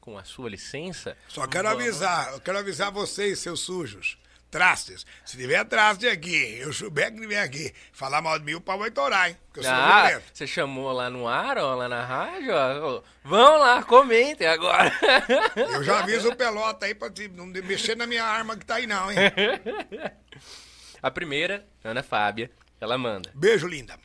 Com 0.00 0.16
a 0.16 0.22
sua 0.24 0.48
licença. 0.48 1.18
Só 1.28 1.46
quero 1.48 1.68
vamos- 1.68 1.82
avisar, 1.82 2.32
eu 2.32 2.40
quero 2.40 2.58
avisar 2.58 2.90
vocês, 2.92 3.40
seus 3.40 3.58
sujos. 3.60 4.16
Trastes. 4.50 5.04
Se 5.24 5.36
tiver 5.36 5.64
traste 5.64 6.06
aqui, 6.08 6.58
eu 6.60 6.72
souber 6.72 7.12
que 7.12 7.20
tiver 7.20 7.40
aqui, 7.40 7.72
falar 7.92 8.22
mal 8.22 8.38
de 8.38 8.44
mim, 8.44 8.54
o 8.54 8.60
pau 8.60 8.78
vai 8.78 8.90
torar, 8.90 9.28
hein? 9.28 9.36
Porque 9.46 9.60
eu 9.60 9.64
sou 9.64 9.72
Ah, 9.72 10.06
violento. 10.06 10.24
você 10.32 10.46
chamou 10.46 10.92
lá 10.92 11.10
no 11.10 11.26
ar, 11.28 11.58
ó, 11.58 11.74
lá 11.74 11.88
na 11.88 12.04
rádio, 12.04 12.52
ó. 12.54 13.02
Vão 13.24 13.58
lá, 13.58 13.82
comentem 13.82 14.46
agora. 14.46 14.90
Eu 15.74 15.82
já 15.82 15.98
aviso 15.98 16.28
o 16.30 16.36
pelota 16.36 16.86
aí 16.86 16.94
pra 16.94 17.10
te- 17.10 17.28
não 17.28 17.46
mexer 17.46 17.96
na 17.96 18.06
minha 18.06 18.24
arma 18.24 18.56
que 18.56 18.64
tá 18.64 18.76
aí, 18.76 18.86
não, 18.86 19.10
hein? 19.10 19.18
A 21.02 21.10
primeira, 21.10 21.66
Ana 21.84 22.02
Fábia, 22.02 22.50
ela 22.80 22.96
manda. 22.96 23.30
Beijo, 23.34 23.66
linda. 23.66 23.98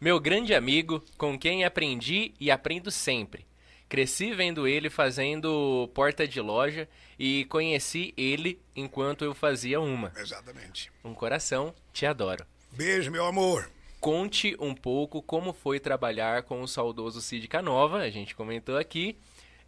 Meu 0.00 0.18
grande 0.20 0.54
amigo, 0.54 1.04
com 1.18 1.38
quem 1.38 1.64
aprendi 1.64 2.32
e 2.40 2.50
aprendo 2.50 2.90
sempre. 2.90 3.46
Cresci 3.90 4.32
vendo 4.32 4.68
ele 4.68 4.88
fazendo 4.88 5.90
porta 5.92 6.26
de 6.26 6.40
loja 6.40 6.88
e 7.18 7.44
conheci 7.46 8.14
ele 8.16 8.58
enquanto 8.74 9.24
eu 9.24 9.34
fazia 9.34 9.80
uma. 9.80 10.12
Exatamente. 10.16 10.92
Um 11.04 11.12
coração, 11.12 11.74
te 11.92 12.06
adoro. 12.06 12.46
Beijo, 12.70 13.10
meu 13.10 13.26
amor. 13.26 13.68
Conte 13.98 14.56
um 14.60 14.76
pouco 14.76 15.20
como 15.20 15.52
foi 15.52 15.80
trabalhar 15.80 16.44
com 16.44 16.62
o 16.62 16.68
saudoso 16.68 17.20
Cid 17.20 17.48
Canova, 17.48 17.98
a 17.98 18.08
gente 18.10 18.32
comentou 18.34 18.78
aqui. 18.78 19.18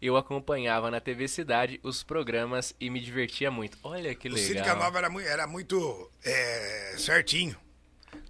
Eu 0.01 0.15
acompanhava 0.15 0.89
na 0.89 1.01
TV 1.01 1.27
Cidade 1.27 1.79
os 1.83 2.01
programas 2.01 2.73
e 2.79 2.89
me 2.89 3.01
divertia 3.01 3.51
muito. 3.51 3.77
Olha 3.83 4.15
que 4.15 4.29
O 4.29 4.31
legal. 4.33 4.47
Cid 4.47 4.63
Canova 4.63 4.97
era, 4.99 5.09
mui- 5.09 5.25
era 5.27 5.45
muito 5.45 6.09
é, 6.23 6.95
certinho. 6.97 7.57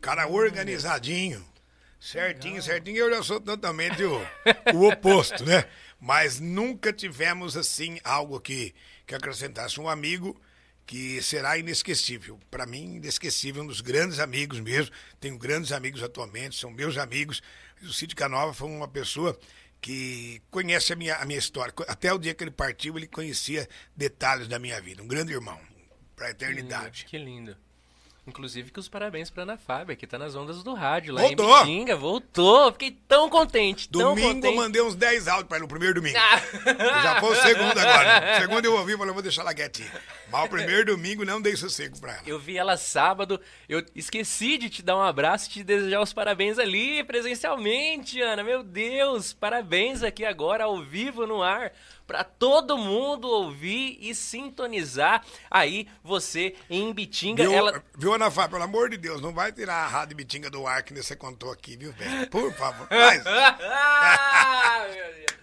Cara 0.01 0.27
organizadinho. 0.27 1.45
Certinho, 1.99 2.61
certinho. 2.61 2.97
Eu 2.97 3.09
já 3.11 3.23
sou 3.23 3.39
totalmente 3.39 4.03
o, 4.03 4.19
o 4.73 4.87
oposto, 4.89 5.45
né? 5.45 5.63
Mas 6.05 6.37
nunca 6.37 6.91
tivemos, 6.91 7.55
assim, 7.55 7.97
algo 8.03 8.37
que, 8.37 8.75
que 9.07 9.15
acrescentasse 9.15 9.79
um 9.79 9.87
amigo 9.87 10.37
que 10.85 11.21
será 11.21 11.57
inesquecível. 11.57 12.37
Para 12.51 12.65
mim, 12.65 12.95
inesquecível, 12.95 13.63
um 13.63 13.67
dos 13.67 13.79
grandes 13.79 14.19
amigos 14.19 14.59
mesmo. 14.59 14.93
Tenho 15.17 15.37
grandes 15.37 15.71
amigos 15.71 16.03
atualmente, 16.03 16.59
são 16.59 16.69
meus 16.69 16.97
amigos. 16.97 17.41
O 17.81 17.93
Cid 17.93 18.15
Canova 18.15 18.53
foi 18.53 18.67
uma 18.67 18.85
pessoa 18.89 19.39
que 19.79 20.41
conhece 20.51 20.91
a 20.91 20.97
minha, 20.97 21.15
a 21.15 21.25
minha 21.25 21.39
história. 21.39 21.73
Até 21.87 22.11
o 22.11 22.19
dia 22.19 22.33
que 22.33 22.43
ele 22.43 22.51
partiu, 22.51 22.97
ele 22.97 23.07
conhecia 23.07 23.65
detalhes 23.95 24.49
da 24.49 24.59
minha 24.59 24.81
vida. 24.81 25.01
Um 25.01 25.07
grande 25.07 25.31
irmão, 25.31 25.57
para 26.17 26.27
a 26.27 26.31
eternidade. 26.31 27.05
Que 27.05 27.17
lindo. 27.17 27.55
Inclusive 28.25 28.71
que 28.71 28.79
os 28.79 28.87
parabéns 28.87 29.29
pra 29.29 29.43
Ana 29.43 29.57
Fábia, 29.57 29.97
que 29.97 30.07
tá 30.07 30.17
nas 30.17 30.33
ondas 30.33 30.63
do 30.63 30.73
rádio 30.73 31.13
lá 31.13 31.21
Voltou. 31.21 31.57
em 31.57 31.59
Bitinga. 31.59 31.95
Voltou. 31.97 32.71
Fiquei 32.71 32.97
tão 33.05 33.29
contente, 33.29 33.89
tão 33.89 34.01
Domingo 34.11 34.29
eu 34.29 34.33
contente. 34.35 34.55
mandei 34.55 34.81
uns 34.81 34.95
10 34.95 35.27
áudios 35.27 35.47
para 35.49 35.57
ele, 35.57 35.63
no 35.63 35.67
primeiro 35.67 35.95
domingo. 35.95 36.17
Ah. 36.17 37.01
Já 37.03 37.19
foi 37.19 37.31
o 37.31 37.35
segundo 37.41 37.77
agora. 37.77 38.37
O 38.37 38.39
segundo 38.41 38.65
eu 38.65 38.73
ouvi 38.77 38.93
e 38.93 38.97
falei, 38.97 39.13
vou 39.13 39.21
deixar 39.21 39.41
ela 39.41 39.53
quietinha. 39.53 39.91
Mas 40.31 40.45
o 40.45 40.49
primeiro 40.49 40.85
domingo 40.85 41.25
não 41.25 41.41
dei 41.41 41.57
sossego 41.57 41.99
para 41.99 42.13
ela. 42.13 42.21
Eu 42.25 42.39
vi 42.39 42.57
ela 42.57 42.77
sábado, 42.77 43.41
eu 43.67 43.83
esqueci 43.93 44.57
de 44.57 44.69
te 44.69 44.81
dar 44.81 44.95
um 44.95 45.01
abraço 45.01 45.49
e 45.49 45.53
te 45.53 45.63
desejar 45.63 46.01
os 46.01 46.13
parabéns 46.13 46.57
ali 46.57 47.03
presencialmente, 47.03 48.21
Ana. 48.21 48.41
Meu 48.41 48.63
Deus, 48.63 49.33
parabéns 49.33 50.01
aqui 50.01 50.23
agora 50.23 50.63
ao 50.63 50.81
vivo 50.81 51.27
no 51.27 51.43
ar 51.43 51.73
pra 52.05 52.23
todo 52.23 52.77
mundo 52.77 53.27
ouvir 53.27 53.97
e 54.01 54.13
sintonizar 54.13 55.23
aí 55.49 55.87
você 56.03 56.55
em 56.69 56.91
Bitinga. 56.93 57.43
Viu, 57.43 57.53
Ela 57.53 57.71
viu 57.97 58.11
Dona 58.11 58.29
Fá, 58.29 58.47
pelo 58.47 58.63
amor 58.63 58.89
de 58.89 58.97
Deus, 58.97 59.21
não 59.21 59.33
vai 59.33 59.51
tirar 59.51 59.75
a 59.83 59.87
Rádio 59.87 60.15
Bitinga 60.17 60.49
do 60.49 60.67
ar 60.67 60.83
que 60.83 60.93
você 60.93 61.15
contou 61.15 61.51
aqui, 61.51 61.75
viu, 61.77 61.91
velho? 61.93 62.27
Por 62.29 62.53
favor. 62.53 62.87
Mas... 62.89 63.23
Ah, 63.65 64.85
meu 64.93 65.13
Deus. 65.13 65.33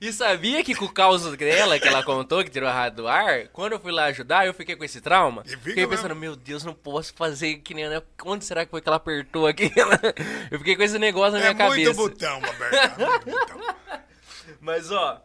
E 0.00 0.12
sabia 0.12 0.62
que 0.62 0.76
com 0.76 0.84
o 0.84 0.92
caos 0.92 1.24
dela, 1.36 1.76
que 1.78 1.88
ela 1.88 2.04
contou, 2.04 2.44
que 2.44 2.50
tirou 2.50 2.68
a 2.68 2.72
rádio 2.72 2.98
do 2.98 3.08
ar, 3.08 3.48
quando 3.48 3.72
eu 3.72 3.80
fui 3.80 3.90
lá 3.90 4.04
ajudar, 4.04 4.46
eu 4.46 4.54
fiquei 4.54 4.76
com 4.76 4.84
esse 4.84 5.00
trauma. 5.00 5.42
Fiquei 5.44 5.88
pensando, 5.88 6.10
mesmo. 6.10 6.20
meu 6.20 6.36
Deus, 6.36 6.62
não 6.62 6.72
posso 6.72 7.12
fazer 7.14 7.56
que 7.56 7.74
nem 7.74 7.82
ela. 7.84 8.06
Onde 8.24 8.44
será 8.44 8.64
que 8.64 8.70
foi 8.70 8.80
que 8.80 8.88
ela 8.88 8.96
apertou 8.96 9.48
aqui? 9.48 9.72
Eu 10.52 10.58
fiquei 10.58 10.76
com 10.76 10.84
esse 10.84 11.00
negócio 11.00 11.32
na 11.32 11.38
minha 11.38 11.50
É 11.50 11.54
muito 11.54 11.70
cabeça. 11.70 11.94
botão, 11.94 12.40
Roberto. 12.40 12.98
Muito 13.00 13.30
botão. 13.30 13.60
Mas 14.60 14.90
ó, 14.92 15.20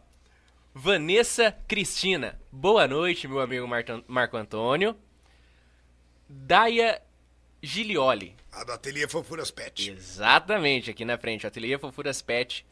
Vanessa 0.76 1.56
Cristina, 1.68 2.36
boa 2.50 2.88
noite, 2.88 3.28
meu 3.28 3.38
amigo 3.40 3.64
Marco 4.08 4.36
Antônio. 4.36 4.96
Daia 6.28 7.00
Gilioli, 7.62 8.34
A 8.50 8.64
do 8.64 8.72
Ateliê 8.72 9.06
Fofuras 9.06 9.52
Pet. 9.52 9.88
exatamente, 9.88 10.90
aqui 10.90 11.04
na 11.04 11.16
frente, 11.16 11.46
Ateliê 11.46 11.78
Fofuras 11.78 12.20
Pet. 12.20 12.66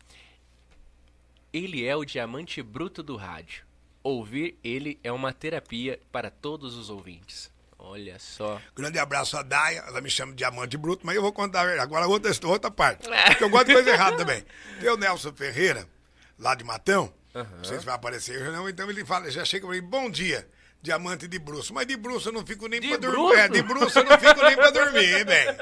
Ele 1.53 1.87
é 1.87 1.95
o 1.95 2.05
diamante 2.05 2.61
bruto 2.61 3.05
do 3.05 3.15
rádio. 3.15 3.65
Ouvir 4.03 4.59
ele 4.65 4.99
é 5.05 5.13
uma 5.13 5.33
terapia 5.33 6.01
para 6.11 6.29
todos 6.29 6.77
os 6.77 6.91
ouvintes. 6.91 7.53
Olha 7.79 8.19
só. 8.19 8.61
Grande 8.75 8.99
abraço 8.99 9.37
a 9.37 9.45
Daia, 9.45 9.85
ela 9.87 10.01
me 10.01 10.11
chama 10.11 10.33
de 10.33 10.39
Diamante 10.39 10.77
Bruto, 10.77 11.07
mas 11.07 11.15
eu 11.15 11.23
vou 11.23 11.33
contar. 11.33 11.69
Agora 11.79 12.09
outra, 12.09 12.33
outra 12.49 12.71
parte. 12.71 13.09
Porque 13.29 13.45
eu 13.45 13.51
gosto 13.51 13.69
de 13.69 13.75
coisa 13.75 13.91
errada 13.91 14.17
também. 14.17 14.45
Tem 14.81 14.91
o 14.91 14.97
Nelson 14.97 15.33
Ferreira, 15.33 15.89
lá 16.37 16.57
de 16.57 16.65
Matão. 16.65 17.13
Não 17.35 17.65
sei 17.65 17.79
se 17.79 17.85
vai 17.85 17.95
aparecer 17.95 18.47
ou 18.47 18.53
não. 18.53 18.69
Então 18.69 18.89
ele 18.91 19.05
fala, 19.05 19.31
já 19.31 19.45
chega 19.45 19.67
pra 19.67 19.75
mim, 19.75 19.83
bom 19.83 20.11
dia, 20.11 20.47
diamante 20.83 21.27
de 21.27 21.39
bruxo. 21.39 21.73
Mas 21.73 21.87
de 21.87 21.97
bruxo 21.97 22.29
eu 22.29 22.33
não 22.33 22.45
fico 22.47 22.69
nem 22.69 22.81
pra 22.81 22.97
dormir. 22.99 23.35
É, 23.39 23.49
de 23.49 23.63
bruxo 23.63 23.99
eu 23.99 24.05
não 24.05 24.19
fico 24.19 24.43
nem 24.43 24.55
pra 24.57 24.71
dormir, 24.71 25.25
velho. 25.27 25.57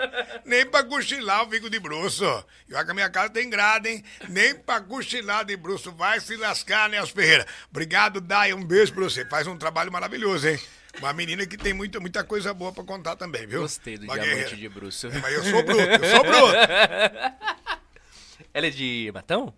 Nem 0.45 0.67
pra 0.67 0.83
cochilar 0.83 1.41
eu 1.43 1.51
fico 1.51 1.71
de 1.71 1.79
bruxo. 1.79 2.25
E 2.69 2.75
olha 2.75 2.85
que 2.85 2.91
a 2.91 2.95
minha 2.95 3.09
casa 3.11 3.31
tem 3.31 3.49
grade, 3.49 3.89
hein? 3.89 4.05
Nem 4.29 4.55
pra 4.55 4.81
cochilar 4.81 5.45
de 5.45 5.57
bruxo. 5.57 5.93
Vai 5.93 6.19
se 6.21 6.37
lascar, 6.37 6.89
Nelson 6.89 7.15
Ferreira. 7.15 7.47
Obrigado, 7.71 8.21
Dai. 8.21 8.53
Um 8.53 8.65
beijo 8.65 8.93
pra 8.93 9.05
você. 9.05 9.25
Faz 9.27 9.47
um 9.47 9.57
trabalho 9.57 9.93
maravilhoso, 9.93 10.49
hein? 10.49 10.59
Uma 10.99 11.13
menina 11.13 11.47
que 11.47 11.57
tem 11.57 11.73
muita, 11.73 12.01
muita 12.01 12.25
coisa 12.25 12.53
boa 12.53 12.73
pra 12.73 12.83
contar 12.83 13.15
também, 13.15 13.47
viu? 13.47 13.61
Gostei 13.61 13.97
do 13.97 14.05
Uma 14.07 14.15
diamante 14.15 14.35
guerreira. 14.35 14.57
de 14.57 14.69
bruxo. 14.69 15.07
É, 15.07 15.19
mas 15.21 15.33
eu 15.35 15.45
sou 15.45 15.63
bruto, 15.63 15.83
eu 15.83 16.11
sou 16.17 16.25
bruto. 16.25 16.57
Ela 18.53 18.67
é 18.67 18.71
de 18.71 19.11
Matão? 19.15 19.55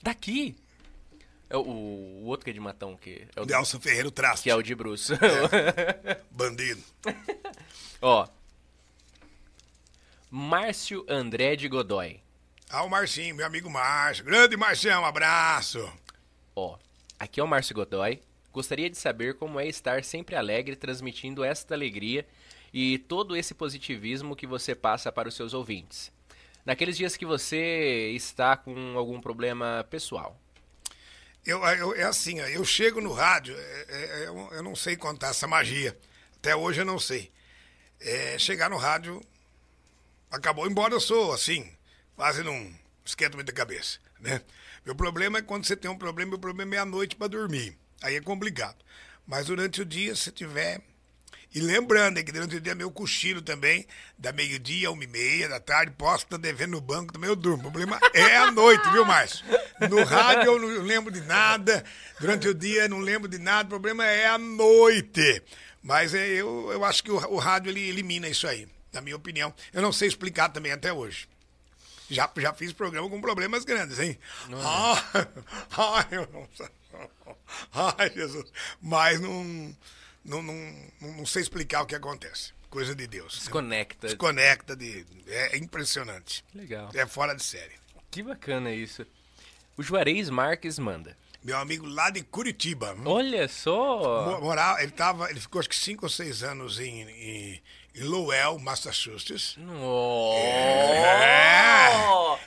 Daqui. 0.00 0.56
É 1.50 1.56
o, 1.56 1.62
o 1.62 2.24
outro 2.26 2.44
que 2.44 2.50
é 2.50 2.54
de 2.54 2.60
Matão, 2.60 2.96
que 2.96 3.26
é 3.34 3.40
o, 3.40 3.44
Nelson 3.44 3.80
Ferreira, 3.80 4.06
o 4.06 4.12
traste. 4.12 4.44
que 4.44 4.50
é 4.50 4.54
o 4.54 4.62
de 4.62 4.72
bruxo. 4.72 5.14
Bandido. 6.30 6.80
Ó. 8.00 8.28
Márcio 10.30 11.04
André 11.08 11.56
de 11.56 11.66
Godoy. 11.68 12.20
Ah, 12.70 12.84
o 12.84 12.88
Marcinho, 12.88 13.34
meu 13.34 13.44
amigo 13.44 13.68
Márcio. 13.68 14.24
Grande 14.24 14.56
Marcião, 14.56 15.02
um 15.02 15.04
abraço. 15.04 15.92
Ó, 16.54 16.78
aqui 17.18 17.40
é 17.40 17.42
o 17.42 17.48
Márcio 17.48 17.74
Godoy. 17.74 18.22
Gostaria 18.52 18.88
de 18.88 18.96
saber 18.96 19.34
como 19.34 19.58
é 19.58 19.66
estar 19.66 20.04
sempre 20.04 20.36
alegre, 20.36 20.76
transmitindo 20.76 21.42
esta 21.42 21.74
alegria 21.74 22.24
e 22.72 22.96
todo 22.98 23.36
esse 23.36 23.54
positivismo 23.54 24.36
que 24.36 24.46
você 24.46 24.72
passa 24.72 25.10
para 25.10 25.28
os 25.28 25.34
seus 25.34 25.52
ouvintes. 25.52 26.12
Naqueles 26.64 26.96
dias 26.96 27.16
que 27.16 27.26
você 27.26 28.12
está 28.14 28.56
com 28.56 28.96
algum 28.96 29.20
problema 29.20 29.84
pessoal. 29.90 30.39
Eu, 31.44 31.64
eu- 31.64 31.94
é 31.94 32.02
assim, 32.04 32.38
eu 32.40 32.64
chego 32.64 33.00
no 33.00 33.12
rádio, 33.12 33.56
é- 33.56 33.86
é- 33.88 34.22
é- 34.24 34.26
eu, 34.28 34.48
eu 34.52 34.62
não 34.62 34.76
sei 34.76 34.96
contar 34.96 35.28
essa 35.28 35.46
magia. 35.46 35.98
Até 36.36 36.54
hoje 36.54 36.80
eu 36.80 36.84
não 36.84 36.98
sei. 36.98 37.30
É, 38.00 38.38
chegar 38.38 38.70
no 38.70 38.76
rádio, 38.76 39.20
acabou. 40.30 40.66
Embora 40.66 40.94
eu 40.94 41.00
sou 41.00 41.32
assim, 41.32 41.70
quase 42.16 42.42
não 42.42 42.72
esquento 43.04 43.36
muita 43.36 43.52
cabeça, 43.52 43.98
né? 44.20 44.42
Meu 44.84 44.94
problema 44.94 45.38
é 45.38 45.42
quando 45.42 45.66
você 45.66 45.76
tem 45.76 45.90
um 45.90 45.98
problema, 45.98 46.30
meu 46.30 46.38
problema 46.38 46.74
é 46.74 46.78
a 46.78 46.84
noite 46.86 47.16
para 47.16 47.28
dormir. 47.28 47.76
Aí 48.02 48.16
é 48.16 48.20
complicado. 48.20 48.76
Mas 49.26 49.46
durante 49.46 49.82
o 49.82 49.84
dia, 49.84 50.14
se 50.16 50.30
tiver... 50.32 50.80
E 51.52 51.60
lembrando 51.60 52.18
hein, 52.18 52.24
que 52.24 52.30
durante 52.30 52.56
o 52.56 52.60
dia 52.60 52.74
meu 52.76 52.90
cochilo 52.92 53.42
também, 53.42 53.84
da 54.16 54.32
meio-dia 54.32 54.90
uma 54.90 55.02
e 55.02 55.06
meia 55.06 55.48
da 55.48 55.58
tarde, 55.58 55.92
posso 55.98 56.24
estar 56.24 56.36
devendo 56.36 56.72
no 56.72 56.80
banco, 56.80 57.12
também 57.12 57.28
eu 57.28 57.34
durmo. 57.34 57.68
O 57.68 57.72
problema 57.72 57.98
é 58.14 58.36
a 58.36 58.52
noite, 58.52 58.88
viu, 58.90 59.04
Márcio? 59.04 59.44
No 59.88 60.04
rádio 60.04 60.44
eu 60.44 60.58
não 60.60 60.82
lembro 60.82 61.12
de 61.12 61.20
nada, 61.22 61.84
durante 62.20 62.46
o 62.46 62.54
dia 62.54 62.82
eu 62.82 62.88
não 62.88 63.00
lembro 63.00 63.28
de 63.28 63.38
nada, 63.38 63.66
o 63.66 63.70
problema 63.70 64.06
é 64.06 64.26
a 64.26 64.38
noite. 64.38 65.42
Mas 65.82 66.14
é, 66.14 66.28
eu, 66.28 66.70
eu 66.70 66.84
acho 66.84 67.02
que 67.02 67.10
o, 67.10 67.16
o 67.16 67.38
rádio 67.38 67.70
ele 67.70 67.80
elimina 67.80 68.28
isso 68.28 68.46
aí, 68.46 68.68
na 68.92 69.00
minha 69.00 69.16
opinião. 69.16 69.52
Eu 69.72 69.82
não 69.82 69.92
sei 69.92 70.06
explicar 70.06 70.50
também 70.50 70.70
até 70.70 70.92
hoje. 70.92 71.28
Já, 72.08 72.30
já 72.36 72.52
fiz 72.52 72.72
programa 72.72 73.08
com 73.08 73.20
problemas 73.20 73.64
grandes, 73.64 73.98
hein? 73.98 74.18
Ah, 74.62 75.02
ai, 75.76 76.06
eu 76.12 76.28
não 76.32 76.48
sei. 76.56 76.68
Ai, 77.72 78.10
Jesus. 78.10 78.52
Mas 78.80 79.20
não, 79.20 79.74
não, 80.24 80.42
não, 80.42 80.54
não, 81.00 81.26
sei 81.26 81.42
explicar 81.42 81.82
o 81.82 81.86
que 81.86 81.94
acontece. 81.94 82.52
Coisa 82.68 82.94
de 82.94 83.06
Deus. 83.06 83.34
Desconecta. 83.38 84.06
Desconecta 84.06 84.76
de. 84.76 85.04
É 85.26 85.56
impressionante. 85.56 86.44
Legal. 86.54 86.88
É 86.94 87.04
fora 87.06 87.34
de 87.34 87.42
série. 87.42 87.74
Que 88.10 88.22
bacana 88.22 88.72
isso. 88.72 89.04
O 89.76 89.82
Juarez 89.82 90.30
Marques 90.30 90.78
manda. 90.78 91.16
Meu 91.42 91.56
amigo 91.56 91.86
lá 91.86 92.10
de 92.10 92.22
Curitiba. 92.22 92.94
Olha 93.06 93.48
só! 93.48 94.26
Mo- 94.26 94.40
Morar, 94.42 94.82
ele 94.82 94.92
tava, 94.92 95.30
ele 95.30 95.40
ficou 95.40 95.58
acho 95.58 95.68
que 95.70 95.74
cinco 95.76 96.04
ou 96.04 96.10
seis 96.10 96.42
anos 96.42 96.78
em, 96.78 97.00
em, 97.08 97.62
em 97.94 98.02
Lowell, 98.02 98.58
Massachusetts. 98.58 99.56
Oh! 99.82 100.34
É. 100.36 101.90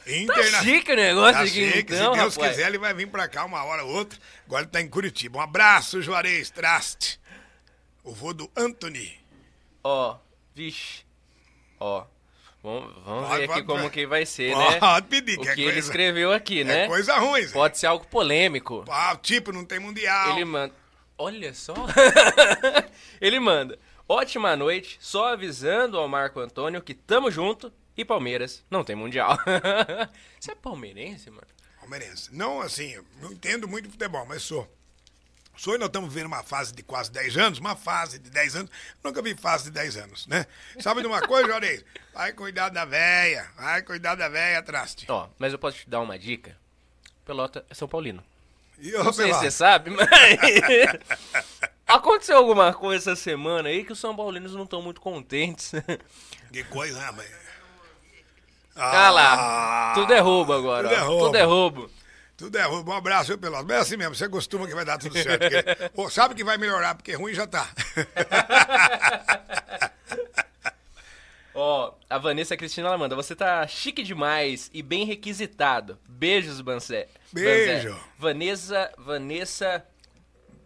Tá 0.06 0.12
Interna- 0.12 0.64
chique 0.64 0.92
o 0.92 0.96
negócio 0.96 1.34
Tá 1.34 1.40
aqui, 1.42 1.50
chique, 1.74 1.94
então, 1.94 2.14
se 2.14 2.20
Deus 2.20 2.36
rapaz. 2.36 2.52
quiser, 2.56 2.68
ele 2.68 2.78
vai 2.78 2.94
vir 2.94 3.08
pra 3.08 3.28
cá 3.28 3.46
uma 3.46 3.64
hora 3.64 3.84
ou 3.84 3.92
outra. 3.96 4.20
Agora 4.46 4.64
ele 4.64 4.70
tá 4.72 4.80
em 4.82 4.88
Curitiba. 4.88 5.40
Um 5.40 5.42
abraço, 5.42 6.02
Juarez 6.02 6.50
Traste. 6.52 7.20
O 8.04 8.14
vô 8.14 8.34
do 8.34 8.50
Anthony. 8.56 9.18
Ó, 9.84 10.18
vixe. 10.54 11.04
Ó, 11.80 12.06
vamos, 12.62 12.94
vamos 13.04 13.28
Pode, 13.28 13.38
ver 13.38 13.44
aqui 13.44 13.54
pode, 13.54 13.66
como 13.68 13.82
pode. 13.84 13.94
que 13.94 14.08
vai 14.08 14.26
ser, 14.26 14.54
Pode 14.54 14.80
né? 14.80 15.02
pedir, 15.10 15.38
o 15.38 15.42
que 15.42 15.46
que 15.56 15.62
é 15.62 15.64
ele 15.64 15.64
coisa- 15.74 15.80
escreveu 15.80 16.32
aqui, 16.32 16.64
né? 16.64 16.84
É 16.86 16.88
coisa 16.88 17.18
ruim, 17.18 17.44
Zé. 17.46 17.54
Pode 17.54 17.78
ser 17.78 17.88
algo 17.88 18.06
polêmico. 18.08 18.84
Ah, 18.90 19.18
tipo, 19.22 19.52
não 19.52 19.66
tem 19.66 19.80
mundial. 19.80 20.32
Ele 20.36 20.46
manda. 20.46 20.74
Olha 21.18 21.54
só. 21.54 21.74
ele 23.22 23.40
manda. 23.40 23.78
Ótima 24.08 24.56
noite, 24.56 24.98
só 25.00 25.30
avisando 25.34 25.98
ao 25.98 26.08
Marco 26.08 26.40
Antônio 26.40 26.82
que 26.82 26.94
tamo 26.94 27.32
junto 27.32 27.72
e 27.96 28.04
Palmeiras 28.04 28.64
não 28.70 28.84
tem 28.84 28.96
mundial. 28.96 29.38
Você 30.40 30.52
é 30.52 30.56
palmeirense, 30.56 31.30
mano? 31.30 31.48
Palmeirense. 31.80 32.34
Não, 32.36 32.62
assim, 32.62 32.98
não 33.22 33.32
entendo 33.32 33.68
muito 33.68 33.86
de 33.86 33.92
futebol, 33.92 34.26
mas 34.26 34.42
sou. 34.44 34.70
E 35.56 35.78
nós 35.78 35.88
estamos 35.88 36.12
vivendo 36.12 36.28
uma 36.28 36.44
fase 36.44 36.74
de 36.74 36.84
quase 36.84 37.12
10 37.12 37.38
anos, 37.38 37.60
uma 37.60 37.76
fase 37.76 38.20
de 38.20 38.30
10 38.30 38.56
anos. 38.56 38.72
Nunca 39.04 39.22
vi 39.22 39.36
fase 39.36 39.66
de 39.66 39.72
10 39.72 39.98
anos, 39.98 40.28
né? 40.28 40.46
Sabe 40.80 41.02
de 41.02 41.08
uma 41.08 41.22
coisa, 41.22 41.48
Juarez? 41.48 41.86
Vai 42.14 42.34
cuidar 42.34 42.70
da 42.70 42.86
véia, 42.86 43.50
vai 43.56 43.82
cuidar 43.82 44.16
da 44.16 44.28
véia, 44.28 44.62
traste. 44.64 45.06
Ó, 45.10 45.28
mas 45.38 45.54
eu 45.54 45.60
posso 45.60 45.78
te 45.78 45.90
dar 45.90 46.02
uma 46.02 46.18
dica? 46.18 46.58
Pelota 47.24 47.66
é 47.70 47.74
São 47.74 47.88
Paulino. 47.88 48.24
E 48.80 48.90
eu, 48.90 49.04
Não 49.04 49.14
sei 49.14 49.32
se 49.32 49.40
você 49.40 49.52
sabe, 49.52 49.92
mas. 49.92 50.08
Aconteceu 51.88 52.38
alguma 52.38 52.74
coisa 52.74 53.12
essa 53.12 53.22
semana 53.22 53.70
aí 53.70 53.86
que 53.86 53.94
os 53.94 54.00
São 54.00 54.16
Paulinos 54.16 54.56
não 54.56 54.64
estão 54.64 54.82
muito 54.82 55.00
contentes. 55.00 55.72
Que 56.52 56.64
coisa, 56.64 57.00
né, 57.00 57.12
mãe? 57.12 57.28
Ah 58.76 59.12
lá, 59.12 59.94
tudo 59.94 60.14
é 60.14 60.20
roubo 60.20 60.52
agora. 60.52 60.90
tudo 61.06 61.38
é 61.38 61.46
ó. 61.46 61.48
roubo. 61.48 61.92
Tudo 62.36 62.58
é 62.58 62.62
é 62.62 62.66
ruim. 62.66 62.84
Um 62.86 62.92
abraço, 62.92 63.28
viu, 63.28 63.38
Pelado? 63.38 63.66
Mas 63.68 63.78
é 63.78 63.80
assim 63.80 63.98
mesmo, 63.98 64.16
você 64.16 64.28
costuma 64.28 64.68
que 64.68 64.74
vai 64.76 64.84
dar 64.86 64.98
tudo 64.98 65.14
certo. 65.22 65.42
porque- 65.42 65.90
Pô, 65.96 66.10
sabe 66.10 66.36
que 66.36 66.44
vai 66.44 66.58
melhorar, 66.58 66.96
porque 66.96 67.14
ruim 67.14 67.34
já 67.34 67.46
tá. 67.48 67.70
Ó, 71.56 71.94
a 72.10 72.18
Vanessa 72.18 72.58
Cristina 72.58 72.88
ela 72.88 72.98
manda, 72.98 73.16
você 73.16 73.36
tá 73.36 73.66
chique 73.68 74.02
demais 74.02 74.72
e 74.74 74.82
bem 74.82 75.06
requisitado. 75.06 76.00
Beijos, 76.10 76.60
Bancé. 76.62 77.08
Beijo. 77.32 77.90
Banzé. 77.90 78.02
Vanessa, 78.18 78.92
Vanessa, 78.98 79.86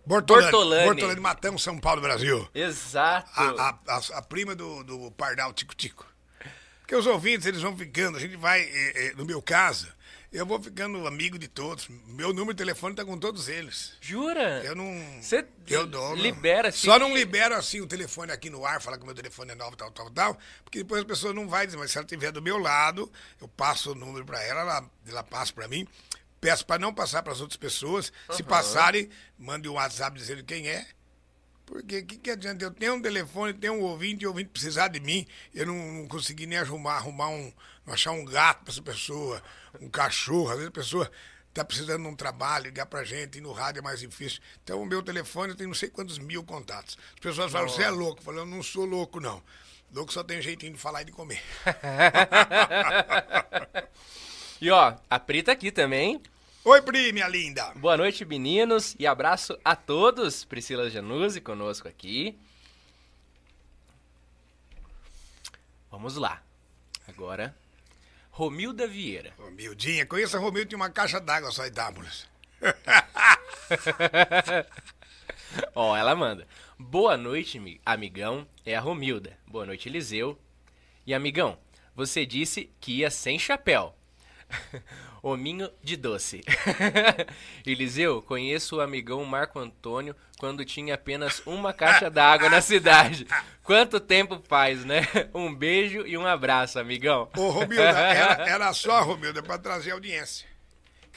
Bortolani. 0.06 0.44
Bortolani. 0.45 0.85
Bortolani 0.85 1.19
Matão, 1.19 1.57
São 1.57 1.77
Paulo, 1.77 2.02
Brasil. 2.02 2.48
exato. 2.56 3.30
A, 3.35 3.69
a, 3.69 3.80
a, 3.95 4.02
a 4.19 4.22
prima 4.22 4.56
do, 4.56 4.81
do 4.85 5.11
Pardal 5.11 5.52
Tico 5.52 5.76
Tico. 5.76 6.07
Porque 6.80 6.95
os 6.95 7.06
ouvintes, 7.06 7.45
eles 7.45 7.61
vão 7.61 7.76
ficando, 7.76 8.18
a 8.18 8.22
gente 8.22 8.38
vai, 8.38 8.61
eh, 8.61 9.07
eh, 9.07 9.14
no 9.18 9.26
meu 9.26 9.41
caso, 9.41 9.89
eu 10.31 10.45
vou 10.45 10.61
ficando 10.61 11.07
amigo 11.07 11.39
de 11.39 11.47
todos. 11.47 11.87
Meu 12.07 12.33
número 12.33 12.53
de 12.53 12.57
telefone 12.57 12.95
tá 12.95 13.05
com 13.05 13.17
todos 13.17 13.47
eles. 13.47 13.93
Jura? 14.01 14.61
Eu 14.63 14.75
não. 14.75 15.21
Você 15.21 15.45
eu 15.67 15.87
dou. 15.87 16.15
libera 16.15 16.69
assim? 16.69 16.85
Só 16.85 16.99
não 16.99 17.15
libero 17.15 17.55
assim 17.55 17.79
o 17.79 17.87
telefone 17.87 18.31
aqui 18.31 18.49
no 18.49 18.65
ar, 18.65 18.81
falar 18.81 18.97
que 18.97 19.03
o 19.03 19.05
meu 19.05 19.15
telefone 19.15 19.51
é 19.51 19.55
novo, 19.55 19.75
tal, 19.75 19.91
tal, 19.91 20.09
tal. 20.09 20.37
Porque 20.63 20.79
depois 20.79 21.01
a 21.01 21.05
pessoa 21.05 21.33
não 21.33 21.47
vai 21.47 21.65
dizer, 21.65 21.77
mas 21.77 21.91
se 21.91 21.97
ela 21.97 22.05
estiver 22.05 22.31
do 22.31 22.41
meu 22.41 22.57
lado, 22.57 23.11
eu 23.41 23.47
passo 23.47 23.91
o 23.91 23.95
número 23.95 24.25
pra 24.25 24.43
ela, 24.43 24.61
ela, 24.61 24.91
ela 25.07 25.23
passa 25.23 25.53
pra 25.53 25.67
mim. 25.67 25.87
Peço 26.39 26.65
pra 26.65 26.77
não 26.77 26.93
passar 26.93 27.23
pras 27.23 27.41
outras 27.41 27.57
pessoas. 27.57 28.11
Se 28.31 28.43
passarem, 28.43 29.09
mande 29.37 29.67
um 29.67 29.73
WhatsApp 29.73 30.17
dizendo 30.17 30.43
quem 30.43 30.67
é. 30.67 30.85
Porque 31.65 31.99
o 31.99 32.05
que, 32.05 32.17
que 32.17 32.31
adianta? 32.31 32.63
Eu 32.63 32.71
tenho 32.71 32.93
um 32.93 33.01
telefone, 33.01 33.53
tenho 33.53 33.73
um 33.73 33.81
ouvinte, 33.81 34.23
e 34.23 34.25
o 34.25 34.29
ouvinte 34.29 34.49
precisar 34.49 34.87
de 34.87 35.01
mim, 35.01 35.27
eu 35.53 35.65
não, 35.65 35.75
não 35.75 36.07
consegui 36.07 36.45
nem 36.45 36.57
arrumar, 36.57 36.95
arrumar 36.95 37.27
um, 37.27 37.51
achar 37.85 38.11
um 38.11 38.23
gato 38.23 38.63
para 38.63 38.71
essa 38.71 38.81
pessoa, 38.81 39.43
um 39.81 39.89
cachorro, 39.89 40.49
às 40.49 40.55
vezes 40.55 40.69
a 40.69 40.71
pessoa 40.71 41.11
está 41.49 41.65
precisando 41.65 42.03
de 42.03 42.09
um 42.09 42.15
trabalho, 42.15 42.65
ligar 42.65 42.85
pra 42.85 43.03
gente, 43.03 43.39
e 43.39 43.41
no 43.41 43.51
rádio 43.51 43.79
é 43.79 43.81
mais 43.81 43.99
difícil. 43.99 44.39
Então 44.63 44.81
o 44.81 44.85
meu 44.85 45.01
telefone 45.01 45.55
tem 45.55 45.65
não 45.65 45.73
sei 45.73 45.89
quantos 45.89 46.19
mil 46.19 46.43
contatos. 46.43 46.97
As 47.15 47.19
pessoas 47.19 47.51
falam, 47.51 47.67
você 47.67 47.83
é 47.83 47.89
louco. 47.89 48.19
Eu 48.19 48.23
falo, 48.23 48.37
eu 48.39 48.45
não 48.45 48.61
sou 48.61 48.85
louco, 48.85 49.19
não. 49.19 49.41
Louco 49.93 50.13
só 50.13 50.23
tem 50.23 50.41
jeitinho 50.41 50.73
de 50.73 50.79
falar 50.79 51.01
e 51.01 51.05
de 51.05 51.11
comer. 51.11 51.41
e 54.61 54.69
ó, 54.69 54.95
a 55.09 55.19
Pri 55.19 55.43
tá 55.43 55.53
aqui 55.53 55.71
também. 55.71 56.21
Oi, 56.63 56.81
Pri, 56.81 57.13
minha 57.13 57.27
linda. 57.27 57.71
Boa 57.75 57.95
noite, 57.95 58.25
meninos, 58.25 58.95
e 58.99 59.07
abraço 59.07 59.57
a 59.63 59.75
todos. 59.75 60.43
Priscila 60.43 60.89
Januzzi 60.89 61.39
conosco 61.39 61.87
aqui. 61.87 62.37
Vamos 65.89 66.17
lá. 66.17 66.41
Agora, 67.07 67.55
Romilda 68.38 68.85
Vieira. 68.85 69.34
Romildinha, 69.35 70.05
conheço 70.05 70.38
a 70.38 70.39
Romilda, 70.39 70.69
tinha 70.69 70.77
uma 70.77 70.91
caixa 70.91 71.19
d'água 71.19 71.49
só 71.49 71.65
em 71.65 71.72
Dábulas. 71.72 72.30
Ó, 75.73 75.97
ela 75.97 76.15
manda. 76.15 76.47
Boa 76.77 77.18
noite, 77.18 77.81
amigão. 77.84 78.47
É 78.64 78.76
a 78.76 78.80
Romilda. 78.80 79.35
Boa 79.47 79.65
noite, 79.65 79.89
Eliseu. 79.89 80.38
E 81.03 81.15
amigão, 81.15 81.57
você 81.95 82.27
disse 82.27 82.69
que 82.80 82.99
ia 82.99 83.09
sem 83.09 83.39
chapéu. 83.39 83.95
Hominho 85.23 85.72
de 85.84 85.97
doce. 85.97 86.43
Eliseu, 87.65 88.22
conheço 88.22 88.76
o 88.76 88.81
amigão 88.81 89.26
Marco 89.26 89.57
Antônio 89.57 90.15
quando 90.39 90.64
tinha 90.64 90.95
apenas 90.95 91.41
uma 91.45 91.73
caixa 91.73 92.09
d'água 92.09 92.49
na 92.49 92.61
cidade. 92.61 93.27
Quanto 93.64 93.99
tempo 93.99 94.41
faz, 94.47 94.85
né? 94.85 95.01
Um 95.34 95.53
beijo 95.53 96.05
e 96.05 96.18
um 96.18 96.26
abraço, 96.26 96.80
amigão. 96.80 97.30
Ô, 97.35 97.49
Romilda, 97.49 97.84
era, 97.84 98.43
era 98.49 98.73
só, 98.73 99.01
Romilda, 99.03 99.43
para 99.43 99.57
trazer 99.57 99.91
audiência 99.91 100.47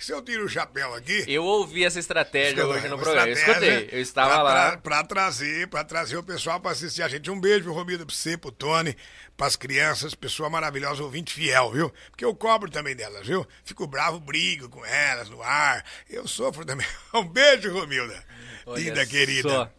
que 0.01 0.07
se 0.07 0.13
eu 0.13 0.23
tiro 0.23 0.47
o 0.47 0.49
chapéu 0.49 0.95
aqui. 0.95 1.27
Eu 1.29 1.45
ouvi 1.45 1.85
essa 1.85 2.01
estratégia 2.01 2.67
hoje 2.67 2.89
no 2.89 2.97
programa. 2.97 3.29
Eu 3.29 3.35
escutei, 3.35 3.91
eu 3.93 4.01
estava 4.01 4.33
pra 4.33 4.43
lá. 4.43 4.71
Tra 4.71 4.79
pra 4.79 5.05
trazer, 5.05 5.69
para 5.69 5.85
trazer 5.85 6.17
o 6.17 6.23
pessoal 6.23 6.59
para 6.59 6.71
assistir 6.71 7.03
a 7.03 7.09
gente. 7.09 7.31
Um 7.31 7.39
beijo, 7.39 7.71
Romilda, 7.71 8.07
pra 8.07 8.15
você, 8.15 8.35
pro 8.35 8.51
Tony, 8.51 8.97
pras 9.37 9.57
crianças, 9.57 10.15
pessoa 10.15 10.49
maravilhosa, 10.49 11.03
ouvinte 11.03 11.35
fiel, 11.35 11.71
viu? 11.71 11.93
Porque 12.11 12.25
eu 12.25 12.35
cobro 12.35 12.71
também 12.71 12.97
delas, 12.97 13.27
viu? 13.27 13.47
Fico 13.63 13.87
bravo, 13.87 14.19
brigo 14.19 14.71
com 14.71 14.83
elas 14.87 15.29
no 15.29 15.43
ar. 15.43 15.85
Eu 16.09 16.27
sofro 16.27 16.65
também. 16.65 16.87
Um 17.13 17.25
beijo, 17.25 17.71
Romilda. 17.71 18.25
Olha 18.67 18.83
Linda, 18.83 19.07
querida. 19.07 19.49
Só. 19.49 19.71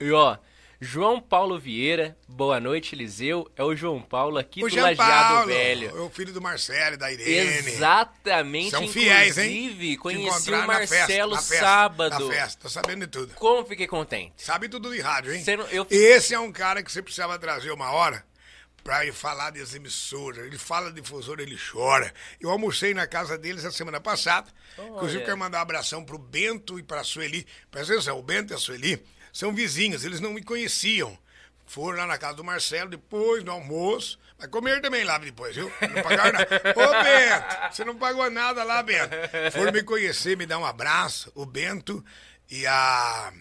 E 0.00 0.10
ó, 0.12 0.36
João 0.80 1.20
Paulo 1.20 1.58
Vieira, 1.58 2.16
boa 2.26 2.58
noite, 2.58 2.94
Eliseu. 2.94 3.50
É 3.54 3.62
o 3.62 3.76
João 3.76 4.00
Paulo 4.00 4.38
aqui 4.38 4.60
o 4.64 4.66
do 4.66 4.70
Jean 4.70 4.84
Lajeado 4.84 5.34
Paulo, 5.34 5.46
Velho. 5.48 5.88
É 5.90 6.00
o 6.00 6.08
filho 6.08 6.32
do 6.32 6.40
Marcelo 6.40 6.94
e 6.94 6.96
da 6.96 7.12
Irene. 7.12 7.68
Exatamente. 7.68 8.70
São 8.70 8.88
fiéis, 8.88 9.36
hein? 9.36 9.64
Inclusive, 9.64 9.96
conheci 9.98 10.50
o 10.50 10.66
Marcelo 10.66 10.68
na 10.68 10.76
festa, 10.86 11.26
na 11.26 11.36
festa, 11.36 11.66
sábado. 11.66 12.28
Na 12.28 12.34
festa, 12.34 12.62
tô 12.62 12.68
sabendo 12.70 13.00
de 13.00 13.08
tudo. 13.08 13.34
Como 13.34 13.66
fiquei 13.66 13.86
contente. 13.86 14.32
Sabe 14.38 14.70
tudo 14.70 14.90
de 14.90 15.00
rádio, 15.00 15.34
hein? 15.34 15.44
Não, 15.58 15.66
eu... 15.66 15.86
Esse 15.90 16.32
é 16.32 16.38
um 16.38 16.50
cara 16.50 16.82
que 16.82 16.90
você 16.90 17.02
precisava 17.02 17.38
trazer 17.38 17.70
uma 17.72 17.90
hora 17.90 18.24
pra 18.82 19.04
ir 19.04 19.12
falar 19.12 19.50
das 19.50 19.74
emissoras. 19.74 20.46
Ele 20.46 20.58
fala 20.58 20.92
difusora, 20.92 21.42
ele 21.42 21.58
chora. 21.58 22.12
Eu 22.40 22.50
almocei 22.50 22.94
na 22.94 23.06
casa 23.06 23.36
deles 23.36 23.64
a 23.64 23.72
semana 23.72 24.00
passada. 24.00 24.50
Oh, 24.78 24.82
Inclusive, 24.96 25.24
quero 25.24 25.38
mandar 25.38 25.58
um 25.58 25.62
abração 25.62 26.04
pro 26.04 26.18
Bento 26.18 26.78
e 26.78 26.82
pra 26.82 27.04
Sueli. 27.04 27.46
Presta 27.70 27.94
atenção, 27.94 28.18
o 28.18 28.22
Bento 28.22 28.52
e 28.52 28.56
a 28.56 28.58
Sueli 28.58 29.04
são 29.32 29.54
vizinhos, 29.54 30.04
eles 30.04 30.20
não 30.20 30.32
me 30.32 30.42
conheciam. 30.42 31.16
Foram 31.66 31.98
lá 31.98 32.06
na 32.06 32.18
casa 32.18 32.34
do 32.34 32.42
Marcelo, 32.42 32.90
depois 32.90 33.44
do 33.44 33.50
almoço. 33.52 34.18
Vai 34.36 34.48
comer 34.48 34.80
também 34.80 35.04
lá 35.04 35.18
depois, 35.18 35.54
viu? 35.54 35.70
Não 35.80 36.02
pagaram 36.02 36.32
nada. 36.32 36.48
Ô, 36.74 37.04
Bento, 37.04 37.72
você 37.72 37.84
não 37.84 37.96
pagou 37.96 38.28
nada 38.28 38.64
lá, 38.64 38.82
Bento. 38.82 39.14
Foram 39.52 39.70
me 39.70 39.82
conhecer, 39.84 40.36
me 40.36 40.46
dar 40.46 40.58
um 40.58 40.64
abraço. 40.64 41.30
O 41.32 41.46
Bento 41.46 42.04
e 42.50 42.66
a. 42.66 43.32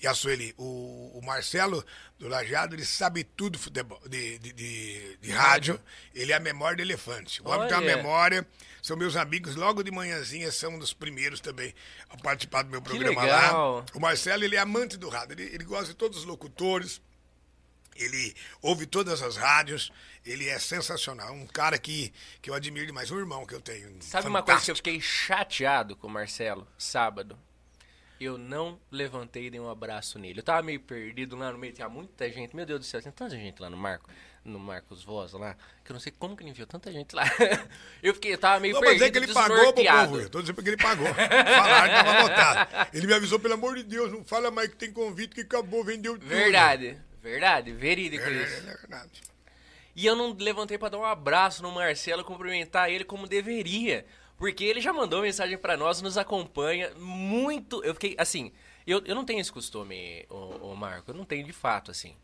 E 0.00 0.06
a 0.08 0.12
Sueli. 0.12 0.52
O, 0.58 1.16
o 1.16 1.24
Marcelo 1.24 1.84
do 2.22 2.28
Lajeado, 2.28 2.76
ele 2.76 2.84
sabe 2.84 3.24
tudo 3.24 3.58
futebol, 3.58 4.00
de, 4.08 4.38
de, 4.38 4.52
de, 4.52 5.16
de 5.20 5.30
rádio. 5.32 5.78
Ele 6.14 6.30
é 6.30 6.36
a 6.36 6.40
memória 6.40 6.76
do 6.76 6.82
elefante. 6.82 7.42
O 7.42 7.48
homem 7.48 7.66
tem 7.66 7.76
uma 7.76 7.84
memória 7.84 8.46
são 8.80 8.96
meus 8.96 9.14
amigos, 9.14 9.54
logo 9.54 9.80
de 9.84 9.92
manhãzinha 9.92 10.50
são 10.50 10.74
um 10.74 10.78
dos 10.78 10.92
primeiros 10.92 11.38
também 11.40 11.72
a 12.10 12.16
participar 12.16 12.62
do 12.62 12.70
meu 12.70 12.82
programa 12.82 13.24
lá. 13.24 13.84
O 13.94 14.00
Marcelo, 14.00 14.42
ele 14.42 14.56
é 14.56 14.58
amante 14.58 14.96
do 14.96 15.08
rádio, 15.08 15.34
ele, 15.34 15.54
ele 15.54 15.62
gosta 15.62 15.86
de 15.86 15.94
todos 15.94 16.18
os 16.18 16.24
locutores, 16.24 17.00
ele 17.94 18.34
ouve 18.60 18.84
todas 18.84 19.22
as 19.22 19.36
rádios, 19.36 19.92
ele 20.26 20.48
é 20.48 20.58
sensacional, 20.58 21.32
um 21.32 21.46
cara 21.46 21.78
que, 21.78 22.12
que 22.40 22.50
eu 22.50 22.54
admiro 22.54 22.86
demais, 22.86 23.08
um 23.12 23.18
irmão 23.18 23.46
que 23.46 23.54
eu 23.54 23.60
tenho. 23.60 23.86
Sabe 24.00 24.00
fantástico. 24.00 24.28
uma 24.28 24.42
coisa 24.42 24.64
que 24.64 24.70
eu 24.72 24.76
fiquei 24.76 25.00
chateado 25.00 25.94
com 25.94 26.08
o 26.08 26.10
Marcelo, 26.10 26.66
sábado? 26.76 27.38
Eu 28.20 28.38
não 28.38 28.78
levantei 28.90 29.46
e 29.46 29.50
dei 29.50 29.60
um 29.60 29.68
abraço 29.68 30.18
nele. 30.18 30.40
Eu 30.40 30.44
tava 30.44 30.62
meio 30.62 30.80
perdido 30.80 31.36
lá 31.36 31.52
no 31.52 31.58
meio, 31.58 31.72
tinha 31.72 31.88
muita 31.88 32.30
gente. 32.30 32.54
Meu 32.54 32.64
Deus 32.64 32.80
do 32.80 32.86
céu, 32.86 33.02
tem 33.02 33.10
tanta 33.10 33.36
gente 33.36 33.60
lá 33.60 33.68
no 33.68 33.76
Marco 33.76 34.08
no 34.44 34.58
Marcos 34.58 35.04
Voz 35.04 35.32
lá, 35.32 35.56
que 35.84 35.92
eu 35.92 35.94
não 35.94 36.00
sei 36.00 36.12
como 36.18 36.36
que 36.36 36.42
ele 36.42 36.50
enviou 36.50 36.66
tanta 36.66 36.90
gente 36.92 37.14
lá. 37.14 37.24
eu 38.02 38.12
fiquei, 38.14 38.32
eu 38.32 38.38
tava 38.38 38.60
meio 38.60 38.74
não, 38.74 38.80
perdido, 38.80 39.00
mas 39.00 39.08
é 39.08 39.12
que 39.12 39.18
ele 39.18 39.32
pagou 39.32 39.72
pro 39.72 39.84
povo, 39.84 40.20
eu 40.20 40.30
tô 40.30 40.40
dizendo 40.40 40.62
que 40.62 40.68
ele 40.68 40.76
pagou. 40.76 41.06
Falaram 41.14 41.88
que 41.88 42.04
tava 42.04 42.10
anotado. 42.10 42.88
Ele 42.92 43.06
me 43.06 43.14
avisou, 43.14 43.38
pelo 43.38 43.54
amor 43.54 43.76
de 43.76 43.84
Deus, 43.84 44.10
não 44.10 44.24
fala 44.24 44.50
mais 44.50 44.68
que 44.68 44.76
tem 44.76 44.92
convite, 44.92 45.34
que 45.34 45.42
acabou, 45.42 45.84
vendeu 45.84 46.18
tudo. 46.18 46.28
Verdade, 46.28 46.98
verdade, 47.22 47.72
verídico 47.72 48.24
é, 48.24 48.32
isso. 48.32 48.68
É 48.68 48.76
verdade. 48.76 49.22
E 49.94 50.06
eu 50.06 50.16
não 50.16 50.34
levantei 50.38 50.78
para 50.78 50.90
dar 50.90 50.98
um 50.98 51.04
abraço 51.04 51.62
no 51.62 51.70
Marcelo, 51.70 52.24
cumprimentar 52.24 52.90
ele 52.90 53.04
como 53.04 53.28
deveria. 53.28 54.04
Porque 54.42 54.64
ele 54.64 54.80
já 54.80 54.92
mandou 54.92 55.22
mensagem 55.22 55.56
para 55.56 55.76
nós, 55.76 56.02
nos 56.02 56.18
acompanha 56.18 56.92
muito. 56.96 57.80
Eu 57.84 57.94
fiquei, 57.94 58.16
assim, 58.18 58.50
eu, 58.84 59.00
eu 59.04 59.14
não 59.14 59.24
tenho 59.24 59.38
esse 59.38 59.52
costume, 59.52 60.26
o, 60.28 60.74
Marco, 60.74 61.12
eu 61.12 61.14
não 61.14 61.24
tenho 61.24 61.46
de 61.46 61.52
fato, 61.52 61.92
assim. 61.92 62.16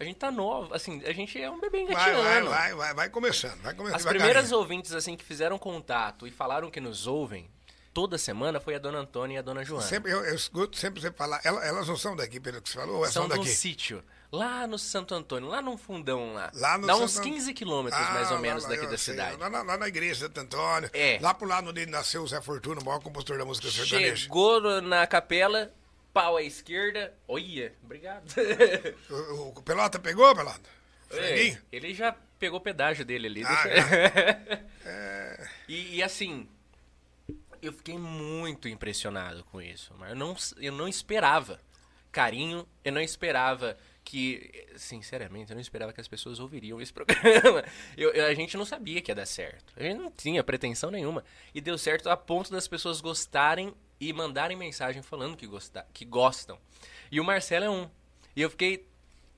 A 0.00 0.04
gente 0.04 0.16
tá 0.16 0.30
novo, 0.30 0.72
assim, 0.72 1.02
a 1.04 1.12
gente 1.12 1.38
é 1.38 1.50
um 1.50 1.60
bebê 1.60 1.82
engatinhando. 1.82 2.22
Vai, 2.22 2.40
vai, 2.40 2.48
vai, 2.48 2.74
vai, 2.74 2.94
vai 2.94 3.10
começando, 3.10 3.60
vai 3.60 3.74
começando. 3.74 3.98
As 3.98 4.06
primeiras 4.06 4.50
ouvintes, 4.50 4.94
assim, 4.94 5.14
que 5.14 5.22
fizeram 5.22 5.58
contato 5.58 6.26
e 6.26 6.30
falaram 6.30 6.70
que 6.70 6.80
nos 6.80 7.06
ouvem, 7.06 7.50
toda 7.92 8.16
semana 8.16 8.58
foi 8.58 8.74
a 8.74 8.78
dona 8.78 9.00
Antônia 9.00 9.34
e 9.34 9.38
a 9.38 9.42
dona 9.42 9.62
Joana. 9.62 9.84
Sempre, 9.84 10.10
eu, 10.10 10.24
eu 10.24 10.34
escuto 10.34 10.78
sempre 10.78 11.02
você 11.02 11.12
falar, 11.12 11.38
elas, 11.44 11.62
elas 11.66 11.86
não 11.86 11.98
são 11.98 12.16
daqui, 12.16 12.40
pelo 12.40 12.62
que 12.62 12.70
você 12.70 12.78
falou, 12.78 13.00
ou 13.00 13.04
são, 13.04 13.12
são 13.12 13.28
daqui? 13.28 13.44
São 13.44 13.54
sítio, 13.54 14.02
lá 14.30 14.66
no 14.66 14.78
Santo 14.78 15.14
Antônio, 15.14 15.48
lá 15.48 15.62
num 15.62 15.76
fundão 15.76 16.34
lá. 16.34 16.50
lá 16.54 16.78
Dá 16.78 16.94
Santo... 16.94 17.04
uns 17.04 17.18
15 17.18 17.54
quilômetros, 17.54 18.00
ah, 18.00 18.12
mais 18.12 18.30
ou 18.30 18.38
menos, 18.38 18.64
lá, 18.64 18.70
daqui 18.70 18.86
da 18.86 18.98
sei, 18.98 19.14
cidade. 19.14 19.36
Lá, 19.36 19.48
lá, 19.48 19.76
na 19.76 19.88
igreja 19.88 20.14
de 20.14 20.20
Santo 20.20 20.40
Antônio, 20.40 20.90
é. 20.92 21.18
lá 21.20 21.34
pro 21.34 21.46
lado 21.46 21.70
onde 21.70 21.86
nasceu 21.86 22.22
o 22.22 22.26
Zé 22.26 22.40
Fortuna, 22.40 22.80
o 22.80 22.84
maior 22.84 23.00
compositor 23.00 23.38
da 23.38 23.44
música 23.44 23.70
sertaneja. 23.70 24.16
Chegou 24.16 24.82
na 24.82 25.06
capela, 25.06 25.72
pau 26.12 26.36
à 26.36 26.42
esquerda. 26.42 27.14
Olha, 27.26 27.74
obrigado. 27.82 28.24
O, 29.10 29.58
o, 29.58 29.62
Pelota 29.62 29.98
pegou, 29.98 30.34
Pelota? 30.34 30.68
É, 31.10 31.56
ele 31.72 31.94
já 31.94 32.14
pegou 32.38 32.60
pedágio 32.60 33.04
dele 33.04 33.26
ali. 33.26 33.44
Ah, 33.44 33.62
deixa... 33.62 33.88
é. 34.84 35.48
e, 35.66 35.96
e, 35.96 36.02
assim, 36.02 36.46
eu 37.62 37.72
fiquei 37.72 37.96
muito 37.96 38.68
impressionado 38.68 39.42
com 39.44 39.60
isso. 39.60 39.94
Mas 39.98 40.10
eu 40.10 40.16
não, 40.16 40.36
eu 40.58 40.72
não 40.72 40.86
esperava 40.86 41.58
carinho, 42.12 42.66
eu 42.84 42.92
não 42.92 43.00
esperava 43.00 43.76
que, 44.08 44.66
sinceramente, 44.74 45.50
eu 45.50 45.54
não 45.54 45.60
esperava 45.60 45.92
que 45.92 46.00
as 46.00 46.08
pessoas 46.08 46.40
ouviriam 46.40 46.80
esse 46.80 46.90
programa. 46.94 47.62
Eu, 47.94 48.10
eu, 48.12 48.24
a 48.24 48.32
gente 48.32 48.56
não 48.56 48.64
sabia 48.64 49.02
que 49.02 49.10
ia 49.10 49.14
dar 49.14 49.26
certo. 49.26 49.74
A 49.76 49.82
gente 49.82 49.98
não 49.98 50.10
tinha 50.10 50.42
pretensão 50.42 50.90
nenhuma. 50.90 51.22
E 51.54 51.60
deu 51.60 51.76
certo 51.76 52.08
a 52.08 52.16
ponto 52.16 52.50
das 52.50 52.66
pessoas 52.66 53.02
gostarem 53.02 53.74
e 54.00 54.10
mandarem 54.14 54.56
mensagem 54.56 55.02
falando 55.02 55.36
que, 55.36 55.46
gosta, 55.46 55.86
que 55.92 56.06
gostam. 56.06 56.58
E 57.12 57.20
o 57.20 57.24
Marcelo 57.24 57.66
é 57.66 57.70
um. 57.70 57.90
E 58.34 58.40
eu 58.40 58.48
fiquei 58.48 58.88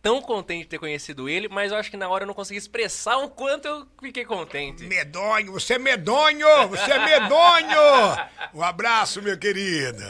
tão 0.01 0.23
contente 0.23 0.63
de 0.63 0.69
ter 0.69 0.79
conhecido 0.79 1.29
ele, 1.29 1.49
mas 1.49 1.73
eu 1.73 1.79
acho 1.79 1.91
que 1.91 1.97
na 1.97 2.09
hora 2.09 2.23
eu 2.23 2.29
não 2.29 2.35
consegui 2.35 2.59
expressar 2.59 3.17
o 3.17 3.29
quanto 3.29 3.67
eu 3.67 3.89
fiquei 4.01 4.25
contente. 4.25 4.85
Medonho, 4.85 5.51
você 5.51 5.75
é 5.75 5.79
medonho! 5.81 6.69
Você 6.69 6.93
é 6.93 7.05
medonho! 7.05 8.29
Um 8.55 8.63
abraço, 8.63 9.21
meu 9.21 9.37
querido. 9.37 10.05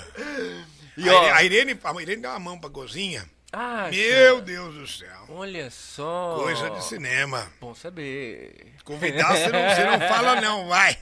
E, 0.99 1.09
a, 1.09 1.37
a, 1.37 1.43
Irene, 1.43 1.81
a 1.83 2.03
Irene 2.03 2.21
deu 2.21 2.31
uma 2.31 2.39
mão 2.39 2.61
pra 2.61 2.69
Gozinha. 2.69 3.27
Ah, 3.53 3.89
Meu 3.91 4.35
cara. 4.35 4.43
Deus 4.43 4.75
do 4.75 4.87
céu. 4.87 5.25
Olha 5.29 5.71
só. 5.71 6.37
Coisa 6.39 6.71
de 6.71 6.85
cinema. 6.85 7.51
Bom 7.61 7.75
saber. 7.75 8.75
Convidar, 8.85 9.29
você 9.37 9.49
não, 9.49 9.69
você 9.69 9.85
não 9.85 10.01
fala 10.09 10.41
não, 10.41 10.69
vai. 10.69 10.97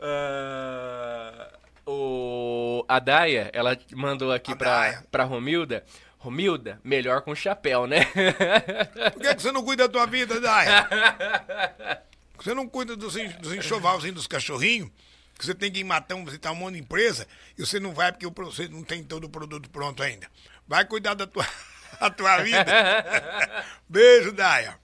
uh, 0.00 1.56
o, 1.90 2.84
a 2.88 2.98
Daya, 2.98 3.50
ela 3.52 3.76
mandou 3.94 4.32
aqui 4.32 4.54
pra, 4.54 5.02
pra 5.10 5.24
Romilda. 5.24 5.84
Romilda, 6.18 6.80
melhor 6.82 7.20
com 7.20 7.34
chapéu, 7.34 7.86
né? 7.86 8.04
Por 9.12 9.22
que, 9.22 9.34
que 9.34 9.42
você 9.42 9.52
não 9.52 9.62
cuida 9.62 9.86
da 9.86 9.92
tua 9.92 10.06
vida, 10.06 10.40
Daya? 10.40 10.88
Você 12.38 12.52
não 12.54 12.66
cuida 12.66 12.96
dos, 12.96 13.14
dos 13.38 13.52
enxovalzinhos 13.52 14.16
dos 14.16 14.26
cachorrinhos? 14.26 14.90
Que 15.38 15.44
você 15.44 15.54
tem 15.54 15.70
que 15.70 15.78
ir 15.78 15.82
em 15.82 15.84
Matão 15.84 16.24
visitar 16.24 16.52
um 16.52 16.54
monte 16.54 16.74
de 16.74 16.80
empresa 16.80 17.26
e 17.56 17.64
você 17.64 17.78
não 17.78 17.92
vai 17.92 18.12
porque 18.12 18.26
você 18.26 18.68
não 18.68 18.82
tem 18.82 19.04
todo 19.04 19.24
o 19.24 19.28
produto 19.28 19.68
pronto 19.70 20.02
ainda. 20.02 20.28
Vai 20.66 20.84
cuidar 20.84 21.14
da 21.14 21.26
tua, 21.26 21.46
da 22.00 22.10
tua 22.10 22.42
vida. 22.42 22.64
Beijo, 23.88 24.32
Daia. 24.32 24.78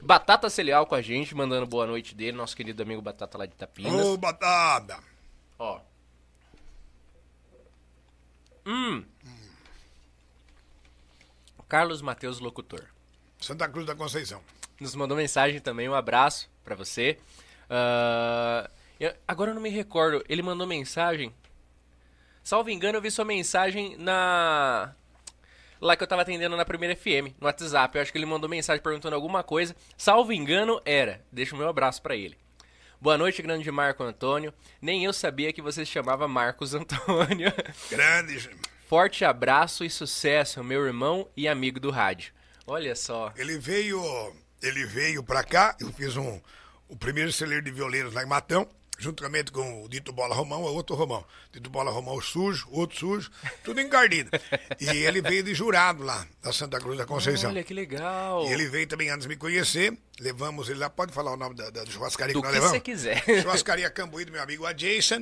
Batata 0.00 0.48
Celial 0.48 0.86
com 0.86 0.94
a 0.94 1.02
gente, 1.02 1.34
mandando 1.34 1.66
boa 1.66 1.86
noite 1.86 2.14
dele, 2.14 2.36
nosso 2.36 2.56
querido 2.56 2.82
amigo 2.82 3.02
Batata 3.02 3.36
lá 3.36 3.46
de 3.46 3.54
Tapinas. 3.54 3.92
Ô, 3.92 4.16
Batata. 4.16 4.98
Ó. 5.58 5.80
Hum. 8.64 9.04
Carlos 11.68 12.00
Matheus 12.00 12.40
Locutor. 12.40 12.84
Santa 13.40 13.68
Cruz 13.68 13.86
da 13.86 13.94
Conceição. 13.94 14.42
Nos 14.80 14.94
mandou 14.94 15.16
mensagem 15.16 15.60
também, 15.60 15.88
um 15.88 15.94
abraço 15.94 16.48
pra 16.64 16.74
você. 16.74 17.18
Ah, 17.68 18.70
eu- 19.00 19.14
agora 19.26 19.50
eu 19.50 19.54
não 19.54 19.62
me 19.62 19.70
recordo, 19.70 20.24
ele 20.28 20.42
mandou 20.42 20.66
mensagem. 20.66 21.32
Salvo 22.42 22.70
engano, 22.70 22.96
eu 22.98 23.02
vi 23.02 23.10
sua 23.10 23.24
mensagem 23.24 23.96
na. 23.98 24.94
Lá 25.80 25.96
que 25.96 26.02
eu 26.02 26.06
tava 26.08 26.22
atendendo 26.22 26.56
na 26.56 26.64
primeira 26.64 26.96
FM, 26.96 27.34
no 27.40 27.46
WhatsApp. 27.46 27.96
Eu 27.96 28.02
acho 28.02 28.10
que 28.10 28.18
ele 28.18 28.26
mandou 28.26 28.48
mensagem 28.50 28.82
perguntando 28.82 29.14
alguma 29.14 29.44
coisa. 29.44 29.76
Salvo 29.96 30.32
engano, 30.32 30.80
era. 30.84 31.24
Deixa 31.30 31.54
o 31.54 31.58
meu 31.58 31.68
abraço 31.68 32.02
pra 32.02 32.16
ele. 32.16 32.36
Boa 33.00 33.16
noite, 33.16 33.40
grande 33.42 33.70
Marco 33.70 34.02
Antônio. 34.02 34.52
Nem 34.82 35.04
eu 35.04 35.12
sabia 35.12 35.52
que 35.52 35.62
você 35.62 35.84
se 35.86 35.92
chamava 35.92 36.26
Marcos 36.26 36.74
Antônio. 36.74 37.52
Grande. 37.88 38.50
Forte 38.88 39.24
abraço 39.24 39.84
e 39.84 39.90
sucesso, 39.90 40.64
meu 40.64 40.84
irmão 40.84 41.28
e 41.36 41.46
amigo 41.46 41.78
do 41.78 41.90
rádio. 41.90 42.32
Olha 42.66 42.96
só. 42.96 43.32
Ele 43.36 43.56
veio, 43.58 44.02
ele 44.60 44.84
veio 44.84 45.22
pra 45.22 45.44
cá, 45.44 45.76
eu 45.78 45.92
fiz 45.92 46.16
um, 46.16 46.40
o 46.88 46.96
primeiro 46.96 47.30
celeiro 47.30 47.64
de 47.64 47.70
violeiros 47.70 48.12
lá 48.14 48.22
em 48.24 48.26
Matão, 48.26 48.66
juntamente 48.98 49.52
com 49.52 49.84
o 49.84 49.88
Dito 49.88 50.12
Bola 50.12 50.34
Romão, 50.34 50.66
é 50.66 50.70
outro 50.70 50.96
Romão. 50.96 51.24
Dito 51.52 51.70
Bola 51.70 51.90
Romão 51.90 52.20
sujo, 52.20 52.66
outro 52.70 52.98
sujo, 52.98 53.30
tudo 53.64 53.80
encardido. 53.80 54.30
E 54.80 54.88
ele 54.88 55.22
veio 55.22 55.42
de 55.42 55.54
jurado 55.54 56.02
lá, 56.02 56.26
da 56.42 56.52
Santa 56.52 56.78
Cruz 56.80 56.98
da 56.98 57.06
Conceição. 57.06 57.50
Olha 57.50 57.62
que 57.62 57.72
legal. 57.72 58.44
E 58.46 58.52
ele 58.52 58.66
veio 58.68 58.86
também 58.86 59.08
antes 59.08 59.22
de 59.22 59.28
me 59.28 59.36
conhecer, 59.36 59.96
levamos 60.20 60.68
ele 60.68 60.80
lá, 60.80 60.90
pode 60.90 61.12
falar 61.12 61.32
o 61.32 61.36
nome 61.36 61.54
da, 61.54 61.70
da 61.70 61.86
churrascaria 61.86 62.34
Do 62.34 62.42
que 62.42 62.46
nós 62.48 62.54
que 62.54 62.60
levamos? 62.60 62.76
você 62.76 62.80
quiser. 62.80 63.24
Churrascaria 63.42 63.88
Cambuí 63.90 64.24
do 64.24 64.32
meu 64.32 64.42
amigo 64.42 64.66
Adjason. 64.66 65.20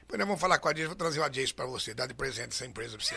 Depois 0.00 0.18
nós 0.18 0.26
vamos 0.26 0.40
falar 0.40 0.58
com 0.58 0.66
o 0.66 0.70
Adjason, 0.70 0.88
vou 0.88 0.96
trazer 0.96 1.20
o 1.20 1.24
Adjason 1.24 1.54
pra 1.54 1.66
você, 1.66 1.94
dar 1.94 2.06
de 2.06 2.14
presente 2.14 2.48
essa 2.50 2.66
empresa 2.66 2.98
pra 2.98 3.06
você. 3.06 3.16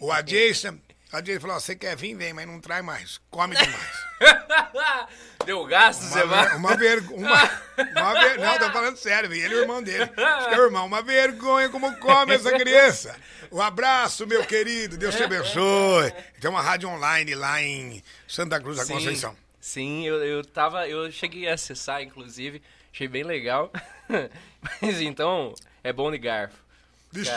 O 0.00 0.12
Adjason, 0.12 0.78
o 1.12 1.16
Adjason 1.16 1.40
falou, 1.40 1.56
ó, 1.56 1.60
você 1.60 1.76
quer 1.76 1.94
vir, 1.94 2.14
vem, 2.14 2.32
mas 2.32 2.46
não 2.46 2.58
traz 2.58 2.82
mais, 2.84 3.20
come 3.30 3.54
demais. 3.54 4.06
Deu 5.44 5.64
gasto, 5.66 6.02
vai. 6.08 6.48
ver, 6.48 6.56
uma 6.56 6.76
vergonha. 6.76 7.18
Uma, 7.18 8.12
uma 8.12 8.14
ver, 8.20 8.38
não, 8.38 8.58
tô 8.58 8.70
falando 8.70 8.96
sério, 8.96 9.32
ele 9.32 9.54
e 9.54 9.58
o 9.58 9.60
irmão 9.60 9.82
dele. 9.82 10.04
Acho 10.16 10.48
que 10.48 10.54
é 10.54 10.58
o 10.58 10.64
irmão. 10.64 10.86
Uma 10.86 11.02
vergonha 11.02 11.68
como 11.68 11.94
come 11.96 12.34
essa 12.34 12.52
criança. 12.52 13.16
Um 13.50 13.60
abraço, 13.60 14.26
meu 14.26 14.44
querido. 14.46 14.96
Deus 14.96 15.16
te 15.16 15.24
abençoe. 15.24 16.12
Tem 16.40 16.48
uma 16.48 16.62
rádio 16.62 16.88
online 16.88 17.34
lá 17.34 17.60
em 17.60 18.02
Santa 18.26 18.60
Cruz 18.60 18.78
da 18.78 18.86
Conceição. 18.86 19.36
Sim, 19.60 20.06
eu, 20.06 20.22
eu 20.24 20.44
tava. 20.44 20.88
Eu 20.88 21.10
cheguei 21.10 21.48
a 21.48 21.54
acessar, 21.54 22.02
inclusive. 22.02 22.62
Achei 22.92 23.08
bem 23.08 23.24
legal. 23.24 23.72
Mas 24.80 25.00
então, 25.00 25.54
é 25.82 25.92
bom 25.92 26.10
de 26.10 26.18
garfo. 26.18 26.56
Vixe. 27.10 27.30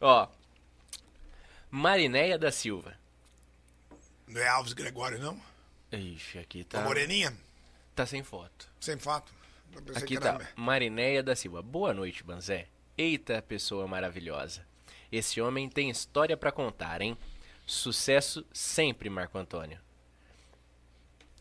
Ó. 0.00 0.26
Marinéia 1.70 2.38
da 2.38 2.50
Silva. 2.50 2.94
Não 4.26 4.40
é 4.40 4.48
Alves 4.48 4.72
Gregório, 4.72 5.18
não? 5.18 5.40
Ixi, 5.92 6.38
aqui 6.38 6.64
Tá. 6.64 6.78
tá. 6.78 6.84
Moreninha? 6.84 7.34
Tá 7.94 8.06
sem 8.06 8.22
foto. 8.22 8.68
Sem 8.80 8.98
pensei 9.82 10.02
Aqui 10.02 10.16
era- 10.16 10.38
tá. 10.38 10.46
Marinéia 10.56 11.22
da 11.22 11.34
Silva. 11.34 11.62
Boa 11.62 11.92
noite, 11.94 12.22
Banzé. 12.22 12.68
Eita, 12.96 13.40
pessoa 13.42 13.86
maravilhosa. 13.86 14.66
Esse 15.10 15.40
homem 15.40 15.68
tem 15.68 15.88
história 15.90 16.36
pra 16.36 16.52
contar, 16.52 17.00
hein? 17.00 17.16
Sucesso 17.66 18.44
sempre, 18.52 19.08
Marco 19.10 19.38
Antônio. 19.38 19.78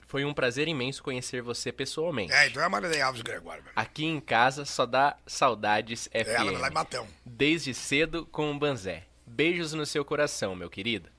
Foi 0.07 0.23
um 0.23 0.33
prazer 0.33 0.67
imenso 0.69 1.03
conhecer 1.03 1.41
você 1.41 1.69
pessoalmente. 1.71 2.31
É, 2.31 2.47
então 2.47 2.61
é 2.61 2.65
a 2.65 2.69
Maria 2.69 3.05
Alves 3.05 3.21
Gregório. 3.21 3.61
mesmo. 3.63 3.73
Aqui 3.77 4.05
em 4.05 4.21
casa 4.21 4.63
só 4.63 4.85
dá 4.85 5.17
saudades 5.25 6.07
É 6.13 6.21
ela 6.21 6.51
lá 6.51 6.67
em 6.67 6.71
FM. 6.71 6.73
Matão. 6.73 7.07
Desde 7.25 7.73
cedo 7.73 8.25
com 8.25 8.51
o 8.51 8.57
Banzé. 8.57 9.05
Beijos 9.27 9.73
no 9.73 9.85
seu 9.85 10.05
coração, 10.05 10.55
meu 10.55 10.69
querido. 10.69 11.09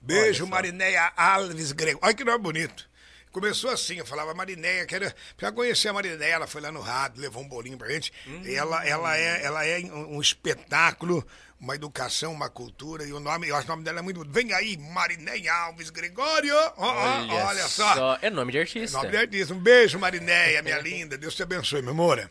Beijo, 0.00 0.44
Olha 0.44 0.50
só. 0.50 0.56
Marinéia 0.56 1.12
Alves 1.16 1.72
Grego. 1.72 2.00
Olha 2.02 2.12
que 2.12 2.24
nome 2.24 2.38
bonito. 2.38 2.90
Começou 3.30 3.70
assim, 3.70 3.96
eu 3.96 4.04
falava 4.04 4.34
Marinéia, 4.34 4.84
que 4.84 4.94
era. 4.94 5.14
Já 5.40 5.50
conhecer 5.50 5.88
a 5.88 5.92
Marinéia, 5.92 6.34
ela 6.34 6.46
foi 6.46 6.60
lá 6.60 6.70
no 6.70 6.80
rádio, 6.80 7.22
levou 7.22 7.42
um 7.42 7.48
bolinho 7.48 7.78
pra 7.78 7.88
gente. 7.88 8.12
Hum. 8.26 8.42
Ela, 8.44 8.86
ela 8.86 9.16
é, 9.16 9.42
ela 9.42 9.64
é 9.64 9.78
um, 9.78 10.20
espetáculo, 10.20 11.26
uma 11.58 11.74
educação, 11.74 12.30
uma 12.30 12.50
cultura, 12.50 13.04
e 13.04 13.12
o 13.12 13.18
nome, 13.18 13.48
eu 13.48 13.56
acho 13.56 13.64
que 13.64 13.70
o 13.70 13.74
nome 13.74 13.84
dela 13.84 14.00
é 14.00 14.02
muito. 14.02 14.22
Vem 14.28 14.52
aí, 14.52 14.76
Marinéia 14.76 15.50
Alves 15.50 15.88
Gregório! 15.88 16.54
Ó, 16.54 16.72
ó, 16.76 17.46
olha, 17.46 17.66
só. 17.68 18.18
É 18.20 18.28
nome 18.28 18.52
de 18.52 18.58
artista. 18.58 18.98
Nome 18.98 19.10
de 19.10 19.16
artista. 19.16 19.54
Um 19.54 19.58
beijo, 19.58 19.98
Marinéia, 19.98 20.60
minha 20.60 20.78
linda. 20.82 21.16
Deus 21.16 21.34
te 21.34 21.42
abençoe, 21.42 21.80
meu 21.80 21.92
amor. 21.92 22.30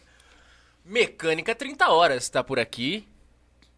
Mecânica 0.85 1.55
30 1.55 1.89
horas 1.89 2.29
tá 2.29 2.43
por 2.43 2.59
aqui. 2.59 3.07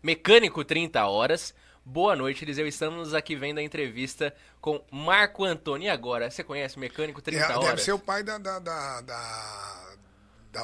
Mecânico 0.04 0.64
30 0.66 1.06
horas. 1.08 1.56
Boa 1.86 2.16
noite, 2.16 2.44
Eliseu. 2.44 2.68
Estamos 2.68 3.14
aqui 3.14 3.36
vendo 3.36 3.58
a 3.60 3.64
entrevista 3.64 4.36
com 4.62 4.84
Marco 4.92 5.44
Antônio. 5.46 5.86
E 5.86 5.90
agora? 5.90 6.30
Você 6.30 6.44
conhece 6.44 6.78
Mecânico 6.78 7.22
30 7.22 7.42
É, 7.44 7.50
horas? 7.56 7.66
deve 7.70 7.82
ser 7.82 7.94
o 7.94 8.00
pai 8.00 8.22
da. 8.22 8.38
da, 8.38 8.60
da, 8.60 9.02
da, 9.02 10.62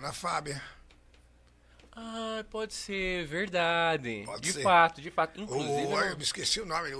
da, 0.00 0.12
Fábia. 0.12 0.62
Ah, 1.94 2.44
pode 2.50 2.72
ser, 2.72 3.26
verdade. 3.26 4.22
Pode 4.24 4.40
de 4.42 4.52
ser. 4.52 4.62
fato, 4.62 5.00
de 5.02 5.10
fato. 5.10 5.40
Inclusive, 5.40 5.86
o- 5.86 5.90
não- 5.90 6.00
eu 6.04 6.16
me 6.16 6.22
esqueci 6.22 6.60
o 6.60 6.66
nome. 6.66 6.88
É, 6.90 6.92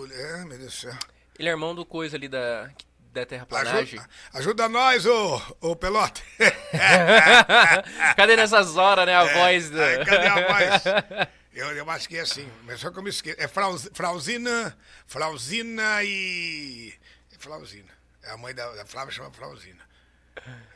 meu 0.45 0.49
Deus 0.59 0.61
do 0.65 0.71
céu. 0.71 0.93
ele 1.39 1.49
é 1.49 1.53
irmão 1.53 1.75
do 1.75 1.87
coisa 1.87 2.17
ali 2.17 2.29
da, 2.29 2.69
da 3.13 3.25
terraplanagem. 3.25 3.99
Ajuda, 3.99 4.09
ajuda 4.35 4.69
nós, 4.69 5.07
ô, 5.07 5.41
ô 5.61 5.75
Pelote. 5.77 6.23
Cadê 8.17 8.37
nessas 8.37 8.77
horas, 8.77 9.07
né? 9.07 9.15
A 9.15 9.25
voz 9.33 9.71
do... 9.71 9.79
Cadê 10.05 10.27
a 10.27 10.35
voz? 10.35 10.83
Eu, 11.53 11.71
eu 11.73 11.91
acho 11.91 12.09
que 12.09 12.17
é 12.17 12.21
assim, 12.21 12.49
mas 12.65 12.81
só 12.81 12.91
que 12.91 12.99
eu 12.99 13.03
me 13.03 13.11
esqueço. 13.11 13.41
É 13.41 13.49
Frauz, 13.49 13.91
Frauzina, 13.93 14.77
Frauzina 15.07 16.03
e. 16.05 16.95
É 17.33 17.39
Frauzina. 17.39 17.93
A 18.25 18.37
mãe 18.37 18.55
da, 18.55 18.71
da 18.75 18.87
Flávia 18.87 19.13
chama 19.13 19.33
Frauzina. 19.33 19.83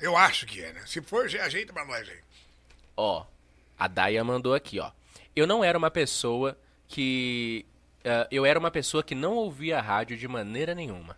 Eu 0.01 0.17
acho 0.17 0.47
que 0.47 0.63
é, 0.63 0.73
né? 0.73 0.83
Se 0.87 1.01
for, 1.01 1.27
ajeita 1.27 1.73
pra 1.73 1.85
nós 1.85 2.09
aí. 2.09 2.21
Ó, 2.97 3.25
a 3.79 3.87
Daya 3.87 4.25
mandou 4.25 4.55
aqui, 4.55 4.81
ó. 4.81 4.91
Eu 5.35 5.47
não 5.47 5.63
era 5.63 5.79
uma 5.79 5.91
pessoa 5.91 6.59
que. 6.89 7.65
ah, 8.05 8.27
eu 8.31 8.45
era 8.45 8.59
uma 8.59 8.71
pessoa 8.71 9.03
que 9.03 9.15
não 9.15 9.35
ouvia 9.35 9.81
rádio 9.81 10.17
de 10.17 10.27
maneira 10.27 10.75
nenhuma. 10.75 11.17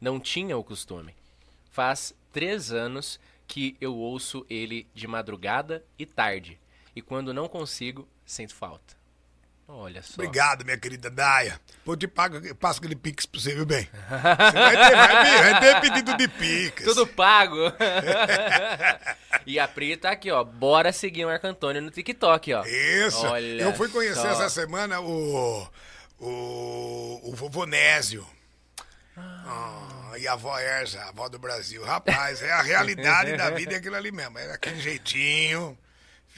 Não 0.00 0.20
tinha 0.20 0.56
o 0.56 0.62
costume. 0.62 1.14
Faz 1.70 2.14
três 2.32 2.70
anos 2.70 3.18
que 3.46 3.76
eu 3.80 3.96
ouço 3.96 4.46
ele 4.48 4.86
de 4.94 5.08
madrugada 5.08 5.84
e 5.98 6.06
tarde. 6.06 6.60
E 6.94 7.02
quando 7.02 7.34
não 7.34 7.48
consigo, 7.48 8.06
sinto 8.28 8.54
falta. 8.54 8.96
Olha 9.70 10.02
só. 10.02 10.14
Obrigado, 10.14 10.64
minha 10.64 10.78
querida 10.78 11.10
Daia. 11.10 11.60
Pô, 11.84 11.92
eu 11.92 11.96
te 11.96 12.08
pago, 12.08 12.36
eu 12.38 12.54
passo 12.54 12.78
aquele 12.78 12.96
pix 12.96 13.26
pra 13.26 13.38
você, 13.38 13.54
viu 13.54 13.66
bem? 13.66 13.86
Você 14.08 14.52
vai 14.52 14.90
ter, 14.90 14.96
vai 14.96 15.52
vai 15.52 15.60
ter 15.60 15.80
pedido 15.82 16.16
de 16.16 16.28
pix. 16.28 16.84
Tudo 16.84 17.06
pago. 17.06 17.56
e 19.44 19.58
a 19.58 19.68
Pri 19.68 19.96
tá 19.98 20.10
aqui, 20.10 20.30
ó. 20.30 20.42
Bora 20.42 20.90
seguir 20.90 21.26
o 21.26 21.28
Marco 21.28 21.46
Antônio 21.46 21.82
no 21.82 21.90
TikTok, 21.90 22.54
ó. 22.54 22.64
Isso. 22.64 23.26
Olha 23.26 23.62
eu 23.62 23.74
fui 23.74 23.90
conhecer 23.90 24.22
só. 24.22 24.28
essa 24.28 24.48
semana 24.48 25.00
o. 25.00 25.68
O. 26.18 27.20
O 27.24 27.34
vovô 27.34 27.66
Nésio. 27.66 28.26
Ah, 29.16 30.14
e 30.16 30.26
a 30.26 30.32
avó 30.32 30.58
Erza, 30.58 31.00
a 31.00 31.08
avó 31.08 31.28
do 31.28 31.38
Brasil. 31.38 31.84
Rapaz, 31.84 32.40
é 32.40 32.52
a 32.52 32.62
realidade 32.62 33.36
da 33.36 33.50
vida 33.50 33.74
é 33.74 33.76
aquilo 33.76 33.96
ali 33.96 34.12
mesmo. 34.12 34.38
É 34.38 34.52
aquele 34.52 34.80
jeitinho. 34.80 35.76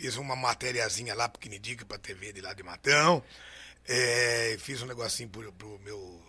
Fiz 0.00 0.16
uma 0.16 0.34
matériazinha 0.34 1.14
lá 1.14 1.28
pequenininha 1.28 1.84
pra 1.86 1.98
TV 1.98 2.32
de 2.32 2.40
lá 2.40 2.54
de 2.54 2.62
Matão. 2.62 3.22
É, 3.86 4.56
fiz 4.58 4.80
um 4.80 4.86
negocinho 4.86 5.28
pro, 5.28 5.52
pro 5.52 5.78
meu. 5.80 6.22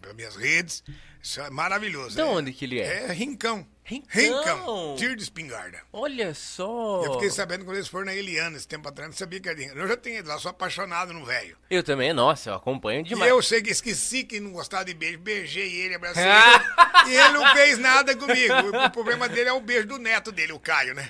Para 0.00 0.14
minhas 0.14 0.34
redes. 0.34 0.82
Isso 1.22 1.40
é 1.40 1.50
maravilhoso. 1.50 2.14
De 2.14 2.20
é, 2.22 2.24
onde 2.24 2.52
que 2.54 2.64
ele 2.64 2.80
é? 2.80 3.04
É 3.04 3.12
Rincão. 3.12 3.66
Rincão? 3.84 4.94
Tiro 4.96 5.16
de 5.16 5.22
espingarda. 5.22 5.80
Olha 5.92 6.32
só. 6.34 7.02
Eu 7.04 7.14
fiquei 7.14 7.30
sabendo 7.30 7.64
quando 7.64 7.76
eles 7.76 7.88
foram 7.88 8.06
na 8.06 8.14
Eliana 8.14 8.56
esse 8.56 8.66
tempo 8.66 8.88
atrás, 8.88 9.10
não 9.10 9.16
sabia 9.16 9.40
que 9.40 9.48
era 9.48 9.56
de. 9.58 9.64
Eu 9.66 9.88
já 9.88 9.96
tinha 9.96 10.18
ido 10.20 10.28
lá, 10.28 10.38
sou 10.38 10.50
apaixonado 10.50 11.12
no 11.12 11.24
velho. 11.24 11.56
Eu 11.68 11.82
também, 11.82 12.12
nossa, 12.12 12.50
eu 12.50 12.54
acompanho 12.54 13.00
E 13.00 13.04
demais. 13.04 13.30
eu 13.30 13.42
sei 13.42 13.60
que 13.60 13.70
esqueci 13.70 14.24
que 14.24 14.38
não 14.40 14.52
gostava 14.52 14.84
de 14.84 14.94
beijo, 14.94 15.18
beijei 15.18 15.72
ele, 15.80 15.94
abracei 15.96 16.22
ele, 16.22 17.10
e 17.10 17.14
ele 17.16 17.28
não 17.30 17.52
fez 17.52 17.78
nada 17.78 18.14
comigo. 18.16 18.54
O, 18.54 18.86
o 18.86 18.90
problema 18.90 19.28
dele 19.28 19.48
é 19.48 19.52
o 19.52 19.60
beijo 19.60 19.88
do 19.88 19.98
neto 19.98 20.30
dele, 20.30 20.52
o 20.52 20.60
Caio, 20.60 20.94
né? 20.94 21.06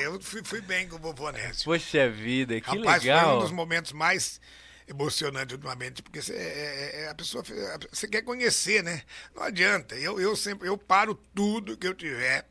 Eu 0.00 0.20
fui, 0.20 0.42
fui 0.44 0.60
bem 0.60 0.88
com 0.88 0.96
o 0.96 0.98
vovô 0.98 1.30
Nécio. 1.30 1.64
Poxa 1.64 2.08
vida, 2.10 2.60
que 2.60 2.78
Rapaz, 2.78 3.02
foi 3.02 3.12
um 3.12 3.14
legal. 3.14 3.40
dos 3.40 3.52
momentos 3.52 3.92
mais 3.92 4.40
emocionantes 4.88 5.52
ultimamente, 5.54 6.02
porque 6.02 6.22
você, 6.22 6.32
é- 6.34 7.02
é- 7.02 7.08
a 7.08 7.14
pessoa 7.14 7.44
você 7.92 8.08
quer 8.08 8.22
conhecer, 8.22 8.82
né? 8.82 9.02
Não 9.34 9.42
adianta. 9.42 9.94
Eu, 9.96 10.20
eu 10.20 10.34
sempre 10.34 10.68
eu 10.68 10.76
paro 10.78 11.14
tudo 11.34 11.76
que 11.76 11.86
eu 11.86 11.94
tiver 11.94 12.46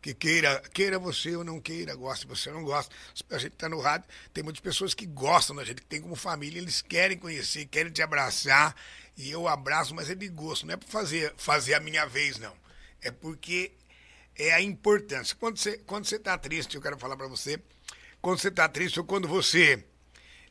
que 0.00 0.14
queira, 0.14 0.62
queira 0.72 0.98
você 0.98 1.34
ou 1.34 1.44
não 1.44 1.60
queira, 1.60 1.94
goste 1.94 2.26
você 2.26 2.48
ou 2.50 2.56
não 2.56 2.64
gosta. 2.64 2.94
A 3.30 3.38
gente 3.38 3.56
tá 3.56 3.68
no 3.68 3.80
rádio, 3.80 4.08
tem 4.32 4.44
muitas 4.44 4.60
pessoas 4.60 4.94
que 4.94 5.06
gostam 5.06 5.56
da 5.56 5.64
gente, 5.64 5.82
que 5.82 5.86
tem 5.88 6.00
como 6.00 6.14
família, 6.14 6.60
eles 6.60 6.80
querem 6.80 7.18
conhecer, 7.18 7.66
querem 7.66 7.92
te 7.92 8.00
abraçar, 8.00 8.74
e 9.16 9.30
eu 9.30 9.48
abraço, 9.48 9.94
mas 9.94 10.08
é 10.08 10.14
de 10.14 10.28
gosto, 10.28 10.66
não 10.66 10.74
é 10.74 10.76
para 10.76 10.88
fazer, 10.88 11.34
fazer 11.36 11.74
a 11.74 11.80
minha 11.80 12.06
vez, 12.06 12.38
não. 12.38 12.54
É 13.02 13.10
porque 13.10 13.72
é 14.36 14.52
a 14.52 14.60
importância. 14.60 15.36
Quando 15.38 15.58
você, 15.58 15.78
quando 15.78 16.06
você 16.06 16.18
tá 16.18 16.38
triste, 16.38 16.76
eu 16.76 16.82
quero 16.82 16.98
falar 16.98 17.16
para 17.16 17.26
você, 17.26 17.60
quando 18.22 18.38
você 18.38 18.50
tá 18.50 18.68
triste 18.68 19.00
ou 19.00 19.04
quando 19.04 19.26
você 19.26 19.84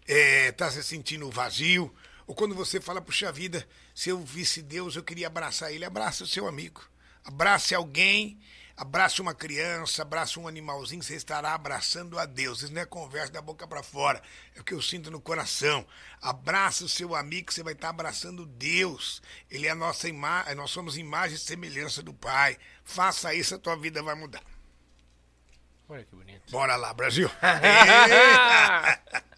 é, 0.08 0.52
tá 0.54 0.72
se 0.72 0.82
sentindo 0.84 1.30
vazio, 1.30 1.94
ou 2.26 2.34
quando 2.34 2.56
você 2.56 2.80
fala, 2.82 3.02
puxa 3.02 3.32
vida, 3.32 3.68
se 3.94 4.10
eu 4.10 4.20
visse 4.20 4.62
Deus, 4.62 4.96
eu 4.96 5.04
queria 5.04 5.28
abraçar 5.28 5.72
ele, 5.72 5.86
abraça 5.86 6.24
o 6.24 6.28
seu 6.28 6.48
amigo. 6.48 6.82
Abrace 7.24 7.74
alguém, 7.74 8.40
abrace 8.76 9.22
uma 9.22 9.34
criança, 9.34 10.02
abrace 10.02 10.38
um 10.38 10.48
animalzinho, 10.48 11.02
você 11.02 11.16
estará 11.16 11.54
abraçando 11.54 12.20
a 12.20 12.26
Deus. 12.26 12.62
Isso 12.62 12.74
não 12.74 12.82
é 12.82 12.86
conversa 12.86 13.32
da 13.32 13.42
boca 13.42 13.68
para 13.68 13.82
fora, 13.82 14.22
é 14.56 14.60
o 14.60 14.64
que 14.64 14.74
eu 14.74 14.82
sinto 14.82 15.10
no 15.10 15.22
coração. 15.22 15.86
Abraça 16.22 16.86
o 16.86 16.90
seu 16.90 17.16
amigo, 17.16 17.52
você 17.52 17.64
vai 17.64 17.74
estar 17.74 17.90
abraçando 17.90 18.46
Deus. 18.46 19.22
Ele 19.50 19.68
é 19.68 19.72
a 19.72 19.76
nossa 19.76 20.10
imagem, 20.10 20.56
nós 20.56 20.72
somos 20.72 20.98
imagem 20.98 21.36
e 21.36 21.40
semelhança 21.40 22.04
do 22.04 22.14
Pai. 22.14 22.58
Faça 22.84 23.34
isso, 23.34 23.56
a 23.56 23.60
tua 23.60 23.76
vida 23.78 24.04
vai 24.04 24.16
mudar. 24.16 24.44
Olha 25.90 26.04
que 26.04 26.14
bonito. 26.14 26.52
Bora 26.52 26.76
lá, 26.76 26.94
Brasil. 26.94 27.30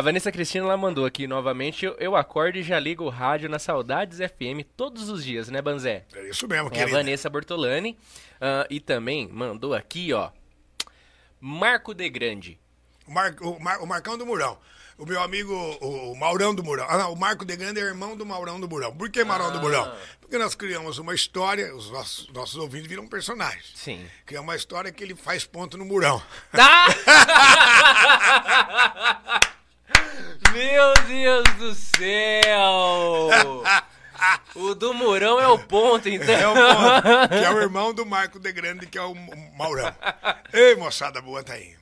A 0.00 0.02
Vanessa 0.02 0.32
Cristina 0.32 0.64
ela 0.64 0.78
mandou 0.78 1.04
aqui 1.04 1.26
novamente. 1.26 1.84
Eu, 1.84 1.94
eu 1.98 2.16
acordo 2.16 2.56
e 2.56 2.62
já 2.62 2.80
ligo 2.80 3.04
o 3.04 3.10
rádio 3.10 3.50
na 3.50 3.58
Saudades 3.58 4.16
FM 4.18 4.64
todos 4.74 5.10
os 5.10 5.22
dias, 5.22 5.50
né, 5.50 5.60
Banzé? 5.60 6.06
É 6.14 6.26
isso 6.30 6.48
mesmo, 6.48 6.68
É 6.68 6.70
a 6.70 6.70
querido. 6.70 6.92
Vanessa 6.96 7.28
Bortolani. 7.28 7.98
ah, 8.40 8.66
e 8.70 8.80
também 8.80 9.28
mandou 9.28 9.74
aqui, 9.74 10.10
ó. 10.14 10.30
Marco 11.38 11.92
de 11.92 12.08
Grande. 12.08 12.58
O, 13.06 13.10
Mar, 13.12 13.34
o, 13.42 13.60
Mar- 13.60 13.82
o 13.82 13.86
Marcão 13.86 14.16
do 14.16 14.24
Murão. 14.24 14.56
O 14.96 15.04
meu 15.04 15.22
amigo, 15.22 15.52
o, 15.52 16.12
o 16.12 16.16
Maurão 16.18 16.54
do 16.54 16.64
Murão. 16.64 16.86
Ah, 16.88 16.96
não, 16.96 17.12
o 17.12 17.16
Marco 17.18 17.44
de 17.44 17.54
Grande 17.54 17.78
é 17.78 17.82
irmão 17.82 18.16
do 18.16 18.24
Maurão 18.24 18.58
do 18.58 18.66
Murão. 18.66 18.96
Por 18.96 19.10
que 19.10 19.22
Maurão 19.22 19.52
do 19.52 19.58
Ah. 19.58 19.60
Murão? 19.60 19.94
Porque 20.18 20.38
nós 20.38 20.54
criamos 20.54 20.96
uma 20.96 21.14
história, 21.14 21.76
os 21.76 21.90
nossos, 21.90 22.26
nossos 22.32 22.56
ouvintes 22.56 22.88
viram 22.88 23.06
personagens. 23.06 23.70
Sim. 23.74 24.02
Criamos 24.24 24.48
uma 24.48 24.56
história 24.56 24.90
que 24.90 25.04
ele 25.04 25.14
faz 25.14 25.44
ponto 25.44 25.76
no 25.76 25.84
Murão. 25.84 26.22
Tá! 26.52 26.86
Meu 30.52 30.94
Deus 31.06 31.44
do 31.58 31.74
céu! 31.74 33.30
O 34.54 34.74
do 34.74 34.92
Murão 34.92 35.40
é 35.40 35.48
o 35.48 35.58
ponto, 35.58 36.08
então. 36.08 36.34
É 36.34 36.48
o 36.48 36.54
ponto, 36.54 37.28
que 37.28 37.44
é 37.44 37.50
o 37.50 37.60
irmão 37.60 37.94
do 37.94 38.04
Marco 38.04 38.38
de 38.38 38.52
Grande, 38.52 38.86
que 38.86 38.98
é 38.98 39.02
o 39.02 39.14
Maurão. 39.56 39.94
Ei, 40.52 40.74
moçada 40.76 41.22
boa, 41.22 41.42
tá 41.42 41.54
aí. 41.54 41.74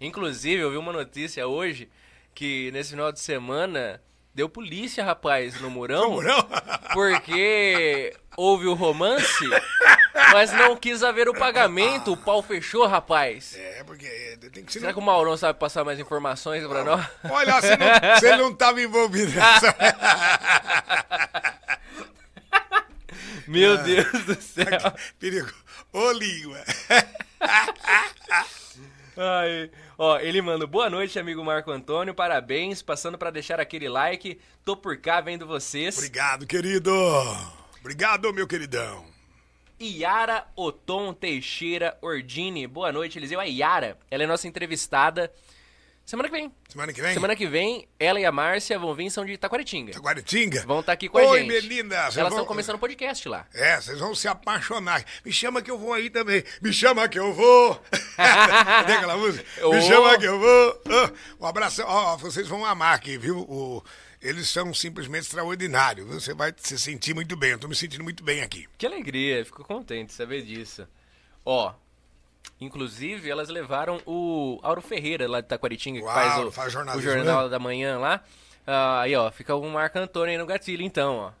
Inclusive, 0.00 0.62
eu 0.62 0.70
vi 0.70 0.76
uma 0.76 0.92
notícia 0.92 1.46
hoje 1.46 1.88
que 2.34 2.70
nesse 2.72 2.90
final 2.90 3.12
de 3.12 3.20
semana 3.20 4.02
deu 4.34 4.48
polícia, 4.48 5.04
rapaz, 5.04 5.60
no 5.60 5.70
Murão. 5.70 6.10
No 6.10 6.10
Murão? 6.16 6.48
Porque 6.92 8.14
houve 8.36 8.66
o 8.66 8.74
romance, 8.74 9.48
mas 10.32 10.52
não 10.52 10.76
quis 10.76 11.02
haver 11.02 11.28
o 11.28 11.34
pagamento. 11.34 12.12
O 12.12 12.16
pau 12.16 12.42
fechou, 12.42 12.86
rapaz. 12.86 13.56
É, 13.56 13.82
porque 13.84 14.38
tem 14.52 14.64
que 14.64 14.72
ser. 14.72 14.80
Será 14.80 14.92
que 14.92 14.98
o 14.98 15.02
Maurão 15.02 15.36
sabe 15.36 15.58
passar 15.58 15.84
mais 15.84 15.98
informações 15.98 16.66
pra 16.66 16.84
nós? 16.84 17.04
Olha, 17.28 17.60
você 17.60 17.76
não, 17.76 17.86
você 18.18 18.36
não 18.36 18.50
estava 18.50 18.80
envolvido 18.80 19.32
nessa. 19.32 19.74
Meu 23.46 23.76
Deus 23.78 24.24
do 24.24 24.40
céu. 24.40 24.64
Perigo. 25.18 25.52
Ô, 25.92 26.12
língua. 26.12 26.62
Ai. 29.16 29.70
Ó, 29.96 30.18
ele 30.18 30.42
manda 30.42 30.66
boa 30.66 30.90
noite, 30.90 31.18
amigo 31.18 31.44
Marco 31.44 31.70
Antônio. 31.70 32.14
Parabéns, 32.14 32.82
passando 32.82 33.18
pra 33.18 33.30
deixar 33.30 33.60
aquele 33.60 33.88
like. 33.88 34.40
Tô 34.64 34.76
por 34.76 34.96
cá 34.96 35.20
vendo 35.20 35.46
vocês. 35.46 35.96
Obrigado, 35.96 36.46
querido. 36.46 36.90
Obrigado, 37.80 38.32
meu 38.32 38.46
queridão. 38.46 39.13
Yara 39.80 40.46
Oton 40.56 41.12
Teixeira 41.12 41.96
Ordini. 42.00 42.66
Boa 42.66 42.92
noite, 42.92 43.18
Eliseu. 43.18 43.40
A 43.40 43.44
Yara, 43.44 43.98
ela 44.10 44.22
é 44.22 44.26
nossa 44.26 44.46
entrevistada 44.48 45.32
semana 46.06 46.28
que 46.28 46.34
vem. 46.34 46.52
Semana 46.68 46.92
que 46.92 47.00
vem? 47.00 47.14
Semana 47.14 47.34
que 47.36 47.46
vem, 47.46 47.88
ela 47.98 48.20
e 48.20 48.24
a 48.26 48.30
Márcia 48.32 48.78
vão 48.78 48.94
vir, 48.94 49.10
são 49.10 49.24
de 49.24 49.32
Itaquaritinga. 49.32 49.92
Taquaritinga? 49.94 50.64
Vão 50.66 50.80
estar 50.80 50.92
aqui 50.92 51.08
com 51.08 51.18
a 51.18 51.22
Oi, 51.22 51.40
gente. 51.40 51.48
Melinda. 51.48 51.96
vocês 52.02 52.16
Elas 52.18 52.30
vão- 52.30 52.38
estão 52.40 52.44
começando 52.44 52.76
o 52.76 52.78
podcast 52.78 53.28
lá. 53.28 53.46
É, 53.54 53.80
vocês 53.80 53.98
vão 53.98 54.14
se 54.14 54.28
apaixonar. 54.28 55.02
Me 55.24 55.32
chama 55.32 55.62
que 55.62 55.70
eu 55.70 55.78
vou 55.78 55.92
aí 55.94 56.10
também. 56.10 56.44
Me 56.60 56.72
chama 56.72 57.08
que 57.08 57.18
eu 57.18 57.32
vou. 57.32 57.74
Tem 58.86 58.96
aquela 58.96 59.16
música? 59.16 59.44
Ô. 59.66 59.72
Me 59.72 59.82
chama 59.82 60.18
que 60.18 60.26
eu 60.26 60.38
vou. 60.38 60.82
Ô, 61.40 61.44
Um 61.44 61.46
abraço. 61.46 61.82
Ó, 61.86 62.16
vocês 62.18 62.46
vão 62.48 62.64
amar 62.66 62.94
aqui, 62.94 63.16
viu? 63.16 63.38
O- 63.40 63.82
eles 64.24 64.48
são 64.48 64.72
simplesmente 64.72 65.24
extraordinários. 65.24 66.08
viu? 66.08 66.18
Você 66.18 66.32
vai 66.32 66.52
se 66.56 66.78
sentir 66.78 67.14
muito 67.14 67.36
bem. 67.36 67.50
Eu 67.50 67.58
tô 67.58 67.68
me 67.68 67.76
sentindo 67.76 68.02
muito 68.02 68.24
bem 68.24 68.40
aqui. 68.40 68.66
Que 68.78 68.86
alegria, 68.86 69.44
fico 69.44 69.62
contente 69.62 70.08
de 70.08 70.12
saber 70.14 70.42
disso. 70.42 70.88
Ó, 71.44 71.74
inclusive 72.58 73.28
elas 73.28 73.50
levaram 73.50 74.00
o 74.06 74.58
Auro 74.62 74.80
Ferreira 74.80 75.28
lá 75.28 75.42
de 75.42 75.46
Taquaritinga, 75.46 76.00
que 76.00 76.06
Uau, 76.06 76.14
faz 76.14 76.38
o, 76.38 76.50
faz 76.50 76.68
o 76.68 77.00
Jornal 77.00 77.44
né? 77.44 77.48
da 77.50 77.58
Manhã 77.58 77.98
lá. 77.98 78.24
Ah, 78.66 79.02
aí, 79.02 79.14
ó, 79.14 79.30
fica 79.30 79.54
o 79.54 79.70
Marco 79.70 79.98
Antônio 79.98 80.32
aí 80.32 80.38
no 80.38 80.46
gatilho, 80.46 80.82
então, 80.82 81.16
ó. 81.16 81.32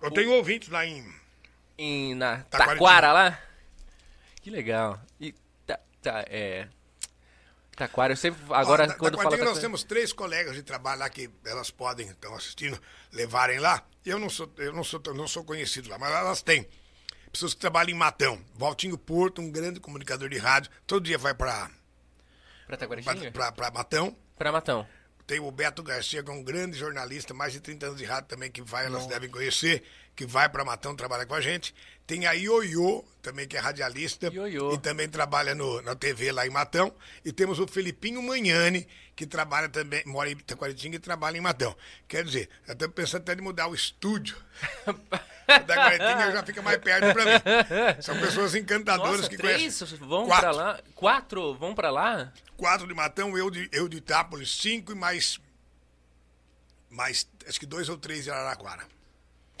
Eu 0.00 0.12
tenho 0.12 0.30
ouvintes 0.32 0.68
lá 0.68 0.86
em. 0.86 1.04
Em, 1.76 2.14
na. 2.14 2.44
Taquara 2.44 3.12
lá. 3.12 3.40
Que 4.40 4.50
legal. 4.50 5.00
E, 5.20 5.34
tá, 5.66 5.80
tá, 6.00 6.24
é... 6.28 6.68
Taquara, 7.76 8.12
eu 8.14 8.16
sempre, 8.16 8.42
agora 8.50 8.84
Ó, 8.84 8.86
da- 8.86 8.94
quando 8.94 9.16
fala 9.18 9.36
nós 9.36 9.58
temos 9.58 9.84
três 9.84 10.12
colegas 10.12 10.54
de 10.54 10.62
trabalho 10.62 11.00
lá 11.00 11.10
que 11.10 11.30
elas 11.44 11.70
podem, 11.70 12.08
estão 12.08 12.34
assistindo, 12.34 12.80
levarem 13.12 13.58
lá. 13.58 13.84
Eu 14.04 14.18
não 14.18 14.30
sou, 14.30 14.50
eu 14.56 14.72
não 14.72 14.82
sou, 14.82 15.00
não 15.14 15.28
sou 15.28 15.44
conhecido 15.44 15.88
lá, 15.90 15.98
mas 15.98 16.10
elas 16.10 16.40
têm. 16.42 16.66
Pessoas 17.30 17.52
que 17.52 17.60
trabalham 17.60 17.90
em 17.94 17.98
Matão. 17.98 18.40
Valtinho 18.54 18.96
Porto, 18.96 19.42
um 19.42 19.50
grande 19.50 19.78
comunicador 19.78 20.28
de 20.30 20.38
rádio, 20.38 20.70
todo 20.86 21.04
dia 21.04 21.18
vai 21.18 21.34
para 21.34 21.70
Pra 22.66 22.76
Taquaritinga? 22.78 23.30
para 23.30 23.70
Matão. 23.70 24.16
Pra 24.38 24.50
Matão. 24.52 24.88
Tem 25.26 25.40
o 25.40 25.50
Beto 25.50 25.82
Garcia, 25.82 26.22
que 26.22 26.30
é 26.30 26.32
um 26.32 26.42
grande 26.42 26.78
jornalista, 26.78 27.34
mais 27.34 27.52
de 27.52 27.60
30 27.60 27.86
anos 27.86 27.98
de 27.98 28.04
rádio 28.04 28.28
também, 28.28 28.50
que 28.50 28.62
vai, 28.62 28.86
elas 28.86 29.06
devem 29.08 29.28
conhecer, 29.28 29.82
que 30.14 30.24
vai 30.24 30.48
para 30.48 30.64
Matão 30.64 30.94
trabalhar 30.94 31.26
com 31.26 31.34
a 31.34 31.40
gente. 31.40 31.74
Tem 32.06 32.26
a 32.26 32.32
Ioiô, 32.32 33.04
também, 33.20 33.48
que 33.48 33.56
é 33.56 33.60
radialista. 33.60 34.28
Ioiô. 34.32 34.72
E 34.72 34.78
também 34.78 35.08
trabalha 35.08 35.52
no, 35.52 35.82
na 35.82 35.96
TV 35.96 36.30
lá 36.30 36.46
em 36.46 36.50
Matão. 36.50 36.94
E 37.24 37.32
temos 37.32 37.58
o 37.58 37.66
Felipinho 37.66 38.22
Manhani, 38.22 38.86
que 39.16 39.26
trabalha 39.26 39.68
também, 39.68 40.04
mora 40.06 40.30
em 40.30 40.34
Itaquaritinga 40.34 40.96
e 40.96 41.00
trabalha 41.00 41.36
em 41.36 41.40
Matão. 41.40 41.74
Quer 42.06 42.24
dizer, 42.24 42.48
eu 42.68 42.74
estou 42.74 42.88
pensando 42.88 43.22
até 43.22 43.34
de 43.34 43.42
mudar 43.42 43.66
o 43.66 43.74
estúdio. 43.74 44.36
da 45.48 45.56
Itaquaritinga 45.58 46.32
já 46.32 46.42
fica 46.42 46.62
mais 46.62 46.78
perto 46.78 47.12
para 47.12 47.24
mim. 47.24 48.02
São 48.02 48.18
pessoas 48.18 48.54
encantadoras 48.54 49.18
Nossa, 49.18 49.30
que 49.30 49.36
três 49.36 49.78
conhecem. 49.78 49.98
vão 49.98 50.26
Quatro. 50.26 50.42
pra 50.42 50.50
lá? 50.52 50.80
Quatro 50.94 51.54
vão 51.54 51.74
pra 51.74 51.90
lá? 51.90 52.32
Quatro 52.56 52.86
de 52.86 52.94
Matão, 52.94 53.36
eu 53.36 53.50
de, 53.50 53.68
eu 53.72 53.88
de 53.88 53.98
Itápolis, 53.98 54.50
cinco 54.50 54.92
e 54.92 54.94
mais. 54.94 55.40
Mais, 56.90 57.28
acho 57.46 57.60
que 57.60 57.66
dois 57.66 57.88
ou 57.88 57.96
três 57.96 58.24
de 58.24 58.30
Araraquara. 58.30 58.84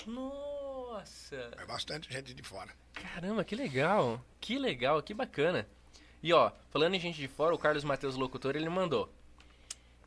Nossa! 0.06 1.50
É 1.58 1.66
bastante 1.66 2.12
gente 2.12 2.32
de 2.32 2.42
fora. 2.42 2.70
Caramba, 2.94 3.44
que 3.44 3.54
legal! 3.54 4.24
Que 4.40 4.58
legal, 4.58 5.02
que 5.02 5.12
bacana. 5.12 5.66
E 6.22 6.32
ó, 6.32 6.50
falando 6.70 6.94
em 6.94 7.00
gente 7.00 7.20
de 7.20 7.28
fora, 7.28 7.54
o 7.54 7.58
Carlos 7.58 7.84
Matheus 7.84 8.16
Locutor, 8.16 8.56
ele 8.56 8.68
mandou. 8.68 9.12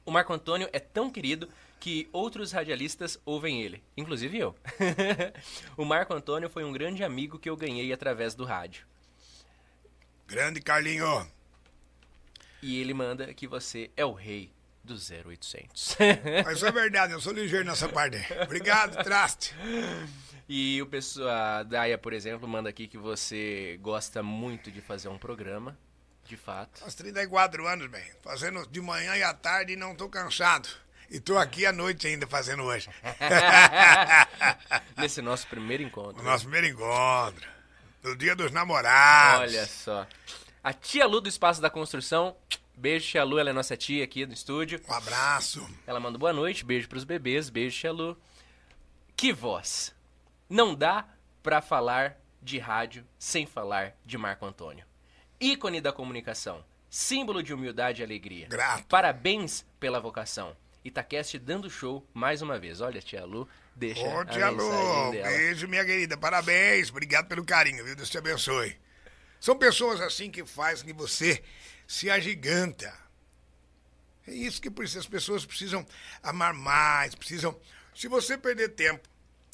O 0.05 0.11
Marco 0.11 0.33
Antônio 0.33 0.67
é 0.73 0.79
tão 0.79 1.09
querido 1.09 1.47
que 1.79 2.09
outros 2.11 2.51
radialistas 2.51 3.17
ouvem 3.25 3.61
ele, 3.61 3.81
inclusive 3.95 4.37
eu. 4.37 4.55
o 5.77 5.85
Marco 5.85 6.13
Antônio 6.13 6.49
foi 6.49 6.63
um 6.63 6.73
grande 6.73 7.03
amigo 7.03 7.39
que 7.39 7.49
eu 7.49 7.55
ganhei 7.55 7.93
através 7.93 8.35
do 8.35 8.43
rádio. 8.43 8.85
Grande 10.27 10.61
Carlinho. 10.61 11.25
E 12.61 12.79
ele 12.79 12.93
manda 12.93 13.33
que 13.33 13.47
você 13.47 13.89
é 13.95 14.03
o 14.03 14.11
rei 14.11 14.51
do 14.83 14.93
0800. 14.93 15.97
Mas 16.45 16.61
é 16.61 16.71
verdade, 16.71 17.13
eu 17.13 17.21
sou 17.21 17.31
ligeiro 17.31 17.65
nessa 17.65 17.87
parte. 17.87 18.17
Obrigado, 18.43 19.01
traste. 19.03 19.55
e 20.47 20.81
o 20.81 20.85
pessoal, 20.85 21.29
a 21.29 21.63
Daya, 21.63 21.97
por 21.97 22.11
exemplo, 22.11 22.47
manda 22.47 22.69
aqui 22.69 22.87
que 22.87 22.97
você 22.97 23.79
gosta 23.81 24.21
muito 24.21 24.69
de 24.69 24.81
fazer 24.81 25.07
um 25.07 25.17
programa, 25.17 25.77
de 26.25 26.35
fato. 26.35 26.83
Aos 26.83 26.93
34 26.95 27.65
anos, 27.65 27.87
bem. 27.89 28.11
Fazendo 28.21 28.67
de 28.67 28.81
manhã 28.81 29.15
e 29.15 29.23
à 29.23 29.33
tarde 29.33 29.73
e 29.73 29.77
não 29.77 29.95
tô 29.95 30.09
cansado. 30.09 30.67
E 31.11 31.19
tô 31.19 31.37
aqui 31.37 31.65
à 31.65 31.73
noite 31.73 32.07
ainda 32.07 32.27
fazendo 32.27 32.63
hoje. 32.63 32.89
Nesse 34.95 35.21
nosso 35.21 35.47
primeiro 35.47 35.81
encontro. 35.81 36.21
O 36.21 36.23
nosso 36.23 36.43
primeiro 36.43 36.67
encontro. 36.67 37.47
No 38.03 38.15
dia 38.15 38.35
dos 38.35 38.51
namorados. 38.51 39.51
Olha 39.51 39.65
só. 39.65 40.07
A 40.63 40.71
tia 40.71 41.07
Lu 41.07 41.19
do 41.19 41.27
Espaço 41.27 41.59
da 41.61 41.69
Construção. 41.69 42.35
Beijo, 42.75 43.07
tia 43.07 43.23
Lu. 43.23 43.39
Ela 43.39 43.49
é 43.49 43.53
nossa 43.53 43.75
tia 43.75 44.03
aqui 44.03 44.25
do 44.25 44.33
estúdio. 44.33 44.79
Um 44.87 44.93
abraço. 44.93 45.67
Ela 45.87 45.99
manda 45.99 46.17
boa 46.17 46.31
noite. 46.31 46.63
Beijo 46.63 46.87
pros 46.87 47.03
bebês. 47.03 47.49
Beijo, 47.49 47.79
tia 47.79 47.91
Lu. 47.91 48.15
Que 49.15 49.33
voz. 49.33 49.93
Não 50.47 50.75
dá 50.75 51.05
pra 51.41 51.61
falar 51.61 52.17
de 52.41 52.57
rádio, 52.57 53.05
sem 53.17 53.45
falar 53.45 53.95
de 54.05 54.17
Marco 54.17 54.45
Antônio. 54.45 54.85
Ícone 55.39 55.81
da 55.81 55.91
comunicação, 55.91 56.63
símbolo 56.89 57.41
de 57.43 57.53
humildade 57.53 58.01
e 58.01 58.05
alegria. 58.05 58.47
Grato. 58.47 58.85
Parabéns 58.87 59.65
pela 59.79 59.99
vocação. 59.99 60.55
Itaquest 60.83 61.37
dando 61.37 61.69
show 61.69 62.05
mais 62.13 62.41
uma 62.41 62.57
vez. 62.57 62.81
Olha, 62.81 63.01
tia 63.01 63.25
Lu, 63.25 63.47
deixa 63.75 64.01
Ô, 64.01 64.25
tia 64.25 64.49
Lu, 64.49 65.11
beijo, 65.11 65.67
minha 65.67 65.85
querida. 65.85 66.17
Parabéns, 66.17 66.89
obrigado 66.89 67.27
pelo 67.27 67.43
carinho, 67.43 67.83
viu? 67.83 67.95
Deus 67.95 68.09
te 68.09 68.17
abençoe. 68.17 68.77
São 69.39 69.57
pessoas 69.57 70.01
assim 70.01 70.29
que 70.29 70.45
fazem 70.45 70.85
que 70.85 70.93
você 70.93 71.41
se 71.87 72.09
agiganta. 72.09 72.93
É 74.27 74.31
isso 74.33 74.61
que 74.61 74.69
precisa. 74.69 74.99
As 74.99 75.07
pessoas 75.07 75.45
precisam 75.45 75.85
amar 76.21 76.53
mais, 76.53 77.15
precisam. 77.15 77.57
Se 77.95 78.07
você 78.07 78.37
perder 78.37 78.69
tempo, 78.69 79.07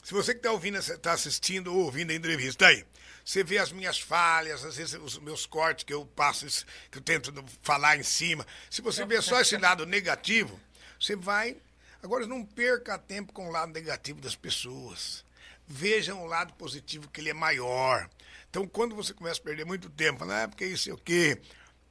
se 0.03 0.13
você 0.13 0.33
que 0.33 0.39
está 0.39 0.51
ouvindo, 0.51 0.77
está 0.77 1.13
assistindo 1.13 1.73
ou 1.73 1.85
ouvindo 1.85 2.11
a 2.11 2.13
entrevista 2.13 2.67
aí, 2.67 2.85
você 3.23 3.43
vê 3.43 3.57
as 3.57 3.71
minhas 3.71 3.99
falhas, 3.99 4.63
às 4.63 4.77
vezes 4.77 4.93
os 4.93 5.17
meus 5.17 5.47
cortes 5.47 5.83
que 5.83 5.91
eu 5.91 6.05
passo, 6.05 6.45
que 6.91 6.99
eu 6.99 7.01
tento 7.01 7.33
falar 7.63 7.97
em 7.97 8.03
cima. 8.03 8.45
Se 8.69 8.83
você 8.83 9.03
vê 9.03 9.19
só 9.21 9.41
esse 9.41 9.57
lado 9.57 9.83
negativo, 9.85 10.59
você 11.05 11.15
vai. 11.15 11.57
Agora 12.01 12.25
não 12.25 12.43
perca 12.43 12.97
tempo 12.97 13.31
com 13.31 13.47
o 13.47 13.51
lado 13.51 13.71
negativo 13.71 14.19
das 14.19 14.35
pessoas. 14.35 15.23
Vejam 15.67 16.23
o 16.23 16.27
lado 16.27 16.53
positivo, 16.53 17.09
que 17.09 17.21
ele 17.21 17.29
é 17.29 17.33
maior. 17.33 18.09
Então, 18.49 18.67
quando 18.67 18.95
você 18.95 19.13
começa 19.13 19.39
a 19.39 19.43
perder 19.43 19.65
muito 19.65 19.89
tempo, 19.89 20.19
falando, 20.19 20.43
ah, 20.43 20.47
porque 20.47 20.65
isso 20.65 20.89
é 20.89 20.93
o 20.93 20.97
quê? 20.97 21.41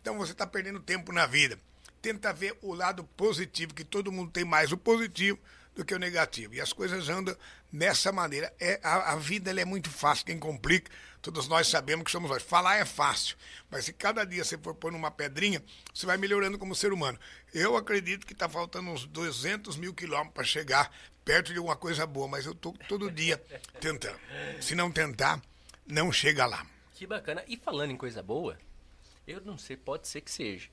Então 0.01 0.19
você 0.19 0.33
está 0.33 0.47
perdendo 0.47 0.81
tempo 0.81 1.13
na 1.13 1.27
vida. 1.27 1.59
Tenta 2.03 2.33
ver 2.33 2.57
o 2.61 2.75
lado 2.75 3.05
positivo, 3.17 3.73
que 3.73 3.85
todo 3.85 4.13
mundo 4.13 4.31
tem 4.31 4.45
mais 4.45 4.71
o 4.71 4.77
positivo 4.77 5.39
do 5.75 5.85
que 5.85 5.95
o 5.95 5.99
negativo. 5.99 6.55
E 6.55 6.61
as 6.61 6.73
coisas 6.73 7.09
andam 7.09 7.37
nessa 7.73 8.13
maneira. 8.13 8.53
É, 8.61 8.79
a, 8.83 9.13
a 9.13 9.17
vida 9.17 9.51
é 9.51 9.65
muito 9.65 9.91
fácil. 9.91 10.27
Quem 10.27 10.39
complica, 10.39 10.91
todos 11.25 11.49
nós 11.49 11.67
sabemos 11.69 12.05
que 12.05 12.11
somos 12.11 12.31
nós. 12.31 12.43
Falar 12.43 12.77
é 12.77 12.85
fácil, 12.85 13.35
mas 13.71 13.87
se 13.87 13.93
cada 13.95 14.25
dia 14.25 14.45
você 14.45 14.59
for 14.59 14.75
pôr 14.75 14.93
numa 14.93 15.11
pedrinha, 15.11 15.63
você 15.93 16.05
vai 16.05 16.19
melhorando 16.19 16.59
como 16.59 16.75
ser 16.75 16.93
humano. 16.93 17.19
Eu 17.53 17.77
acredito 17.77 18.27
que 18.27 18.35
está 18.35 18.47
faltando 18.49 18.91
uns 18.91 19.07
200 19.07 19.77
mil 19.79 19.95
quilômetros 19.95 20.35
para 20.35 20.45
chegar 20.45 20.93
perto 21.25 21.51
de 21.53 21.57
alguma 21.59 21.77
coisa 21.77 22.07
boa, 22.07 22.29
mas 22.29 22.45
eu 22.45 22.53
estou 22.53 22.75
todo 22.89 23.11
dia 23.11 23.39
tentando. 23.81 24.21
Se 24.61 24.75
não 24.75 24.91
tentar, 24.93 25.41
não 25.87 26.13
chega 26.13 26.45
lá. 26.45 26.67
Que 26.93 27.07
bacana. 27.07 27.43
E 27.49 27.57
falando 27.57 27.91
em 27.93 27.97
coisa 27.97 28.23
boa, 28.23 28.59
eu 29.27 29.41
não 29.41 29.57
sei, 29.57 29.77
pode 29.79 30.07
ser 30.07 30.21
que 30.21 30.31
seja. 30.31 30.69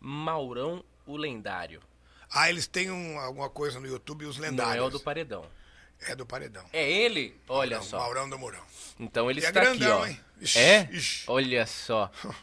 Maurão 0.00 0.82
o 1.06 1.16
Lendário. 1.16 1.82
Ah, 2.30 2.48
eles 2.48 2.66
têm 2.66 2.90
um- 2.90 3.18
alguma 3.18 3.48
coisa 3.48 3.78
no 3.80 3.86
YouTube, 3.86 4.26
os 4.26 4.36
lendários. 4.38 4.76
Não 4.76 4.84
é 4.84 4.86
o 4.86 4.90
do 4.90 5.00
Paredão. 5.00 5.46
É 6.06 6.14
do 6.14 6.24
Paredão. 6.24 6.64
É 6.72 6.90
ele? 6.90 7.34
Olha 7.48 7.76
Maurão, 7.78 7.82
só. 7.90 7.98
Maurão 7.98 8.30
do 8.30 8.38
Mourão. 8.38 8.62
Então 9.00 9.30
ele 9.30 9.40
E 9.40 9.44
é 9.44 9.48
está 9.48 9.60
grandão, 9.60 10.02
aqui, 10.02 10.06
ó. 10.06 10.06
hein? 10.12 10.20
Ixi, 10.40 10.58
é? 10.58 10.88
ixi. 10.92 11.24
Olha 11.26 11.66
só. 11.66 12.10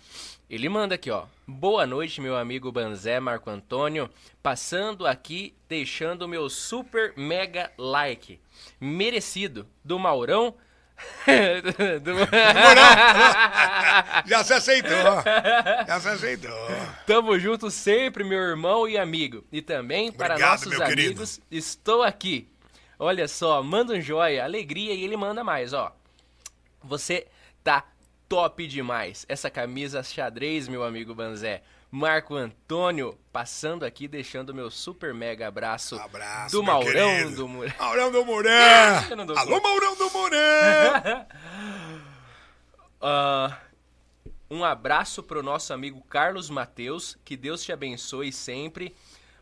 Ele 0.47 0.69
manda 0.69 0.93
aqui, 0.93 1.09
ó. 1.09 1.25
Boa 1.47 1.87
noite, 1.87 2.21
meu 2.21 2.37
amigo 2.37 2.71
Banzé 2.71 3.19
Marco 3.19 3.49
Antônio. 3.49 4.07
Passando 4.43 5.07
aqui, 5.07 5.55
deixando 5.67 6.21
o 6.21 6.27
meu 6.27 6.47
super 6.51 7.13
mega 7.17 7.71
like. 7.79 8.39
Merecido. 8.79 9.67
Do 9.83 9.97
Maurão. 9.97 10.53
Do- 12.03 12.15
Já 14.29 14.43
se 14.43 14.53
aceitou. 14.53 14.91
Já 15.87 15.99
se 15.99 16.07
aceitou. 16.09 16.51
Tamo 17.07 17.39
junto 17.39 17.71
sempre, 17.71 18.23
meu 18.23 18.39
irmão 18.39 18.87
e 18.87 18.97
amigo. 18.99 19.43
E 19.51 19.61
também 19.63 20.11
para 20.11 20.35
Obrigado, 20.35 20.51
nossos 20.51 20.67
meu 20.77 20.85
querido. 20.87 21.07
amigos, 21.09 21.41
estou 21.49 22.03
aqui. 22.03 22.47
Olha 22.97 23.27
só, 23.27 23.61
manda 23.61 23.93
um 23.93 24.01
joia, 24.01 24.43
alegria 24.43 24.93
e 24.93 25.03
ele 25.03 25.17
manda 25.17 25.43
mais, 25.43 25.73
ó. 25.73 25.95
Você 26.83 27.27
tá 27.63 27.83
top 28.29 28.65
demais. 28.67 29.25
Essa 29.27 29.49
camisa 29.49 30.03
xadrez, 30.03 30.67
meu 30.67 30.83
amigo 30.83 31.13
Banzé. 31.13 31.61
Marco 31.91 32.35
Antônio 32.35 33.17
passando 33.31 33.85
aqui, 33.85 34.07
deixando 34.07 34.53
meu 34.53 34.69
super 34.69 35.13
mega 35.13 35.47
abraço, 35.47 35.95
Abraço, 35.97 36.57
do 36.57 36.61
Maurão 36.63 37.09
querido. 37.09 37.35
do 37.37 37.47
Mourão. 37.47 37.73
Maurão 37.79 38.11
do 38.11 39.25
dou 39.25 39.37
Alô, 39.37 39.51
conta. 39.51 39.67
Maurão 39.67 39.95
do 39.95 40.11
Mourão. 40.11 41.25
Ah, 43.07 43.59
um 44.49 44.63
abraço 44.63 45.21
pro 45.21 45.43
nosso 45.43 45.71
amigo 45.73 46.01
Carlos 46.09 46.49
Mateus. 46.49 47.17
Que 47.23 47.37
Deus 47.37 47.63
te 47.63 47.71
abençoe 47.71 48.31
sempre. 48.31 48.95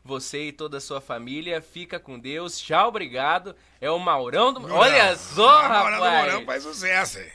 Você 0.06 0.48
e 0.48 0.52
toda 0.52 0.78
a 0.78 0.82
sua 0.82 1.00
família. 1.00 1.62
Fica 1.62 2.00
com 2.00 2.20
Deus. 2.20 2.60
Tchau, 2.60 2.90
obrigado. 2.90 3.56
É 3.80 3.90
o 3.90 3.98
Maurão 4.00 4.52
do. 4.54 4.66
Olha 4.74 5.16
só, 5.16 5.62
Ah, 5.64 5.70
Maurão 5.70 5.98
do 5.98 6.04
rapaz. 6.04 6.26
Mourão 6.26 6.46
faz 6.46 6.64
sucesso, 6.64 7.20
hein? 7.20 7.32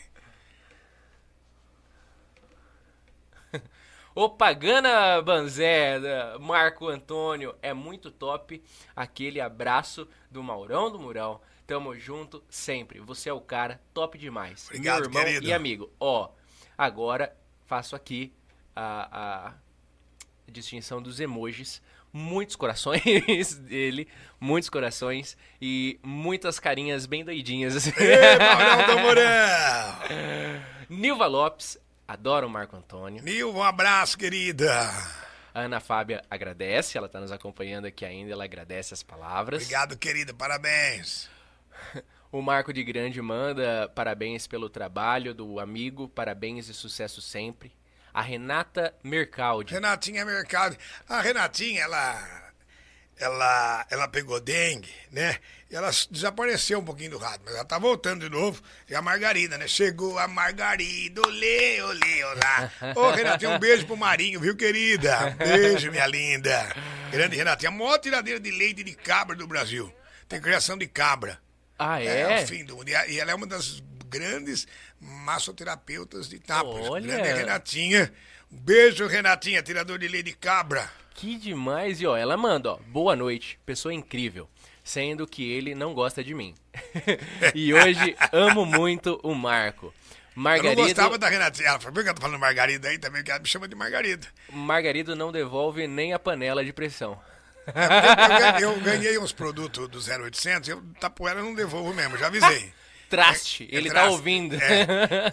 O 4.15 4.28
Pagana 4.31 5.23
Banzé, 5.23 5.99
da 6.01 6.39
Marco 6.39 6.89
Antônio, 6.89 7.55
é 7.62 7.73
muito 7.73 8.11
top. 8.11 8.62
Aquele 8.95 9.40
abraço 9.40 10.09
do 10.31 10.43
Maurão 10.43 10.90
do 10.90 10.99
Murão. 10.99 11.40
Tamo 11.66 11.95
junto 11.99 12.43
sempre. 12.49 12.99
Você 13.01 13.28
é 13.28 13.32
o 13.32 13.40
cara 13.40 13.81
top 13.95 14.19
demais. 14.19 14.66
Obrigado, 14.66 15.01
Meu 15.01 15.09
irmão 15.11 15.24
querido. 15.24 15.47
e 15.47 15.53
amigo. 15.53 15.90
Ó, 16.01 16.31
agora 16.77 17.35
faço 17.66 17.95
aqui 17.95 18.32
a, 18.74 19.49
a 19.49 20.51
distinção 20.51 21.01
dos 21.03 21.20
emojis. 21.20 21.81
Muitos 22.13 22.57
corações 22.57 23.55
dele, 23.61 24.09
muitos 24.41 24.71
corações 24.71 25.37
e 25.61 25.99
muitas 26.03 26.59
carinhas 26.59 27.07
bem 27.07 27.25
doidinhas. 27.25 27.77
assim. 27.77 27.93
Nilva 30.89 31.27
Lopes, 31.27 31.79
adoro 32.07 32.47
o 32.47 32.51
Marco 32.51 32.77
Antônio. 32.77 33.23
Nil, 33.23 33.55
um 33.55 33.63
abraço, 33.63 34.17
querida. 34.17 34.91
A 35.55 35.61
Ana 35.61 35.81
Fábia 35.81 36.23
agradece, 36.31 36.97
ela 36.97 37.07
está 37.07 37.21
nos 37.21 37.33
acompanhando 37.33 37.87
aqui 37.87 38.05
ainda, 38.05 38.33
ela 38.33 38.45
agradece 38.45 38.95
as 38.95 39.03
palavras. 39.03 39.63
Obrigado, 39.63 39.97
querida. 39.97 40.33
Parabéns. 40.33 41.29
O 42.31 42.43
Marco 42.43 42.75
de 42.75 42.85
Grande 42.85 43.23
manda 43.23 43.91
parabéns 43.95 44.47
pelo 44.47 44.69
trabalho 44.69 45.33
do 45.33 45.59
amigo, 45.59 46.11
parabéns 46.11 46.69
e 46.69 46.75
sucesso 46.75 47.23
sempre. 47.23 47.73
A 48.19 48.20
Renata 48.20 48.93
Mercaldi. 49.05 49.73
Renatinha 49.73 50.24
Mercado. 50.24 50.77
A 51.09 51.20
Renatinha, 51.20 51.82
ela. 51.82 52.49
Ela, 53.16 53.86
ela 53.90 54.09
pegou 54.09 54.40
dengue, 54.40 54.93
né? 55.12 55.36
E 55.70 55.77
ela 55.77 55.90
desapareceu 56.11 56.81
um 56.81 56.85
pouquinho 56.85 57.11
do 57.12 57.19
rádio, 57.19 57.43
mas 57.45 57.55
ela 57.55 57.65
tá 57.65 57.78
voltando 57.78 58.28
de 58.28 58.28
novo. 58.28 58.61
E 58.89 58.95
a 58.95 59.01
Margarida, 59.03 59.57
né? 59.57 59.69
Chegou 59.69 60.19
a 60.19 60.27
Margarida, 60.27 61.20
olê, 61.27 61.81
olê, 61.82 62.24
olá. 62.24 62.73
Ô, 62.97 63.11
Renatinha, 63.12 63.51
um 63.51 63.59
beijo 63.59 63.86
pro 63.86 63.97
Marinho, 63.97 64.40
viu, 64.40 64.57
querida? 64.57 65.31
Beijo, 65.39 65.90
minha 65.93 66.07
linda. 66.07 66.74
Grande 67.12 67.36
Renatinha, 67.36 67.70
a 67.70 67.73
maior 67.73 67.99
tiradeira 67.99 68.40
de 68.40 68.51
leite 68.51 68.82
de 68.82 68.95
cabra 68.95 69.36
do 69.36 69.47
Brasil. 69.47 69.93
Tem 70.28 70.40
criação 70.40 70.77
de 70.77 70.89
cabra. 70.89 71.39
Ah, 71.78 72.01
É, 72.03 72.20
é? 72.40 72.43
o 72.43 72.47
fim 72.49 72.65
do 72.65 72.77
mundo. 72.77 72.89
E 72.89 73.19
ela 73.20 73.31
é 73.31 73.35
uma 73.35 73.47
das 73.47 73.81
grandes 74.09 74.67
massoterapeutas 75.01 76.29
de 76.29 76.37
Itápolis. 76.37 76.89
Olha. 76.89 77.07
Grande 77.07 77.33
Renatinha. 77.33 78.13
Um 78.51 78.57
beijo, 78.57 79.07
Renatinha, 79.07 79.63
tirador 79.63 79.99
de 79.99 80.09
leite 80.09 80.27
de 80.27 80.33
cabra. 80.37 80.91
Que 81.15 81.37
demais. 81.37 82.01
E 82.01 82.07
ó, 82.07 82.17
ela 82.17 82.37
manda, 82.37 82.73
ó, 82.73 82.79
boa 82.87 83.15
noite, 83.15 83.59
pessoa 83.67 83.93
incrível. 83.93 84.49
Sendo 84.83 85.27
que 85.27 85.51
ele 85.53 85.75
não 85.75 85.93
gosta 85.93 86.25
de 86.25 86.33
mim. 86.35 86.55
e 87.55 87.75
hoje 87.75 88.17
amo 88.33 88.65
muito 88.65 89.21
o 89.23 89.35
Marco. 89.35 89.87
Eu 89.87 89.93
não 90.37 90.43
Margarido, 90.45 90.83
gostava 90.83 91.19
da 91.19 91.29
Renatinha. 91.29 91.69
Ela 91.69 91.81
falou, 91.81 91.93
por 91.95 92.05
que 92.05 92.11
eu 92.11 92.15
tô 92.15 92.23
falando 92.23 92.39
Margarida 92.39 92.89
aí 92.89 92.97
também? 92.97 93.23
Que 93.25 93.31
ela 93.31 93.41
me 93.41 93.47
chama 93.49 93.67
de 93.69 93.75
Margarida. 93.75 94.27
Margarido 94.51 95.17
não 95.17 95.33
devolve 95.33 95.87
nem 95.89 96.15
a 96.15 96.19
panela 96.19 96.65
de 96.65 96.73
pressão. 96.73 97.21
Eu, 97.67 97.75
ganhei- 98.39 98.65
eu 98.65 98.81
ganhei 98.81 99.19
uns 99.19 99.33
produtos 99.33 99.89
do 99.89 99.99
0800, 99.99 100.69
eu 100.69 100.83
Tapoera 101.01 101.43
não 101.43 101.55
devolvo 101.55 101.93
mesmo, 101.93 102.17
já 102.17 102.29
avisei. 102.29 102.73
Traste, 103.09 103.69
É, 103.73 103.77
ele 103.77 103.89
é 103.89 103.93
tá 103.93 104.01
traço. 104.01 104.13
ouvindo. 104.17 104.55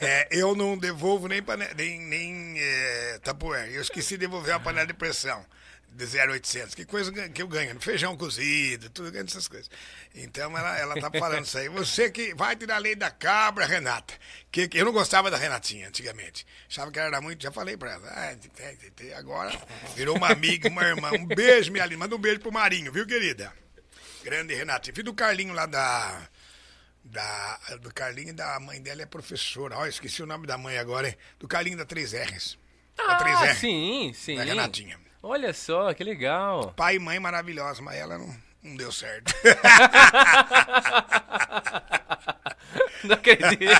É, 0.01 0.27
eu 0.31 0.55
não 0.55 0.77
devolvo 0.77 1.27
nem, 1.27 1.41
pane- 1.43 1.67
nem, 1.75 1.99
nem 1.99 2.55
é, 2.57 3.19
tapoé. 3.23 3.69
Eu 3.71 3.81
esqueci 3.81 4.11
de 4.15 4.19
devolver 4.19 4.53
a 4.53 4.59
panela 4.59 4.87
de 4.87 4.93
pressão 4.93 5.45
de 5.91 6.05
0800. 6.05 6.75
Que 6.75 6.83
coisa 6.85 7.11
que 7.29 7.41
eu 7.41 7.47
ganho? 7.47 7.79
Feijão 7.81 8.17
cozido, 8.17 8.89
tudo 8.89 9.11
ganho 9.11 9.25
essas 9.25 9.47
coisas. 9.47 9.69
Então 10.13 10.57
ela, 10.57 10.77
ela 10.77 10.95
tá 10.99 11.09
falando 11.19 11.45
isso 11.45 11.57
aí. 11.57 11.69
Você 11.69 12.09
que 12.11 12.33
vai 12.35 12.55
tirar 12.55 12.77
lei 12.79 12.95
da 12.95 13.09
cabra, 13.11 13.65
Renata. 13.65 14.13
Que, 14.51 14.67
que 14.67 14.77
eu 14.77 14.85
não 14.85 14.91
gostava 14.93 15.29
da 15.31 15.37
Renatinha 15.37 15.87
antigamente. 15.87 16.45
Achava 16.69 16.91
que 16.91 16.99
ela 16.99 17.07
era 17.09 17.21
muito. 17.21 17.43
Já 17.43 17.51
falei 17.51 17.75
pra 17.77 17.91
ela. 17.93 18.07
Ah, 18.07 18.35
agora 19.17 19.51
virou 19.95 20.15
uma 20.17 20.29
amiga, 20.31 20.69
uma 20.69 20.83
irmã. 20.83 21.11
Um 21.11 21.25
beijo, 21.25 21.71
minha 21.71 21.85
linda. 21.85 21.99
Manda 21.99 22.15
um 22.15 22.19
beijo 22.19 22.39
pro 22.39 22.51
Marinho, 22.51 22.91
viu, 22.91 23.05
querida? 23.05 23.51
Grande 24.23 24.53
Renatinha. 24.55 24.93
Filho 24.93 25.05
do 25.05 25.13
Carlinho 25.13 25.53
lá 25.53 25.65
da. 25.65 26.27
Da, 27.07 27.59
do 27.81 27.93
Carlinho 27.93 28.29
e 28.29 28.33
da 28.33 28.59
mãe 28.59 28.81
dela 28.81 29.03
é 29.03 29.05
professora. 29.05 29.77
Ó, 29.77 29.85
esqueci 29.85 30.23
o 30.23 30.25
nome 30.25 30.47
da 30.47 30.57
mãe 30.57 30.77
agora, 30.79 31.07
hein? 31.07 31.15
Do 31.39 31.47
Carlinho 31.47 31.77
da 31.77 31.85
3Rs. 31.85 32.57
Da 32.97 33.03
Ah, 33.03 33.23
3R. 33.23 33.53
sim, 33.55 34.11
sim. 34.13 34.35
Da 34.35 34.43
Renatinha. 34.43 34.99
Olha 35.21 35.53
só, 35.53 35.93
que 35.93 36.03
legal. 36.03 36.73
Pai 36.75 36.95
e 36.95 36.99
mãe 36.99 37.19
maravilhosa, 37.19 37.81
mas 37.81 37.95
ela 37.97 38.17
não, 38.17 38.35
não 38.63 38.75
deu 38.75 38.91
certo. 38.91 39.33
Não 43.03 43.13
acredito. 43.13 43.71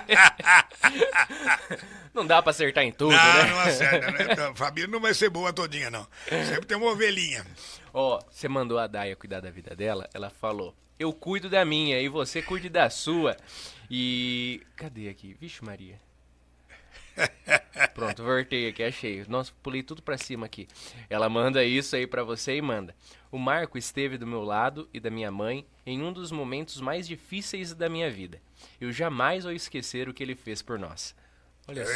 não 2.14 2.26
dá 2.28 2.42
pra 2.44 2.52
acertar 2.52 2.84
em 2.84 2.92
tudo, 2.92 3.12
não, 3.16 3.34
né? 3.34 3.44
não 3.50 3.60
acerta, 3.62 4.12
né? 4.12 4.54
Família 4.56 4.88
não 4.88 5.00
vai 5.00 5.14
ser 5.16 5.30
boa 5.30 5.52
todinha, 5.52 5.90
não. 5.90 6.08
Sempre 6.46 6.66
tem 6.68 6.78
uma 6.78 6.92
ovelhinha. 6.92 7.44
Ó, 7.92 8.22
você 8.30 8.48
mandou 8.48 8.78
a 8.78 8.86
Daia 8.88 9.16
cuidar 9.16 9.40
da 9.42 9.50
vida 9.50 9.76
dela, 9.76 10.08
ela 10.14 10.30
falou, 10.30 10.76
eu 11.00 11.12
cuido 11.14 11.50
da 11.50 11.64
minha 11.66 12.00
e 12.00 12.08
você 12.08 12.42
cuide 12.42 12.70
da 12.70 12.90
sua. 12.90 13.36
E... 13.90 14.62
Cadê 14.76 15.10
aqui? 15.10 15.36
Vixe 15.40 15.64
Maria. 15.64 16.00
Pronto, 17.94 18.24
voltei 18.24 18.68
aqui, 18.68 18.84
achei. 18.84 19.24
Nossa, 19.28 19.52
pulei 19.64 19.82
tudo 19.82 20.02
pra 20.02 20.18
cima 20.18 20.46
aqui. 20.46 20.68
Ela 21.10 21.30
manda 21.30 21.64
isso 21.64 21.96
aí 21.96 22.06
pra 22.06 22.24
você 22.24 22.56
e 22.58 22.62
manda. 22.62 22.96
O 23.32 23.38
Marco 23.38 23.78
esteve 23.78 24.18
do 24.18 24.28
meu 24.28 24.44
lado 24.44 24.90
e 24.94 25.00
da 25.00 25.10
minha 25.10 25.32
mãe 25.32 25.66
em 25.86 26.02
um 26.02 26.12
dos 26.12 26.32
momentos 26.32 26.82
mais 26.82 27.08
difíceis 27.08 27.74
da 27.74 27.90
minha 27.90 28.10
vida. 28.10 28.42
Eu 28.80 28.92
jamais 28.92 29.44
vou 29.44 29.54
esquecer 29.54 30.10
o 30.10 30.14
que 30.14 30.24
ele 30.24 30.36
fez 30.36 30.62
por 30.62 30.78
nós. 30.78 31.16
Olha 31.68 31.86
só. 31.86 31.92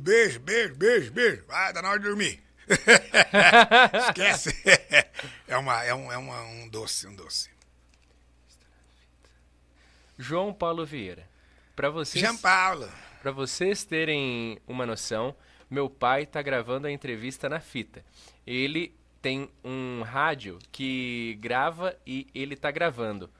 Beijo, 0.00 0.40
beijo, 0.40 0.74
beijo, 0.76 1.12
beijo. 1.12 1.44
Vai, 1.46 1.72
tá 1.72 1.82
na 1.82 1.90
hora 1.90 1.98
de 1.98 2.06
dormir. 2.06 2.42
Esquece. 4.08 4.54
É, 5.48 5.56
uma, 5.56 5.82
é, 5.82 5.94
um, 5.94 6.12
é 6.12 6.16
uma, 6.16 6.40
um 6.42 6.68
doce, 6.68 7.06
um 7.06 7.14
doce. 7.14 7.50
João 10.20 10.52
Paulo 10.52 10.84
Vieira. 10.84 11.26
Pra 11.74 11.88
vocês, 11.88 12.22
Jean 12.22 12.36
Paulo. 12.36 12.88
pra 13.22 13.32
vocês 13.32 13.84
terem 13.84 14.58
uma 14.66 14.84
noção, 14.84 15.34
meu 15.70 15.88
pai 15.88 16.26
tá 16.26 16.42
gravando 16.42 16.86
a 16.86 16.90
entrevista 16.92 17.48
na 17.48 17.58
fita. 17.58 18.04
Ele 18.46 18.94
tem 19.22 19.50
um 19.64 20.02
rádio 20.02 20.58
que 20.70 21.38
grava 21.40 21.96
e 22.06 22.26
ele 22.34 22.54
tá 22.54 22.70
gravando. 22.70 23.30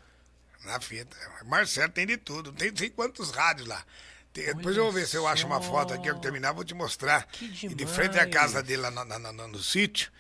Na 0.65 0.81
fita. 0.81 1.16
Marcelo 1.44 1.93
tem 1.93 2.07
de 2.07 2.16
tudo. 2.16 2.52
Tem, 2.52 2.73
tem 2.73 2.90
quantos 2.90 3.31
rádios 3.31 3.69
lá. 3.69 3.85
Tem- 4.32 4.47
depois 4.47 4.77
eu 4.77 4.85
vou 4.85 4.93
ver 4.93 5.07
se 5.07 5.16
eu 5.16 5.27
acho 5.27 5.47
uma 5.47 5.61
foto 5.61 5.93
aqui, 5.93 6.07
eu 6.09 6.19
terminar, 6.19 6.52
vou 6.52 6.65
te 6.65 6.73
mostrar. 6.74 7.27
Que 7.27 7.66
E 7.66 7.74
de 7.74 7.86
frente 7.86 8.19
à 8.19 8.27
casa 8.28 8.62
dele, 8.62 8.82
lá 8.82 8.90
na- 8.90 9.05
na- 9.05 9.19
na- 9.19 9.48
no, 9.48 9.59
sítio, 9.59 10.11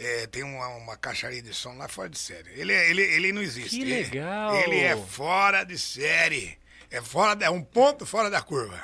é, 0.00 0.26
tem 0.28 0.44
uma, 0.44 0.68
uma 0.68 0.96
caixaria 0.96 1.42
de 1.42 1.52
som 1.52 1.76
lá 1.76 1.88
fora 1.88 2.08
de 2.08 2.16
série. 2.18 2.50
Ele, 2.58 2.72
é- 2.72 2.88
ele, 2.90 3.02
ele 3.02 3.32
não 3.32 3.42
existe. 3.42 3.70
Que 3.76 3.82
Ele- 3.82 4.02
legal. 4.04 4.54
Ele, 4.54 4.78
é 4.78 4.96
fora 4.96 5.64
de 5.64 5.76
série. 5.76 6.56
É 6.88 7.02
fora 7.02 7.44
é 7.44 7.50
um 7.50 7.62
ponto 7.62 8.06
fora 8.06 8.30
da 8.30 8.40
curva. 8.40 8.80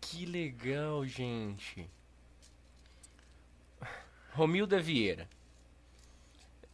Que 0.00 0.24
legal, 0.24 1.04
gente. 1.06 1.88
Romilda 4.32 4.80
Vieira. 4.80 5.28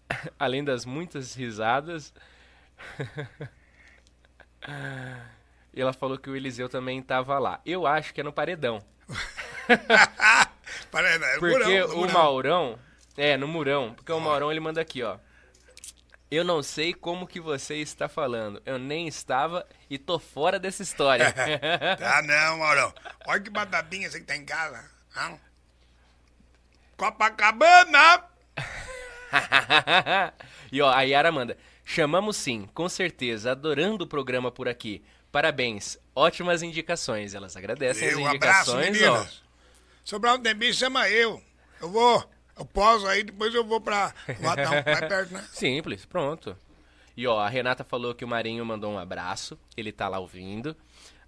Além 0.39 0.63
das 0.63 0.85
muitas 0.85 1.35
risadas. 1.35 2.15
ela 5.75 5.93
falou 5.93 6.17
que 6.19 6.31
o 6.31 6.37
Eliseu 6.37 6.69
também 6.69 7.03
tava 7.03 7.39
lá. 7.39 7.61
Eu 7.67 7.87
acho 7.87 8.15
que 8.15 8.21
é 8.21 8.25
no 8.25 8.33
paredão. 8.33 8.81
É 10.93 11.39
Porque 11.39 11.85
murão, 11.85 12.01
o. 12.01 12.13
Maurão. 12.13 12.79
É, 13.21 13.37
no 13.37 13.47
Murão. 13.47 13.93
Porque 13.93 14.11
o 14.11 14.19
Maurão 14.19 14.51
ele 14.51 14.61
manda 14.61 14.81
aqui, 14.81 15.03
ó. 15.03 15.19
Eu 16.31 16.43
não 16.43 16.63
sei 16.63 16.95
como 16.95 17.27
que 17.27 17.39
você 17.39 17.75
está 17.75 18.09
falando. 18.09 18.63
Eu 18.65 18.79
nem 18.79 19.07
estava 19.07 19.67
e 19.91 19.99
tô 19.99 20.19
fora 20.19 20.59
dessa 20.59 20.83
história. 20.83 21.31
Tá 21.31 22.23
não, 22.25 22.57
Maurão. 22.57 22.95
Olha 23.27 23.41
que 23.43 23.51
batatinha 23.51 24.11
você 24.11 24.21
que 24.21 24.27
tá 24.27 24.35
em 24.35 24.47
casa. 24.47 24.83
Hã? 25.15 25.39
Copacabana! 26.97 28.25
e 30.73 30.81
ó, 30.81 30.91
a 30.91 31.03
Yara 31.03 31.31
manda. 31.31 31.59
Chamamos 31.85 32.39
sim, 32.39 32.71
com 32.73 32.89
certeza, 32.89 33.51
adorando 33.51 34.05
o 34.05 34.09
programa 34.09 34.51
por 34.51 34.67
aqui. 34.67 35.05
Parabéns, 35.31 35.99
ótimas 36.15 36.63
indicações. 36.63 37.35
Elas 37.35 37.55
agradecem 37.55 38.09
as 38.09 38.15
Eu, 38.15 38.27
abraço, 38.27 38.71
indicações, 38.71 39.03
ó. 39.03 39.13
meninas. 39.13 39.43
Sobrar 40.05 40.37
um 40.37 40.43
tempinho, 40.43 40.73
chama 40.73 41.07
eu. 41.11 41.43
Eu 41.83 41.91
vou. 41.91 42.40
Eu 42.61 42.67
poso 42.67 43.07
aí, 43.07 43.25
depois 43.25 43.55
eu 43.55 43.65
vou 43.65 43.81
pra 43.81 44.15
Latão. 44.41 44.71
Mais 44.85 45.01
perto, 45.01 45.33
né? 45.33 45.49
Simples, 45.51 46.05
pronto. 46.05 46.57
E 47.17 47.27
ó, 47.27 47.41
a 47.41 47.49
Renata 47.49 47.83
falou 47.83 48.15
que 48.15 48.25
o 48.25 48.29
Marinho 48.29 48.65
mandou 48.65 48.93
um 48.93 48.99
abraço, 48.99 49.59
ele 49.77 49.91
tá 49.91 50.09
lá 50.09 50.19
ouvindo. 50.19 50.77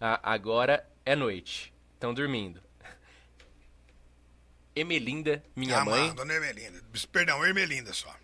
Ah, 0.01 0.21
agora 0.23 0.87
é 1.05 1.17
noite, 1.17 1.73
estão 1.95 2.13
dormindo. 2.13 2.63
Emelinda, 4.75 5.43
minha 5.55 5.79
Ah, 5.81 5.85
mãe, 5.85 6.01
mano, 6.03 6.15
dona 6.15 6.35
Ermelinda. 6.35 6.83
Perdão, 7.11 7.45
Ermelinda 7.45 7.93
só. 7.93 8.15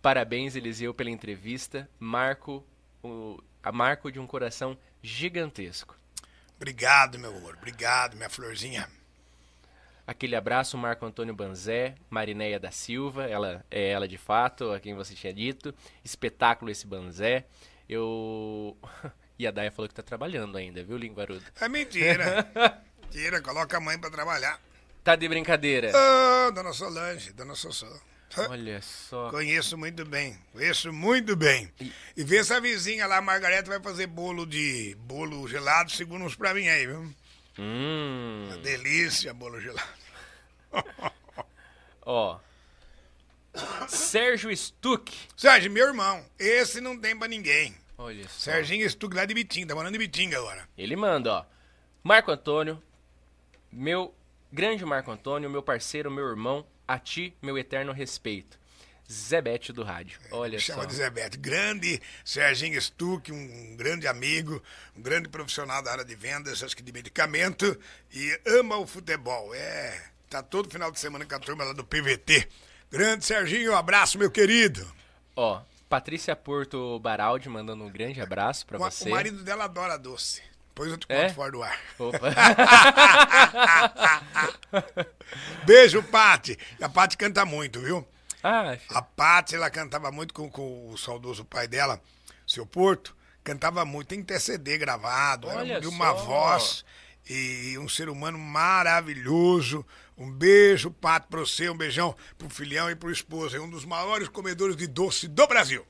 parabéns 0.00 0.54
Eliseu 0.56 0.94
pela 0.94 1.10
entrevista. 1.10 1.88
Marco, 1.98 2.64
o, 3.02 3.38
a 3.62 3.70
Marco 3.72 4.10
de 4.10 4.18
um 4.18 4.26
coração 4.26 4.76
gigantesco. 5.02 5.96
Obrigado, 6.56 7.18
meu 7.18 7.36
amor. 7.36 7.56
Obrigado, 7.56 8.14
minha 8.16 8.30
florzinha. 8.30 8.88
Aquele 10.06 10.34
abraço, 10.34 10.76
Marco 10.76 11.06
Antônio 11.06 11.34
Banzé, 11.34 11.94
Marinéia 12.10 12.58
da 12.58 12.70
Silva, 12.70 13.24
ela 13.24 13.64
é 13.70 13.90
ela 13.90 14.08
de 14.08 14.18
fato, 14.18 14.72
a 14.72 14.80
quem 14.80 14.94
você 14.94 15.14
tinha 15.14 15.32
dito. 15.32 15.74
Espetáculo 16.04 16.70
esse 16.70 16.86
Banzé. 16.86 17.46
Eu. 17.88 18.76
E 19.38 19.46
a 19.46 19.50
Daia 19.50 19.72
falou 19.72 19.88
que 19.88 19.94
tá 19.94 20.02
trabalhando 20.04 20.56
ainda, 20.56 20.84
viu, 20.84 20.96
Linguarudo? 20.96 21.42
É 21.60 21.68
mentira. 21.68 22.48
Mentira, 23.02 23.40
coloca 23.40 23.76
a 23.76 23.80
mãe 23.80 23.98
pra 23.98 24.08
trabalhar. 24.08 24.60
Tá 25.02 25.16
de 25.16 25.28
brincadeira. 25.28 25.90
Ô, 25.90 26.52
dona 26.52 26.72
Solange, 26.72 27.32
dona 27.32 27.56
Sossô. 27.56 27.88
Olha 28.48 28.80
só. 28.80 29.30
Conheço 29.30 29.76
muito 29.76 30.04
bem, 30.04 30.38
conheço 30.52 30.92
muito 30.92 31.34
bem. 31.34 31.70
E 32.16 32.22
vê 32.22 32.42
se 32.44 32.54
a 32.54 32.60
vizinha 32.60 33.06
lá, 33.06 33.16
a 33.18 33.22
Margareta, 33.22 33.68
vai 33.68 33.80
fazer 33.80 34.06
bolo 34.06 34.46
de 34.46 34.96
bolo 35.00 35.46
gelado, 35.48 35.90
segura 35.90 36.22
uns 36.22 36.34
pra 36.34 36.54
mim 36.54 36.68
aí, 36.68 36.86
viu? 36.86 37.12
Hum. 37.58 38.48
Delícia, 38.62 39.34
bolo 39.34 39.60
gelado. 39.60 39.88
Ó. 42.04 42.38
Sérgio 43.88 44.54
Stuck. 44.56 45.12
Sérgio, 45.36 45.70
meu 45.70 45.86
irmão, 45.88 46.24
esse 46.38 46.80
não 46.80 46.98
tem 46.98 47.16
pra 47.16 47.28
ninguém. 47.28 47.74
Olha 47.98 48.24
só. 48.24 48.50
Serginho 48.50 48.88
Stuck 48.88 49.14
lá 49.14 49.24
de 49.24 49.34
Bitinga, 49.34 49.68
tá 49.68 49.74
morando 49.74 49.94
em 49.94 49.98
Bitinga 49.98 50.38
agora. 50.38 50.68
Ele 50.76 50.96
manda, 50.96 51.32
ó. 51.32 51.44
Marco 52.02 52.32
Antônio, 52.32 52.82
meu 53.70 54.14
grande 54.50 54.84
Marco 54.84 55.10
Antônio, 55.10 55.48
meu 55.48 55.62
parceiro, 55.62 56.10
meu 56.10 56.26
irmão, 56.26 56.66
a 56.88 56.98
ti, 56.98 57.34
meu 57.40 57.56
eterno 57.56 57.92
respeito. 57.92 58.58
Zebete 59.12 59.72
do 59.72 59.82
rádio. 59.82 60.18
Olha 60.30 60.58
Chama 60.58 60.82
só. 60.82 60.88
de 60.88 60.94
Zé 60.94 61.10
Beto. 61.10 61.38
Grande 61.38 62.00
Serginho 62.24 62.80
Stuck, 62.80 63.30
um 63.30 63.76
grande 63.76 64.06
amigo, 64.08 64.62
um 64.96 65.02
grande 65.02 65.28
profissional 65.28 65.82
da 65.82 65.92
área 65.92 66.04
de 66.04 66.14
vendas, 66.14 66.62
acho 66.62 66.76
que 66.76 66.82
de 66.82 66.92
medicamento, 66.92 67.78
e 68.12 68.40
ama 68.46 68.76
o 68.78 68.86
futebol. 68.86 69.54
É, 69.54 70.02
tá 70.30 70.42
todo 70.42 70.70
final 70.70 70.90
de 70.90 70.98
semana 70.98 71.24
com 71.26 71.34
a 71.34 71.38
turma 71.38 71.64
lá 71.64 71.72
do 71.72 71.84
PVT. 71.84 72.48
Grande 72.90 73.24
Serginho, 73.24 73.72
um 73.72 73.76
abraço, 73.76 74.18
meu 74.18 74.30
querido. 74.30 74.86
Ó, 75.36 75.60
Patrícia 75.88 76.34
Porto 76.34 76.98
Baraldi 77.00 77.48
mandando 77.50 77.84
um 77.84 77.90
grande 77.90 78.20
abraço 78.20 78.64
pra 78.66 78.78
O, 78.78 78.80
você. 78.80 79.08
o 79.08 79.12
marido 79.12 79.42
dela 79.44 79.64
adora 79.64 79.98
doce. 79.98 80.42
Depois 80.68 80.90
eu 80.90 80.96
te 80.96 81.06
conto 81.06 81.16
É? 81.18 81.28
fora 81.28 81.52
do 81.52 81.62
ar. 81.62 81.78
Beijo, 85.64 86.02
Pati. 86.04 86.58
A 86.80 86.88
Pati 86.88 87.16
canta 87.16 87.44
muito, 87.44 87.80
viu? 87.80 88.06
Ah, 88.42 88.76
A 88.90 89.02
Paty, 89.02 89.54
ela 89.54 89.70
cantava 89.70 90.10
muito 90.10 90.34
com, 90.34 90.50
com 90.50 90.90
o 90.90 90.98
saudoso 90.98 91.44
pai 91.44 91.68
dela, 91.68 92.00
seu 92.46 92.66
Porto. 92.66 93.16
Cantava 93.44 93.84
muito, 93.84 94.08
tem 94.08 94.20
que 94.20 94.26
ter 94.26 94.40
CD 94.40 94.78
gravado. 94.78 95.48
Olha 95.48 95.72
era 95.72 95.80
de 95.80 95.88
uma 95.88 96.10
só. 96.16 96.24
voz 96.24 96.84
e 97.28 97.76
um 97.78 97.88
ser 97.88 98.08
humano 98.08 98.38
maravilhoso. 98.38 99.84
Um 100.16 100.30
beijo, 100.30 100.90
Pato, 100.90 101.28
pra 101.28 101.40
você, 101.40 101.68
um 101.68 101.76
beijão 101.76 102.14
pro 102.38 102.48
filhão 102.48 102.90
e 102.90 102.94
pro 102.94 103.10
esposo. 103.10 103.56
É 103.56 103.60
um 103.60 103.68
dos 103.70 103.84
maiores 103.84 104.28
comedores 104.28 104.76
de 104.76 104.86
doce 104.86 105.26
do 105.26 105.46
Brasil. 105.46 105.84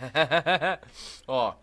Ó. 1.26 1.54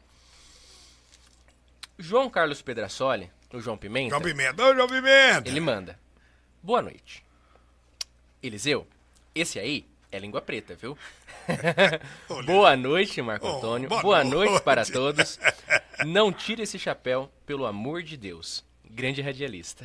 João 1.97 2.29
Carlos 2.29 2.61
Pedrasoli, 2.61 3.31
o 3.53 3.59
João 3.59 3.77
Pimenta, 3.77 4.09
João 4.09 4.21
Pimenta. 4.21 4.63
Ô, 4.63 4.75
João 4.75 4.87
Pimenta! 4.87 5.49
ele 5.49 5.61
manda. 5.61 5.97
Boa 6.61 6.81
noite. 6.81 7.25
Eliseu, 8.43 8.87
esse 9.33 9.57
aí 9.57 9.87
é 10.15 10.19
língua 10.19 10.41
preta, 10.41 10.75
viu? 10.75 10.97
Boa 12.45 12.75
noite, 12.75 13.21
Marco 13.21 13.47
Oh, 13.47 13.57
Antônio. 13.57 13.89
boa 13.89 14.01
boa 14.01 14.23
noite. 14.23 14.49
noite. 14.51 14.63
para 14.63 14.85
todos. 14.85 15.39
Não 16.05 16.31
tire 16.31 16.63
esse 16.63 16.77
chapéu, 16.79 17.31
pelo 17.45 17.65
amor 17.65 18.01
de 18.03 18.17
Deus. 18.17 18.63
Grande 18.89 19.21
radialista. 19.21 19.83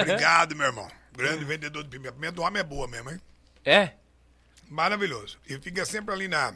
Obrigado, 0.00 0.54
meu 0.54 0.66
irmão. 0.66 0.90
Grande 1.12 1.44
vendedor 1.44 1.82
de 1.82 1.88
pimenta. 1.90 2.12
Pimenta 2.12 2.32
do 2.32 2.42
homem 2.42 2.60
é 2.60 2.64
boa 2.64 2.86
mesmo, 2.88 3.10
hein? 3.10 3.20
é? 3.64 3.92
Maravilhoso. 4.68 5.38
E 5.46 5.58
fica 5.58 5.84
sempre 5.84 6.14
ali 6.14 6.28
na 6.28 6.54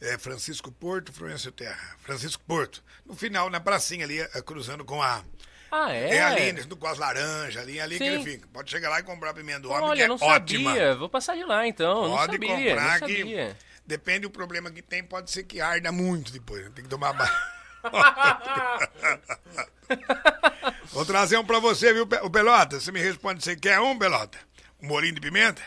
é, 0.00 0.18
Francisco 0.18 0.72
Porto, 0.72 1.12
Florencio 1.12 1.52
Terra. 1.52 1.96
Francisco 2.00 2.42
Porto. 2.46 2.82
No 3.06 3.14
final, 3.14 3.48
na 3.50 3.60
pracinha 3.60 4.04
ali, 4.04 4.20
é, 4.20 4.28
cruzando 4.42 4.84
com 4.84 5.00
a. 5.02 5.22
Ah, 5.70 5.92
é? 5.94 6.16
É, 6.16 6.22
ali, 6.22 6.52
né, 6.52 6.62
com 6.78 6.86
as 6.86 6.98
laranjas, 6.98 7.62
ali, 7.62 7.80
ali 7.80 7.96
que 7.98 8.04
ele 8.04 8.22
fica. 8.24 8.48
Pode 8.52 8.70
chegar 8.70 8.88
lá 8.90 8.98
e 8.98 9.02
comprar 9.04 9.32
pimenta 9.32 9.60
do 9.60 9.70
homem, 9.70 9.84
Olha, 9.84 9.96
que 9.98 10.02
é 10.02 10.08
não 10.08 10.16
ótima. 10.16 10.70
sabia. 10.72 10.96
Vou 10.96 11.08
passar 11.08 11.36
de 11.36 11.44
lá 11.44 11.66
então. 11.66 12.08
não 12.08 12.16
Pode 12.16 12.32
sabia, 12.32 12.48
comprar 12.74 13.00
não 13.00 13.06
que. 13.06 13.18
sabia. 13.18 13.56
Depende 13.86 14.20
do 14.20 14.30
problema 14.30 14.70
que 14.70 14.82
tem, 14.82 15.02
pode 15.04 15.30
ser 15.30 15.44
que 15.44 15.60
arda 15.60 15.90
muito 15.92 16.32
depois. 16.32 16.64
né? 16.64 16.70
Tem 16.74 16.84
que 16.84 16.90
tomar 16.90 17.12
banho. 17.12 17.30
Vou 20.92 21.04
trazer 21.04 21.38
um 21.38 21.44
pra 21.44 21.58
você, 21.58 21.92
viu, 21.92 22.02
o 22.22 22.30
Pelota? 22.30 22.80
Você 22.80 22.92
me 22.92 23.00
responde, 23.00 23.42
você 23.42 23.56
quer 23.56 23.80
um, 23.80 23.98
Pelota? 23.98 24.38
Um 24.82 24.88
molinho 24.88 25.14
de 25.14 25.20
pimenta? 25.20 25.62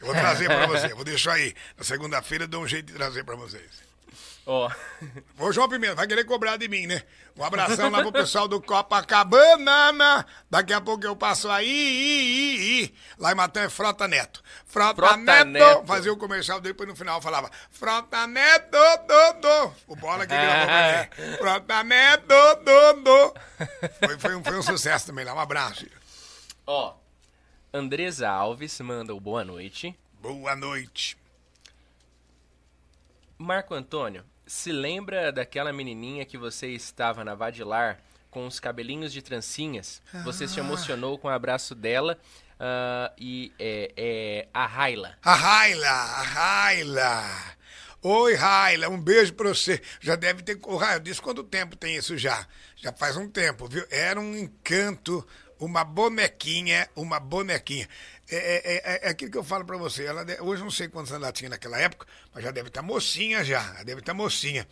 Eu 0.00 0.06
vou 0.06 0.14
trazer 0.14 0.46
pra 0.46 0.66
você, 0.68 0.88
vou 0.94 1.04
deixar 1.04 1.32
aí. 1.34 1.54
Na 1.76 1.84
segunda-feira 1.84 2.44
eu 2.44 2.48
dou 2.48 2.62
um 2.62 2.66
jeito 2.68 2.86
de 2.86 2.94
trazer 2.94 3.24
pra 3.24 3.36
vocês. 3.36 3.89
Ó, 4.52 4.68
Ô, 5.38 5.52
João 5.52 5.68
Pimenta, 5.68 5.94
vai 5.94 6.08
querer 6.08 6.24
cobrar 6.24 6.56
de 6.56 6.66
mim, 6.66 6.84
né? 6.84 7.04
Um 7.36 7.44
abração 7.44 7.88
lá 7.88 8.02
pro 8.02 8.10
pessoal 8.10 8.48
do 8.48 8.60
Copacabana. 8.60 10.26
Daqui 10.50 10.72
a 10.72 10.80
pouco 10.80 11.04
eu 11.04 11.14
passo 11.14 11.48
aí, 11.48 11.68
i, 11.68 12.56
i, 12.56 12.84
i. 12.84 12.94
Lá 13.16 13.30
em 13.30 13.36
Matão 13.36 13.62
é 13.62 13.68
Frota 13.68 14.08
Neto. 14.08 14.42
Frota, 14.66 14.96
Frota 14.96 15.16
Neto. 15.18 15.50
Neto. 15.50 15.86
Fazia 15.86 16.12
o 16.12 16.16
comercial 16.16 16.60
dele, 16.60 16.72
depois 16.72 16.88
no 16.88 16.96
final 16.96 17.22
falava 17.22 17.48
Frota 17.70 18.26
Neto, 18.26 18.72
do, 18.72 19.40
do. 19.40 19.74
O 19.86 19.94
Bola 19.94 20.26
que 20.26 20.34
gravou 20.34 20.66
pra 20.66 21.08
mim. 21.26 21.36
Frota 21.38 21.84
Neto, 21.84 22.26
do, 22.26 22.92
do. 23.04 23.34
Foi, 24.04 24.18
foi, 24.18 24.34
um, 24.34 24.42
foi 24.42 24.58
um 24.58 24.62
sucesso 24.62 25.06
também 25.06 25.24
lá. 25.24 25.32
Um 25.32 25.38
abraço. 25.38 25.86
ó. 26.66 26.94
Andresa 27.72 28.28
Alves 28.28 28.80
manda 28.80 29.14
o 29.14 29.20
boa 29.20 29.44
noite. 29.44 29.96
Boa 30.20 30.56
noite. 30.56 31.16
Marco 33.38 33.74
Antônio, 33.74 34.22
se 34.50 34.72
lembra 34.72 35.30
daquela 35.30 35.72
menininha 35.72 36.24
que 36.24 36.36
você 36.36 36.66
estava 36.70 37.24
na 37.24 37.36
Vadilar 37.36 38.00
com 38.32 38.48
os 38.48 38.58
cabelinhos 38.58 39.12
de 39.12 39.22
trancinhas? 39.22 40.02
Você 40.24 40.48
se 40.48 40.58
emocionou 40.58 41.16
com 41.16 41.28
o 41.28 41.30
abraço 41.30 41.72
dela 41.72 42.18
ah, 42.58 43.12
e 43.16 43.52
é, 43.60 43.92
é 43.96 44.48
a 44.52 44.66
Raila. 44.66 45.16
A 45.22 45.34
Raila, 45.34 45.88
a 45.88 46.22
Raila. 46.22 47.30
Oi, 48.02 48.34
Raila, 48.34 48.88
um 48.88 49.00
beijo 49.00 49.34
pra 49.34 49.50
você. 49.50 49.80
Já 50.00 50.16
deve 50.16 50.42
ter. 50.42 50.58
Ô, 50.64 50.76
Raila, 50.76 50.98
diz 50.98 51.20
quanto 51.20 51.44
tempo 51.44 51.76
tem 51.76 51.94
isso 51.94 52.18
já? 52.18 52.44
Já 52.74 52.92
faz 52.92 53.16
um 53.16 53.28
tempo, 53.28 53.68
viu? 53.68 53.86
Era 53.88 54.18
um 54.18 54.36
encanto, 54.36 55.24
uma 55.60 55.84
bonequinha, 55.84 56.88
uma 56.96 57.20
bonequinha. 57.20 57.88
É, 58.28 58.36
é, 58.36 58.76
é, 58.76 59.06
é 59.06 59.08
aquilo 59.10 59.30
que 59.30 59.38
eu 59.38 59.44
falo 59.44 59.64
pra 59.64 59.76
você. 59.76 60.04
Ela 60.06 60.24
de- 60.24 60.40
Hoje 60.40 60.62
não 60.62 60.70
sei 60.70 60.88
quantos 60.88 61.12
anos 61.12 61.24
ela 61.24 61.32
tinha 61.32 61.50
naquela 61.50 61.78
época, 61.78 62.06
mas 62.34 62.42
já 62.42 62.50
deve 62.50 62.68
estar 62.68 62.82
mocinha 62.82 63.44
já. 63.44 63.60
Deve 63.84 64.00
estar 64.00 64.14
mocinha. 64.14 64.66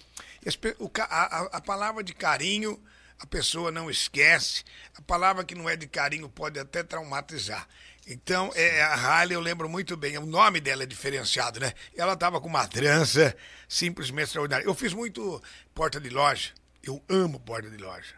E 0.45 0.49
as 0.49 0.57
pe- 0.57 0.75
o 0.79 0.91
a, 1.01 1.59
a- 1.59 1.61
palavra 1.61 2.03
de 2.03 2.15
carinho 2.15 2.83
a 3.21 3.27
pessoa 3.27 3.71
não 3.73 3.91
esquece. 3.91 4.65
A 4.97 5.03
palavra 5.03 5.45
que 5.45 5.55
não 5.55 5.69
é 5.69 5.77
de 5.77 5.87
carinho 5.89 6.29
pode 6.29 6.59
até 6.59 6.83
traumatizar. 6.85 7.67
Então, 8.07 8.51
é, 8.55 8.81
a 8.81 8.95
Riley 9.21 9.35
eu 9.35 9.41
lembro 9.41 9.69
muito 9.69 9.95
bem, 9.97 10.17
o 10.17 10.25
nome 10.25 10.61
dela 10.61 10.85
é 10.85 10.87
diferenciado, 10.87 11.61
né? 11.61 11.75
Ela 11.97 12.15
estava 12.15 12.41
com 12.41 12.47
uma 12.49 12.67
trança 12.67 13.37
simplesmente 13.69 14.27
extraordinária. 14.29 14.65
Eu 14.65 14.75
fiz 14.75 14.95
muito 14.95 15.43
porta 15.75 16.01
de 16.01 16.09
loja, 16.09 16.53
eu 16.83 17.03
amo 17.09 17.39
porta 17.41 17.69
de 17.69 17.77
loja. 17.77 18.15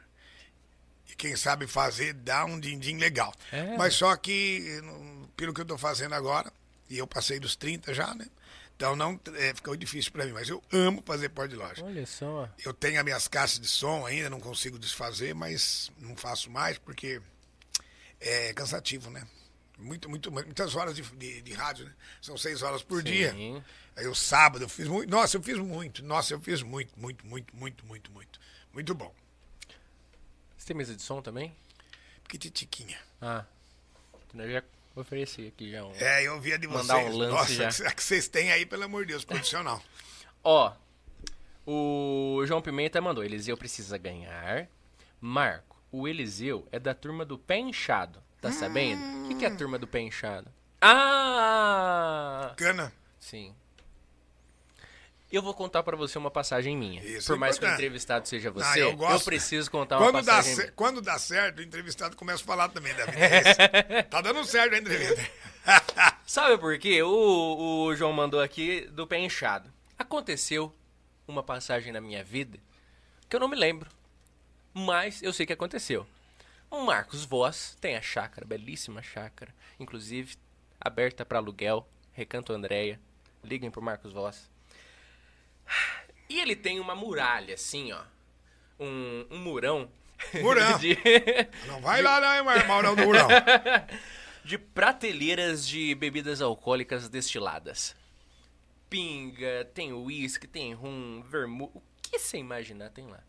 Quem 1.21 1.37
sabe 1.37 1.67
fazer 1.67 2.15
dá 2.15 2.47
um 2.47 2.59
din-din 2.59 2.97
legal. 2.97 3.35
É. 3.53 3.77
Mas 3.77 3.93
só 3.93 4.17
que, 4.17 4.81
pelo 5.37 5.53
que 5.53 5.61
eu 5.61 5.65
estou 5.65 5.77
fazendo 5.77 6.15
agora, 6.15 6.51
e 6.89 6.97
eu 6.97 7.07
passei 7.07 7.39
dos 7.39 7.55
30 7.55 7.93
já, 7.93 8.15
né? 8.15 8.27
Então 8.75 8.97
não 8.97 9.21
é, 9.35 9.55
ficou 9.55 9.77
difícil 9.77 10.11
para 10.13 10.25
mim, 10.25 10.33
mas 10.33 10.49
eu 10.49 10.63
amo 10.73 11.03
fazer 11.05 11.29
porta 11.29 11.51
de 11.51 11.57
loja. 11.57 11.85
Olha 11.85 12.07
só. 12.07 12.49
Eu 12.65 12.73
tenho 12.73 12.99
as 12.99 13.05
minhas 13.05 13.29
caixas 13.29 13.61
de 13.61 13.69
som 13.69 14.07
ainda, 14.07 14.31
não 14.31 14.41
consigo 14.41 14.79
desfazer, 14.79 15.35
mas 15.35 15.93
não 15.99 16.17
faço 16.17 16.51
mais 16.51 16.79
porque 16.79 17.21
é 18.19 18.55
cansativo, 18.55 19.11
né? 19.11 19.23
Muito, 19.77 20.09
muito, 20.09 20.33
muitas 20.33 20.75
horas 20.75 20.95
de, 20.95 21.03
de, 21.03 21.43
de 21.43 21.53
rádio, 21.53 21.85
né? 21.85 21.93
São 22.23 22.39
seis 22.39 22.63
horas 22.63 22.83
por 22.83 23.03
dia. 23.03 23.33
Sim. 23.33 23.63
Aí 23.95 24.07
o 24.07 24.15
sábado 24.15 24.65
eu 24.65 24.69
fiz 24.71 24.89
muito. 24.89 25.11
Nossa, 25.11 25.37
eu 25.37 25.43
fiz 25.43 25.59
muito. 25.59 26.03
Nossa, 26.03 26.33
eu 26.33 26.41
fiz 26.41 26.63
muito, 26.63 26.99
muito, 26.99 27.27
muito, 27.27 27.55
muito, 27.55 27.85
muito, 27.85 28.11
muito. 28.11 28.41
Muito 28.73 28.95
bom. 28.95 29.15
Tem 30.71 30.77
mesa 30.77 30.95
de 30.95 31.03
som 31.03 31.21
também? 31.21 31.53
Piquititiquinha. 32.23 32.97
Ah. 33.21 33.45
então 34.29 34.41
Eu 34.47 34.53
já 34.53 34.63
ofereci 34.95 35.49
aqui 35.49 35.69
já 35.69 35.85
um. 35.85 35.93
É, 35.97 36.23
eu 36.23 36.41
vi 36.41 36.53
a 36.53 36.57
de 36.57 36.69
vocês. 36.69 36.87
Mandar 36.87 36.99
um 36.99 37.17
lance 37.17 37.57
Nossa, 37.59 37.73
já. 37.73 37.89
a 37.91 37.93
que 37.93 38.01
vocês 38.01 38.29
têm 38.29 38.53
aí, 38.53 38.65
pelo 38.65 38.85
amor 38.85 39.05
de 39.05 39.09
Deus, 39.09 39.25
profissional. 39.25 39.83
Ó, 40.45 40.73
o 41.67 42.45
João 42.47 42.63
Pimenta 42.63 43.01
mandou, 43.01 43.25
Eliseu 43.25 43.57
precisa 43.57 43.99
ganhar. 43.99 44.69
Marco, 45.21 45.77
o 45.91 46.07
Eliseu 46.07 46.65
é 46.71 46.79
da 46.79 46.95
turma 46.95 47.25
do 47.25 47.37
pé 47.37 47.59
inchado, 47.59 48.23
tá 48.41 48.53
sabendo? 48.53 49.03
O 49.25 49.29
que, 49.29 49.35
que 49.41 49.45
é 49.45 49.49
a 49.49 49.57
turma 49.57 49.77
do 49.77 49.89
pé 49.89 49.99
inchado? 49.99 50.53
Ah! 50.81 52.55
Cana. 52.57 52.93
Sim. 53.19 53.57
Eu 55.31 55.43
vou 55.43 55.55
contar 55.55 55.83
pra 55.85 55.97
você 55.97 56.19
uma 56.19 56.31
passagem 56.31 56.77
minha. 56.77 57.01
Isso 57.05 57.29
Por 57.29 57.37
é 57.37 57.39
mais 57.39 57.57
que 57.57 57.65
o 57.65 57.67
importante. 57.67 57.81
entrevistado 57.85 58.29
seja 58.29 58.49
Ah, 58.49 58.53
você, 58.53 58.83
eu 58.83 58.97
gosto. 58.97 59.25
preciso 59.27 59.71
contar 59.71 59.99
uma 59.99 60.11
Quando 60.11 60.25
dá, 60.25 60.33
passagem 60.37 60.55
cer- 60.57 60.63
minha. 60.65 60.73
quando 60.73 61.01
dá 61.01 61.19
certo, 61.19 61.59
o 61.59 61.63
entrevistado 61.63 62.17
começa 62.17 62.43
a 62.43 62.47
falar 62.47 62.69
também 62.71 62.93
da 62.95 63.05
vida. 63.07 63.19
É 63.19 63.39
isso. 63.41 64.05
tá 64.11 64.21
dando 64.21 64.45
certo 64.45 64.75
a 64.75 64.79
entrevista. 64.79 65.31
Sabe 66.27 66.59
por 66.59 66.77
quê? 66.79 67.01
O, 67.03 67.85
o 67.87 67.95
João 67.95 68.13
mandou 68.13 68.41
aqui 68.41 68.83
do 68.93 69.07
pé 69.07 69.19
inchado. 69.19 69.73
Aconteceu 69.97 70.75
uma 71.29 71.43
passagem 71.45 71.93
na 71.93 72.01
minha 72.01 72.25
vida 72.25 72.59
que 73.29 73.37
eu 73.37 73.41
não 73.41 73.47
me 73.49 73.57
lembro. 73.57 73.89
Mas 74.75 75.23
eu 75.23 75.33
sei 75.33 75.47
que 75.47 75.53
aconteceu. 75.53 76.05
O 76.69 76.81
Marcos 76.85 77.25
Voz 77.25 77.77
tem 77.81 77.97
a 77.97 78.03
chácara, 78.03 78.45
belíssima 78.47 79.01
chácara, 79.03 79.55
inclusive 79.79 80.35
aberta 80.81 81.25
para 81.25 81.39
aluguel. 81.39 81.87
Recanto 82.13 82.53
Andréia. 82.53 82.99
Liguem 83.45 83.71
pro 83.71 83.81
Marcos 83.81 84.13
Voz. 84.13 84.50
E 86.29 86.41
ele 86.41 86.55
tem 86.55 86.79
uma 86.81 86.95
muralha, 86.95 87.55
assim, 87.55 87.93
ó. 87.93 88.03
Um, 88.79 89.27
um 89.31 89.39
murão. 89.39 89.91
Murão. 90.41 90.77
de- 90.79 90.97
Não 91.67 91.81
vai 91.81 92.03
lá, 92.03 92.21
não, 92.21 92.53
hein, 92.55 92.67
Maurão 92.67 92.95
do 92.95 93.03
Murão. 93.05 93.29
de 94.45 94.57
prateleiras 94.59 95.67
de 95.67 95.95
bebidas 95.95 96.41
alcoólicas 96.41 97.09
destiladas. 97.09 97.95
Pinga, 98.89 99.65
tem 99.75 99.93
uísque, 99.93 100.47
tem 100.47 100.73
rum, 100.75 101.23
vermute, 101.23 101.77
o 101.77 101.83
que 102.03 102.19
você 102.19 102.39
imaginar 102.39 102.91
tem 102.91 103.07
lá. 103.07 103.21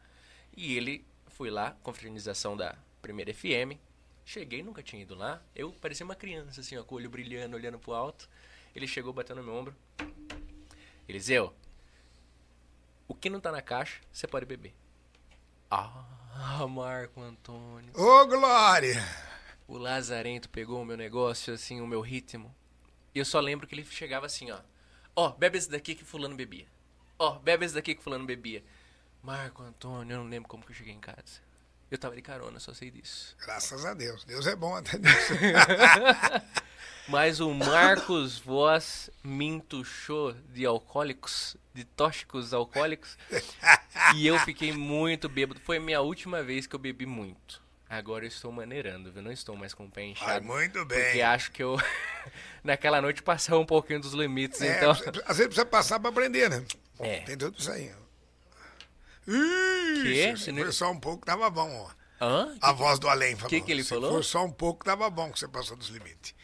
E 0.56 0.76
ele 0.76 1.06
foi 1.28 1.50
lá, 1.50 1.76
confraternização 1.84 2.58
da 2.58 2.76
primeira 3.02 3.34
FM. 3.34 3.78
Cheguei, 4.26 4.64
nunca 4.64 4.82
tinha 4.82 5.02
ido 5.02 5.16
lá. 5.16 5.42
Eu 5.56 5.72
parecia 5.74 6.06
uma 6.06 6.16
criança, 6.16 6.62
assim, 6.62 6.78
ó, 6.78 6.84
com 6.84 6.96
o 6.96 6.98
olho 6.98 7.10
brilhando, 7.10 7.56
olhando 7.56 7.78
pro 7.80 7.94
alto. 7.94 8.30
Ele 8.76 8.88
chegou 8.88 9.12
batendo 9.12 9.38
no 9.38 9.44
meu 9.44 9.56
ombro. 9.56 9.76
Eliseu, 11.08 11.54
o 13.12 13.14
que 13.14 13.30
não 13.30 13.42
tá 13.42 13.52
na 13.52 13.62
caixa, 13.62 14.00
você 14.10 14.26
pode 14.26 14.46
beber. 14.46 14.74
Ah, 15.70 16.66
Marco 16.70 17.22
Antônio. 17.22 17.92
Ô, 17.94 18.26
Glória! 18.26 19.04
O 19.68 19.78
Lazarento 19.78 20.48
pegou 20.48 20.82
o 20.82 20.86
meu 20.86 20.96
negócio, 20.96 21.54
assim, 21.54 21.82
o 21.82 21.88
meu 21.88 22.00
ritmo. 22.00 22.56
E 23.14 23.20
eu 23.20 23.26
só 23.26 23.42
lembro 23.42 23.68
que 23.68 23.76
ele 23.76 23.84
chegava 23.84 24.26
assim, 24.26 24.50
ó. 24.50 24.60
Ó, 25.14 25.32
bebe 25.32 25.58
esse 25.58 25.70
daqui 25.70 25.94
que 25.94 26.06
fulano 26.06 26.36
bebia. 26.36 26.66
Ó, 27.20 27.38
bebe 27.40 27.66
esse 27.66 27.76
daqui 27.76 27.94
que 27.94 28.02
fulano 28.02 28.26
bebia. 28.26 28.64
Marco 29.22 29.62
Antônio, 29.62 30.14
eu 30.14 30.24
não 30.24 30.30
lembro 30.30 30.48
como 30.48 30.64
que 30.64 30.72
eu 30.72 30.76
cheguei 30.76 30.94
em 30.94 31.00
casa. 31.02 31.42
Eu 31.92 31.98
tava 31.98 32.16
de 32.16 32.22
carona, 32.22 32.58
só 32.60 32.74
sei 32.74 32.90
disso. 32.90 33.36
Graças 33.46 33.86
a 33.86 33.94
Deus. 33.94 34.24
Deus 34.24 34.48
é 34.48 34.56
bom 34.56 34.74
até 34.76 34.98
nisso. 34.98 35.34
Mas 37.08 37.42
o 37.42 37.54
Marcos 37.54 38.40
Voz 38.40 39.10
me 39.24 39.46
entuchou 39.46 40.34
de 40.54 40.66
alcoólicos, 40.66 41.58
de 41.74 41.84
tóxicos 41.84 42.54
alcoólicos. 42.54 43.18
e 44.16 44.26
eu 44.26 44.40
fiquei 44.40 44.72
muito 44.72 45.28
bêbado. 45.28 45.60
Foi 45.66 45.78
a 45.78 45.82
minha 45.82 46.00
última 46.00 46.42
vez 46.42 46.66
que 46.66 46.74
eu 46.76 46.80
bebi 46.80 47.06
muito. 47.06 47.62
Agora 47.90 48.24
eu 48.24 48.30
estou 48.30 48.54
maneirando, 48.54 49.12
viu? 49.12 49.22
Não 49.22 49.32
estou 49.34 49.58
mais 49.58 49.74
com 49.74 49.84
o 49.84 49.92
pé 49.92 50.06
inchado. 50.06 50.46
muito 50.46 50.80
Porque 50.86 50.96
bem. 50.96 51.22
acho 51.22 51.52
que 51.52 51.62
eu, 51.62 51.78
naquela 52.64 53.02
noite, 53.02 53.22
passei 53.22 53.54
um 53.54 53.66
pouquinho 53.66 54.00
dos 54.00 54.14
limites, 54.14 54.62
É, 54.62 54.78
então... 54.78 54.92
às 54.92 55.00
vezes 55.02 55.48
precisa 55.48 55.66
passar 55.66 56.00
pra 56.00 56.10
aprender, 56.10 56.50
né? 56.50 56.64
É. 57.00 57.20
Tem 57.22 57.38
tudo 57.38 57.60
isso 57.60 57.70
aí. 57.70 57.92
Que? 59.26 60.36
se 60.38 60.54
for 60.54 60.74
só 60.74 60.92
um 60.92 61.00
pouco, 61.00 61.26
tava 61.26 61.50
bom, 61.50 61.88
ó. 61.88 62.02
Hã? 62.24 62.56
A 62.62 62.72
voz 62.72 63.00
do 63.00 63.08
além 63.10 63.36
falou. 63.36 63.50
Que 63.50 63.62
que 63.62 63.72
ele 63.72 63.84
se 63.84 63.90
falou? 63.90 64.12
for 64.12 64.24
só 64.24 64.44
um 64.46 64.52
pouco, 64.52 64.86
tava 64.86 65.10
bom 65.10 65.32
que 65.32 65.40
você 65.40 65.48
passou 65.48 65.76
dos 65.78 65.90
limites. 65.90 66.36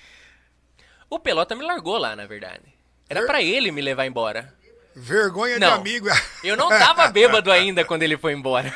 O 1.10 1.20
Pelota 1.20 1.56
me 1.56 1.64
largou 1.66 1.98
lá, 1.98 2.16
na 2.16 2.26
verdade. 2.26 2.64
Era 3.10 3.22
Ver- 3.22 3.28
pra 3.28 3.42
ele 3.42 3.72
me 3.72 3.82
levar 3.82 4.06
embora. 4.06 4.54
Vergonha 4.96 5.60
Não. 5.60 5.68
de 5.68 5.74
amigo. 5.80 6.08
Eu 6.44 6.58
não 6.58 6.70
tava 6.70 7.08
bêbado 7.14 7.52
ainda 7.52 7.86
quando 7.86 8.02
ele 8.04 8.18
foi 8.18 8.34
embora. 8.34 8.74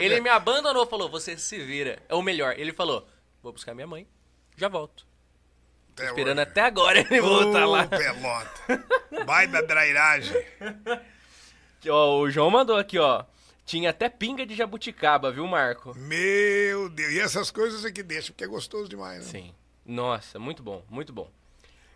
ele 0.00 0.20
me 0.20 0.28
abandonou, 0.28 0.84
falou, 0.86 1.08
você 1.08 1.36
se 1.38 1.58
vira. 1.64 2.02
Ou 2.10 2.20
melhor, 2.22 2.54
ele 2.58 2.72
falou, 2.72 3.08
vou 3.42 3.52
buscar 3.52 3.72
minha 3.74 3.86
mãe, 3.86 4.06
já 4.56 4.68
volto. 4.68 5.06
Até 5.94 6.06
Esperando 6.08 6.38
hoje. 6.40 6.48
até 6.48 6.60
agora 6.62 6.98
ele 6.98 7.20
voltar 7.20 7.66
Ô, 7.66 7.70
lá. 7.70 7.86
pelota. 7.86 8.84
Vai 9.24 9.46
da 9.46 9.60
drairagem. 9.62 10.34
Ó, 11.88 12.18
o 12.20 12.30
João 12.30 12.50
mandou 12.50 12.76
aqui, 12.76 12.98
ó. 12.98 13.24
Tinha 13.64 13.90
até 13.90 14.08
pinga 14.08 14.44
de 14.44 14.54
jabuticaba, 14.54 15.30
viu, 15.30 15.46
Marco? 15.46 15.96
Meu 15.96 16.88
Deus. 16.88 17.12
E 17.12 17.20
essas 17.20 17.50
coisas 17.50 17.84
é 17.84 17.92
que 17.92 18.02
deixa, 18.02 18.32
porque 18.32 18.44
é 18.44 18.48
gostoso 18.48 18.88
demais, 18.88 19.24
né? 19.24 19.30
Sim. 19.30 19.54
Nossa, 19.86 20.38
muito 20.38 20.62
bom, 20.62 20.84
muito 20.90 21.12
bom. 21.12 21.30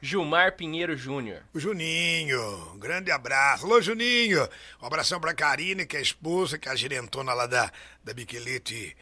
Gilmar 0.00 0.52
Pinheiro 0.52 0.96
Júnior. 0.96 1.42
O 1.54 1.58
Juninho, 1.58 2.72
um 2.74 2.78
grande 2.78 3.10
abraço. 3.10 3.64
Alô, 3.64 3.80
Juninho. 3.80 4.46
Um 4.80 4.86
abração 4.86 5.18
pra 5.18 5.32
Karine, 5.32 5.86
que 5.86 5.96
é 5.96 5.98
a 5.98 6.02
esposa, 6.02 6.58
que 6.58 6.68
é 6.68 6.72
a 6.72 6.76
gerentona 6.76 7.32
lá 7.32 7.46
da, 7.46 7.72
da 8.04 8.12
Biquelete 8.12 8.94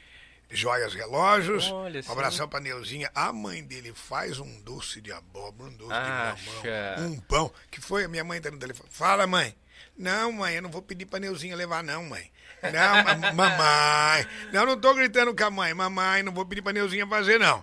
Joias 0.49 0.95
Relógios. 0.95 1.71
Olha, 1.73 2.01
um 2.01 2.03
sim. 2.05 2.13
abração 2.13 2.49
pra 2.49 2.61
Neuzinha. 2.61 3.11
A 3.15 3.33
mãe 3.33 3.65
dele 3.65 3.93
faz 3.93 4.39
um 4.39 4.61
doce 4.61 5.01
de 5.01 5.11
abóbora, 5.11 5.71
um 5.71 5.77
doce 5.77 5.93
Acha. 5.93 6.37
de 6.37 6.69
mamão, 6.69 7.13
um 7.13 7.21
pão. 7.21 7.53
Que 7.71 7.81
foi 7.81 8.05
a 8.05 8.09
minha 8.09 8.23
mãe 8.23 8.41
tá 8.41 8.51
no 8.51 8.59
telefone. 8.59 8.89
Fala, 8.93 9.27
mãe. 9.27 9.55
Não, 9.97 10.33
mãe, 10.33 10.55
eu 10.57 10.63
não 10.63 10.71
vou 10.71 10.83
pedir 10.83 11.07
pra 11.07 11.19
Neuzinha 11.21 11.55
levar, 11.55 11.83
não, 11.85 12.05
mãe. 12.05 12.31
Não, 12.63 13.05
ma- 13.05 13.33
mamãe. 13.33 14.27
Não, 14.53 14.65
não 14.67 14.81
tô 14.81 14.95
gritando 14.95 15.35
com 15.37 15.45
a 15.45 15.51
mãe. 15.51 15.75
Mamãe, 15.75 16.23
não 16.23 16.33
vou 16.33 16.47
pedir 16.47 16.63
pra 16.63 16.73
Neuzinha 16.73 17.07
fazer, 17.07 17.39
não. 17.39 17.63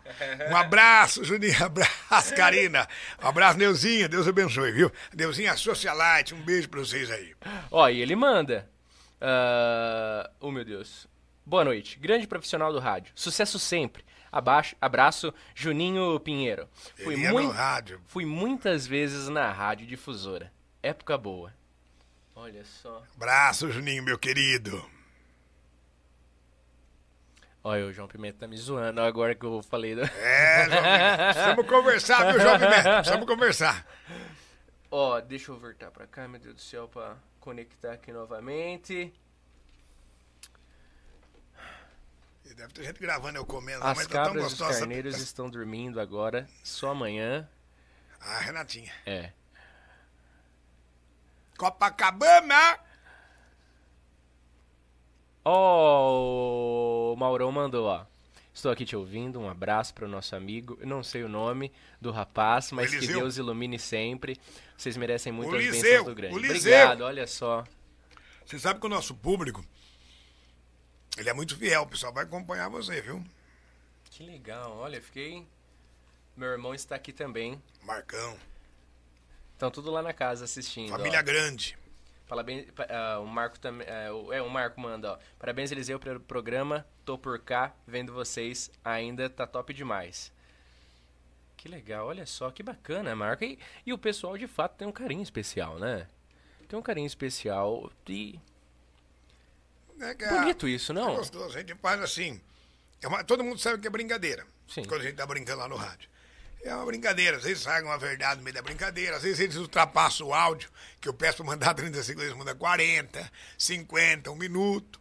Um 0.51 0.55
abraço, 0.55 1.23
Juninho. 1.23 1.55
Abraço, 1.65 2.35
Karina. 2.35 2.87
Um 3.23 3.27
abraço, 3.27 3.57
Neuzinha. 3.57 4.07
Deus 4.07 4.27
abençoe, 4.27 4.71
viu? 4.71 4.91
Neuzinha 5.15 5.55
Socialite. 5.57 6.35
Um 6.35 6.41
beijo 6.41 6.69
pra 6.69 6.79
vocês 6.79 7.09
aí. 7.09 7.33
Ó, 7.71 7.89
e 7.89 7.99
ele 8.01 8.15
manda. 8.15 8.69
ah, 9.19 10.29
oh, 10.39 10.51
meu 10.51 10.63
Deus. 10.65 11.07
Boa 11.45 11.63
noite. 11.65 11.97
Grande 11.99 12.27
profissional 12.27 12.71
do 12.71 12.79
rádio. 12.79 13.11
Sucesso 13.15 13.57
sempre. 13.57 14.05
Abaixo, 14.31 14.75
abraço, 14.79 15.33
Juninho 15.55 16.19
Pinheiro. 16.19 16.67
Fui, 17.03 17.15
é 17.25 17.31
mui- 17.31 17.47
rádio. 17.51 17.99
fui 18.05 18.25
muitas 18.25 18.85
vezes 18.85 19.27
na 19.27 19.51
rádio 19.51 19.87
difusora. 19.87 20.51
Época 20.83 21.17
boa. 21.17 21.51
Olha 22.39 22.63
só. 22.63 23.03
Abraço, 23.17 23.69
Juninho, 23.69 24.01
meu 24.01 24.17
querido. 24.17 24.89
Olha, 27.61 27.85
o 27.85 27.91
João 27.91 28.07
Pimenta 28.07 28.39
tá 28.39 28.47
me 28.47 28.55
zoando 28.55 29.01
agora 29.01 29.35
que 29.35 29.45
eu 29.45 29.61
falei. 29.61 29.93
Do... 29.93 30.03
É, 30.03 30.65
João 30.69 30.81
Pimenta. 30.81 31.25
Precisamos 31.33 31.67
conversar, 31.67 32.31
viu, 32.31 32.39
João 32.39 32.57
Pimenta? 32.59 32.93
Precisamos 32.95 33.27
conversar. 33.27 33.87
Ó, 34.89 35.19
deixa 35.19 35.51
eu 35.51 35.59
voltar 35.59 35.91
pra 35.91 36.07
cá, 36.07 36.29
meu 36.29 36.39
Deus 36.39 36.55
do 36.55 36.61
céu, 36.61 36.87
pra 36.87 37.17
conectar 37.41 37.91
aqui 37.91 38.13
novamente. 38.13 39.13
Deve 42.55 42.73
ter 42.73 42.83
gente 42.85 42.99
gravando 42.99 43.37
eu 43.37 43.45
comendo, 43.45 43.83
As 43.85 43.97
mas 43.97 44.07
tá 44.07 44.13
tão 44.13 44.23
cabras 44.23 44.43
e 44.43 44.47
os 44.47 44.53
gostosa. 44.53 44.79
carneiros 44.79 45.17
estão 45.19 45.49
dormindo 45.49 45.99
agora, 45.99 46.47
só 46.63 46.91
amanhã. 46.91 47.47
Ah, 48.19 48.39
Renatinha. 48.39 48.91
É. 49.05 49.31
Copacabana! 51.59 52.79
Ó, 55.43 57.13
o 57.13 57.15
Maurão 57.17 57.51
mandou, 57.51 57.85
ó. 57.85 58.05
Estou 58.53 58.71
aqui 58.71 58.85
te 58.85 58.95
ouvindo, 58.95 59.41
um 59.41 59.49
abraço 59.49 59.93
para 59.93 60.05
o 60.05 60.07
nosso 60.07 60.37
amigo. 60.37 60.77
Eu 60.79 60.87
não 60.87 61.03
sei 61.03 61.21
o 61.21 61.27
nome 61.27 61.69
do 61.99 62.11
rapaz, 62.11 62.71
mas 62.71 62.89
que. 62.89 63.05
Deus 63.05 63.35
ilumine 63.35 63.77
sempre. 63.77 64.39
Vocês 64.77 64.95
merecem 64.95 65.33
muito 65.33 65.51
O 65.51 65.57
as 65.57 65.63
Liseu, 65.65 65.81
bênçãos 65.81 66.05
do 66.05 66.15
grande. 66.15 66.35
Obrigado, 66.35 67.01
olha 67.01 67.27
só. 67.27 67.65
Você 68.45 68.57
sabe 68.57 68.79
que 68.79 68.85
o 68.85 68.89
nosso 68.89 69.13
público, 69.13 69.63
ele 71.17 71.29
é 71.29 71.33
muito 71.33 71.57
fiel. 71.57 71.81
O 71.81 71.87
pessoal 71.87 72.13
vai 72.13 72.23
acompanhar 72.23 72.69
você, 72.69 73.01
viu? 73.01 73.21
Que 74.11 74.23
legal, 74.23 74.77
olha, 74.77 75.01
fiquei. 75.01 75.45
Meu 76.37 76.49
irmão 76.49 76.73
está 76.73 76.95
aqui 76.95 77.11
também. 77.11 77.61
Marcão. 77.83 78.37
Estão 79.59 79.69
tudo 79.69 79.91
lá 79.91 80.01
na 80.01 80.13
casa 80.13 80.45
assistindo. 80.45 80.87
Família 80.89 81.19
ó. 81.19 81.21
grande. 81.21 81.77
Parabéns, 82.29 82.71
pa- 82.71 82.87
ah, 82.89 83.19
o 83.19 83.25
Marco 83.27 83.59
também. 83.59 83.85
É, 83.89 84.09
o- 84.09 84.31
é, 84.31 84.41
o 84.41 84.49
Marco 84.49 84.79
manda, 84.79 85.11
ó. 85.11 85.19
Parabéns, 85.37 85.69
Eliseu, 85.69 85.99
pelo 85.99 86.17
programa. 86.21 86.87
Tô 87.03 87.17
por 87.17 87.37
cá, 87.39 87.73
vendo 87.85 88.13
vocês. 88.13 88.71
Ainda 88.85 89.29
tá 89.29 89.45
top 89.45 89.73
demais. 89.73 90.31
Que 91.57 91.67
legal, 91.67 92.07
olha 92.07 92.25
só, 92.25 92.49
que 92.51 92.63
bacana, 92.63 93.13
Marco. 93.17 93.43
E, 93.43 93.59
e 93.85 93.91
o 93.91 93.97
pessoal 93.97 94.37
de 94.37 94.47
fato 94.47 94.77
tem 94.77 94.87
um 94.87 94.93
carinho 94.93 95.21
especial, 95.23 95.77
né? 95.77 96.07
Tem 96.69 96.79
um 96.79 96.81
carinho 96.81 97.07
especial 97.07 97.91
e. 98.07 98.39
É 99.99 100.11
é- 100.11 100.29
Bonito 100.39 100.69
isso, 100.69 100.93
É 100.93 100.95
não? 100.95 101.15
gostoso. 101.17 101.57
A 101.57 101.59
gente 101.59 101.75
faz 101.75 101.99
assim. 102.01 102.39
é 103.01 103.07
uma- 103.09 103.25
todo 103.25 103.43
mundo 103.43 103.59
sabe 103.59 103.81
que 103.81 103.87
é 103.87 103.89
brincadeira. 103.89 104.45
Sim. 104.69 104.83
Quando 104.85 105.01
a 105.01 105.03
gente 105.03 105.15
tá 105.17 105.25
brincando 105.25 105.59
lá 105.59 105.67
no 105.67 105.75
rádio. 105.75 106.09
É 106.63 106.73
uma 106.75 106.85
brincadeira. 106.85 107.37
Às 107.37 107.43
vezes 107.43 107.63
sai 107.63 107.81
uma 107.83 107.97
verdade 107.97 108.37
no 108.37 108.43
meio 108.43 108.53
da 108.53 108.61
brincadeira. 108.61 109.17
Às 109.17 109.23
vezes 109.23 109.39
eles 109.39 109.55
ultrapassam 109.55 110.27
o 110.27 110.33
áudio, 110.33 110.69
que 110.99 111.07
eu 111.07 111.13
peço 111.13 111.37
pra 111.37 111.45
mandar 111.45 111.73
30 111.75 112.03
segundos, 112.03 112.27
eles 112.27 112.37
mandam 112.37 112.55
40, 112.55 113.31
50, 113.57 114.31
um 114.31 114.35
minuto. 114.35 114.99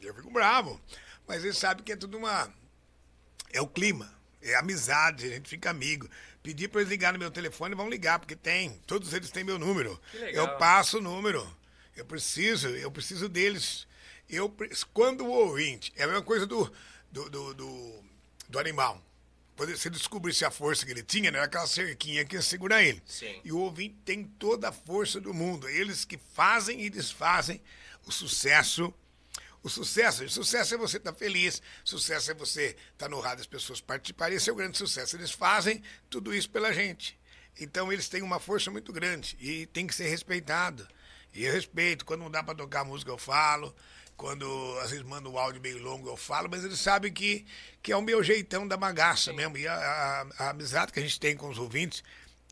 Eu 0.00 0.14
fico 0.14 0.30
bravo. 0.30 0.80
Mas 1.26 1.44
eles 1.44 1.58
sabem 1.58 1.84
que 1.84 1.92
é 1.92 1.96
tudo 1.96 2.16
uma. 2.16 2.52
É 3.52 3.60
o 3.60 3.66
clima. 3.66 4.12
É 4.42 4.54
amizade, 4.56 5.26
a 5.26 5.30
gente 5.30 5.48
fica 5.48 5.70
amigo. 5.70 6.08
Pedir 6.42 6.68
pra 6.68 6.80
eles 6.80 6.90
ligarem 6.90 7.18
no 7.18 7.24
meu 7.24 7.30
telefone, 7.30 7.74
vão 7.74 7.90
ligar, 7.90 8.18
porque 8.18 8.34
tem. 8.34 8.80
Todos 8.86 9.12
eles 9.12 9.30
têm 9.30 9.44
meu 9.44 9.58
número. 9.58 10.00
Eu 10.32 10.56
passo 10.56 10.98
o 10.98 11.02
número. 11.02 11.46
Eu 11.94 12.06
preciso, 12.06 12.68
eu 12.68 12.90
preciso 12.90 13.28
deles. 13.28 13.86
Eu, 14.28 14.54
quando 14.94 15.26
o 15.26 15.30
ouvinte, 15.30 15.92
é 15.96 16.04
a 16.04 16.06
mesma 16.06 16.22
coisa 16.22 16.46
do, 16.46 16.72
do, 17.12 17.28
do, 17.28 17.54
do, 17.54 18.04
do 18.48 18.58
animal. 18.58 19.02
Quando 19.60 19.76
você 19.76 19.90
descobrisse 19.90 20.42
a 20.42 20.50
força 20.50 20.86
que 20.86 20.90
ele 20.90 21.02
tinha, 21.02 21.30
né, 21.30 21.36
era 21.36 21.44
aquela 21.44 21.66
cerquinha 21.66 22.24
que 22.24 22.34
ia 22.34 22.40
segurar 22.40 22.82
ele. 22.82 23.02
Sim. 23.04 23.42
E 23.44 23.52
o 23.52 23.58
ouvinte 23.58 23.94
tem 24.06 24.24
toda 24.24 24.70
a 24.70 24.72
força 24.72 25.20
do 25.20 25.34
mundo. 25.34 25.68
Eles 25.68 26.02
que 26.02 26.18
fazem 26.32 26.80
e 26.80 26.88
desfazem 26.88 27.60
o 28.06 28.10
sucesso. 28.10 28.90
O 29.62 29.68
sucesso, 29.68 30.24
o 30.24 30.30
sucesso 30.30 30.72
é 30.72 30.78
você 30.78 30.96
estar 30.96 31.12
feliz, 31.12 31.60
sucesso 31.84 32.30
é 32.30 32.34
você 32.34 32.74
estar 32.94 33.10
no 33.10 33.20
rádio, 33.20 33.42
as 33.42 33.46
pessoas 33.46 33.82
participarem, 33.82 34.38
esse 34.38 34.48
é 34.48 34.52
o 34.54 34.56
grande 34.56 34.78
sucesso. 34.78 35.14
Eles 35.14 35.30
fazem 35.30 35.82
tudo 36.08 36.34
isso 36.34 36.48
pela 36.48 36.72
gente. 36.72 37.20
Então 37.60 37.92
eles 37.92 38.08
têm 38.08 38.22
uma 38.22 38.40
força 38.40 38.70
muito 38.70 38.90
grande 38.94 39.36
e 39.38 39.66
tem 39.66 39.86
que 39.86 39.94
ser 39.94 40.08
respeitado. 40.08 40.88
E 41.34 41.44
eu 41.44 41.52
respeito, 41.52 42.06
quando 42.06 42.22
não 42.22 42.30
dá 42.30 42.42
para 42.42 42.54
tocar 42.54 42.82
música 42.82 43.10
eu 43.10 43.18
falo, 43.18 43.76
quando 44.20 44.78
às 44.82 44.90
vezes 44.90 45.02
manda 45.06 45.30
o 45.30 45.38
áudio 45.38 45.62
meio 45.62 45.78
longo 45.82 46.06
eu 46.06 46.14
falo, 46.16 46.46
mas 46.50 46.62
eles 46.62 46.78
sabem 46.78 47.10
que, 47.10 47.46
que 47.82 47.90
é 47.90 47.96
o 47.96 48.02
meu 48.02 48.22
jeitão 48.22 48.68
da 48.68 48.76
bagaça 48.76 49.32
mesmo. 49.32 49.56
E 49.56 49.66
a, 49.66 49.72
a- 49.74 50.26
a 50.44 50.50
amizade 50.50 50.92
que 50.92 51.00
a 51.00 51.02
gente 51.02 51.18
tem 51.18 51.34
com 51.34 51.48
os 51.48 51.58
ouvintes 51.58 52.04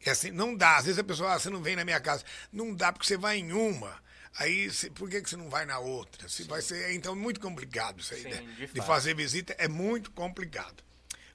é 0.03 0.11
assim, 0.11 0.31
não 0.31 0.55
dá. 0.57 0.79
Às 0.79 0.87
vezes 0.87 0.99
a 0.99 1.05
pessoa, 1.05 1.35
ah, 1.35 1.39
você 1.39 1.51
não 1.51 1.63
vem 1.63 1.77
na 1.77 1.85
minha 1.85 2.01
casa. 2.01 2.25
Não 2.51 2.75
dá 2.75 2.91
porque 2.91 3.07
você 3.07 3.19
vai 3.19 3.37
em 3.37 3.53
uma. 3.53 4.03
Aí, 4.39 4.71
por 4.95 5.11
que, 5.11 5.21
que 5.21 5.29
você 5.29 5.37
não 5.37 5.51
vai 5.51 5.67
na 5.67 5.79
outra? 5.79 6.27
Se 6.27 6.45
vai 6.45 6.63
ser, 6.63 6.95
então, 6.95 7.15
muito 7.15 7.39
complicado 7.39 8.01
isso 8.01 8.15
aí, 8.15 8.23
Sim, 8.23 8.31
né? 8.31 8.41
de 8.57 8.67
De 8.69 8.81
fazer 8.81 9.15
visita 9.15 9.55
é 9.59 9.69
muito 9.69 10.11
complicado. 10.13 10.83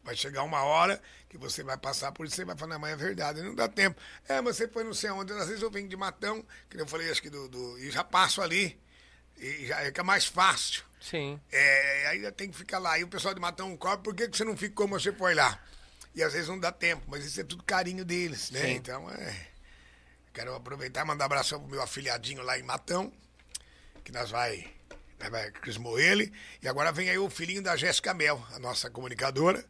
Vai 0.03 0.15
chegar 0.15 0.41
uma 0.41 0.63
hora 0.63 0.99
que 1.29 1.37
você 1.37 1.61
vai 1.63 1.77
passar 1.77 2.11
por 2.11 2.25
isso, 2.25 2.35
você 2.35 2.43
vai 2.43 2.57
falar, 2.57 2.79
mas 2.79 2.93
é 2.93 2.95
verdade, 2.95 3.43
não 3.43 3.53
dá 3.53 3.67
tempo. 3.67 4.01
É, 4.27 4.41
mas 4.41 4.57
você 4.57 4.67
foi 4.67 4.83
não 4.83 4.95
sei 4.95 5.11
onde, 5.11 5.31
às 5.33 5.47
vezes 5.47 5.61
eu 5.61 5.69
venho 5.69 5.87
de 5.87 5.95
Matão, 5.95 6.43
que 6.69 6.79
eu 6.81 6.87
falei, 6.87 7.11
acho 7.11 7.21
que 7.21 7.29
do, 7.29 7.47
do- 7.47 7.77
e 7.79 7.91
já 7.91 8.03
passo 8.03 8.41
ali, 8.41 8.79
e 9.43 9.67
já 9.67 9.83
fica 9.85 10.03
mais 10.03 10.25
fácil. 10.25 10.83
Sim. 10.99 11.39
É, 11.51 12.07
aí 12.07 12.31
tem 12.31 12.49
que 12.49 12.57
ficar 12.57 12.79
lá. 12.79 12.97
E 12.97 13.03
o 13.03 13.07
pessoal 13.07 13.33
de 13.33 13.41
Matão 13.41 13.75
cobra, 13.75 13.97
por 13.97 14.15
que, 14.15 14.29
que 14.29 14.37
você 14.37 14.45
não 14.45 14.55
ficou 14.55 14.87
como 14.87 14.99
você 14.99 15.11
foi 15.11 15.35
lá? 15.35 15.59
E 16.15 16.23
às 16.23 16.33
vezes 16.33 16.47
não 16.47 16.59
dá 16.59 16.71
tempo, 16.71 17.03
mas 17.07 17.25
isso 17.25 17.41
é 17.41 17.43
tudo 17.43 17.63
carinho 17.63 18.05
deles, 18.05 18.51
né? 18.51 18.61
Sim. 18.61 18.71
Então, 18.71 19.09
é. 19.09 19.47
Quero 20.33 20.55
aproveitar 20.55 21.01
e 21.01 21.07
mandar 21.07 21.25
um 21.25 21.27
abração 21.27 21.59
pro 21.59 21.69
meu 21.69 21.81
afilhadinho 21.81 22.41
lá 22.41 22.57
em 22.57 22.63
Matão, 22.63 23.11
que 24.03 24.11
nós 24.11 24.31
vai. 24.31 24.71
Nós 25.19 25.29
vai 25.29 25.51
crismou 25.51 25.99
ele. 25.99 26.31
E 26.61 26.67
agora 26.67 26.91
vem 26.91 27.09
aí 27.09 27.17
o 27.17 27.29
filhinho 27.29 27.61
da 27.61 27.75
Jéssica 27.75 28.13
Mel, 28.13 28.43
a 28.51 28.59
nossa 28.59 28.89
comunicadora. 28.89 29.63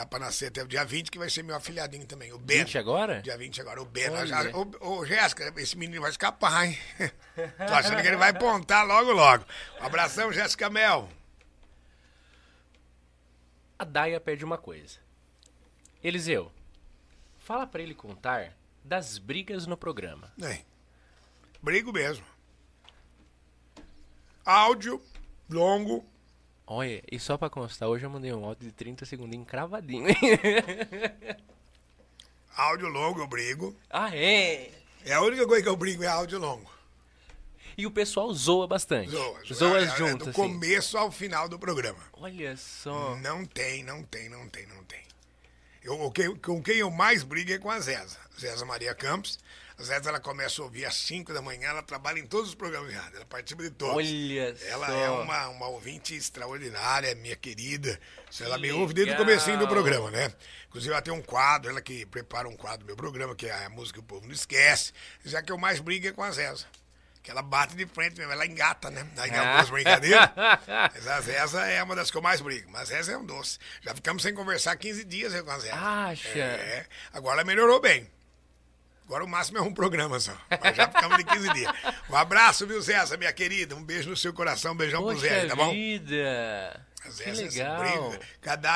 Tá 0.00 0.06
pra 0.06 0.18
nascer 0.18 0.46
até 0.46 0.62
o 0.62 0.66
dia 0.66 0.82
20, 0.82 1.10
que 1.10 1.18
vai 1.18 1.28
ser 1.28 1.42
meu 1.44 1.54
afilhadinho 1.54 2.06
também, 2.06 2.32
o 2.32 2.38
Ben. 2.38 2.60
20 2.64 2.78
agora? 2.78 3.20
Dia 3.20 3.36
20 3.36 3.60
agora, 3.60 3.82
o 3.82 3.84
Ben. 3.84 4.08
Olha. 4.08 4.26
Já- 4.26 4.56
Ô, 4.56 4.70
ô, 5.00 5.04
Jéssica, 5.04 5.52
esse 5.58 5.76
menino 5.76 6.00
vai 6.00 6.10
escapar, 6.10 6.64
hein? 6.64 6.78
Tô 7.68 7.74
achando 7.74 8.00
que 8.00 8.08
ele 8.08 8.16
vai 8.16 8.32
pontar 8.32 8.82
logo, 8.82 9.12
logo. 9.12 9.44
Um 9.78 9.84
abração, 9.84 10.32
Jéssica 10.32 10.70
Mel. 10.70 11.06
A 13.78 13.84
Daia 13.84 14.18
pede 14.18 14.42
uma 14.42 14.56
coisa. 14.56 14.96
Eliseu, 16.02 16.50
fala 17.36 17.66
pra 17.66 17.82
ele 17.82 17.94
contar 17.94 18.56
das 18.82 19.18
brigas 19.18 19.66
no 19.66 19.76
programa. 19.76 20.32
É. 20.42 20.62
Brigo 21.62 21.92
mesmo. 21.92 22.24
Áudio 24.46 24.98
longo. 25.50 26.08
Olha, 26.72 27.02
e 27.10 27.18
só 27.18 27.36
pra 27.36 27.50
constar, 27.50 27.88
hoje 27.88 28.06
eu 28.06 28.10
mandei 28.10 28.32
um 28.32 28.44
áudio 28.44 28.68
de 28.68 28.72
30 28.72 29.04
segundinhos 29.04 29.44
cravadinho. 29.48 30.06
Áudio 32.56 32.86
longo 32.86 33.18
eu 33.18 33.26
brigo. 33.26 33.74
ah, 33.90 34.14
é? 34.14 34.70
É 35.04 35.14
a 35.14 35.20
única 35.20 35.48
coisa 35.48 35.64
que 35.64 35.68
eu 35.68 35.76
brigo 35.76 36.04
é 36.04 36.06
áudio 36.06 36.38
longo. 36.38 36.70
E 37.76 37.86
o 37.86 37.90
pessoal 37.90 38.32
zoa 38.32 38.68
bastante. 38.68 39.10
Zoa. 39.10 39.42
Zoa 39.52 39.80
é, 39.80 39.82
é 39.82 39.96
juntas, 39.96 40.18
do 40.18 40.30
assim. 40.30 40.32
começo 40.32 40.96
ao 40.96 41.10
final 41.10 41.48
do 41.48 41.58
programa. 41.58 41.98
Olha 42.12 42.56
só. 42.56 43.16
Não 43.16 43.44
tem, 43.44 43.82
não 43.82 44.04
tem, 44.04 44.28
não 44.28 44.48
tem, 44.48 44.64
não 44.68 44.84
tem. 44.84 45.02
Eu, 45.82 46.12
com 46.40 46.62
quem 46.62 46.76
eu 46.76 46.90
mais 46.90 47.24
brigo 47.24 47.50
é 47.50 47.58
com 47.58 47.68
a 47.70 47.80
Zeza. 47.80 48.18
Zeza 48.38 48.64
Maria 48.64 48.94
Campos. 48.94 49.40
A 49.80 49.82
Zeza 49.82 50.10
ela 50.10 50.20
começa 50.20 50.60
a 50.60 50.64
ouvir 50.64 50.84
às 50.84 50.94
5 50.94 51.32
da 51.32 51.40
manhã, 51.40 51.70
ela 51.70 51.82
trabalha 51.82 52.18
em 52.18 52.26
todos 52.26 52.50
os 52.50 52.54
programas 52.54 52.90
de 52.90 52.96
rádio, 52.96 53.16
ela 53.16 53.24
participa 53.24 53.62
de 53.62 53.70
todos. 53.70 53.96
Olha 53.96 54.54
ela 54.68 54.86
só. 54.86 54.92
é 54.92 55.10
uma, 55.10 55.48
uma 55.48 55.68
ouvinte 55.68 56.14
extraordinária, 56.14 57.14
minha 57.14 57.34
querida. 57.34 57.98
Ela 58.40 58.58
me 58.58 58.68
Que 58.68 58.74
ouve 58.74 58.92
desde 58.92 59.14
o 59.14 59.16
comecinho 59.16 59.58
do 59.58 59.66
programa, 59.66 60.10
né? 60.10 60.30
Inclusive 60.68 60.92
ela 60.92 61.00
tem 61.00 61.14
um 61.14 61.22
quadro, 61.22 61.70
ela 61.70 61.80
que 61.80 62.04
prepara 62.04 62.46
um 62.46 62.56
quadro 62.56 62.80
do 62.80 62.86
meu 62.86 62.96
programa, 62.96 63.34
que 63.34 63.46
é 63.46 63.64
a 63.64 63.70
música 63.70 63.98
que 63.98 64.04
o 64.04 64.06
povo 64.06 64.26
não 64.26 64.34
esquece. 64.34 64.92
Já 65.24 65.42
que 65.42 65.50
eu 65.50 65.56
mais 65.56 65.80
brigo 65.80 66.06
é 66.06 66.12
com 66.12 66.22
a 66.22 66.30
Zeza. 66.30 66.66
Que 67.22 67.30
ela 67.30 67.42
bate 67.42 67.74
de 67.74 67.86
frente 67.86 68.18
mesmo, 68.18 68.32
ela 68.32 68.44
engata, 68.44 68.90
né? 68.90 69.06
Aí 69.16 69.30
em 69.30 69.34
algumas 69.38 69.68
brincadeiras. 69.70 70.28
Mas 70.94 71.06
a 71.06 71.20
Zeza 71.22 71.66
é 71.66 71.82
uma 71.82 71.96
das 71.96 72.10
que 72.10 72.18
eu 72.18 72.22
mais 72.22 72.42
brigo. 72.42 72.70
Mas 72.70 72.82
a 72.82 72.96
Zeza 72.96 73.12
é 73.12 73.16
um 73.16 73.24
doce. 73.24 73.58
Já 73.80 73.94
ficamos 73.94 74.22
sem 74.22 74.34
conversar 74.34 74.76
15 74.76 75.04
dias 75.06 75.32
eu 75.32 75.42
com 75.42 75.50
a 75.50 75.58
Zeza. 75.58 75.74
Acha? 75.74 76.38
É. 76.38 76.86
Agora 77.14 77.36
ela 77.36 77.44
melhorou 77.44 77.80
bem. 77.80 78.06
Agora 79.10 79.24
o 79.24 79.28
máximo 79.28 79.58
é 79.58 79.60
um 79.60 79.74
programa 79.74 80.20
só. 80.20 80.32
Mas 80.62 80.76
já 80.76 80.86
ficamos 80.86 81.18
de 81.18 81.24
15 81.24 81.52
dias. 81.52 81.72
Um 82.08 82.14
abraço, 82.14 82.64
viu, 82.64 82.80
Zeza, 82.80 83.16
minha 83.16 83.32
querida? 83.32 83.74
Um 83.74 83.82
beijo 83.82 84.08
no 84.08 84.16
seu 84.16 84.32
coração, 84.32 84.72
um 84.72 84.76
beijão 84.76 85.02
pro 85.02 85.14
Poxa 85.14 85.28
Zé, 85.28 85.46
tá 85.46 85.56
bom? 85.56 85.72
vida! 85.72 86.80
A 87.04 87.08
Que 87.24 87.30
legal. 87.32 87.80
briga. 88.10 88.20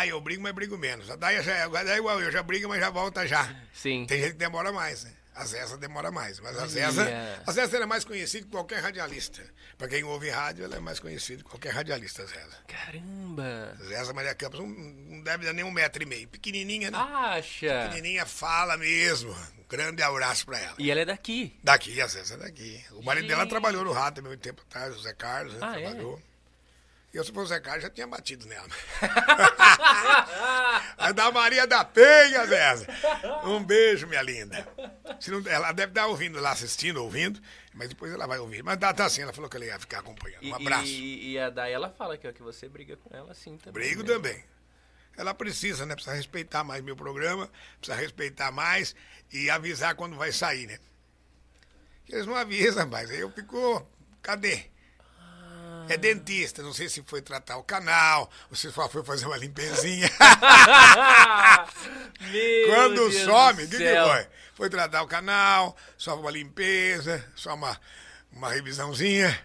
Eu 0.09 0.21
brigo, 0.21 0.43
mas 0.43 0.53
brigo 0.53 0.77
menos. 0.77 1.09
A 1.09 1.15
Daia, 1.15 1.41
já, 1.41 1.53
é- 1.55 1.63
a 1.63 1.69
Daia 1.69 1.91
é 1.91 1.99
igual 1.99 2.21
eu, 2.21 2.33
já 2.33 2.43
briga, 2.43 2.67
mas 2.67 2.81
já 2.81 2.91
volta 2.91 3.25
já. 3.29 3.49
Sim. 3.73 4.07
Tem 4.09 4.19
gente 4.21 4.33
que 4.33 4.39
demora 4.39 4.73
mais, 4.73 5.05
né? 5.05 5.13
A 5.35 5.45
Zeza 5.45 5.77
demora 5.77 6.13
mais. 6.13 6.39
Mas 6.39 6.57
a. 6.57 6.67
Zeza, 6.67 7.03
a 7.45 7.77
ela 7.77 7.85
é 7.85 7.87
mais 7.87 8.05
conhecida 8.05 8.45
que 8.45 8.51
qualquer 8.53 8.81
radialista. 8.81 9.43
Pra 9.77 9.89
quem 9.89 10.05
ouve 10.05 10.31
rádio, 10.31 10.65
ela 10.65 10.77
é 10.77 10.81
mais 10.81 11.01
conhecida 11.01 11.43
que 11.43 11.51
qualquer 11.51 11.73
radialista, 11.73 12.23
a 12.23 12.27
Zeza. 12.27 12.57
Caramba! 12.69 13.77
A 13.81 13.85
Zeza 13.85 14.13
Maria 14.13 14.35
Campos 14.35 14.61
não, 14.61 14.69
não 14.69 15.23
deve 15.23 15.45
dar 15.45 15.53
nem 15.53 15.65
um 15.65 15.73
metro 15.73 16.03
e 16.03 16.07
meio. 16.07 16.29
Pequenininha, 16.29 16.91
né? 16.91 16.99
Acha? 16.99 17.89
Pequenininha 17.89 18.25
fala 18.25 18.77
mesmo. 18.77 19.33
Um 19.59 19.65
grande 19.69 20.03
abraço 20.03 20.47
pra 20.47 20.59
ela. 20.59 20.77
E 20.79 20.89
ela 20.91 21.01
é 21.01 21.05
daqui. 21.05 21.59
Daqui, 21.65 22.01
a 22.01 22.07
Zeza 22.07 22.35
é 22.35 22.39
daqui. 22.39 22.85
O 22.93 23.03
marido 23.03 23.27
dela 23.27 23.43
Gente. 23.43 23.51
trabalhou 23.51 23.85
no 23.85 23.93
rádio 23.93 24.17
também 24.17 24.31
muito 24.31 24.43
tempo 24.43 24.63
atrás, 24.63 24.95
o 24.95 25.01
Zé 25.01 25.13
Carlos, 25.15 25.55
né? 25.55 25.61
Ah, 25.63 25.81
é? 25.81 25.83
trabalhou. 25.83 26.19
E 26.19 26.34
eu, 27.17 27.25
se 27.25 27.31
fosse 27.31 27.47
o 27.47 27.49
Zé 27.49 27.61
Carlos, 27.61 27.83
já 27.83 27.91
tinha 27.91 28.07
batido 28.07 28.47
nela. 28.47 28.67
a 30.99 31.13
da 31.13 31.31
Maria 31.31 31.67
da 31.67 31.85
Penha, 31.85 32.45
Zeza. 32.47 32.87
Um 33.45 33.63
beijo, 33.63 34.07
minha 34.07 34.23
linda. 34.23 34.67
Não- 35.29 35.47
ela 35.51 35.71
deve 35.73 35.93
estar 35.93 36.07
ouvindo 36.07 36.41
lá, 36.41 36.51
assistindo, 36.51 37.03
ouvindo, 37.03 37.41
mas 37.73 37.89
depois 37.89 38.13
ela 38.13 38.27
vai 38.27 38.39
ouvir. 38.39 38.63
Mas 38.63 38.79
tá, 38.79 38.93
tá 38.93 39.05
assim, 39.05 39.23
ela 39.23 39.33
falou 39.33 39.49
que 39.49 39.57
ela 39.57 39.67
ia 39.67 39.79
ficar 39.79 40.01
acompanhando. 40.01 40.43
E, 40.43 40.51
Um 40.51 40.55
abraço. 40.57 40.87
E, 40.87 41.33
e 41.33 41.39
a 41.39 41.51
Day, 41.51 41.73
ela 41.73 41.89
fala 41.91 42.19
que, 42.19 42.27
ó, 42.27 42.33
que 42.33 42.43
você 42.43 42.69
briga 42.69 42.97
com 42.97 43.15
ela 43.17 43.31
assim 43.31 43.57
também. 43.59 43.83
Brigo 43.83 44.03
né? 44.03 44.09
também. 44.09 44.45
Ela 45.17 45.33
precisa, 45.33 45.87
né? 45.87 45.95
Precisa 45.95 46.17
respeitar 46.17 46.65
mais 46.65 46.83
meu 46.83 46.97
programa, 46.97 47.49
precisa 47.79 47.97
respeitar 47.97 48.51
mais 48.51 48.95
e 49.33 49.49
avisar 49.49 49.95
quando 49.95 50.17
vai 50.17 50.33
sair, 50.33 50.67
né? 50.67 50.79
Eles 52.09 52.27
não 52.27 52.35
avisam 52.35 52.87
mais. 52.89 53.11
Aí 53.11 53.21
eu 53.21 53.31
fico, 53.31 53.87
cadê? 54.21 54.74
É 55.89 55.97
dentista, 55.97 56.63
não 56.63 56.73
sei 56.73 56.89
se 56.89 57.03
foi 57.07 57.21
tratar 57.21 57.57
o 57.57 57.63
canal, 57.63 58.31
ou 58.51 58.57
se 58.57 58.71
só 58.73 58.89
foi 58.89 59.05
fazer 59.05 59.27
uma 59.27 59.37
limpezinha. 59.37 60.09
Quando 62.67 62.95
Deus 62.95 63.17
some, 63.17 63.65
o 63.65 63.69
que, 63.69 63.77
foi? 63.77 64.27
Foi 64.55 64.71
tratar 64.71 65.03
o 65.03 65.07
canal, 65.07 65.77
só 65.97 66.19
uma 66.19 66.31
limpeza, 66.31 67.25
só 67.35 67.55
uma, 67.55 67.79
uma 68.33 68.51
revisãozinha. 68.51 69.39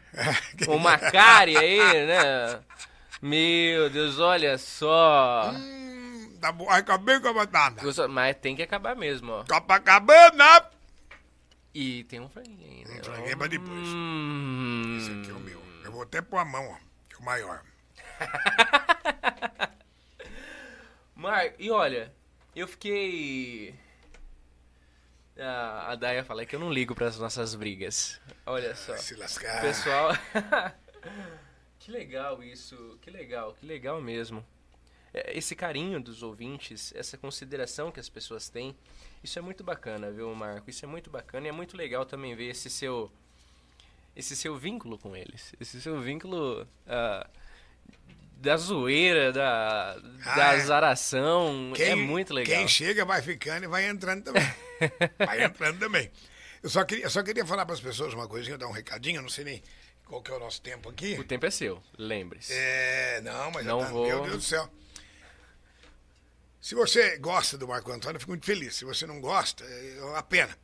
Uma 0.67 0.97
cárie 0.97 1.57
aí, 1.57 2.05
né? 2.07 2.59
Meu 3.21 3.89
Deus, 3.89 4.17
olha 4.19 4.57
só. 4.57 5.51
Hum, 5.53 6.37
tá 6.39 6.51
bom, 6.51 6.69
acabei 6.69 7.19
com 7.19 7.27
a 7.27 7.33
batata. 7.33 7.83
Mas 8.07 8.37
tem 8.37 8.55
que 8.55 8.63
acabar 8.63 8.95
mesmo, 8.95 9.31
ó. 9.33 9.43
Copacabana! 9.43 10.63
E 11.73 12.03
tem 12.05 12.19
um 12.19 12.29
franguinho 12.29 12.65
aí, 12.65 12.85
né? 12.85 12.99
Um 12.99 13.03
franguinho 13.03 13.37
pra 13.37 13.47
depois. 13.47 13.87
Hum. 13.89 14.97
Esse 14.99 15.11
aqui 15.11 15.29
é 15.29 15.33
o 15.33 15.39
vou 15.99 16.05
até 16.05 16.21
pôr 16.21 16.38
a 16.38 16.45
mão, 16.45 16.65
ó, 16.65 16.77
que 17.09 17.15
é 17.15 17.17
o 17.19 17.23
maior. 17.23 17.61
Marco, 21.13 21.55
e 21.59 21.69
olha, 21.69 22.13
eu 22.55 22.65
fiquei. 22.69 23.76
Ah, 25.38 25.91
a 25.91 25.95
Daya 25.95 26.23
fala 26.23 26.45
que 26.45 26.55
eu 26.55 26.59
não 26.59 26.71
ligo 26.71 26.95
pras 26.95 27.19
nossas 27.19 27.53
brigas. 27.53 28.21
Olha 28.45 28.73
só. 28.76 28.95
Se 28.95 29.15
lascar. 29.15 29.61
Pessoal. 29.61 30.11
que 31.80 31.91
legal 31.91 32.41
isso. 32.41 32.97
Que 33.01 33.11
legal, 33.11 33.53
que 33.53 33.65
legal 33.65 34.01
mesmo. 34.01 34.45
É, 35.13 35.38
Esse 35.38 35.53
carinho 35.53 36.01
dos 36.01 36.23
ouvintes, 36.23 36.93
essa 36.95 37.17
consideração 37.17 37.91
que 37.91 37.99
as 37.99 38.07
pessoas 38.07 38.47
têm, 38.47 38.73
isso 39.21 39.38
é 39.38 39.41
muito 39.41 39.65
bacana, 39.65 40.09
viu, 40.11 40.34
Marco? 40.34 40.69
Isso 40.69 40.85
é 40.85 40.88
muito 40.88 41.09
bacana 41.09 41.47
e 41.47 41.49
é 41.49 41.53
muito 41.53 41.76
legal 41.76 42.05
também 42.05 42.34
ver 42.35 42.51
esse 42.51 42.69
seu. 42.69 43.11
Esse 44.19 44.35
seu 44.35 44.57
vínculo 44.57 44.97
com 44.97 45.15
eles. 45.15 45.53
Esse 45.59 45.81
seu 45.81 45.99
vínculo. 46.01 46.67
ah, 46.87 47.27
da 48.41 48.55
zoeira, 48.55 49.33
da, 49.33 49.97
Ah, 50.25 50.35
da 50.35 50.53
é. 50.53 50.61
azaração. 50.61 51.73
é 51.77 51.93
muito 51.95 52.33
legal. 52.33 52.57
Quem 52.57 52.67
chega 52.67 53.03
vai 53.03 53.21
ficando 53.21 53.65
e 53.65 53.67
vai 53.67 53.85
entrando 53.89 54.23
também. 54.25 54.43
vai 55.25 55.43
entrando 55.43 55.79
também. 55.79 56.09
Eu 56.63 56.69
só 56.69 56.83
queria, 56.85 57.05
eu 57.05 57.09
só 57.09 57.21
queria 57.23 57.45
falar 57.45 57.65
para 57.65 57.75
as 57.75 57.81
pessoas 57.81 58.13
uma 58.13 58.27
coisinha, 58.27 58.57
dar 58.57 58.67
um 58.67 58.71
recadinho, 58.71 59.17
eu 59.17 59.21
não 59.23 59.29
sei 59.29 59.43
nem 59.45 59.63
qual 60.05 60.21
que 60.21 60.31
é 60.31 60.35
o 60.35 60.39
nosso 60.39 60.61
tempo 60.61 60.89
aqui. 60.89 61.17
O 61.19 61.23
tempo 61.23 61.45
é 61.45 61.51
seu, 61.51 61.81
lembre-se. 61.97 62.53
É, 62.53 63.19
não, 63.21 63.51
mas 63.51 63.65
Não 63.65 63.79
tá- 63.79 63.85
vou. 63.87 64.05
meu 64.07 64.21
Deus 64.23 64.35
do 64.37 64.41
céu. 64.41 64.69
Se 66.61 66.75
você 66.75 67.17
gosta 67.17 67.57
do 67.57 67.67
Marco 67.67 67.91
Antônio, 67.91 68.17
eu 68.17 68.19
fico 68.19 68.31
muito 68.31 68.45
feliz. 68.45 68.75
Se 68.75 68.83
você 68.85 69.05
não 69.05 69.21
gosta, 69.21 69.63
é 69.65 70.01
uma 70.03 70.21
pena. 70.23 70.55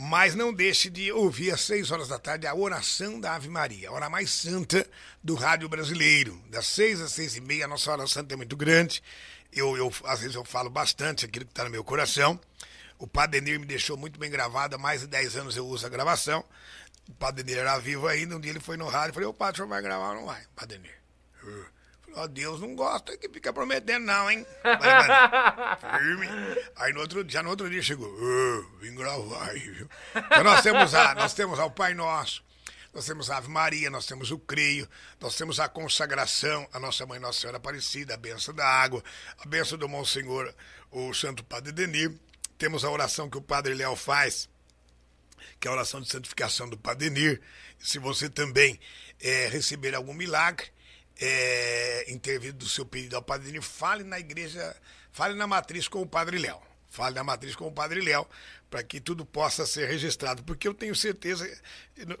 Mas 0.00 0.36
não 0.36 0.54
deixe 0.54 0.88
de 0.88 1.10
ouvir 1.10 1.50
às 1.50 1.62
seis 1.62 1.90
horas 1.90 2.06
da 2.06 2.20
tarde 2.20 2.46
a 2.46 2.54
oração 2.54 3.18
da 3.18 3.34
Ave 3.34 3.48
Maria, 3.48 3.88
a 3.88 3.92
hora 3.92 4.08
mais 4.08 4.30
santa 4.30 4.88
do 5.20 5.34
rádio 5.34 5.68
brasileiro. 5.68 6.40
Das 6.48 6.68
seis 6.68 7.00
às 7.00 7.10
seis 7.10 7.34
e 7.34 7.40
meia, 7.40 7.64
a 7.64 7.68
nossa 7.68 7.90
hora 7.90 8.06
santa 8.06 8.32
é 8.32 8.36
muito 8.36 8.56
grande. 8.56 9.02
Eu, 9.52 9.76
eu, 9.76 9.92
às 10.04 10.20
vezes 10.20 10.36
eu 10.36 10.44
falo 10.44 10.70
bastante 10.70 11.24
aquilo 11.24 11.46
que 11.46 11.50
está 11.50 11.64
no 11.64 11.70
meu 11.70 11.82
coração. 11.82 12.38
O 12.96 13.08
Padre 13.08 13.40
Denir 13.40 13.58
me 13.58 13.66
deixou 13.66 13.96
muito 13.96 14.20
bem 14.20 14.30
gravado, 14.30 14.76
há 14.76 14.78
mais 14.78 15.00
de 15.00 15.08
10 15.08 15.34
anos 15.34 15.56
eu 15.56 15.66
uso 15.66 15.84
a 15.84 15.88
gravação. 15.88 16.44
O 17.08 17.14
Padre 17.14 17.42
Denir 17.42 17.58
era 17.58 17.76
vivo 17.80 18.06
ainda, 18.06 18.36
um 18.36 18.40
dia 18.40 18.52
ele 18.52 18.60
foi 18.60 18.76
no 18.76 18.86
rádio 18.86 19.10
e 19.10 19.14
falei, 19.14 19.28
ô 19.28 19.34
Padre, 19.34 19.54
o 19.54 19.56
senhor 19.56 19.68
vai 19.68 19.82
gravar 19.82 20.10
ou 20.10 20.14
não 20.14 20.26
vai? 20.26 20.46
Padre 20.54 20.78
Denir. 20.78 20.94
"Uh." 21.42 21.77
Falei, 22.08 22.12
ó, 22.14 22.26
Deus 22.26 22.60
não 22.60 22.74
gosta 22.74 23.16
que 23.16 23.28
fica 23.28 23.52
prometendo 23.52 24.04
não, 24.04 24.30
hein? 24.30 24.46
Vai. 24.62 25.98
Firme. 25.98 26.28
Aí 26.76 26.92
no 26.92 27.00
outro, 27.00 27.24
já 27.28 27.42
no 27.42 27.50
outro 27.50 27.68
dia 27.68 27.82
chegou, 27.82 28.08
"Uh, 28.08 28.66
vim 28.80 28.94
gravar 28.94 29.50
aí, 29.50 29.58
viu? 29.58 29.88
Então 30.14 30.44
nós 30.44 30.62
temos, 30.62 30.94
a, 30.94 31.14
nós 31.14 31.34
temos 31.34 31.58
ao 31.58 31.70
Pai 31.70 31.94
Nosso, 31.94 32.42
nós 32.92 33.06
temos 33.06 33.30
a 33.30 33.36
Ave 33.36 33.48
Maria, 33.48 33.90
nós 33.90 34.06
temos 34.06 34.30
o 34.30 34.38
Creio, 34.38 34.88
nós 35.20 35.36
temos 35.36 35.60
a 35.60 35.68
consagração, 35.68 36.68
a 36.72 36.80
nossa 36.80 37.04
Mãe 37.06 37.18
Nossa 37.20 37.40
Senhora 37.40 37.58
Aparecida, 37.58 38.14
a 38.14 38.16
benção 38.16 38.54
da 38.54 38.66
água, 38.66 39.02
a 39.38 39.46
benção 39.46 39.78
do 39.78 39.88
Monsenhor, 39.88 40.52
o 40.90 41.12
Santo 41.14 41.44
Padre 41.44 41.72
Denir. 41.72 42.12
Temos 42.56 42.84
a 42.84 42.90
oração 42.90 43.30
que 43.30 43.38
o 43.38 43.42
Padre 43.42 43.74
Léo 43.74 43.94
faz, 43.94 44.48
que 45.60 45.68
é 45.68 45.70
a 45.70 45.74
oração 45.74 46.00
de 46.00 46.10
santificação 46.10 46.68
do 46.68 46.76
Padre 46.76 47.10
Denir. 47.10 47.40
Se 47.78 47.98
você 48.00 48.28
também 48.28 48.80
eh, 49.20 49.48
receber 49.48 49.94
algum 49.94 50.12
milagre, 50.12 50.66
é, 51.20 52.10
intervir 52.10 52.52
do 52.52 52.68
seu 52.68 52.86
pedido 52.86 53.16
ao 53.16 53.22
Padre 53.22 53.46
Denir, 53.46 53.62
fale 53.62 54.04
na 54.04 54.18
igreja, 54.18 54.76
fale 55.12 55.34
na 55.34 55.46
matriz 55.46 55.88
com 55.88 56.00
o 56.00 56.06
Padre 56.06 56.38
Léo. 56.38 56.60
Fale 56.90 57.14
na 57.14 57.22
matriz 57.22 57.54
com 57.54 57.66
o 57.66 57.72
Padre 57.72 58.00
Léo, 58.00 58.26
para 58.70 58.82
que 58.82 58.98
tudo 58.98 59.24
possa 59.24 59.66
ser 59.66 59.86
registrado. 59.86 60.42
Porque 60.42 60.66
eu 60.66 60.72
tenho 60.72 60.94
certeza, 60.94 61.46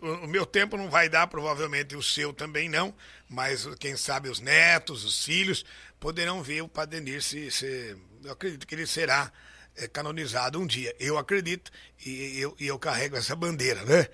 o 0.02 0.26
meu 0.26 0.44
tempo 0.44 0.76
não 0.76 0.90
vai 0.90 1.08
dar, 1.08 1.26
provavelmente 1.26 1.96
o 1.96 2.02
seu 2.02 2.34
também 2.34 2.68
não, 2.68 2.94
mas 3.28 3.66
quem 3.76 3.96
sabe 3.96 4.28
os 4.28 4.40
netos, 4.40 5.04
os 5.04 5.24
filhos, 5.24 5.64
poderão 5.98 6.42
ver 6.42 6.62
o 6.62 6.68
Padre 6.68 7.00
Denir 7.00 7.22
se, 7.22 7.50
se 7.50 7.96
eu 8.22 8.32
acredito 8.32 8.66
que 8.66 8.74
ele 8.74 8.86
será 8.86 9.32
é, 9.74 9.88
canonizado 9.88 10.60
um 10.60 10.66
dia. 10.66 10.94
Eu 11.00 11.16
acredito 11.16 11.70
e 12.04 12.38
eu, 12.38 12.54
e 12.60 12.66
eu 12.66 12.78
carrego 12.78 13.16
essa 13.16 13.34
bandeira, 13.34 13.82
né? 13.84 14.06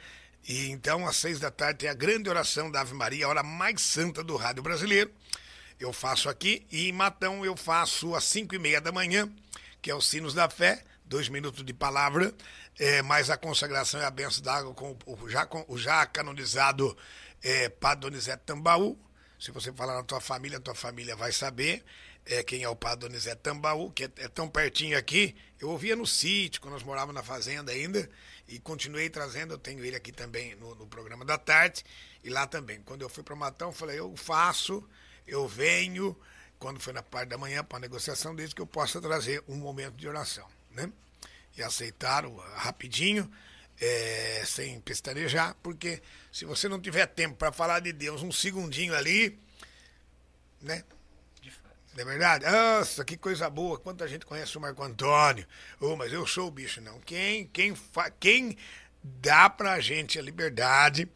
E 0.47 0.71
então, 0.71 1.07
às 1.07 1.16
seis 1.16 1.41
da 1.41 1.51
tarde, 1.51 1.81
tem 1.81 1.89
a 1.89 1.95
grande 1.95 2.29
oração 2.29 2.71
da 2.71 2.83
Ave 2.83 2.93
Maria, 2.93 3.27
a 3.27 3.29
hora 3.29 3.43
mais 3.43 3.81
santa 3.81 4.23
do 4.23 4.37
rádio 4.37 4.62
brasileiro. 4.62 5.11
Eu 5.81 5.93
faço 5.93 6.29
aqui 6.29 6.66
e 6.71 6.89
em 6.89 6.93
Matão 6.93 7.45
eu 7.45 7.57
faço 7.57 8.15
às 8.15 8.25
cinco 8.25 8.55
e 8.55 8.59
meia 8.59 8.81
da 8.81 8.93
manhã, 8.93 9.29
que 9.81 9.91
é 9.91 9.95
os 9.95 10.07
Sinos 10.07 10.35
da 10.35 10.49
Fé, 10.49 10.85
dois 11.05 11.29
minutos 11.29 11.65
de 11.65 11.73
palavra, 11.73 12.33
é, 12.79 13.03
mais 13.03 13.31
a 13.31 13.37
consagração 13.37 14.01
e 14.01 14.05
a 14.05 14.11
benção 14.11 14.43
da 14.43 14.55
água 14.55 14.75
com 14.75 14.97
o 15.07 15.29
já, 15.29 15.47
com 15.47 15.65
o 15.66 15.79
já 15.79 16.05
canonizado 16.07 16.97
é, 17.43 17.69
Padre 17.69 18.11
Donizete 18.11 18.43
Tambaú. 18.45 18.99
Se 19.39 19.51
você 19.51 19.73
falar 19.73 19.95
na 19.95 20.03
tua 20.03 20.21
família, 20.21 20.59
a 20.59 20.61
tua 20.61 20.75
família 20.75 21.16
vai 21.16 21.33
saber 21.33 21.85
é, 22.27 22.43
quem 22.43 22.62
é 22.62 22.69
o 22.69 22.77
Padre 22.77 23.09
Donizete 23.09 23.43
Tambaú, 23.43 23.91
que 23.91 24.05
é, 24.05 24.11
é 24.19 24.29
tão 24.29 24.49
pertinho 24.49 24.97
aqui. 24.97 25.35
Eu 25.61 25.71
ouvia 25.71 25.97
no 25.97 26.07
sítio, 26.07 26.61
quando 26.61 26.75
nós 26.75 26.83
morávamos 26.83 27.15
na 27.15 27.23
fazenda 27.23 27.73
ainda, 27.73 28.09
e 28.47 28.59
continuei 28.59 29.09
trazendo, 29.09 29.55
eu 29.55 29.59
tenho 29.59 29.85
ele 29.85 29.97
aqui 29.97 30.12
também 30.12 30.55
no, 30.57 30.75
no 30.75 30.87
programa 30.87 31.25
da 31.25 31.39
tarde, 31.39 31.85
e 32.23 32.31
lá 32.31 32.47
também. 32.47 32.81
Quando 32.83 33.03
eu 33.03 33.09
fui 33.09 33.23
para 33.23 33.35
Matão, 33.35 33.69
eu 33.69 33.73
falei, 33.73 33.99
eu 33.99 34.15
faço, 34.16 34.87
eu 35.27 35.49
venho, 35.49 36.16
quando 36.59 36.81
foi 36.81 36.93
na 36.93 37.03
parte 37.03 37.31
da 37.31 37.39
manhã 37.39 37.65
para 37.65 37.79
a 37.79 37.81
negociação, 37.81 38.35
desde 38.35 38.55
que 38.55 38.61
eu 38.61 38.66
possa 38.66 39.01
trazer 39.01 39.43
um 39.49 39.57
momento 39.57 39.97
de 39.97 40.09
oração, 40.09 40.49
né? 40.71 40.91
E 41.57 41.62
aceitaram 41.62 42.35
rapidinho, 42.37 43.31
é, 43.81 44.43
sem 44.47 44.81
pestanejar, 44.81 45.57
porque 45.62 46.03
se 46.33 46.45
você 46.45 46.69
não 46.69 46.81
tiver 46.81 47.07
tempo 47.07 47.37
para 47.37 47.53
falar 47.53 47.81
de 47.81 47.93
Deus 47.93 48.23
um 48.23 48.33
segundinho 48.33 48.95
ali, 48.95 49.39
né? 50.61 50.85
Não 51.95 52.03
é 52.03 52.05
verdade? 52.05 52.45
Nossa, 52.45 53.05
que 53.05 53.16
coisa 53.16 53.49
boa. 53.49 53.79
Quanta 53.79 54.09
gente 54.09 54.27
conhece 54.27 54.59
o 54.59 54.61
Marco 54.61 54.83
Antônio. 54.83 55.47
Oh, 55.81 55.95
mas 55.95 56.12
eu 56.12 56.27
sou 56.27 56.49
o 56.49 56.51
bicho. 56.51 56.81
Não. 56.81 57.01
Quem, 57.01 57.47
quem, 57.47 57.75
fa... 57.75 58.11
quem 58.11 58.57
dá 59.03 59.49
pra 59.49 59.79
gente 59.79 60.19
a 60.19 60.23
liberdade, 60.23 61.09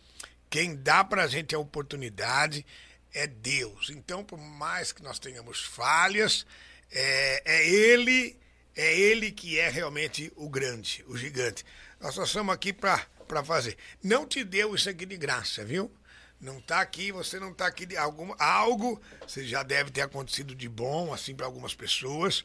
quem 0.49 0.77
dá 0.77 1.03
pra 1.03 1.27
gente 1.27 1.55
a 1.55 1.59
oportunidade 1.59 2.65
é 3.13 3.27
Deus. 3.27 3.91
Então, 3.91 4.23
por 4.23 4.39
mais 4.39 4.93
que 4.93 5.03
nós 5.03 5.19
tenhamos 5.19 5.65
falhas, 5.65 6.47
é, 6.93 7.43
é 7.45 7.69
Ele, 7.69 8.39
é 8.77 8.97
Ele 8.97 9.33
que 9.33 9.59
é 9.59 9.69
realmente 9.69 10.33
o 10.37 10.49
grande, 10.49 11.05
o 11.09 11.17
gigante. 11.17 11.65
Nós 12.01 12.15
só 12.15 12.23
estamos 12.23 12.55
aqui 12.55 12.73
para 12.73 13.45
fazer. 13.45 13.77
Não 14.01 14.25
te 14.25 14.45
deu 14.45 14.77
isso 14.77 14.89
aqui 14.89 15.05
de 15.05 15.17
graça, 15.17 15.65
viu? 15.65 15.91
Não 16.41 16.59
está 16.59 16.81
aqui, 16.81 17.11
você 17.11 17.41
não 17.41 17.51
está 17.51 17.67
aqui 17.67 17.85
de 17.85 17.97
alguma, 17.97 18.37
algo, 18.39 19.01
você 19.27 19.45
já 19.45 19.63
deve 19.63 19.91
ter 19.91 20.03
acontecido 20.03 20.55
de 20.55 20.69
bom, 20.69 21.13
assim, 21.13 21.35
para 21.35 21.47
algumas 21.47 21.75
pessoas. 21.75 22.45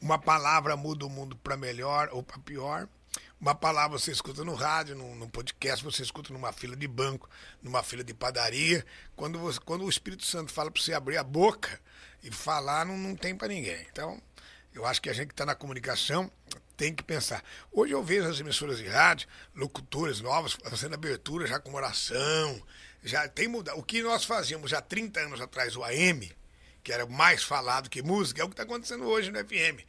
Uma 0.00 0.18
palavra 0.18 0.76
muda 0.76 1.04
o 1.04 1.10
mundo 1.10 1.34
para 1.36 1.56
melhor 1.56 2.08
ou 2.12 2.22
para 2.22 2.38
pior. 2.38 2.88
Uma 3.40 3.54
palavra 3.54 3.98
você 3.98 4.12
escuta 4.12 4.44
no 4.44 4.54
rádio, 4.54 4.94
num, 4.94 5.14
num, 5.14 5.28
podcast, 5.28 5.84
você 5.84 6.02
escuta 6.02 6.32
numa 6.32 6.52
fila 6.52 6.76
de 6.76 6.86
banco, 6.86 7.28
numa 7.62 7.82
fila 7.82 8.04
de 8.04 8.14
padaria. 8.14 8.84
Quando, 9.14 9.38
você, 9.38 9.58
quando 9.60 9.84
o 9.84 9.88
Espírito 9.90 10.24
Santo 10.24 10.52
fala 10.52 10.70
para 10.70 10.80
você 10.80 10.94
abrir 10.94 11.16
a 11.16 11.24
boca 11.24 11.80
e 12.22 12.30
falar, 12.30 12.86
não, 12.86 12.96
não 12.96 13.16
tem 13.16 13.34
para 13.36 13.48
ninguém. 13.48 13.86
Então, 13.90 14.20
eu 14.72 14.86
acho 14.86 15.02
que 15.02 15.10
a 15.10 15.12
gente 15.12 15.28
que 15.28 15.34
está 15.34 15.44
na 15.44 15.54
comunicação 15.54 16.30
tem 16.76 16.94
que 16.94 17.02
pensar. 17.02 17.42
Hoje 17.72 17.92
eu 17.92 18.02
vejo 18.02 18.28
as 18.28 18.38
emissoras 18.38 18.78
de 18.78 18.86
rádio, 18.86 19.28
locutores 19.54 20.20
novos, 20.20 20.56
fazendo 20.64 20.94
abertura 20.94 21.46
já 21.46 21.58
com 21.58 21.74
oração, 21.74 22.62
já 23.02 23.28
tem 23.28 23.48
mudado. 23.48 23.78
O 23.78 23.82
que 23.82 24.02
nós 24.02 24.24
fazíamos 24.24 24.70
já 24.70 24.80
30 24.80 25.20
anos 25.20 25.40
atrás, 25.40 25.76
o 25.76 25.84
AM, 25.84 26.30
que 26.82 26.92
era 26.92 27.06
mais 27.06 27.42
falado 27.42 27.90
que 27.90 28.02
música, 28.02 28.40
é 28.40 28.44
o 28.44 28.48
que 28.48 28.54
está 28.54 28.62
acontecendo 28.62 29.04
hoje 29.04 29.30
no 29.30 29.38
FM. 29.38 29.82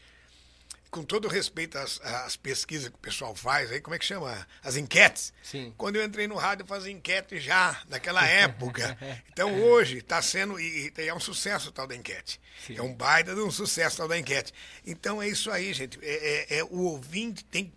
Com 0.90 1.04
todo 1.04 1.28
respeito 1.28 1.78
às, 1.78 2.00
às, 2.02 2.36
pesquisas 2.38 2.90
que 2.90 2.96
o 2.96 3.00
pessoal 3.00 3.36
faz, 3.36 3.72
aí 3.72 3.82
como 3.82 3.96
é 3.96 4.00
que 4.00 4.06
chama? 4.06 4.48
As 4.64 4.78
enquetes. 4.78 5.34
Sim. 5.44 5.74
Quando 5.78 5.98
eu 5.98 6.04
entrei 6.04 6.28
no 6.28 6.36
rádio, 6.36 6.64
eu 6.64 6.68
fazia 6.68 6.92
enquete 6.92 7.40
já, 7.40 7.82
naquela 7.90 8.26
época. 8.28 8.98
Então 9.32 9.62
hoje 9.62 9.98
está 9.98 10.22
sendo, 10.22 10.60
e, 10.60 10.92
e, 10.98 11.02
é 11.08 11.14
um 11.14 11.20
sucesso 11.20 11.72
tal 11.72 11.86
da 11.86 11.96
enquete. 11.96 12.40
Sim. 12.66 12.78
É 12.78 12.82
um 12.82 12.94
baita 12.94 13.36
de 13.36 13.42
um 13.42 13.52
sucesso 13.52 13.98
tal 13.98 14.08
da 14.08 14.18
enquete. 14.18 14.54
Então 14.86 15.22
é 15.22 15.28
isso 15.28 15.52
aí, 15.52 15.74
gente. 15.74 16.00
É, 16.02 16.56
é, 16.56 16.58
é 16.60 16.64
o 16.64 16.80
ouvinte 16.80 17.44
tem 17.44 17.66
que 17.66 17.74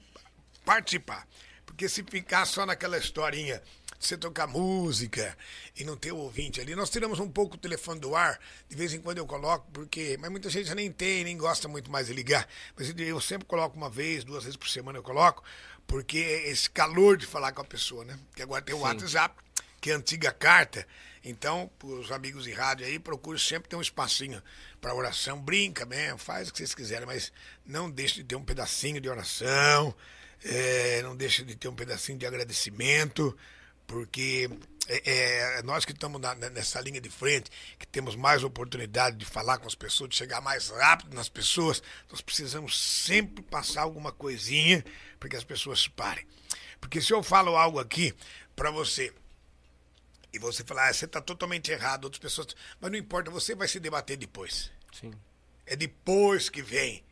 participar. 0.64 1.26
Porque 1.66 1.88
se 1.88 2.02
ficar 2.02 2.46
só 2.46 2.64
naquela 2.64 2.98
historinha 2.98 3.62
você 4.00 4.16
tocar 4.16 4.46
música 4.46 5.36
e 5.76 5.84
não 5.84 5.94
ter 5.94 6.10
o 6.10 6.16
ouvinte 6.16 6.58
ali. 6.58 6.74
Nós 6.74 6.88
tiramos 6.88 7.20
um 7.20 7.28
pouco 7.28 7.56
o 7.56 7.58
telefone 7.58 8.00
do 8.00 8.16
ar, 8.16 8.40
de 8.66 8.74
vez 8.74 8.94
em 8.94 9.00
quando 9.00 9.18
eu 9.18 9.26
coloco, 9.26 9.70
porque. 9.72 10.16
Mas 10.18 10.30
muita 10.30 10.48
gente 10.48 10.66
já 10.66 10.74
nem 10.74 10.90
tem, 10.90 11.22
nem 11.22 11.36
gosta 11.36 11.68
muito 11.68 11.90
mais 11.90 12.06
de 12.06 12.14
ligar. 12.14 12.48
Mas 12.74 12.92
eu 12.96 13.20
sempre 13.20 13.46
coloco 13.46 13.76
uma 13.76 13.90
vez, 13.90 14.24
duas 14.24 14.44
vezes 14.44 14.56
por 14.56 14.68
semana 14.68 14.98
eu 14.98 15.02
coloco, 15.02 15.44
porque 15.86 16.16
é 16.16 16.48
esse 16.48 16.70
calor 16.70 17.18
de 17.18 17.26
falar 17.26 17.52
com 17.52 17.60
a 17.60 17.64
pessoa, 17.64 18.04
né? 18.04 18.18
Que 18.34 18.42
agora 18.42 18.62
tem 18.62 18.74
o 18.74 18.78
Sim. 18.78 18.84
WhatsApp, 18.84 19.34
que 19.80 19.90
é 19.90 19.94
a 19.94 19.98
antiga 19.98 20.32
carta. 20.32 20.86
Então, 21.22 21.70
os 21.84 22.10
amigos 22.10 22.44
de 22.44 22.52
rádio 22.52 22.86
aí, 22.86 22.98
procure 22.98 23.38
sempre 23.38 23.68
ter 23.68 23.76
um 23.76 23.82
espacinho 23.82 24.42
para 24.80 24.94
oração. 24.94 25.38
Brinca 25.38 25.84
mesmo, 25.84 26.16
faz 26.16 26.48
o 26.48 26.52
que 26.52 26.58
vocês 26.58 26.74
quiserem, 26.74 27.04
mas 27.04 27.30
não 27.66 27.90
deixe 27.90 28.14
de 28.14 28.24
ter 28.24 28.36
um 28.36 28.44
pedacinho 28.44 28.98
de 28.98 29.10
oração, 29.10 29.94
é, 30.42 31.02
não 31.02 31.14
deixe 31.14 31.44
de 31.44 31.54
ter 31.54 31.68
um 31.68 31.74
pedacinho 31.74 32.16
de 32.16 32.24
agradecimento 32.24 33.36
porque 33.90 34.48
é, 34.86 35.58
é, 35.58 35.62
nós 35.64 35.84
que 35.84 35.90
estamos 35.90 36.20
na, 36.20 36.32
nessa 36.36 36.80
linha 36.80 37.00
de 37.00 37.10
frente, 37.10 37.50
que 37.76 37.84
temos 37.84 38.14
mais 38.14 38.44
oportunidade 38.44 39.16
de 39.16 39.24
falar 39.24 39.58
com 39.58 39.66
as 39.66 39.74
pessoas, 39.74 40.10
de 40.10 40.16
chegar 40.16 40.40
mais 40.40 40.68
rápido 40.68 41.12
nas 41.12 41.28
pessoas, 41.28 41.82
nós 42.08 42.20
precisamos 42.20 42.78
sempre 42.78 43.42
passar 43.42 43.82
alguma 43.82 44.12
coisinha 44.12 44.84
para 45.18 45.28
que 45.28 45.36
as 45.36 45.42
pessoas 45.42 45.88
parem. 45.88 46.24
Porque 46.80 47.00
se 47.00 47.12
eu 47.12 47.20
falo 47.20 47.56
algo 47.56 47.80
aqui 47.80 48.14
para 48.54 48.70
você 48.70 49.12
e 50.32 50.38
você 50.38 50.62
falar, 50.62 50.88
ah, 50.88 50.92
você 50.92 51.04
está 51.04 51.20
totalmente 51.20 51.72
errado, 51.72 52.04
outras 52.04 52.20
pessoas. 52.20 52.54
Mas 52.80 52.92
não 52.92 52.98
importa, 52.98 53.28
você 53.28 53.56
vai 53.56 53.66
se 53.66 53.80
debater 53.80 54.16
depois. 54.16 54.70
Sim. 54.92 55.12
É 55.66 55.74
depois 55.74 56.48
que 56.48 56.62
vem. 56.62 57.02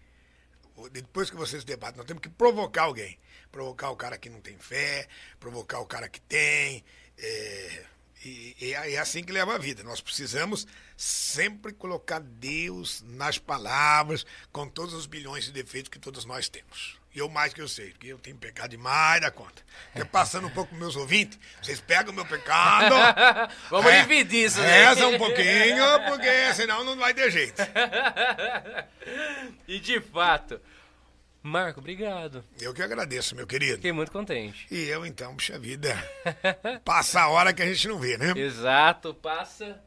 Depois 0.93 1.31
que 1.31 1.37
você 1.37 1.59
se 1.59 1.67
debate, 1.67 1.97
nós 1.97 2.07
temos 2.07 2.23
que 2.23 2.29
provocar 2.29 2.83
alguém 2.83 3.19
provocar 3.51 3.91
o 3.91 3.97
cara 3.97 4.19
que 4.19 4.31
não 4.31 4.41
tem 4.41 4.57
fé, 4.59 5.09
provocar 5.39 5.81
o 5.81 5.87
cara 5.87 6.09
que 6.09 6.21
tem. 6.21 6.85
É, 7.17 7.85
e, 8.25 8.57
e, 8.61 8.73
é 8.75 8.99
assim 8.99 9.23
que 9.23 9.33
leva 9.33 9.55
a 9.55 9.59
vida. 9.59 9.83
Nós 9.83 10.01
precisamos 10.01 10.67
sempre 10.97 11.73
colocar 11.73 12.21
Deus 12.21 13.03
nas 13.03 13.39
palavras, 13.39 14.25
com 14.53 14.69
todos 14.69 14.95
os 14.95 15.07
bilhões 15.07 15.45
de 15.45 15.53
defeitos 15.53 15.89
que 15.89 15.99
todos 15.99 16.25
nós 16.25 16.49
temos. 16.49 16.98
Eu 17.19 17.29
mais 17.29 17.53
que 17.53 17.61
eu 17.61 17.69
sei, 17.69 17.91
porque 17.91 18.09
eu 18.09 18.19
tenho 18.19 18.37
pecado 18.37 18.71
demais 18.71 19.21
da 19.21 19.31
conta. 19.31 19.63
Porque 19.93 20.09
passando 20.09 20.47
um 20.47 20.51
pouco 20.51 20.71
com 20.71 20.77
meus 20.77 20.97
ouvintes, 20.97 21.39
vocês 21.61 21.81
pegam 21.81 22.13
o 22.13 22.15
meu 22.15 22.25
pecado. 22.25 22.95
Vamos 23.71 23.91
é, 23.91 24.03
dividir 24.03 24.47
isso, 24.47 24.61
né? 24.61 24.89
Reza 24.89 25.09
um 25.09 25.19
pouquinho, 25.19 25.85
porque 26.07 26.55
senão 26.55 26.85
não 26.85 26.97
vai 26.97 27.13
ter 27.13 27.31
jeito. 27.31 27.63
e 29.67 29.81
de 29.81 30.01
fato, 30.01 30.61
Marco, 31.43 31.81
obrigado. 31.81 32.45
Eu 32.61 32.75
que 32.75 32.83
agradeço, 32.83 33.35
meu 33.35 33.47
querido. 33.47 33.77
Fiquei 33.77 33.93
muito 33.93 34.13
contente. 34.13 34.67
E 34.71 34.85
eu 34.85 35.07
então, 35.07 35.35
puxa 35.35 35.59
vida. 35.59 35.97
passa 36.85 37.23
a 37.23 37.29
hora 37.29 37.53
que 37.53 37.63
a 37.63 37.67
gente 37.67 37.89
não 37.89 37.99
vê, 37.99 38.19
né? 38.19 38.33
Exato, 38.37 39.15
passa. 39.15 39.81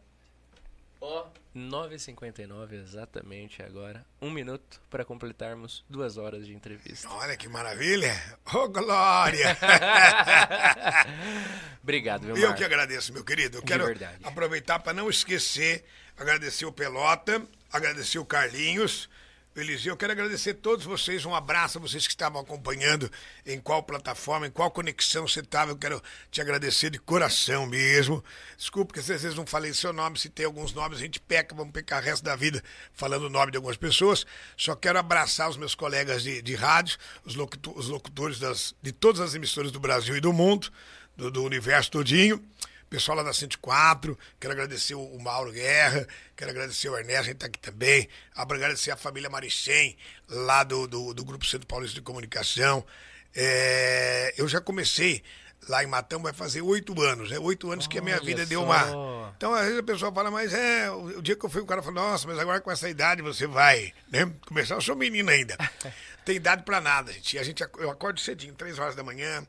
Ó, 1.03 1.25
9h59 1.55 2.73
exatamente 2.73 3.63
agora. 3.63 4.05
Um 4.21 4.29
minuto 4.29 4.79
para 4.87 5.03
completarmos 5.03 5.83
duas 5.89 6.15
horas 6.15 6.45
de 6.45 6.53
entrevista. 6.53 7.09
Olha 7.09 7.35
que 7.35 7.49
maravilha! 7.49 8.13
Ô, 8.53 8.59
oh, 8.59 8.69
Glória! 8.69 9.57
Obrigado, 11.81 12.27
meu 12.27 12.37
Eu 12.37 12.53
que 12.53 12.63
agradeço, 12.63 13.11
meu 13.11 13.23
querido. 13.23 13.57
Eu 13.57 13.63
quero 13.63 13.83
aproveitar 14.23 14.77
para 14.77 14.93
não 14.93 15.09
esquecer, 15.09 15.83
agradecer 16.15 16.67
o 16.67 16.71
Pelota, 16.71 17.41
agradecer 17.73 18.19
o 18.19 18.25
Carlinhos 18.25 19.09
Eliseu, 19.53 19.91
eu 19.91 19.97
quero 19.97 20.13
agradecer 20.13 20.51
a 20.51 20.53
todos 20.53 20.85
vocês, 20.85 21.25
um 21.25 21.35
abraço 21.35 21.77
a 21.77 21.81
vocês 21.81 22.07
que 22.07 22.13
estavam 22.13 22.39
acompanhando, 22.39 23.11
em 23.45 23.59
qual 23.59 23.83
plataforma, 23.83 24.47
em 24.47 24.49
qual 24.49 24.71
conexão 24.71 25.27
você 25.27 25.41
estava, 25.41 25.71
eu 25.71 25.77
quero 25.77 26.01
te 26.31 26.39
agradecer 26.39 26.89
de 26.89 26.97
coração 26.97 27.65
mesmo. 27.65 28.23
Desculpe 28.55 28.93
que 28.93 28.99
às 28.99 29.07
vezes 29.07 29.35
não 29.35 29.45
falei 29.45 29.73
seu 29.73 29.91
nome, 29.91 30.17
se 30.17 30.29
tem 30.29 30.45
alguns 30.45 30.73
nomes, 30.73 30.99
a 30.99 31.01
gente 31.01 31.19
peca, 31.19 31.53
vamos 31.53 31.73
pecar 31.73 32.01
o 32.01 32.05
resto 32.05 32.23
da 32.23 32.33
vida 32.33 32.63
falando 32.93 33.23
o 33.23 33.29
nome 33.29 33.51
de 33.51 33.57
algumas 33.57 33.75
pessoas. 33.75 34.25
Só 34.55 34.73
quero 34.73 34.97
abraçar 34.97 35.49
os 35.49 35.57
meus 35.57 35.75
colegas 35.75 36.23
de, 36.23 36.41
de 36.41 36.55
rádio, 36.55 36.97
os, 37.25 37.35
locutor, 37.35 37.77
os 37.77 37.89
locutores 37.89 38.39
das, 38.39 38.73
de 38.81 38.93
todas 38.93 39.19
as 39.19 39.35
emissoras 39.35 39.69
do 39.69 39.81
Brasil 39.81 40.15
e 40.15 40.21
do 40.21 40.31
mundo, 40.31 40.71
do, 41.17 41.29
do 41.29 41.43
universo 41.43 41.91
todinho 41.91 42.41
pessoal 42.91 43.15
lá 43.15 43.23
da 43.23 43.31
104, 43.31 44.19
quero 44.37 44.51
agradecer 44.51 44.95
o 44.95 45.17
Mauro 45.17 45.49
Guerra, 45.49 46.05
quero 46.35 46.51
agradecer 46.51 46.89
o 46.89 46.97
Ernesto, 46.97 47.21
a 47.21 47.23
gente 47.23 47.35
está 47.35 47.45
aqui 47.45 47.57
também, 47.57 48.09
agradecer 48.35 48.91
a 48.91 48.97
família 48.97 49.29
Marichem, 49.29 49.97
lá 50.27 50.65
do, 50.65 50.87
do, 50.87 51.13
do 51.13 51.23
Grupo 51.23 51.45
Centro 51.45 51.65
Paulista 51.65 51.95
de 51.95 52.01
Comunicação. 52.01 52.85
É, 53.33 54.33
eu 54.37 54.45
já 54.45 54.59
comecei 54.59 55.23
lá 55.69 55.81
em 55.81 55.87
Matão, 55.87 56.21
vai 56.21 56.33
fazer 56.33 56.61
oito 56.61 57.01
anos, 57.01 57.31
né? 57.31 57.39
Oito 57.39 57.71
anos 57.71 57.87
que 57.87 57.97
a 57.97 58.01
minha 58.01 58.19
vida 58.19 58.43
só. 58.43 58.49
deu 58.49 58.61
uma. 58.61 59.31
Então, 59.37 59.53
às 59.53 59.63
vezes 59.63 59.79
a 59.79 59.83
pessoa 59.83 60.11
fala, 60.11 60.29
mas 60.29 60.53
é, 60.53 60.91
o, 60.91 61.19
o 61.19 61.21
dia 61.21 61.37
que 61.37 61.45
eu 61.45 61.49
fui, 61.49 61.61
o 61.61 61.65
cara 61.65 61.81
falou, 61.81 62.03
nossa, 62.03 62.27
mas 62.27 62.37
agora 62.37 62.59
com 62.59 62.71
essa 62.71 62.89
idade 62.89 63.21
você 63.21 63.47
vai, 63.47 63.93
né? 64.11 64.29
Começar, 64.45 64.75
eu 64.75 64.81
sou 64.81 64.97
menino 64.97 65.29
ainda. 65.29 65.55
Tem 66.25 66.35
idade 66.35 66.63
para 66.63 66.81
nada, 66.81 67.13
gente. 67.13 67.39
A 67.39 67.43
gente. 67.43 67.63
Eu 67.77 67.89
acordo 67.89 68.19
cedinho, 68.19 68.53
três 68.53 68.77
horas 68.77 68.95
da 68.95 69.03
manhã, 69.03 69.47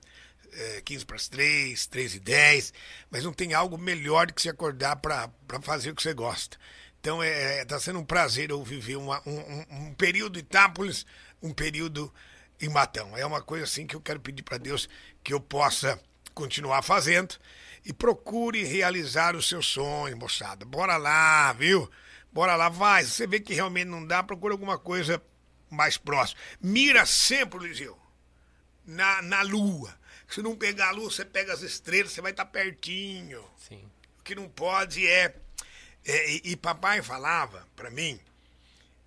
é, 0.52 0.82
15 0.82 1.04
para 1.04 1.16
as 1.16 1.28
3, 1.28 1.86
3 1.86 2.14
e 2.14 2.20
10, 2.20 2.72
mas 3.10 3.24
não 3.24 3.32
tem 3.32 3.54
algo 3.54 3.78
melhor 3.78 4.26
do 4.26 4.34
que 4.34 4.42
se 4.42 4.48
acordar 4.48 4.96
para 4.96 5.30
fazer 5.62 5.90
o 5.90 5.94
que 5.94 6.02
você 6.02 6.14
gosta. 6.14 6.56
Então 7.00 7.22
está 7.22 7.36
é, 7.36 7.64
tá 7.64 7.80
sendo 7.80 7.98
um 7.98 8.04
prazer 8.04 8.50
eu 8.50 8.62
viver 8.62 8.96
uma, 8.96 9.20
um, 9.26 9.88
um, 9.88 9.94
período 9.94 10.38
em 10.38 10.42
Itápolis, 10.42 11.04
um 11.42 11.52
período 11.52 12.12
em 12.60 12.68
Matão. 12.68 13.16
É 13.16 13.26
uma 13.26 13.42
coisa 13.42 13.64
assim 13.64 13.86
que 13.86 13.96
eu 13.96 14.00
quero 14.00 14.20
pedir 14.20 14.42
para 14.42 14.58
Deus 14.58 14.88
que 15.22 15.34
eu 15.34 15.40
possa 15.40 16.00
continuar 16.32 16.82
fazendo 16.82 17.34
e 17.84 17.92
procure 17.92 18.62
realizar 18.62 19.34
o 19.34 19.42
seu 19.42 19.60
sonho, 19.60 20.16
moçada. 20.16 20.64
Bora 20.64 20.96
lá, 20.96 21.52
viu? 21.52 21.90
Bora 22.32 22.54
lá, 22.54 22.68
vai. 22.68 23.04
Se 23.04 23.10
você 23.10 23.26
vê 23.26 23.40
que 23.40 23.52
realmente 23.52 23.88
não 23.88 24.06
dá, 24.06 24.22
procura 24.22 24.54
alguma 24.54 24.78
coisa 24.78 25.20
mais 25.68 25.98
próxima. 25.98 26.40
Mira 26.60 27.04
sempre, 27.04 27.66
Liseu, 27.66 27.98
na, 28.86 29.20
na 29.22 29.42
lua. 29.42 29.92
Se 30.32 30.40
não 30.40 30.56
pegar 30.56 30.88
a 30.88 30.92
luz, 30.92 31.14
você 31.14 31.26
pega 31.26 31.52
as 31.52 31.60
estrelas, 31.60 32.12
você 32.12 32.22
vai 32.22 32.30
estar 32.30 32.46
tá 32.46 32.50
pertinho. 32.50 33.44
Sim. 33.68 33.84
O 34.18 34.22
que 34.22 34.34
não 34.34 34.48
pode 34.48 35.06
é, 35.06 35.34
É, 36.06 36.30
e, 36.32 36.52
e 36.52 36.56
papai 36.56 37.02
falava 37.02 37.68
para 37.76 37.90
mim, 37.90 38.18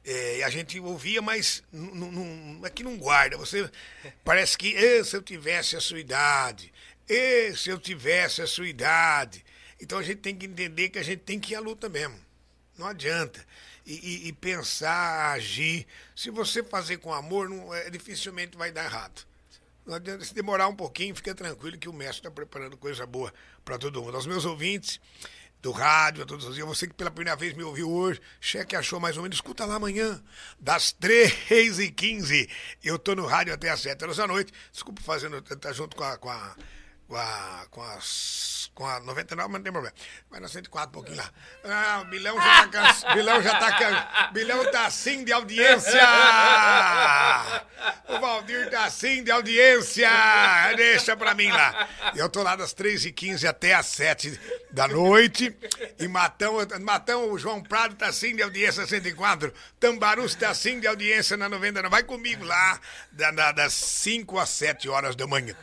é, 0.06 0.44
a 0.44 0.50
gente 0.52 0.80
ouvia, 0.80 1.22
mas 1.24 1.64
não, 1.72 2.64
aqui 2.64 2.84
não 2.84 2.96
guarda. 2.96 3.38
Você 3.38 3.70
parece 4.24 4.56
que 4.56 5.04
se 5.04 5.16
eu 5.16 5.22
tivesse 5.24 5.76
a 5.76 5.82
sua 5.82 6.00
idade, 6.00 6.72
eh, 7.10 7.54
se 7.56 7.70
eu 7.70 7.80
tivesse 7.80 8.44
a 8.44 8.48
sua 8.48 8.68
idade. 8.68 9.44
Então 9.82 9.98
a 9.98 10.04
gente 10.04 10.20
tem 10.20 10.36
que 10.36 10.46
entender 10.46 10.90
que 10.90 11.00
a 11.00 11.04
gente 11.04 11.22
tem 11.22 11.40
que 11.40 11.54
ir 11.54 11.56
à 11.56 11.60
luta 11.60 11.90
mesmo. 11.90 12.20
Não 12.78 12.86
adianta. 12.86 13.44
E, 13.84 13.94
e, 13.94 14.28
e 14.28 14.34
pensar, 14.34 15.32
agir. 15.32 15.88
Se 16.16 16.30
você 16.30 16.64
fazer 16.64 16.98
com 16.98 17.12
amor, 17.12 17.50
não, 17.50 17.74
é, 17.74 17.90
dificilmente 17.90 18.56
vai 18.56 18.72
dar 18.72 18.86
errado. 18.86 19.26
Se 20.22 20.34
demorar 20.34 20.68
um 20.68 20.76
pouquinho, 20.76 21.16
fica 21.16 21.36
tranquilo 21.36 21.78
que 21.78 21.88
o 21.88 21.94
mestre 21.94 22.18
está 22.18 22.32
preparando 22.32 22.76
coisa 22.76 23.06
boa 23.06 23.32
para 23.64 23.78
todo 23.78 24.02
mundo. 24.02 24.16
Aos 24.16 24.26
meus 24.26 24.44
ouvintes, 24.44 25.00
do 25.66 25.72
rádio 25.72 26.24
a 26.24 26.26
todos 26.28 26.46
os 26.46 26.54
dias. 26.54 26.68
Você 26.68 26.88
que 26.88 26.94
pela 26.94 27.10
primeira 27.10 27.36
vez 27.36 27.54
me 27.54 27.64
ouviu 27.64 27.90
hoje, 27.90 28.22
cheque 28.40 28.76
achou 28.76 29.00
mais 29.00 29.18
ou 29.18 29.24
menos, 29.24 29.38
escuta 29.38 29.66
lá 29.66 29.76
amanhã, 29.76 30.24
das 30.60 30.94
3h15. 30.94 32.48
Eu 32.84 33.00
tô 33.00 33.16
no 33.16 33.26
rádio 33.26 33.52
até 33.52 33.70
às 33.70 33.82
7 33.82 34.04
horas 34.04 34.18
da 34.18 34.28
noite. 34.28 34.54
Desculpa 34.72 35.02
fazendo, 35.02 35.42
tá 35.42 35.72
junto 35.72 35.96
com 35.96 36.04
a, 36.04 36.18
com 36.18 36.30
a, 36.30 36.56
com 37.08 37.16
a, 37.16 37.66
com 37.70 37.82
as 37.82 38.56
com 38.76 38.86
a 38.86 39.00
99, 39.00 39.48
mas 39.48 39.58
não 39.58 39.64
tem 39.64 39.72
problema. 39.72 39.96
Vai 40.30 40.40
na 40.42 40.50
104 40.50 40.90
um 40.90 40.92
pouquinho 40.92 41.18
lá. 41.18 41.32
Ah, 41.64 42.02
o 42.02 42.06
Bilhão 42.06 42.36
já 42.36 42.62
tá 42.62 42.68
cansado. 42.68 43.14
Bilhão 43.16 43.42
já 43.42 43.56
tá 43.58 43.72
cansado. 43.78 44.34
Bilhão 44.34 44.72
tá 44.72 44.86
assim 44.86 45.24
de 45.24 45.32
audiência! 45.32 46.02
O 48.10 48.20
Valdir 48.20 48.70
tá 48.70 48.84
assim 48.84 49.24
de 49.24 49.32
audiência! 49.32 50.10
Deixa 50.76 51.16
pra 51.16 51.34
mim 51.34 51.50
lá. 51.50 51.88
Eu 52.16 52.28
tô 52.28 52.44
lá 52.44 52.58
das 52.58 52.76
3h15 52.76 53.48
até 53.48 53.74
as 53.74 53.86
7 53.88 54.38
da 54.72 54.90
noite. 54.90 55.56
E 55.98 56.08
Matão, 56.10 56.58
Matão, 56.82 57.32
o 57.32 57.40
João 57.40 57.64
Prado 57.64 57.96
tá 57.96 58.08
assim 58.08 58.36
de 58.36 58.44
audiência 58.44 58.86
104. 58.86 59.54
Tambarus 59.80 60.36
tá 60.36 60.50
assim 60.50 60.82
de 60.82 60.88
audiência 60.88 61.38
na 61.38 61.48
99. 61.48 61.90
Vai 61.90 62.04
comigo 62.04 62.44
lá 62.44 62.78
das 63.56 63.74
5 63.74 64.38
às 64.38 64.50
7 64.50 64.90
horas 64.90 65.16
da 65.16 65.26
manhã. 65.26 65.56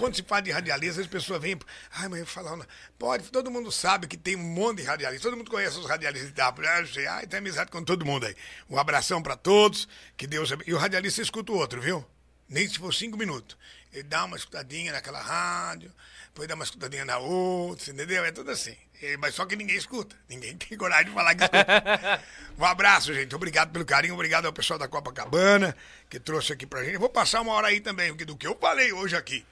Quando 0.00 0.16
se 0.16 0.22
fala 0.22 0.40
de 0.40 0.50
radialista, 0.50 1.02
as 1.02 1.06
pessoas 1.06 1.42
vêm. 1.42 1.58
Ai, 1.92 2.08
mas 2.08 2.20
eu 2.20 2.26
falar. 2.26 2.58
Pode, 2.98 3.24
todo 3.30 3.50
mundo 3.50 3.70
sabe 3.70 4.06
que 4.06 4.16
tem 4.16 4.34
um 4.34 4.38
monte 4.38 4.78
de 4.78 4.84
radialistas. 4.84 5.22
Todo 5.22 5.36
mundo 5.36 5.50
conhece 5.50 5.78
os 5.78 5.84
radialistas 5.84 6.28
de 6.28 6.32
Itápolis. 6.32 6.70
Ai, 7.06 7.26
tem 7.26 7.38
amizade 7.38 7.70
com 7.70 7.84
todo 7.84 8.06
mundo 8.06 8.24
aí. 8.24 8.34
Um 8.70 8.78
abração 8.78 9.22
para 9.22 9.36
todos. 9.36 9.86
Que 10.16 10.26
Deus. 10.26 10.54
E 10.66 10.72
o 10.72 10.78
radialista 10.78 11.20
escuta 11.20 11.52
o 11.52 11.56
outro, 11.56 11.82
viu? 11.82 12.02
Nem 12.48 12.66
se 12.66 12.78
for 12.78 12.94
cinco 12.94 13.18
minutos. 13.18 13.58
Ele 13.92 14.04
dá 14.04 14.24
uma 14.24 14.38
escutadinha 14.38 14.90
naquela 14.90 15.20
rádio, 15.20 15.92
depois 16.28 16.48
dá 16.48 16.54
uma 16.54 16.64
escutadinha 16.64 17.04
na 17.04 17.18
outra, 17.18 17.92
entendeu? 17.92 18.24
É 18.24 18.32
tudo 18.32 18.50
assim. 18.50 18.76
Mas 19.18 19.34
só 19.34 19.44
que 19.44 19.54
ninguém 19.54 19.76
escuta. 19.76 20.16
Ninguém 20.30 20.56
tem 20.56 20.78
coragem 20.78 21.06
de 21.06 21.12
falar 21.12 21.34
que 21.34 21.44
escuta. 21.44 22.24
um 22.58 22.64
abraço, 22.64 23.12
gente. 23.12 23.34
Obrigado 23.34 23.70
pelo 23.70 23.84
carinho. 23.84 24.14
Obrigado 24.14 24.46
ao 24.46 24.52
pessoal 24.52 24.78
da 24.78 24.88
Copacabana 24.88 25.76
que 26.08 26.18
trouxe 26.18 26.54
aqui 26.54 26.66
pra 26.66 26.82
gente. 26.84 26.94
Eu 26.94 27.00
vou 27.00 27.10
passar 27.10 27.42
uma 27.42 27.52
hora 27.52 27.66
aí 27.66 27.80
também, 27.80 28.14
do 28.14 28.34
que 28.34 28.46
eu 28.46 28.56
falei 28.58 28.92
hoje 28.94 29.14
aqui. 29.14 29.44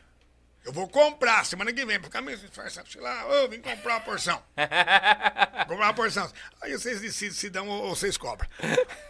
Eu 0.64 0.72
vou 0.72 0.88
comprar 0.88 1.44
semana 1.46 1.72
que 1.72 1.84
vem, 1.84 1.98
pra 1.98 2.08
ficar 2.08 2.20
meio 2.20 2.38
sei 2.38 3.00
lá, 3.00 3.22
eu 3.22 3.48
vim 3.48 3.60
comprar 3.60 3.94
uma 3.94 4.00
porção. 4.00 4.42
comprar 5.66 5.86
uma 5.86 5.94
porção. 5.94 6.30
Aí 6.60 6.72
vocês 6.72 7.00
decidem 7.00 7.34
se 7.34 7.48
dão 7.48 7.68
ou 7.68 7.94
vocês 7.94 8.16
cobram. 8.16 8.48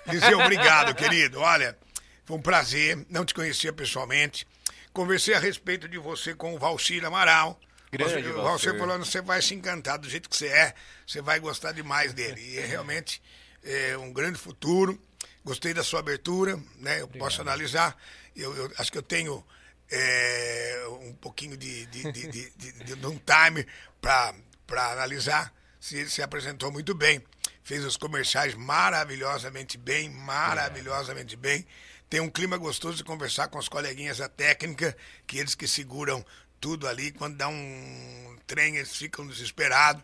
Dizer 0.06 0.34
obrigado, 0.34 0.94
querido. 0.94 1.40
Olha, 1.40 1.76
foi 2.24 2.36
um 2.36 2.42
prazer, 2.42 3.04
não 3.10 3.24
te 3.24 3.34
conhecia 3.34 3.72
pessoalmente. 3.72 4.46
Conversei 4.92 5.34
a 5.34 5.38
respeito 5.38 5.88
de 5.88 5.98
você 5.98 6.34
com 6.34 6.54
o 6.54 6.58
Valcir 6.58 7.04
Amaral. 7.04 7.58
Grande, 7.90 8.22
você, 8.22 8.32
você 8.32 8.78
falando, 8.78 9.04
você 9.04 9.22
vai 9.22 9.40
se 9.40 9.54
encantar 9.54 9.98
do 9.98 10.08
jeito 10.08 10.28
que 10.28 10.36
você 10.36 10.48
é, 10.48 10.74
você 11.06 11.22
vai 11.22 11.40
gostar 11.40 11.72
demais 11.72 12.12
dele. 12.12 12.40
E 12.40 12.58
é 12.58 12.66
realmente 12.66 13.22
é, 13.64 13.96
um 13.96 14.12
grande 14.12 14.38
futuro. 14.38 15.00
Gostei 15.44 15.72
da 15.72 15.82
sua 15.82 16.00
abertura, 16.00 16.56
né? 16.76 17.00
Eu 17.00 17.04
Obrigado. 17.04 17.26
posso 17.26 17.40
analisar. 17.40 17.96
Eu, 18.36 18.54
eu 18.54 18.72
acho 18.78 18.92
que 18.92 18.98
eu 18.98 19.02
tenho 19.02 19.44
é, 19.90 20.84
um 21.02 21.12
pouquinho 21.14 21.56
de, 21.56 21.86
de, 21.86 22.12
de, 22.12 22.50
de, 22.50 22.96
de, 22.96 23.06
um 23.06 23.18
time 23.18 23.66
para 24.00 24.92
analisar. 24.92 25.52
Se, 25.80 26.08
se 26.10 26.22
apresentou 26.22 26.72
muito 26.72 26.94
bem. 26.94 27.22
Fez 27.62 27.84
os 27.84 27.96
comerciais 27.96 28.54
maravilhosamente 28.54 29.78
bem, 29.78 30.10
maravilhosamente 30.10 31.36
bem. 31.36 31.66
Tem 32.10 32.20
um 32.20 32.30
clima 32.30 32.56
gostoso 32.56 32.96
de 32.96 33.04
conversar 33.04 33.48
com 33.48 33.58
os 33.58 33.68
coleguinhas 33.68 34.18
da 34.18 34.28
técnica, 34.28 34.96
que 35.26 35.38
eles 35.38 35.54
que 35.54 35.68
seguram 35.68 36.24
tudo 36.60 36.86
ali. 36.86 37.12
Quando 37.12 37.36
dá 37.36 37.48
um 37.48 38.36
trem, 38.48 38.76
eles 38.76 38.96
ficam 38.96 39.26
desesperados. 39.26 40.02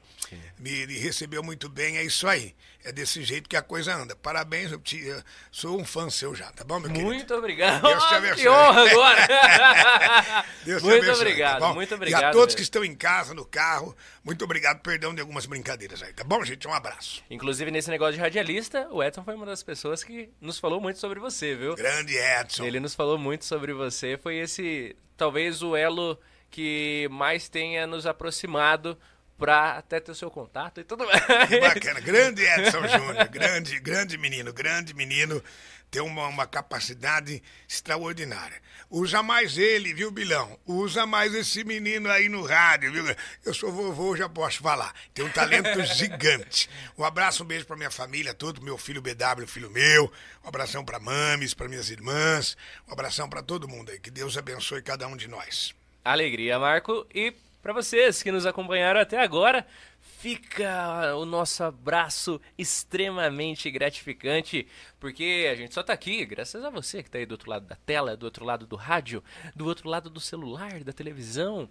Me, 0.59 0.87
me, 0.87 0.99
recebeu 0.99 1.43
muito 1.43 1.69
bem, 1.69 1.97
é 1.97 2.05
isso 2.05 2.29
aí. 2.29 2.55
É 2.85 2.93
desse 2.93 3.23
jeito 3.23 3.49
que 3.49 3.57
a 3.57 3.63
coisa 3.63 3.95
anda. 3.95 4.15
Parabéns, 4.15 4.71
eu, 4.71 4.79
te, 4.79 5.03
eu 5.03 5.23
sou 5.51 5.81
um 5.81 5.85
fã 5.85 6.11
seu 6.11 6.35
já, 6.35 6.53
tá 6.53 6.63
bom, 6.65 6.79
meu 6.79 6.91
querido? 6.91 7.07
Muito 7.07 7.35
obrigado. 7.35 7.83
Deus 7.83 8.05
te 8.05 8.13
abençoe. 8.15 8.43
Que 8.43 8.49
honra 8.49 8.91
agora. 8.91 9.27
Deus 10.65 10.83
muito 10.83 10.95
te 10.95 11.05
abençoe, 11.05 11.23
obrigado, 11.23 11.61
tá 11.61 11.73
muito 11.73 11.95
obrigado. 11.95 12.23
E 12.23 12.25
a 12.27 12.31
todos 12.31 12.55
que 12.55 12.61
estão 12.61 12.85
em 12.85 12.95
casa, 12.95 13.33
no 13.33 13.45
carro, 13.47 13.97
muito 14.23 14.45
obrigado. 14.45 14.81
Perdão 14.83 15.15
de 15.15 15.21
algumas 15.23 15.47
brincadeiras 15.47 16.03
aí, 16.03 16.13
tá 16.13 16.25
bom, 16.25 16.45
gente? 16.45 16.69
Um 16.69 16.75
abraço. 16.75 17.25
Inclusive, 17.31 17.71
nesse 17.71 17.89
negócio 17.89 18.15
de 18.15 18.21
radialista, 18.21 18.87
o 18.91 19.03
Edson 19.03 19.25
foi 19.25 19.35
uma 19.35 19.47
das 19.47 19.63
pessoas 19.63 20.05
que 20.05 20.29
nos 20.41 20.59
falou 20.59 20.81
muito 20.81 20.99
sobre 20.99 21.19
você, 21.19 21.55
viu? 21.55 21.75
Grande 21.75 22.17
Edson. 22.17 22.65
Ele 22.65 22.81
nos 22.81 22.95
falou 22.95 23.17
muito 23.17 23.47
sobre 23.47 23.73
você. 23.73 24.19
Foi 24.19 24.37
esse, 24.37 24.95
talvez, 25.17 25.63
o 25.63 25.75
elo 25.75 26.19
que 26.55 27.09
mais 27.11 27.49
tenha 27.49 27.85
nos 27.85 28.07
aproximado 28.07 28.97
para 29.37 29.77
até 29.77 29.99
ter 29.99 30.13
o 30.13 30.15
seu 30.15 30.31
contato 30.31 30.81
e 30.81 30.85
tudo 30.85 31.05
mais. 31.05 31.21
Bacana. 31.61 31.99
Grande 31.99 32.43
Edson 32.47 32.87
Júnior, 32.87 33.29
grande, 33.29 33.81
grande 33.81 34.17
menino, 34.17 34.53
grande 34.53 34.95
menino, 34.95 35.43
tem 35.91 36.01
uma, 36.01 36.29
uma 36.29 36.47
capacidade 36.47 37.43
extraordinária. 37.69 38.63
Usa 38.89 39.21
mais 39.21 39.59
ele, 39.59 39.93
viu, 39.93 40.13
Bilão? 40.13 40.57
Usa 40.65 41.05
mais 41.05 41.35
esse 41.35 41.65
menino 41.65 42.09
aí 42.09 42.29
no 42.29 42.47
rádio, 42.47 42.93
viu? 42.93 43.05
Eu 43.45 43.53
sou 43.53 43.73
vovô, 43.73 44.17
já 44.17 44.29
posso 44.29 44.63
falar. 44.63 44.95
Tem 45.13 45.25
um 45.25 45.31
talento 45.31 45.83
gigante. 45.93 46.71
Um 46.97 47.03
abraço, 47.03 47.43
um 47.43 47.47
beijo 47.47 47.67
para 47.67 47.77
minha 47.77 47.91
família, 47.91 48.33
todo 48.33 48.63
meu 48.63 48.79
filho 48.79 49.03
BW, 49.03 49.45
filho 49.49 49.73
meu. 49.73 50.05
Um 50.45 50.49
abração 50.49 50.85
para 50.85 51.01
mames, 51.01 51.53
para 51.53 51.67
minhas 51.67 51.91
irmãs. 51.91 52.57
Um 52.89 52.93
abração 52.93 53.29
para 53.29 53.43
todo 53.43 53.67
mundo 53.67 53.91
aí. 53.91 53.99
Que 53.99 54.13
Deus 54.13 54.39
abençoe 54.39 54.83
cada 54.83 55.09
um 55.09 55.17
de 55.17 55.27
nós. 55.27 55.75
Alegria, 56.05 56.59
Marco. 56.59 57.07
E 57.15 57.33
para 57.63 57.73
vocês 57.73 58.23
que 58.23 58.31
nos 58.31 58.45
acompanharam 58.45 59.01
até 59.01 59.19
agora, 59.19 59.67
fica 59.99 61.17
o 61.17 61.25
nosso 61.25 61.65
abraço 61.65 62.39
extremamente 62.59 63.71
gratificante, 63.71 64.69
porque 65.01 65.49
a 65.51 65.55
gente 65.55 65.73
só 65.73 65.83
tá 65.83 65.95
aqui 65.95 66.27
graças 66.27 66.63
a 66.63 66.69
você 66.69 67.03
que 67.03 67.11
tá 67.11 67.17
aí 67.17 67.25
do 67.25 67.33
outro 67.33 67.49
lado 67.49 67.67
da 67.67 67.77
tela, 67.77 68.17
do 68.17 68.25
outro 68.25 68.45
lado 68.45 68.67
do 68.67 68.77
rádio, 68.77 69.25
do 69.57 69.65
outro 69.65 69.89
lado 69.89 70.11
do 70.11 70.21
celular, 70.21 70.85
da 70.85 70.93
televisão. 70.93 71.67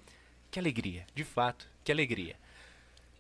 Que 0.49 0.57
alegria, 0.57 1.05
de 1.14 1.23
fato, 1.23 1.69
que 1.84 1.91
alegria. 1.91 2.35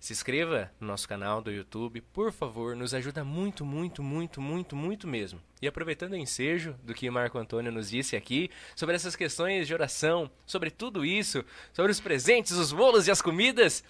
Se 0.03 0.11
inscreva 0.11 0.69
no 0.81 0.87
nosso 0.87 1.07
canal 1.07 1.41
do 1.41 1.49
YouTube, 1.49 2.01
por 2.01 2.29
favor, 2.33 2.75
nos 2.75 2.93
ajuda 2.93 3.23
muito, 3.23 3.63
muito, 3.63 4.03
muito, 4.03 4.41
muito, 4.41 4.75
muito 4.75 5.07
mesmo. 5.07 5.41
E 5.61 5.65
aproveitando 5.65 6.11
o 6.11 6.17
ensejo 6.17 6.75
do 6.83 6.93
que 6.93 7.09
Marco 7.09 7.37
Antônio 7.37 7.71
nos 7.71 7.89
disse 7.89 8.17
aqui, 8.17 8.51
sobre 8.75 8.95
essas 8.95 9.15
questões 9.15 9.65
de 9.65 9.73
oração, 9.73 10.29
sobre 10.45 10.69
tudo 10.69 11.05
isso, 11.05 11.45
sobre 11.71 11.89
os 11.89 12.01
presentes, 12.01 12.51
os 12.51 12.73
bolos 12.73 13.07
e 13.07 13.11
as 13.11 13.21
comidas, 13.21 13.81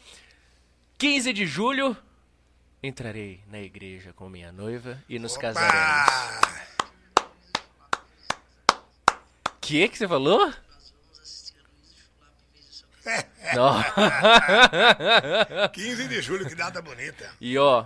15 0.99 1.34
de 1.34 1.48
julho 1.48 1.98
entrarei 2.84 3.40
na 3.48 3.60
igreja 3.60 4.14
com 4.14 4.30
minha 4.30 4.52
noiva 4.52 5.03
e 5.10 5.18
nos 5.18 5.34
Opa! 5.34 5.41
casaremos. 5.41 6.44
Que 9.60 9.90
que 9.90 9.98
você 9.98 10.07
falou? 10.07 10.53
Não. 13.55 13.84
15 15.69 16.07
de 16.07 16.21
julho, 16.21 16.47
que 16.47 16.55
data 16.55 16.81
bonita. 16.81 17.30
E 17.39 17.57
ó, 17.57 17.85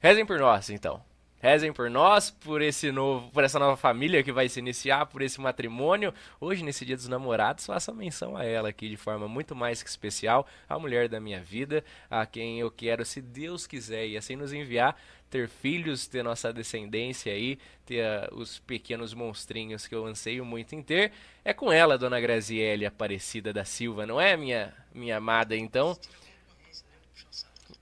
rezem 0.00 0.26
por 0.26 0.38
nós, 0.38 0.70
então. 0.70 1.02
Rezem 1.44 1.74
por 1.74 1.90
nós, 1.90 2.30
por 2.30 2.62
esse 2.62 2.90
novo, 2.90 3.30
por 3.30 3.44
essa 3.44 3.58
nova 3.58 3.76
família 3.76 4.22
que 4.22 4.32
vai 4.32 4.48
se 4.48 4.58
iniciar, 4.58 5.04
por 5.04 5.20
esse 5.20 5.38
matrimônio. 5.38 6.14
Hoje, 6.40 6.64
nesse 6.64 6.86
Dia 6.86 6.96
dos 6.96 7.06
Namorados, 7.06 7.66
faça 7.66 7.92
menção 7.92 8.34
a 8.34 8.46
ela 8.46 8.70
aqui 8.70 8.88
de 8.88 8.96
forma 8.96 9.28
muito 9.28 9.54
mais 9.54 9.82
que 9.82 9.90
especial, 9.90 10.46
a 10.66 10.78
mulher 10.78 11.06
da 11.06 11.20
minha 11.20 11.40
vida, 11.42 11.84
a 12.08 12.24
quem 12.24 12.60
eu 12.60 12.70
quero, 12.70 13.04
se 13.04 13.20
Deus 13.20 13.66
quiser, 13.66 14.06
e 14.06 14.16
assim 14.16 14.36
nos 14.36 14.54
enviar, 14.54 14.96
ter 15.30 15.48
filhos, 15.48 16.06
ter 16.06 16.22
nossa 16.22 16.52
descendência 16.52 17.32
aí, 17.32 17.58
ter 17.84 18.04
uh, 18.04 18.34
os 18.34 18.58
pequenos 18.60 19.12
monstrinhos 19.14 19.86
que 19.86 19.94
eu 19.94 20.06
anseio 20.06 20.44
muito 20.44 20.74
em 20.74 20.82
ter. 20.82 21.12
É 21.44 21.52
com 21.52 21.72
ela, 21.72 21.98
Dona 21.98 22.20
Graziele 22.20 22.86
Aparecida 22.86 23.52
da 23.52 23.64
Silva, 23.64 24.06
não 24.06 24.20
é, 24.20 24.36
minha, 24.36 24.72
minha 24.94 25.16
amada, 25.16 25.56
então? 25.56 25.98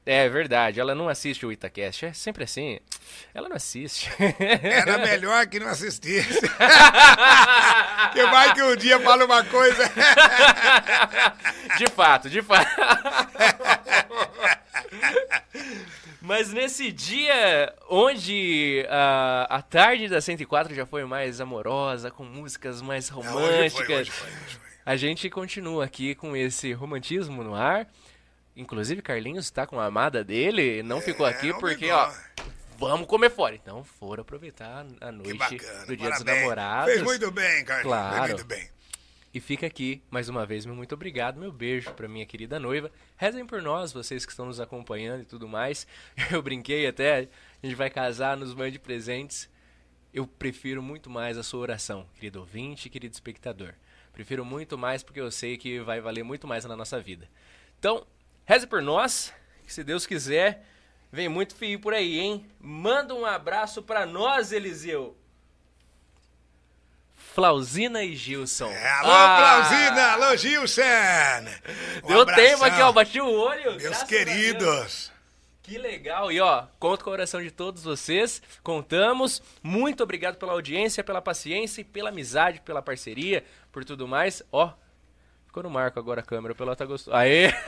É 0.05 0.29
verdade, 0.29 0.81
ela 0.81 0.97
não 0.97 1.09
assiste 1.09 1.47
o 1.47 1.53
Itacast, 1.53 2.07
é 2.07 2.13
sempre 2.13 2.43
assim. 2.43 2.81
Ela 3.33 3.49
não 3.49 3.55
assiste. 3.55 4.11
Era 4.61 4.99
melhor 4.99 5.47
que 5.47 5.61
não 5.61 5.69
assistisse. 5.69 6.41
que 8.13 8.27
vai 8.27 8.53
que 8.53 8.63
um 8.63 8.75
dia 8.75 8.99
fala 8.99 9.25
uma 9.25 9.45
coisa. 9.45 9.85
de 11.79 11.87
fato, 11.87 12.29
de 12.29 12.43
fato. 12.43 12.69
Mas 16.33 16.51
nesse 16.51 16.91
dia 16.91 17.75
onde 17.91 18.87
a, 18.89 19.47
a 19.51 19.61
tarde 19.61 20.09
da 20.09 20.19
104 20.19 20.75
já 20.75 20.87
foi 20.87 21.05
mais 21.05 21.43
amorosa, 21.43 22.11
com 22.11 22.25
músicas 22.25 22.81
mais 22.81 23.11
Não, 23.11 23.19
românticas, 23.21 23.99
hoje 23.99 24.11
foi, 24.11 24.31
foi, 24.31 24.49
foi. 24.49 24.61
a 24.87 24.97
gente 24.97 25.29
continua 25.29 25.85
aqui 25.85 26.15
com 26.15 26.35
esse 26.35 26.73
romantismo 26.73 27.45
no 27.45 27.55
ar. 27.55 27.87
Inclusive, 28.57 29.03
Carlinhos 29.03 29.45
está 29.45 29.67
com 29.67 29.79
a 29.79 29.85
amada 29.85 30.25
dele, 30.25 30.83
não 30.83 31.03
ficou 31.03 31.27
aqui 31.27 31.51
É, 31.51 31.53
porque, 31.53 31.91
ó, 31.91 32.11
vamos 32.79 33.07
comer 33.07 33.29
fora. 33.29 33.55
Então, 33.55 33.85
foram 33.85 34.23
aproveitar 34.23 34.87
a 35.03 35.13
noite 35.13 35.35
bacana. 35.35 35.85
do 35.85 35.95
Dia 35.95 36.09
dos 36.09 36.19
parabéns. 36.19 36.41
Namorados. 36.41 36.93
Fez 36.95 37.03
muito 37.03 37.31
bem, 37.31 37.63
Carlinhos. 37.67 37.89
Claro. 37.95 38.17
Fez 38.17 38.29
muito 38.29 38.45
bem. 38.47 38.69
E 39.35 39.41
fica 39.41 39.67
aqui, 39.67 40.03
mais 40.11 40.29
uma 40.29 40.45
vez, 40.45 40.67
meu 40.67 40.75
muito 40.75 40.95
obrigado, 40.95 41.41
meu 41.41 41.51
beijo 41.51 41.95
pra 41.95 42.07
minha 42.07 42.27
querida 42.27 42.61
noiva. 42.61 42.93
Rezem 43.17 43.47
por 43.47 43.63
nós, 43.63 43.91
vocês 43.91 44.27
que 44.27 44.33
estão 44.33 44.45
nos 44.45 44.61
acompanhando 44.61 45.23
e 45.23 45.25
tudo 45.25 45.49
mais. 45.49 45.87
Eu 46.31 46.43
brinquei 46.43 46.87
até, 46.87 47.31
a 47.63 47.67
gente 47.67 47.75
vai 47.75 47.89
casar, 47.89 48.37
nos 48.37 48.53
mande 48.53 48.79
presentes. 48.79 49.49
Eu 50.13 50.27
prefiro 50.27 50.83
muito 50.83 51.09
mais 51.09 51.39
a 51.39 51.43
sua 51.43 51.61
oração, 51.61 52.07
querido 52.17 52.41
ouvinte, 52.41 52.91
querido 52.91 53.15
espectador. 53.15 53.73
Prefiro 54.13 54.45
muito 54.45 54.77
mais 54.77 55.03
porque 55.03 55.21
eu 55.23 55.31
sei 55.31 55.57
que 55.57 55.81
vai 55.81 55.99
valer 55.99 56.23
muito 56.23 56.47
mais 56.47 56.67
na 56.67 56.77
nossa 56.77 57.01
vida. 57.01 57.27
Então, 57.79 58.07
reze 58.45 58.67
por 58.67 58.83
nós, 58.83 59.33
que 59.65 59.73
se 59.73 59.83
Deus 59.83 60.05
quiser, 60.05 60.67
vem 61.11 61.31
muito 61.31 61.55
fio 61.55 61.81
por 61.81 61.95
aí, 61.95 62.19
hein? 62.19 62.47
Manda 62.61 63.15
um 63.15 63.25
abraço 63.25 63.83
pra 63.83 64.05
nós, 64.05 64.53
Eliseu. 64.53 65.17
Flauzina 67.35 68.03
e 68.03 68.15
Gilson. 68.15 68.69
É, 68.71 68.89
alô, 68.99 69.11
Ah! 69.13 69.37
Clausina, 69.69 70.03
alô, 70.13 70.37
Gilson. 70.37 70.83
Um 72.05 72.09
Deu 72.09 72.21
abração. 72.23 72.45
tempo 72.45 72.65
aqui, 72.65 72.81
ó. 72.83 72.93
Bati 72.93 73.21
o 73.21 73.31
olho. 73.31 73.77
Meus 73.77 74.03
queridos. 74.03 75.11
Que 75.63 75.79
legal. 75.79 76.31
E 76.33 76.41
ó, 76.41 76.65
conto 76.79 77.05
com 77.05 77.11
o 77.11 77.13
coração 77.13 77.41
de 77.41 77.51
todos 77.51 77.83
vocês. 77.85 78.43
Contamos. 78.63 79.43
Muito 79.63 80.03
obrigado 80.03 80.37
pela 80.37 80.53
audiência, 80.53 81.03
pela 81.05 81.23
paciência 81.23 81.81
e 81.81 81.85
pela 81.85 82.11
amizade, 82.11 82.61
pela 82.61 82.83
parceria, 82.83 83.45
por 83.71 83.85
tudo 83.85 84.07
mais. 84.09 84.43
Ó, 84.53 84.71
ficou 85.47 85.63
no 85.63 85.71
marco 85.71 85.99
agora 85.99 86.21
a 86.21 86.25
câmera. 86.25 86.53
O 86.53 86.57
pelota 86.57 86.85
gostou. 86.85 87.15
Aê! 87.15 87.51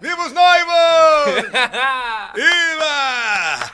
Viva 0.00 0.26
os 0.26 0.32
noivos! 0.32 0.72
Viva! 2.34 3.72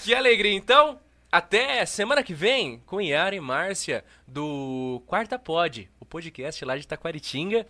que 0.00 0.14
alegria. 0.14 0.52
Então, 0.52 1.00
até 1.30 1.84
semana 1.84 2.22
que 2.22 2.32
vem 2.34 2.80
com 2.86 3.00
Yara 3.00 3.34
e 3.34 3.40
Márcia 3.40 4.04
do 4.26 5.02
Quarta 5.06 5.38
Pod, 5.38 5.90
o 6.00 6.04
podcast 6.04 6.64
lá 6.64 6.76
de 6.76 6.86
Taquaritinga. 6.86 7.66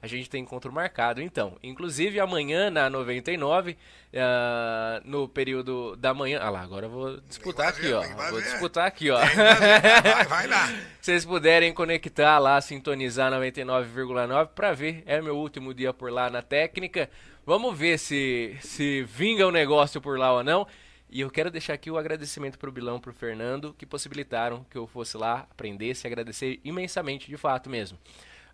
A 0.00 0.06
gente 0.06 0.30
tem 0.30 0.42
encontro 0.42 0.72
marcado, 0.72 1.20
então. 1.20 1.56
Inclusive, 1.62 2.20
amanhã 2.20 2.70
na 2.70 2.88
99, 2.88 3.76
ah, 4.14 5.00
no 5.04 5.28
período 5.28 5.96
da 5.96 6.14
manhã. 6.14 6.38
Ah 6.40 6.50
lá, 6.50 6.60
agora 6.60 6.86
eu 6.86 6.90
vou 6.90 7.20
disputar 7.22 7.68
aqui, 7.68 7.92
ó. 7.92 8.02
Vou 8.30 8.40
disputar 8.40 8.86
aqui, 8.86 9.10
ó. 9.10 9.18
Vai, 9.18 10.24
vai 10.24 10.46
lá. 10.46 10.68
Se 11.00 11.12
vocês 11.12 11.24
puderem 11.24 11.72
conectar 11.72 12.38
lá, 12.38 12.60
sintonizar 12.60 13.32
99,9 13.32 14.48
para 14.54 14.72
ver. 14.72 15.02
É 15.04 15.20
meu 15.20 15.36
último 15.36 15.74
dia 15.74 15.92
por 15.92 16.12
lá 16.12 16.30
na 16.30 16.42
técnica. 16.42 17.10
Vamos 17.44 17.76
ver 17.76 17.98
se 17.98 18.56
se 18.60 19.02
vinga 19.02 19.46
o 19.46 19.50
negócio 19.50 20.00
por 20.00 20.18
lá 20.18 20.32
ou 20.32 20.44
não. 20.44 20.66
E 21.10 21.22
eu 21.22 21.30
quero 21.30 21.50
deixar 21.50 21.72
aqui 21.72 21.90
o 21.90 21.96
agradecimento 21.96 22.58
pro 22.58 22.70
Bilão, 22.70 23.00
pro 23.00 23.14
Fernando, 23.14 23.74
que 23.78 23.86
possibilitaram 23.86 24.64
que 24.70 24.76
eu 24.76 24.86
fosse 24.86 25.16
lá, 25.16 25.46
aprendesse, 25.50 26.06
agradecer 26.06 26.60
imensamente, 26.62 27.28
de 27.28 27.36
fato 27.36 27.70
mesmo. 27.70 27.98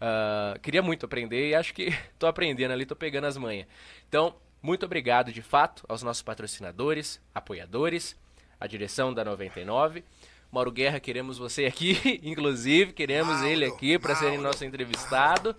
Ah, 0.01 0.59
queria 0.63 0.83
muito 0.83 1.07
aprender 1.07 1.51
e 1.51 1.55
acho 1.55 1.73
que 1.73 1.97
tô 2.19 2.27
aprendendo 2.27 2.73
ali, 2.73 2.85
tô 2.87 2.97
pegando 2.97 3.27
as 3.27 3.37
manhas. 3.37 3.67
Então, 4.09 4.35
muito 4.63 4.85
obrigado 4.85 5.33
de 5.33 5.43
fato 5.43 5.85
aos 5.89 6.03
nossos 6.03 6.23
patrocinadores, 6.23 7.21
apoiadores, 7.35 8.17
a 8.59 8.67
direção 8.67 9.13
da 9.13 9.25
99. 9.25 10.05
Mauro 10.51 10.71
Guerra, 10.71 11.01
queremos 11.01 11.37
você 11.37 11.67
aqui, 11.67 11.99
inclusive, 12.23 12.93
queremos 12.93 13.35
Mauro, 13.35 13.49
ele 13.49 13.65
aqui 13.65 13.99
para 13.99 14.15
ser 14.15 14.27
Mauro, 14.27 14.43
nosso 14.43 14.65
entrevistado. 14.65 15.57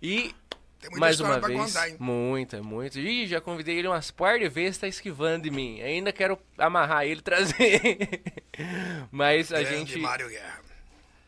E 0.00 0.34
Tem 0.80 0.90
muita 0.90 1.00
mais 1.00 1.20
uma 1.20 1.38
vez, 1.40 1.74
contar, 1.74 1.88
muita, 1.98 2.62
muito. 2.62 2.98
Ih, 2.98 3.26
já 3.26 3.40
convidei 3.40 3.78
ele 3.78 3.88
umas 3.88 4.10
par 4.10 4.38
de 4.38 4.48
vezes, 4.48 4.78
tá 4.78 4.88
esquivando 4.88 5.42
de 5.42 5.50
mim. 5.50 5.80
Ainda 5.82 6.12
quero 6.12 6.38
amarrar 6.56 7.04
ele 7.04 7.20
e 7.20 7.22
trazer. 7.22 8.22
Mas 9.10 9.52
a 9.52 9.60
Grande 9.60 9.92
gente. 9.92 10.00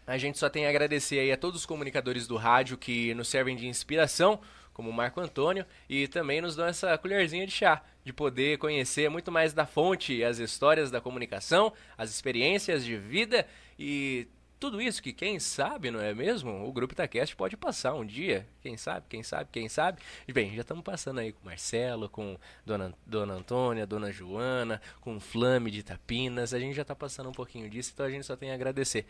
A 0.09 0.17
gente 0.17 0.39
só 0.39 0.49
tem 0.49 0.65
a 0.65 0.71
agradecer 0.71 1.19
aí 1.19 1.31
a 1.31 1.37
todos 1.37 1.61
os 1.61 1.67
comunicadores 1.67 2.27
do 2.27 2.37
rádio 2.37 2.79
que 2.79 3.13
nos 3.13 3.29
servem 3.29 3.55
de 3.55 3.69
inspiração, 3.69 4.41
como 4.73 4.89
o 4.89 4.93
Marco 4.93 5.21
Antônio, 5.21 5.67
e 5.87 6.09
também 6.09 6.41
nos 6.41 6.57
dão 6.57 6.65
essa 6.65 6.97
colherzinha 6.97 7.47
de 7.47 7.53
chá, 7.53 7.83
de 8.03 8.11
poder 8.11 8.57
conhecer 8.57 9.11
muito 9.11 9.31
mais 9.31 9.53
da 9.53 9.67
fonte, 9.67 10.25
as 10.25 10.39
histórias 10.39 10.91
da 10.91 10.99
comunicação, 10.99 11.75
as 11.97 12.09
experiências 12.09 12.87
de 12.87 12.97
vida 12.97 13.47
e 13.79 14.27
tudo 14.59 14.81
isso 14.81 15.03
que, 15.03 15.13
quem 15.13 15.39
sabe, 15.39 15.91
não 15.91 16.01
é 16.01 16.15
mesmo? 16.15 16.67
O 16.67 16.73
Grupo 16.73 16.95
Itacast 16.95 17.37
pode 17.37 17.57
passar 17.57 17.93
um 17.93 18.05
dia. 18.05 18.47
Quem 18.63 18.79
sabe, 18.79 19.07
quem 19.11 19.23
sabe, 19.23 19.51
quem 19.53 19.69
sabe. 19.69 20.01
E 20.27 20.33
bem, 20.33 20.55
já 20.55 20.63
estamos 20.63 20.83
passando 20.83 21.21
aí 21.21 21.33
com 21.33 21.43
o 21.43 21.45
Marcelo, 21.45 22.09
com 22.09 22.37
Dona, 22.65 22.95
Dona 23.07 23.35
Antônia, 23.35 23.87
Dona 23.87 24.11
Joana, 24.11 24.81
com 25.03 25.17
o 25.17 25.21
Flame 25.21 25.71
de 25.71 25.81
Itapinas. 25.81 26.55
A 26.55 26.59
gente 26.59 26.75
já 26.75 26.83
está 26.83 26.95
passando 26.95 27.29
um 27.29 27.33
pouquinho 27.33 27.69
disso, 27.69 27.93
então 27.93 28.07
a 28.07 28.11
gente 28.11 28.25
só 28.25 28.37
tem 28.37 28.51
a 28.51 28.55
agradecer 28.55 29.07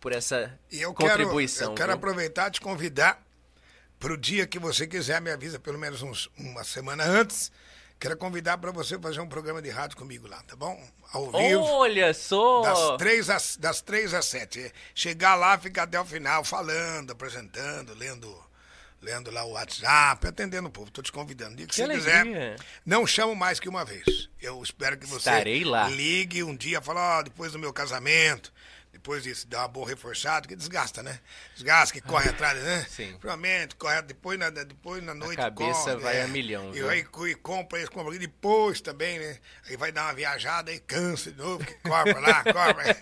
por 0.00 0.12
essa 0.12 0.58
eu 0.72 0.94
contribuição. 0.94 1.58
quero, 1.58 1.72
eu 1.72 1.74
quero 1.76 1.88
viu? 1.88 1.96
aproveitar 1.96 2.48
e 2.48 2.52
te 2.52 2.60
convidar 2.60 3.22
para 3.98 4.12
o 4.12 4.16
dia 4.16 4.46
que 4.46 4.58
você 4.58 4.86
quiser, 4.86 5.20
me 5.20 5.30
avisa 5.30 5.58
pelo 5.58 5.78
menos 5.78 6.02
uns- 6.02 6.30
uma 6.38 6.64
semana 6.64 7.04
antes. 7.04 7.52
Quero 7.98 8.16
convidar 8.16 8.56
para 8.56 8.70
você 8.72 8.98
fazer 8.98 9.20
um 9.20 9.28
programa 9.28 9.60
de 9.60 9.68
rádio 9.68 9.94
comigo 9.98 10.26
lá, 10.26 10.42
tá 10.44 10.56
bom? 10.56 10.82
Ao 11.12 11.30
vivo. 11.30 11.60
Olha 11.62 12.14
só! 12.14 12.62
Das 12.62 12.96
três, 12.96 13.28
às, 13.28 13.56
das 13.58 13.82
três 13.82 14.14
às 14.14 14.24
sete. 14.24 14.72
Chegar 14.94 15.34
lá, 15.34 15.58
ficar 15.58 15.82
até 15.82 16.00
o 16.00 16.04
final 16.06 16.42
falando, 16.42 17.10
apresentando, 17.10 17.92
lendo, 17.92 18.42
lendo 19.02 19.30
lá 19.30 19.44
o 19.44 19.50
WhatsApp, 19.50 20.26
atendendo 20.26 20.68
o 20.68 20.70
povo. 20.70 20.90
Tô 20.90 21.02
te 21.02 21.12
convidando. 21.12 21.56
Dia 21.56 21.66
que, 21.66 21.72
Que 21.72 21.76
você 21.76 21.82
alegria. 21.82 22.22
quiser. 22.22 22.56
Não 22.86 23.06
chamo 23.06 23.36
mais 23.36 23.60
que 23.60 23.68
uma 23.68 23.84
vez. 23.84 24.30
Eu 24.40 24.62
espero 24.62 24.96
que 24.96 25.04
você 25.06 25.28
Estarei 25.28 25.62
lá. 25.62 25.86
ligue 25.88 26.42
um 26.42 26.56
dia 26.56 26.78
e 26.78 26.82
fale, 26.82 26.98
ó, 26.98 27.20
depois 27.20 27.52
do 27.52 27.58
meu 27.58 27.70
casamento, 27.70 28.50
depois 29.00 29.22
disso, 29.22 29.48
dá 29.48 29.60
uma 29.60 29.68
boa 29.68 29.88
reforçada, 29.88 30.46
que 30.46 30.54
desgasta, 30.54 31.02
né? 31.02 31.18
Desgasta, 31.54 31.94
que 31.94 32.02
corre 32.02 32.28
atrás, 32.28 32.62
né? 32.62 32.86
Sim. 32.86 33.16
Provavelmente, 33.18 33.74
corre 33.74 34.02
depois 34.02 34.38
na, 34.38 34.50
depois 34.50 35.02
na 35.02 35.14
noite. 35.14 35.36
cabeça 35.36 35.92
corre, 35.92 35.96
vai 35.96 36.18
é. 36.18 36.22
a 36.24 36.28
milhão, 36.28 36.70
E 36.74 36.82
aí 36.86 37.00
e 37.00 37.34
compra 37.34 37.80
isso, 37.80 37.90
compra 37.90 38.16
depois 38.18 38.82
também, 38.82 39.18
né? 39.18 39.38
Aí 39.66 39.76
vai 39.76 39.90
dar 39.90 40.04
uma 40.04 40.12
viajada, 40.12 40.70
aí 40.70 40.78
cansa 40.78 41.32
de 41.32 41.38
novo, 41.38 41.64
que 41.64 41.72
corre 41.76 42.12
lá, 42.12 42.44
corre. 42.44 42.94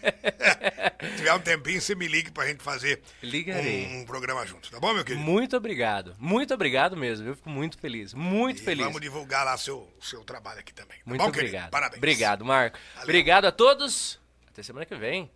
Se 1.11 1.17
tiver 1.17 1.33
um 1.35 1.41
tempinho, 1.41 1.81
você 1.81 1.95
me 1.97 2.07
ligue 2.07 2.31
pra 2.31 2.47
gente 2.47 2.63
fazer 2.63 3.03
um, 3.23 4.01
um 4.01 4.05
programa 4.05 4.47
junto, 4.47 4.71
tá 4.71 4.79
bom, 4.79 4.95
meu 4.95 5.05
querido? 5.05 5.25
Muito 5.25 5.57
obrigado. 5.57 6.15
Muito 6.19 6.55
obrigado 6.55 6.97
mesmo. 6.97 7.27
Eu 7.27 7.35
fico 7.35 7.51
muito 7.51 7.77
feliz. 7.79 8.15
Muito 8.15 8.61
E 8.61 8.65
feliz. 8.65 8.85
vamos 8.85 9.01
divulgar 9.01 9.45
lá 9.45 9.57
seu, 9.57 9.93
seu 10.01 10.23
trabalho 10.25 10.61
aqui 10.61 10.73
também. 10.73 10.99
Tá 10.99 11.03
Muito 11.07 11.21
bom, 11.21 11.31
querido? 11.33 11.49
obrigado. 11.49 11.71
Parabéns. 11.71 11.99
Obrigado, 11.99 12.45
Marco. 12.45 12.79
Valeu. 12.95 13.05
Obrigado 13.05 13.45
a 13.47 13.53
todos. 13.53 14.21
Até 14.49 14.63
semana 14.65 14.85
que 14.85 14.95
vem, 14.97 15.31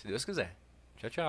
se 0.00 0.08
Deus 0.08 0.24
quiser. 0.24 0.56
Tchau, 0.96 1.10
tchau. 1.10 1.28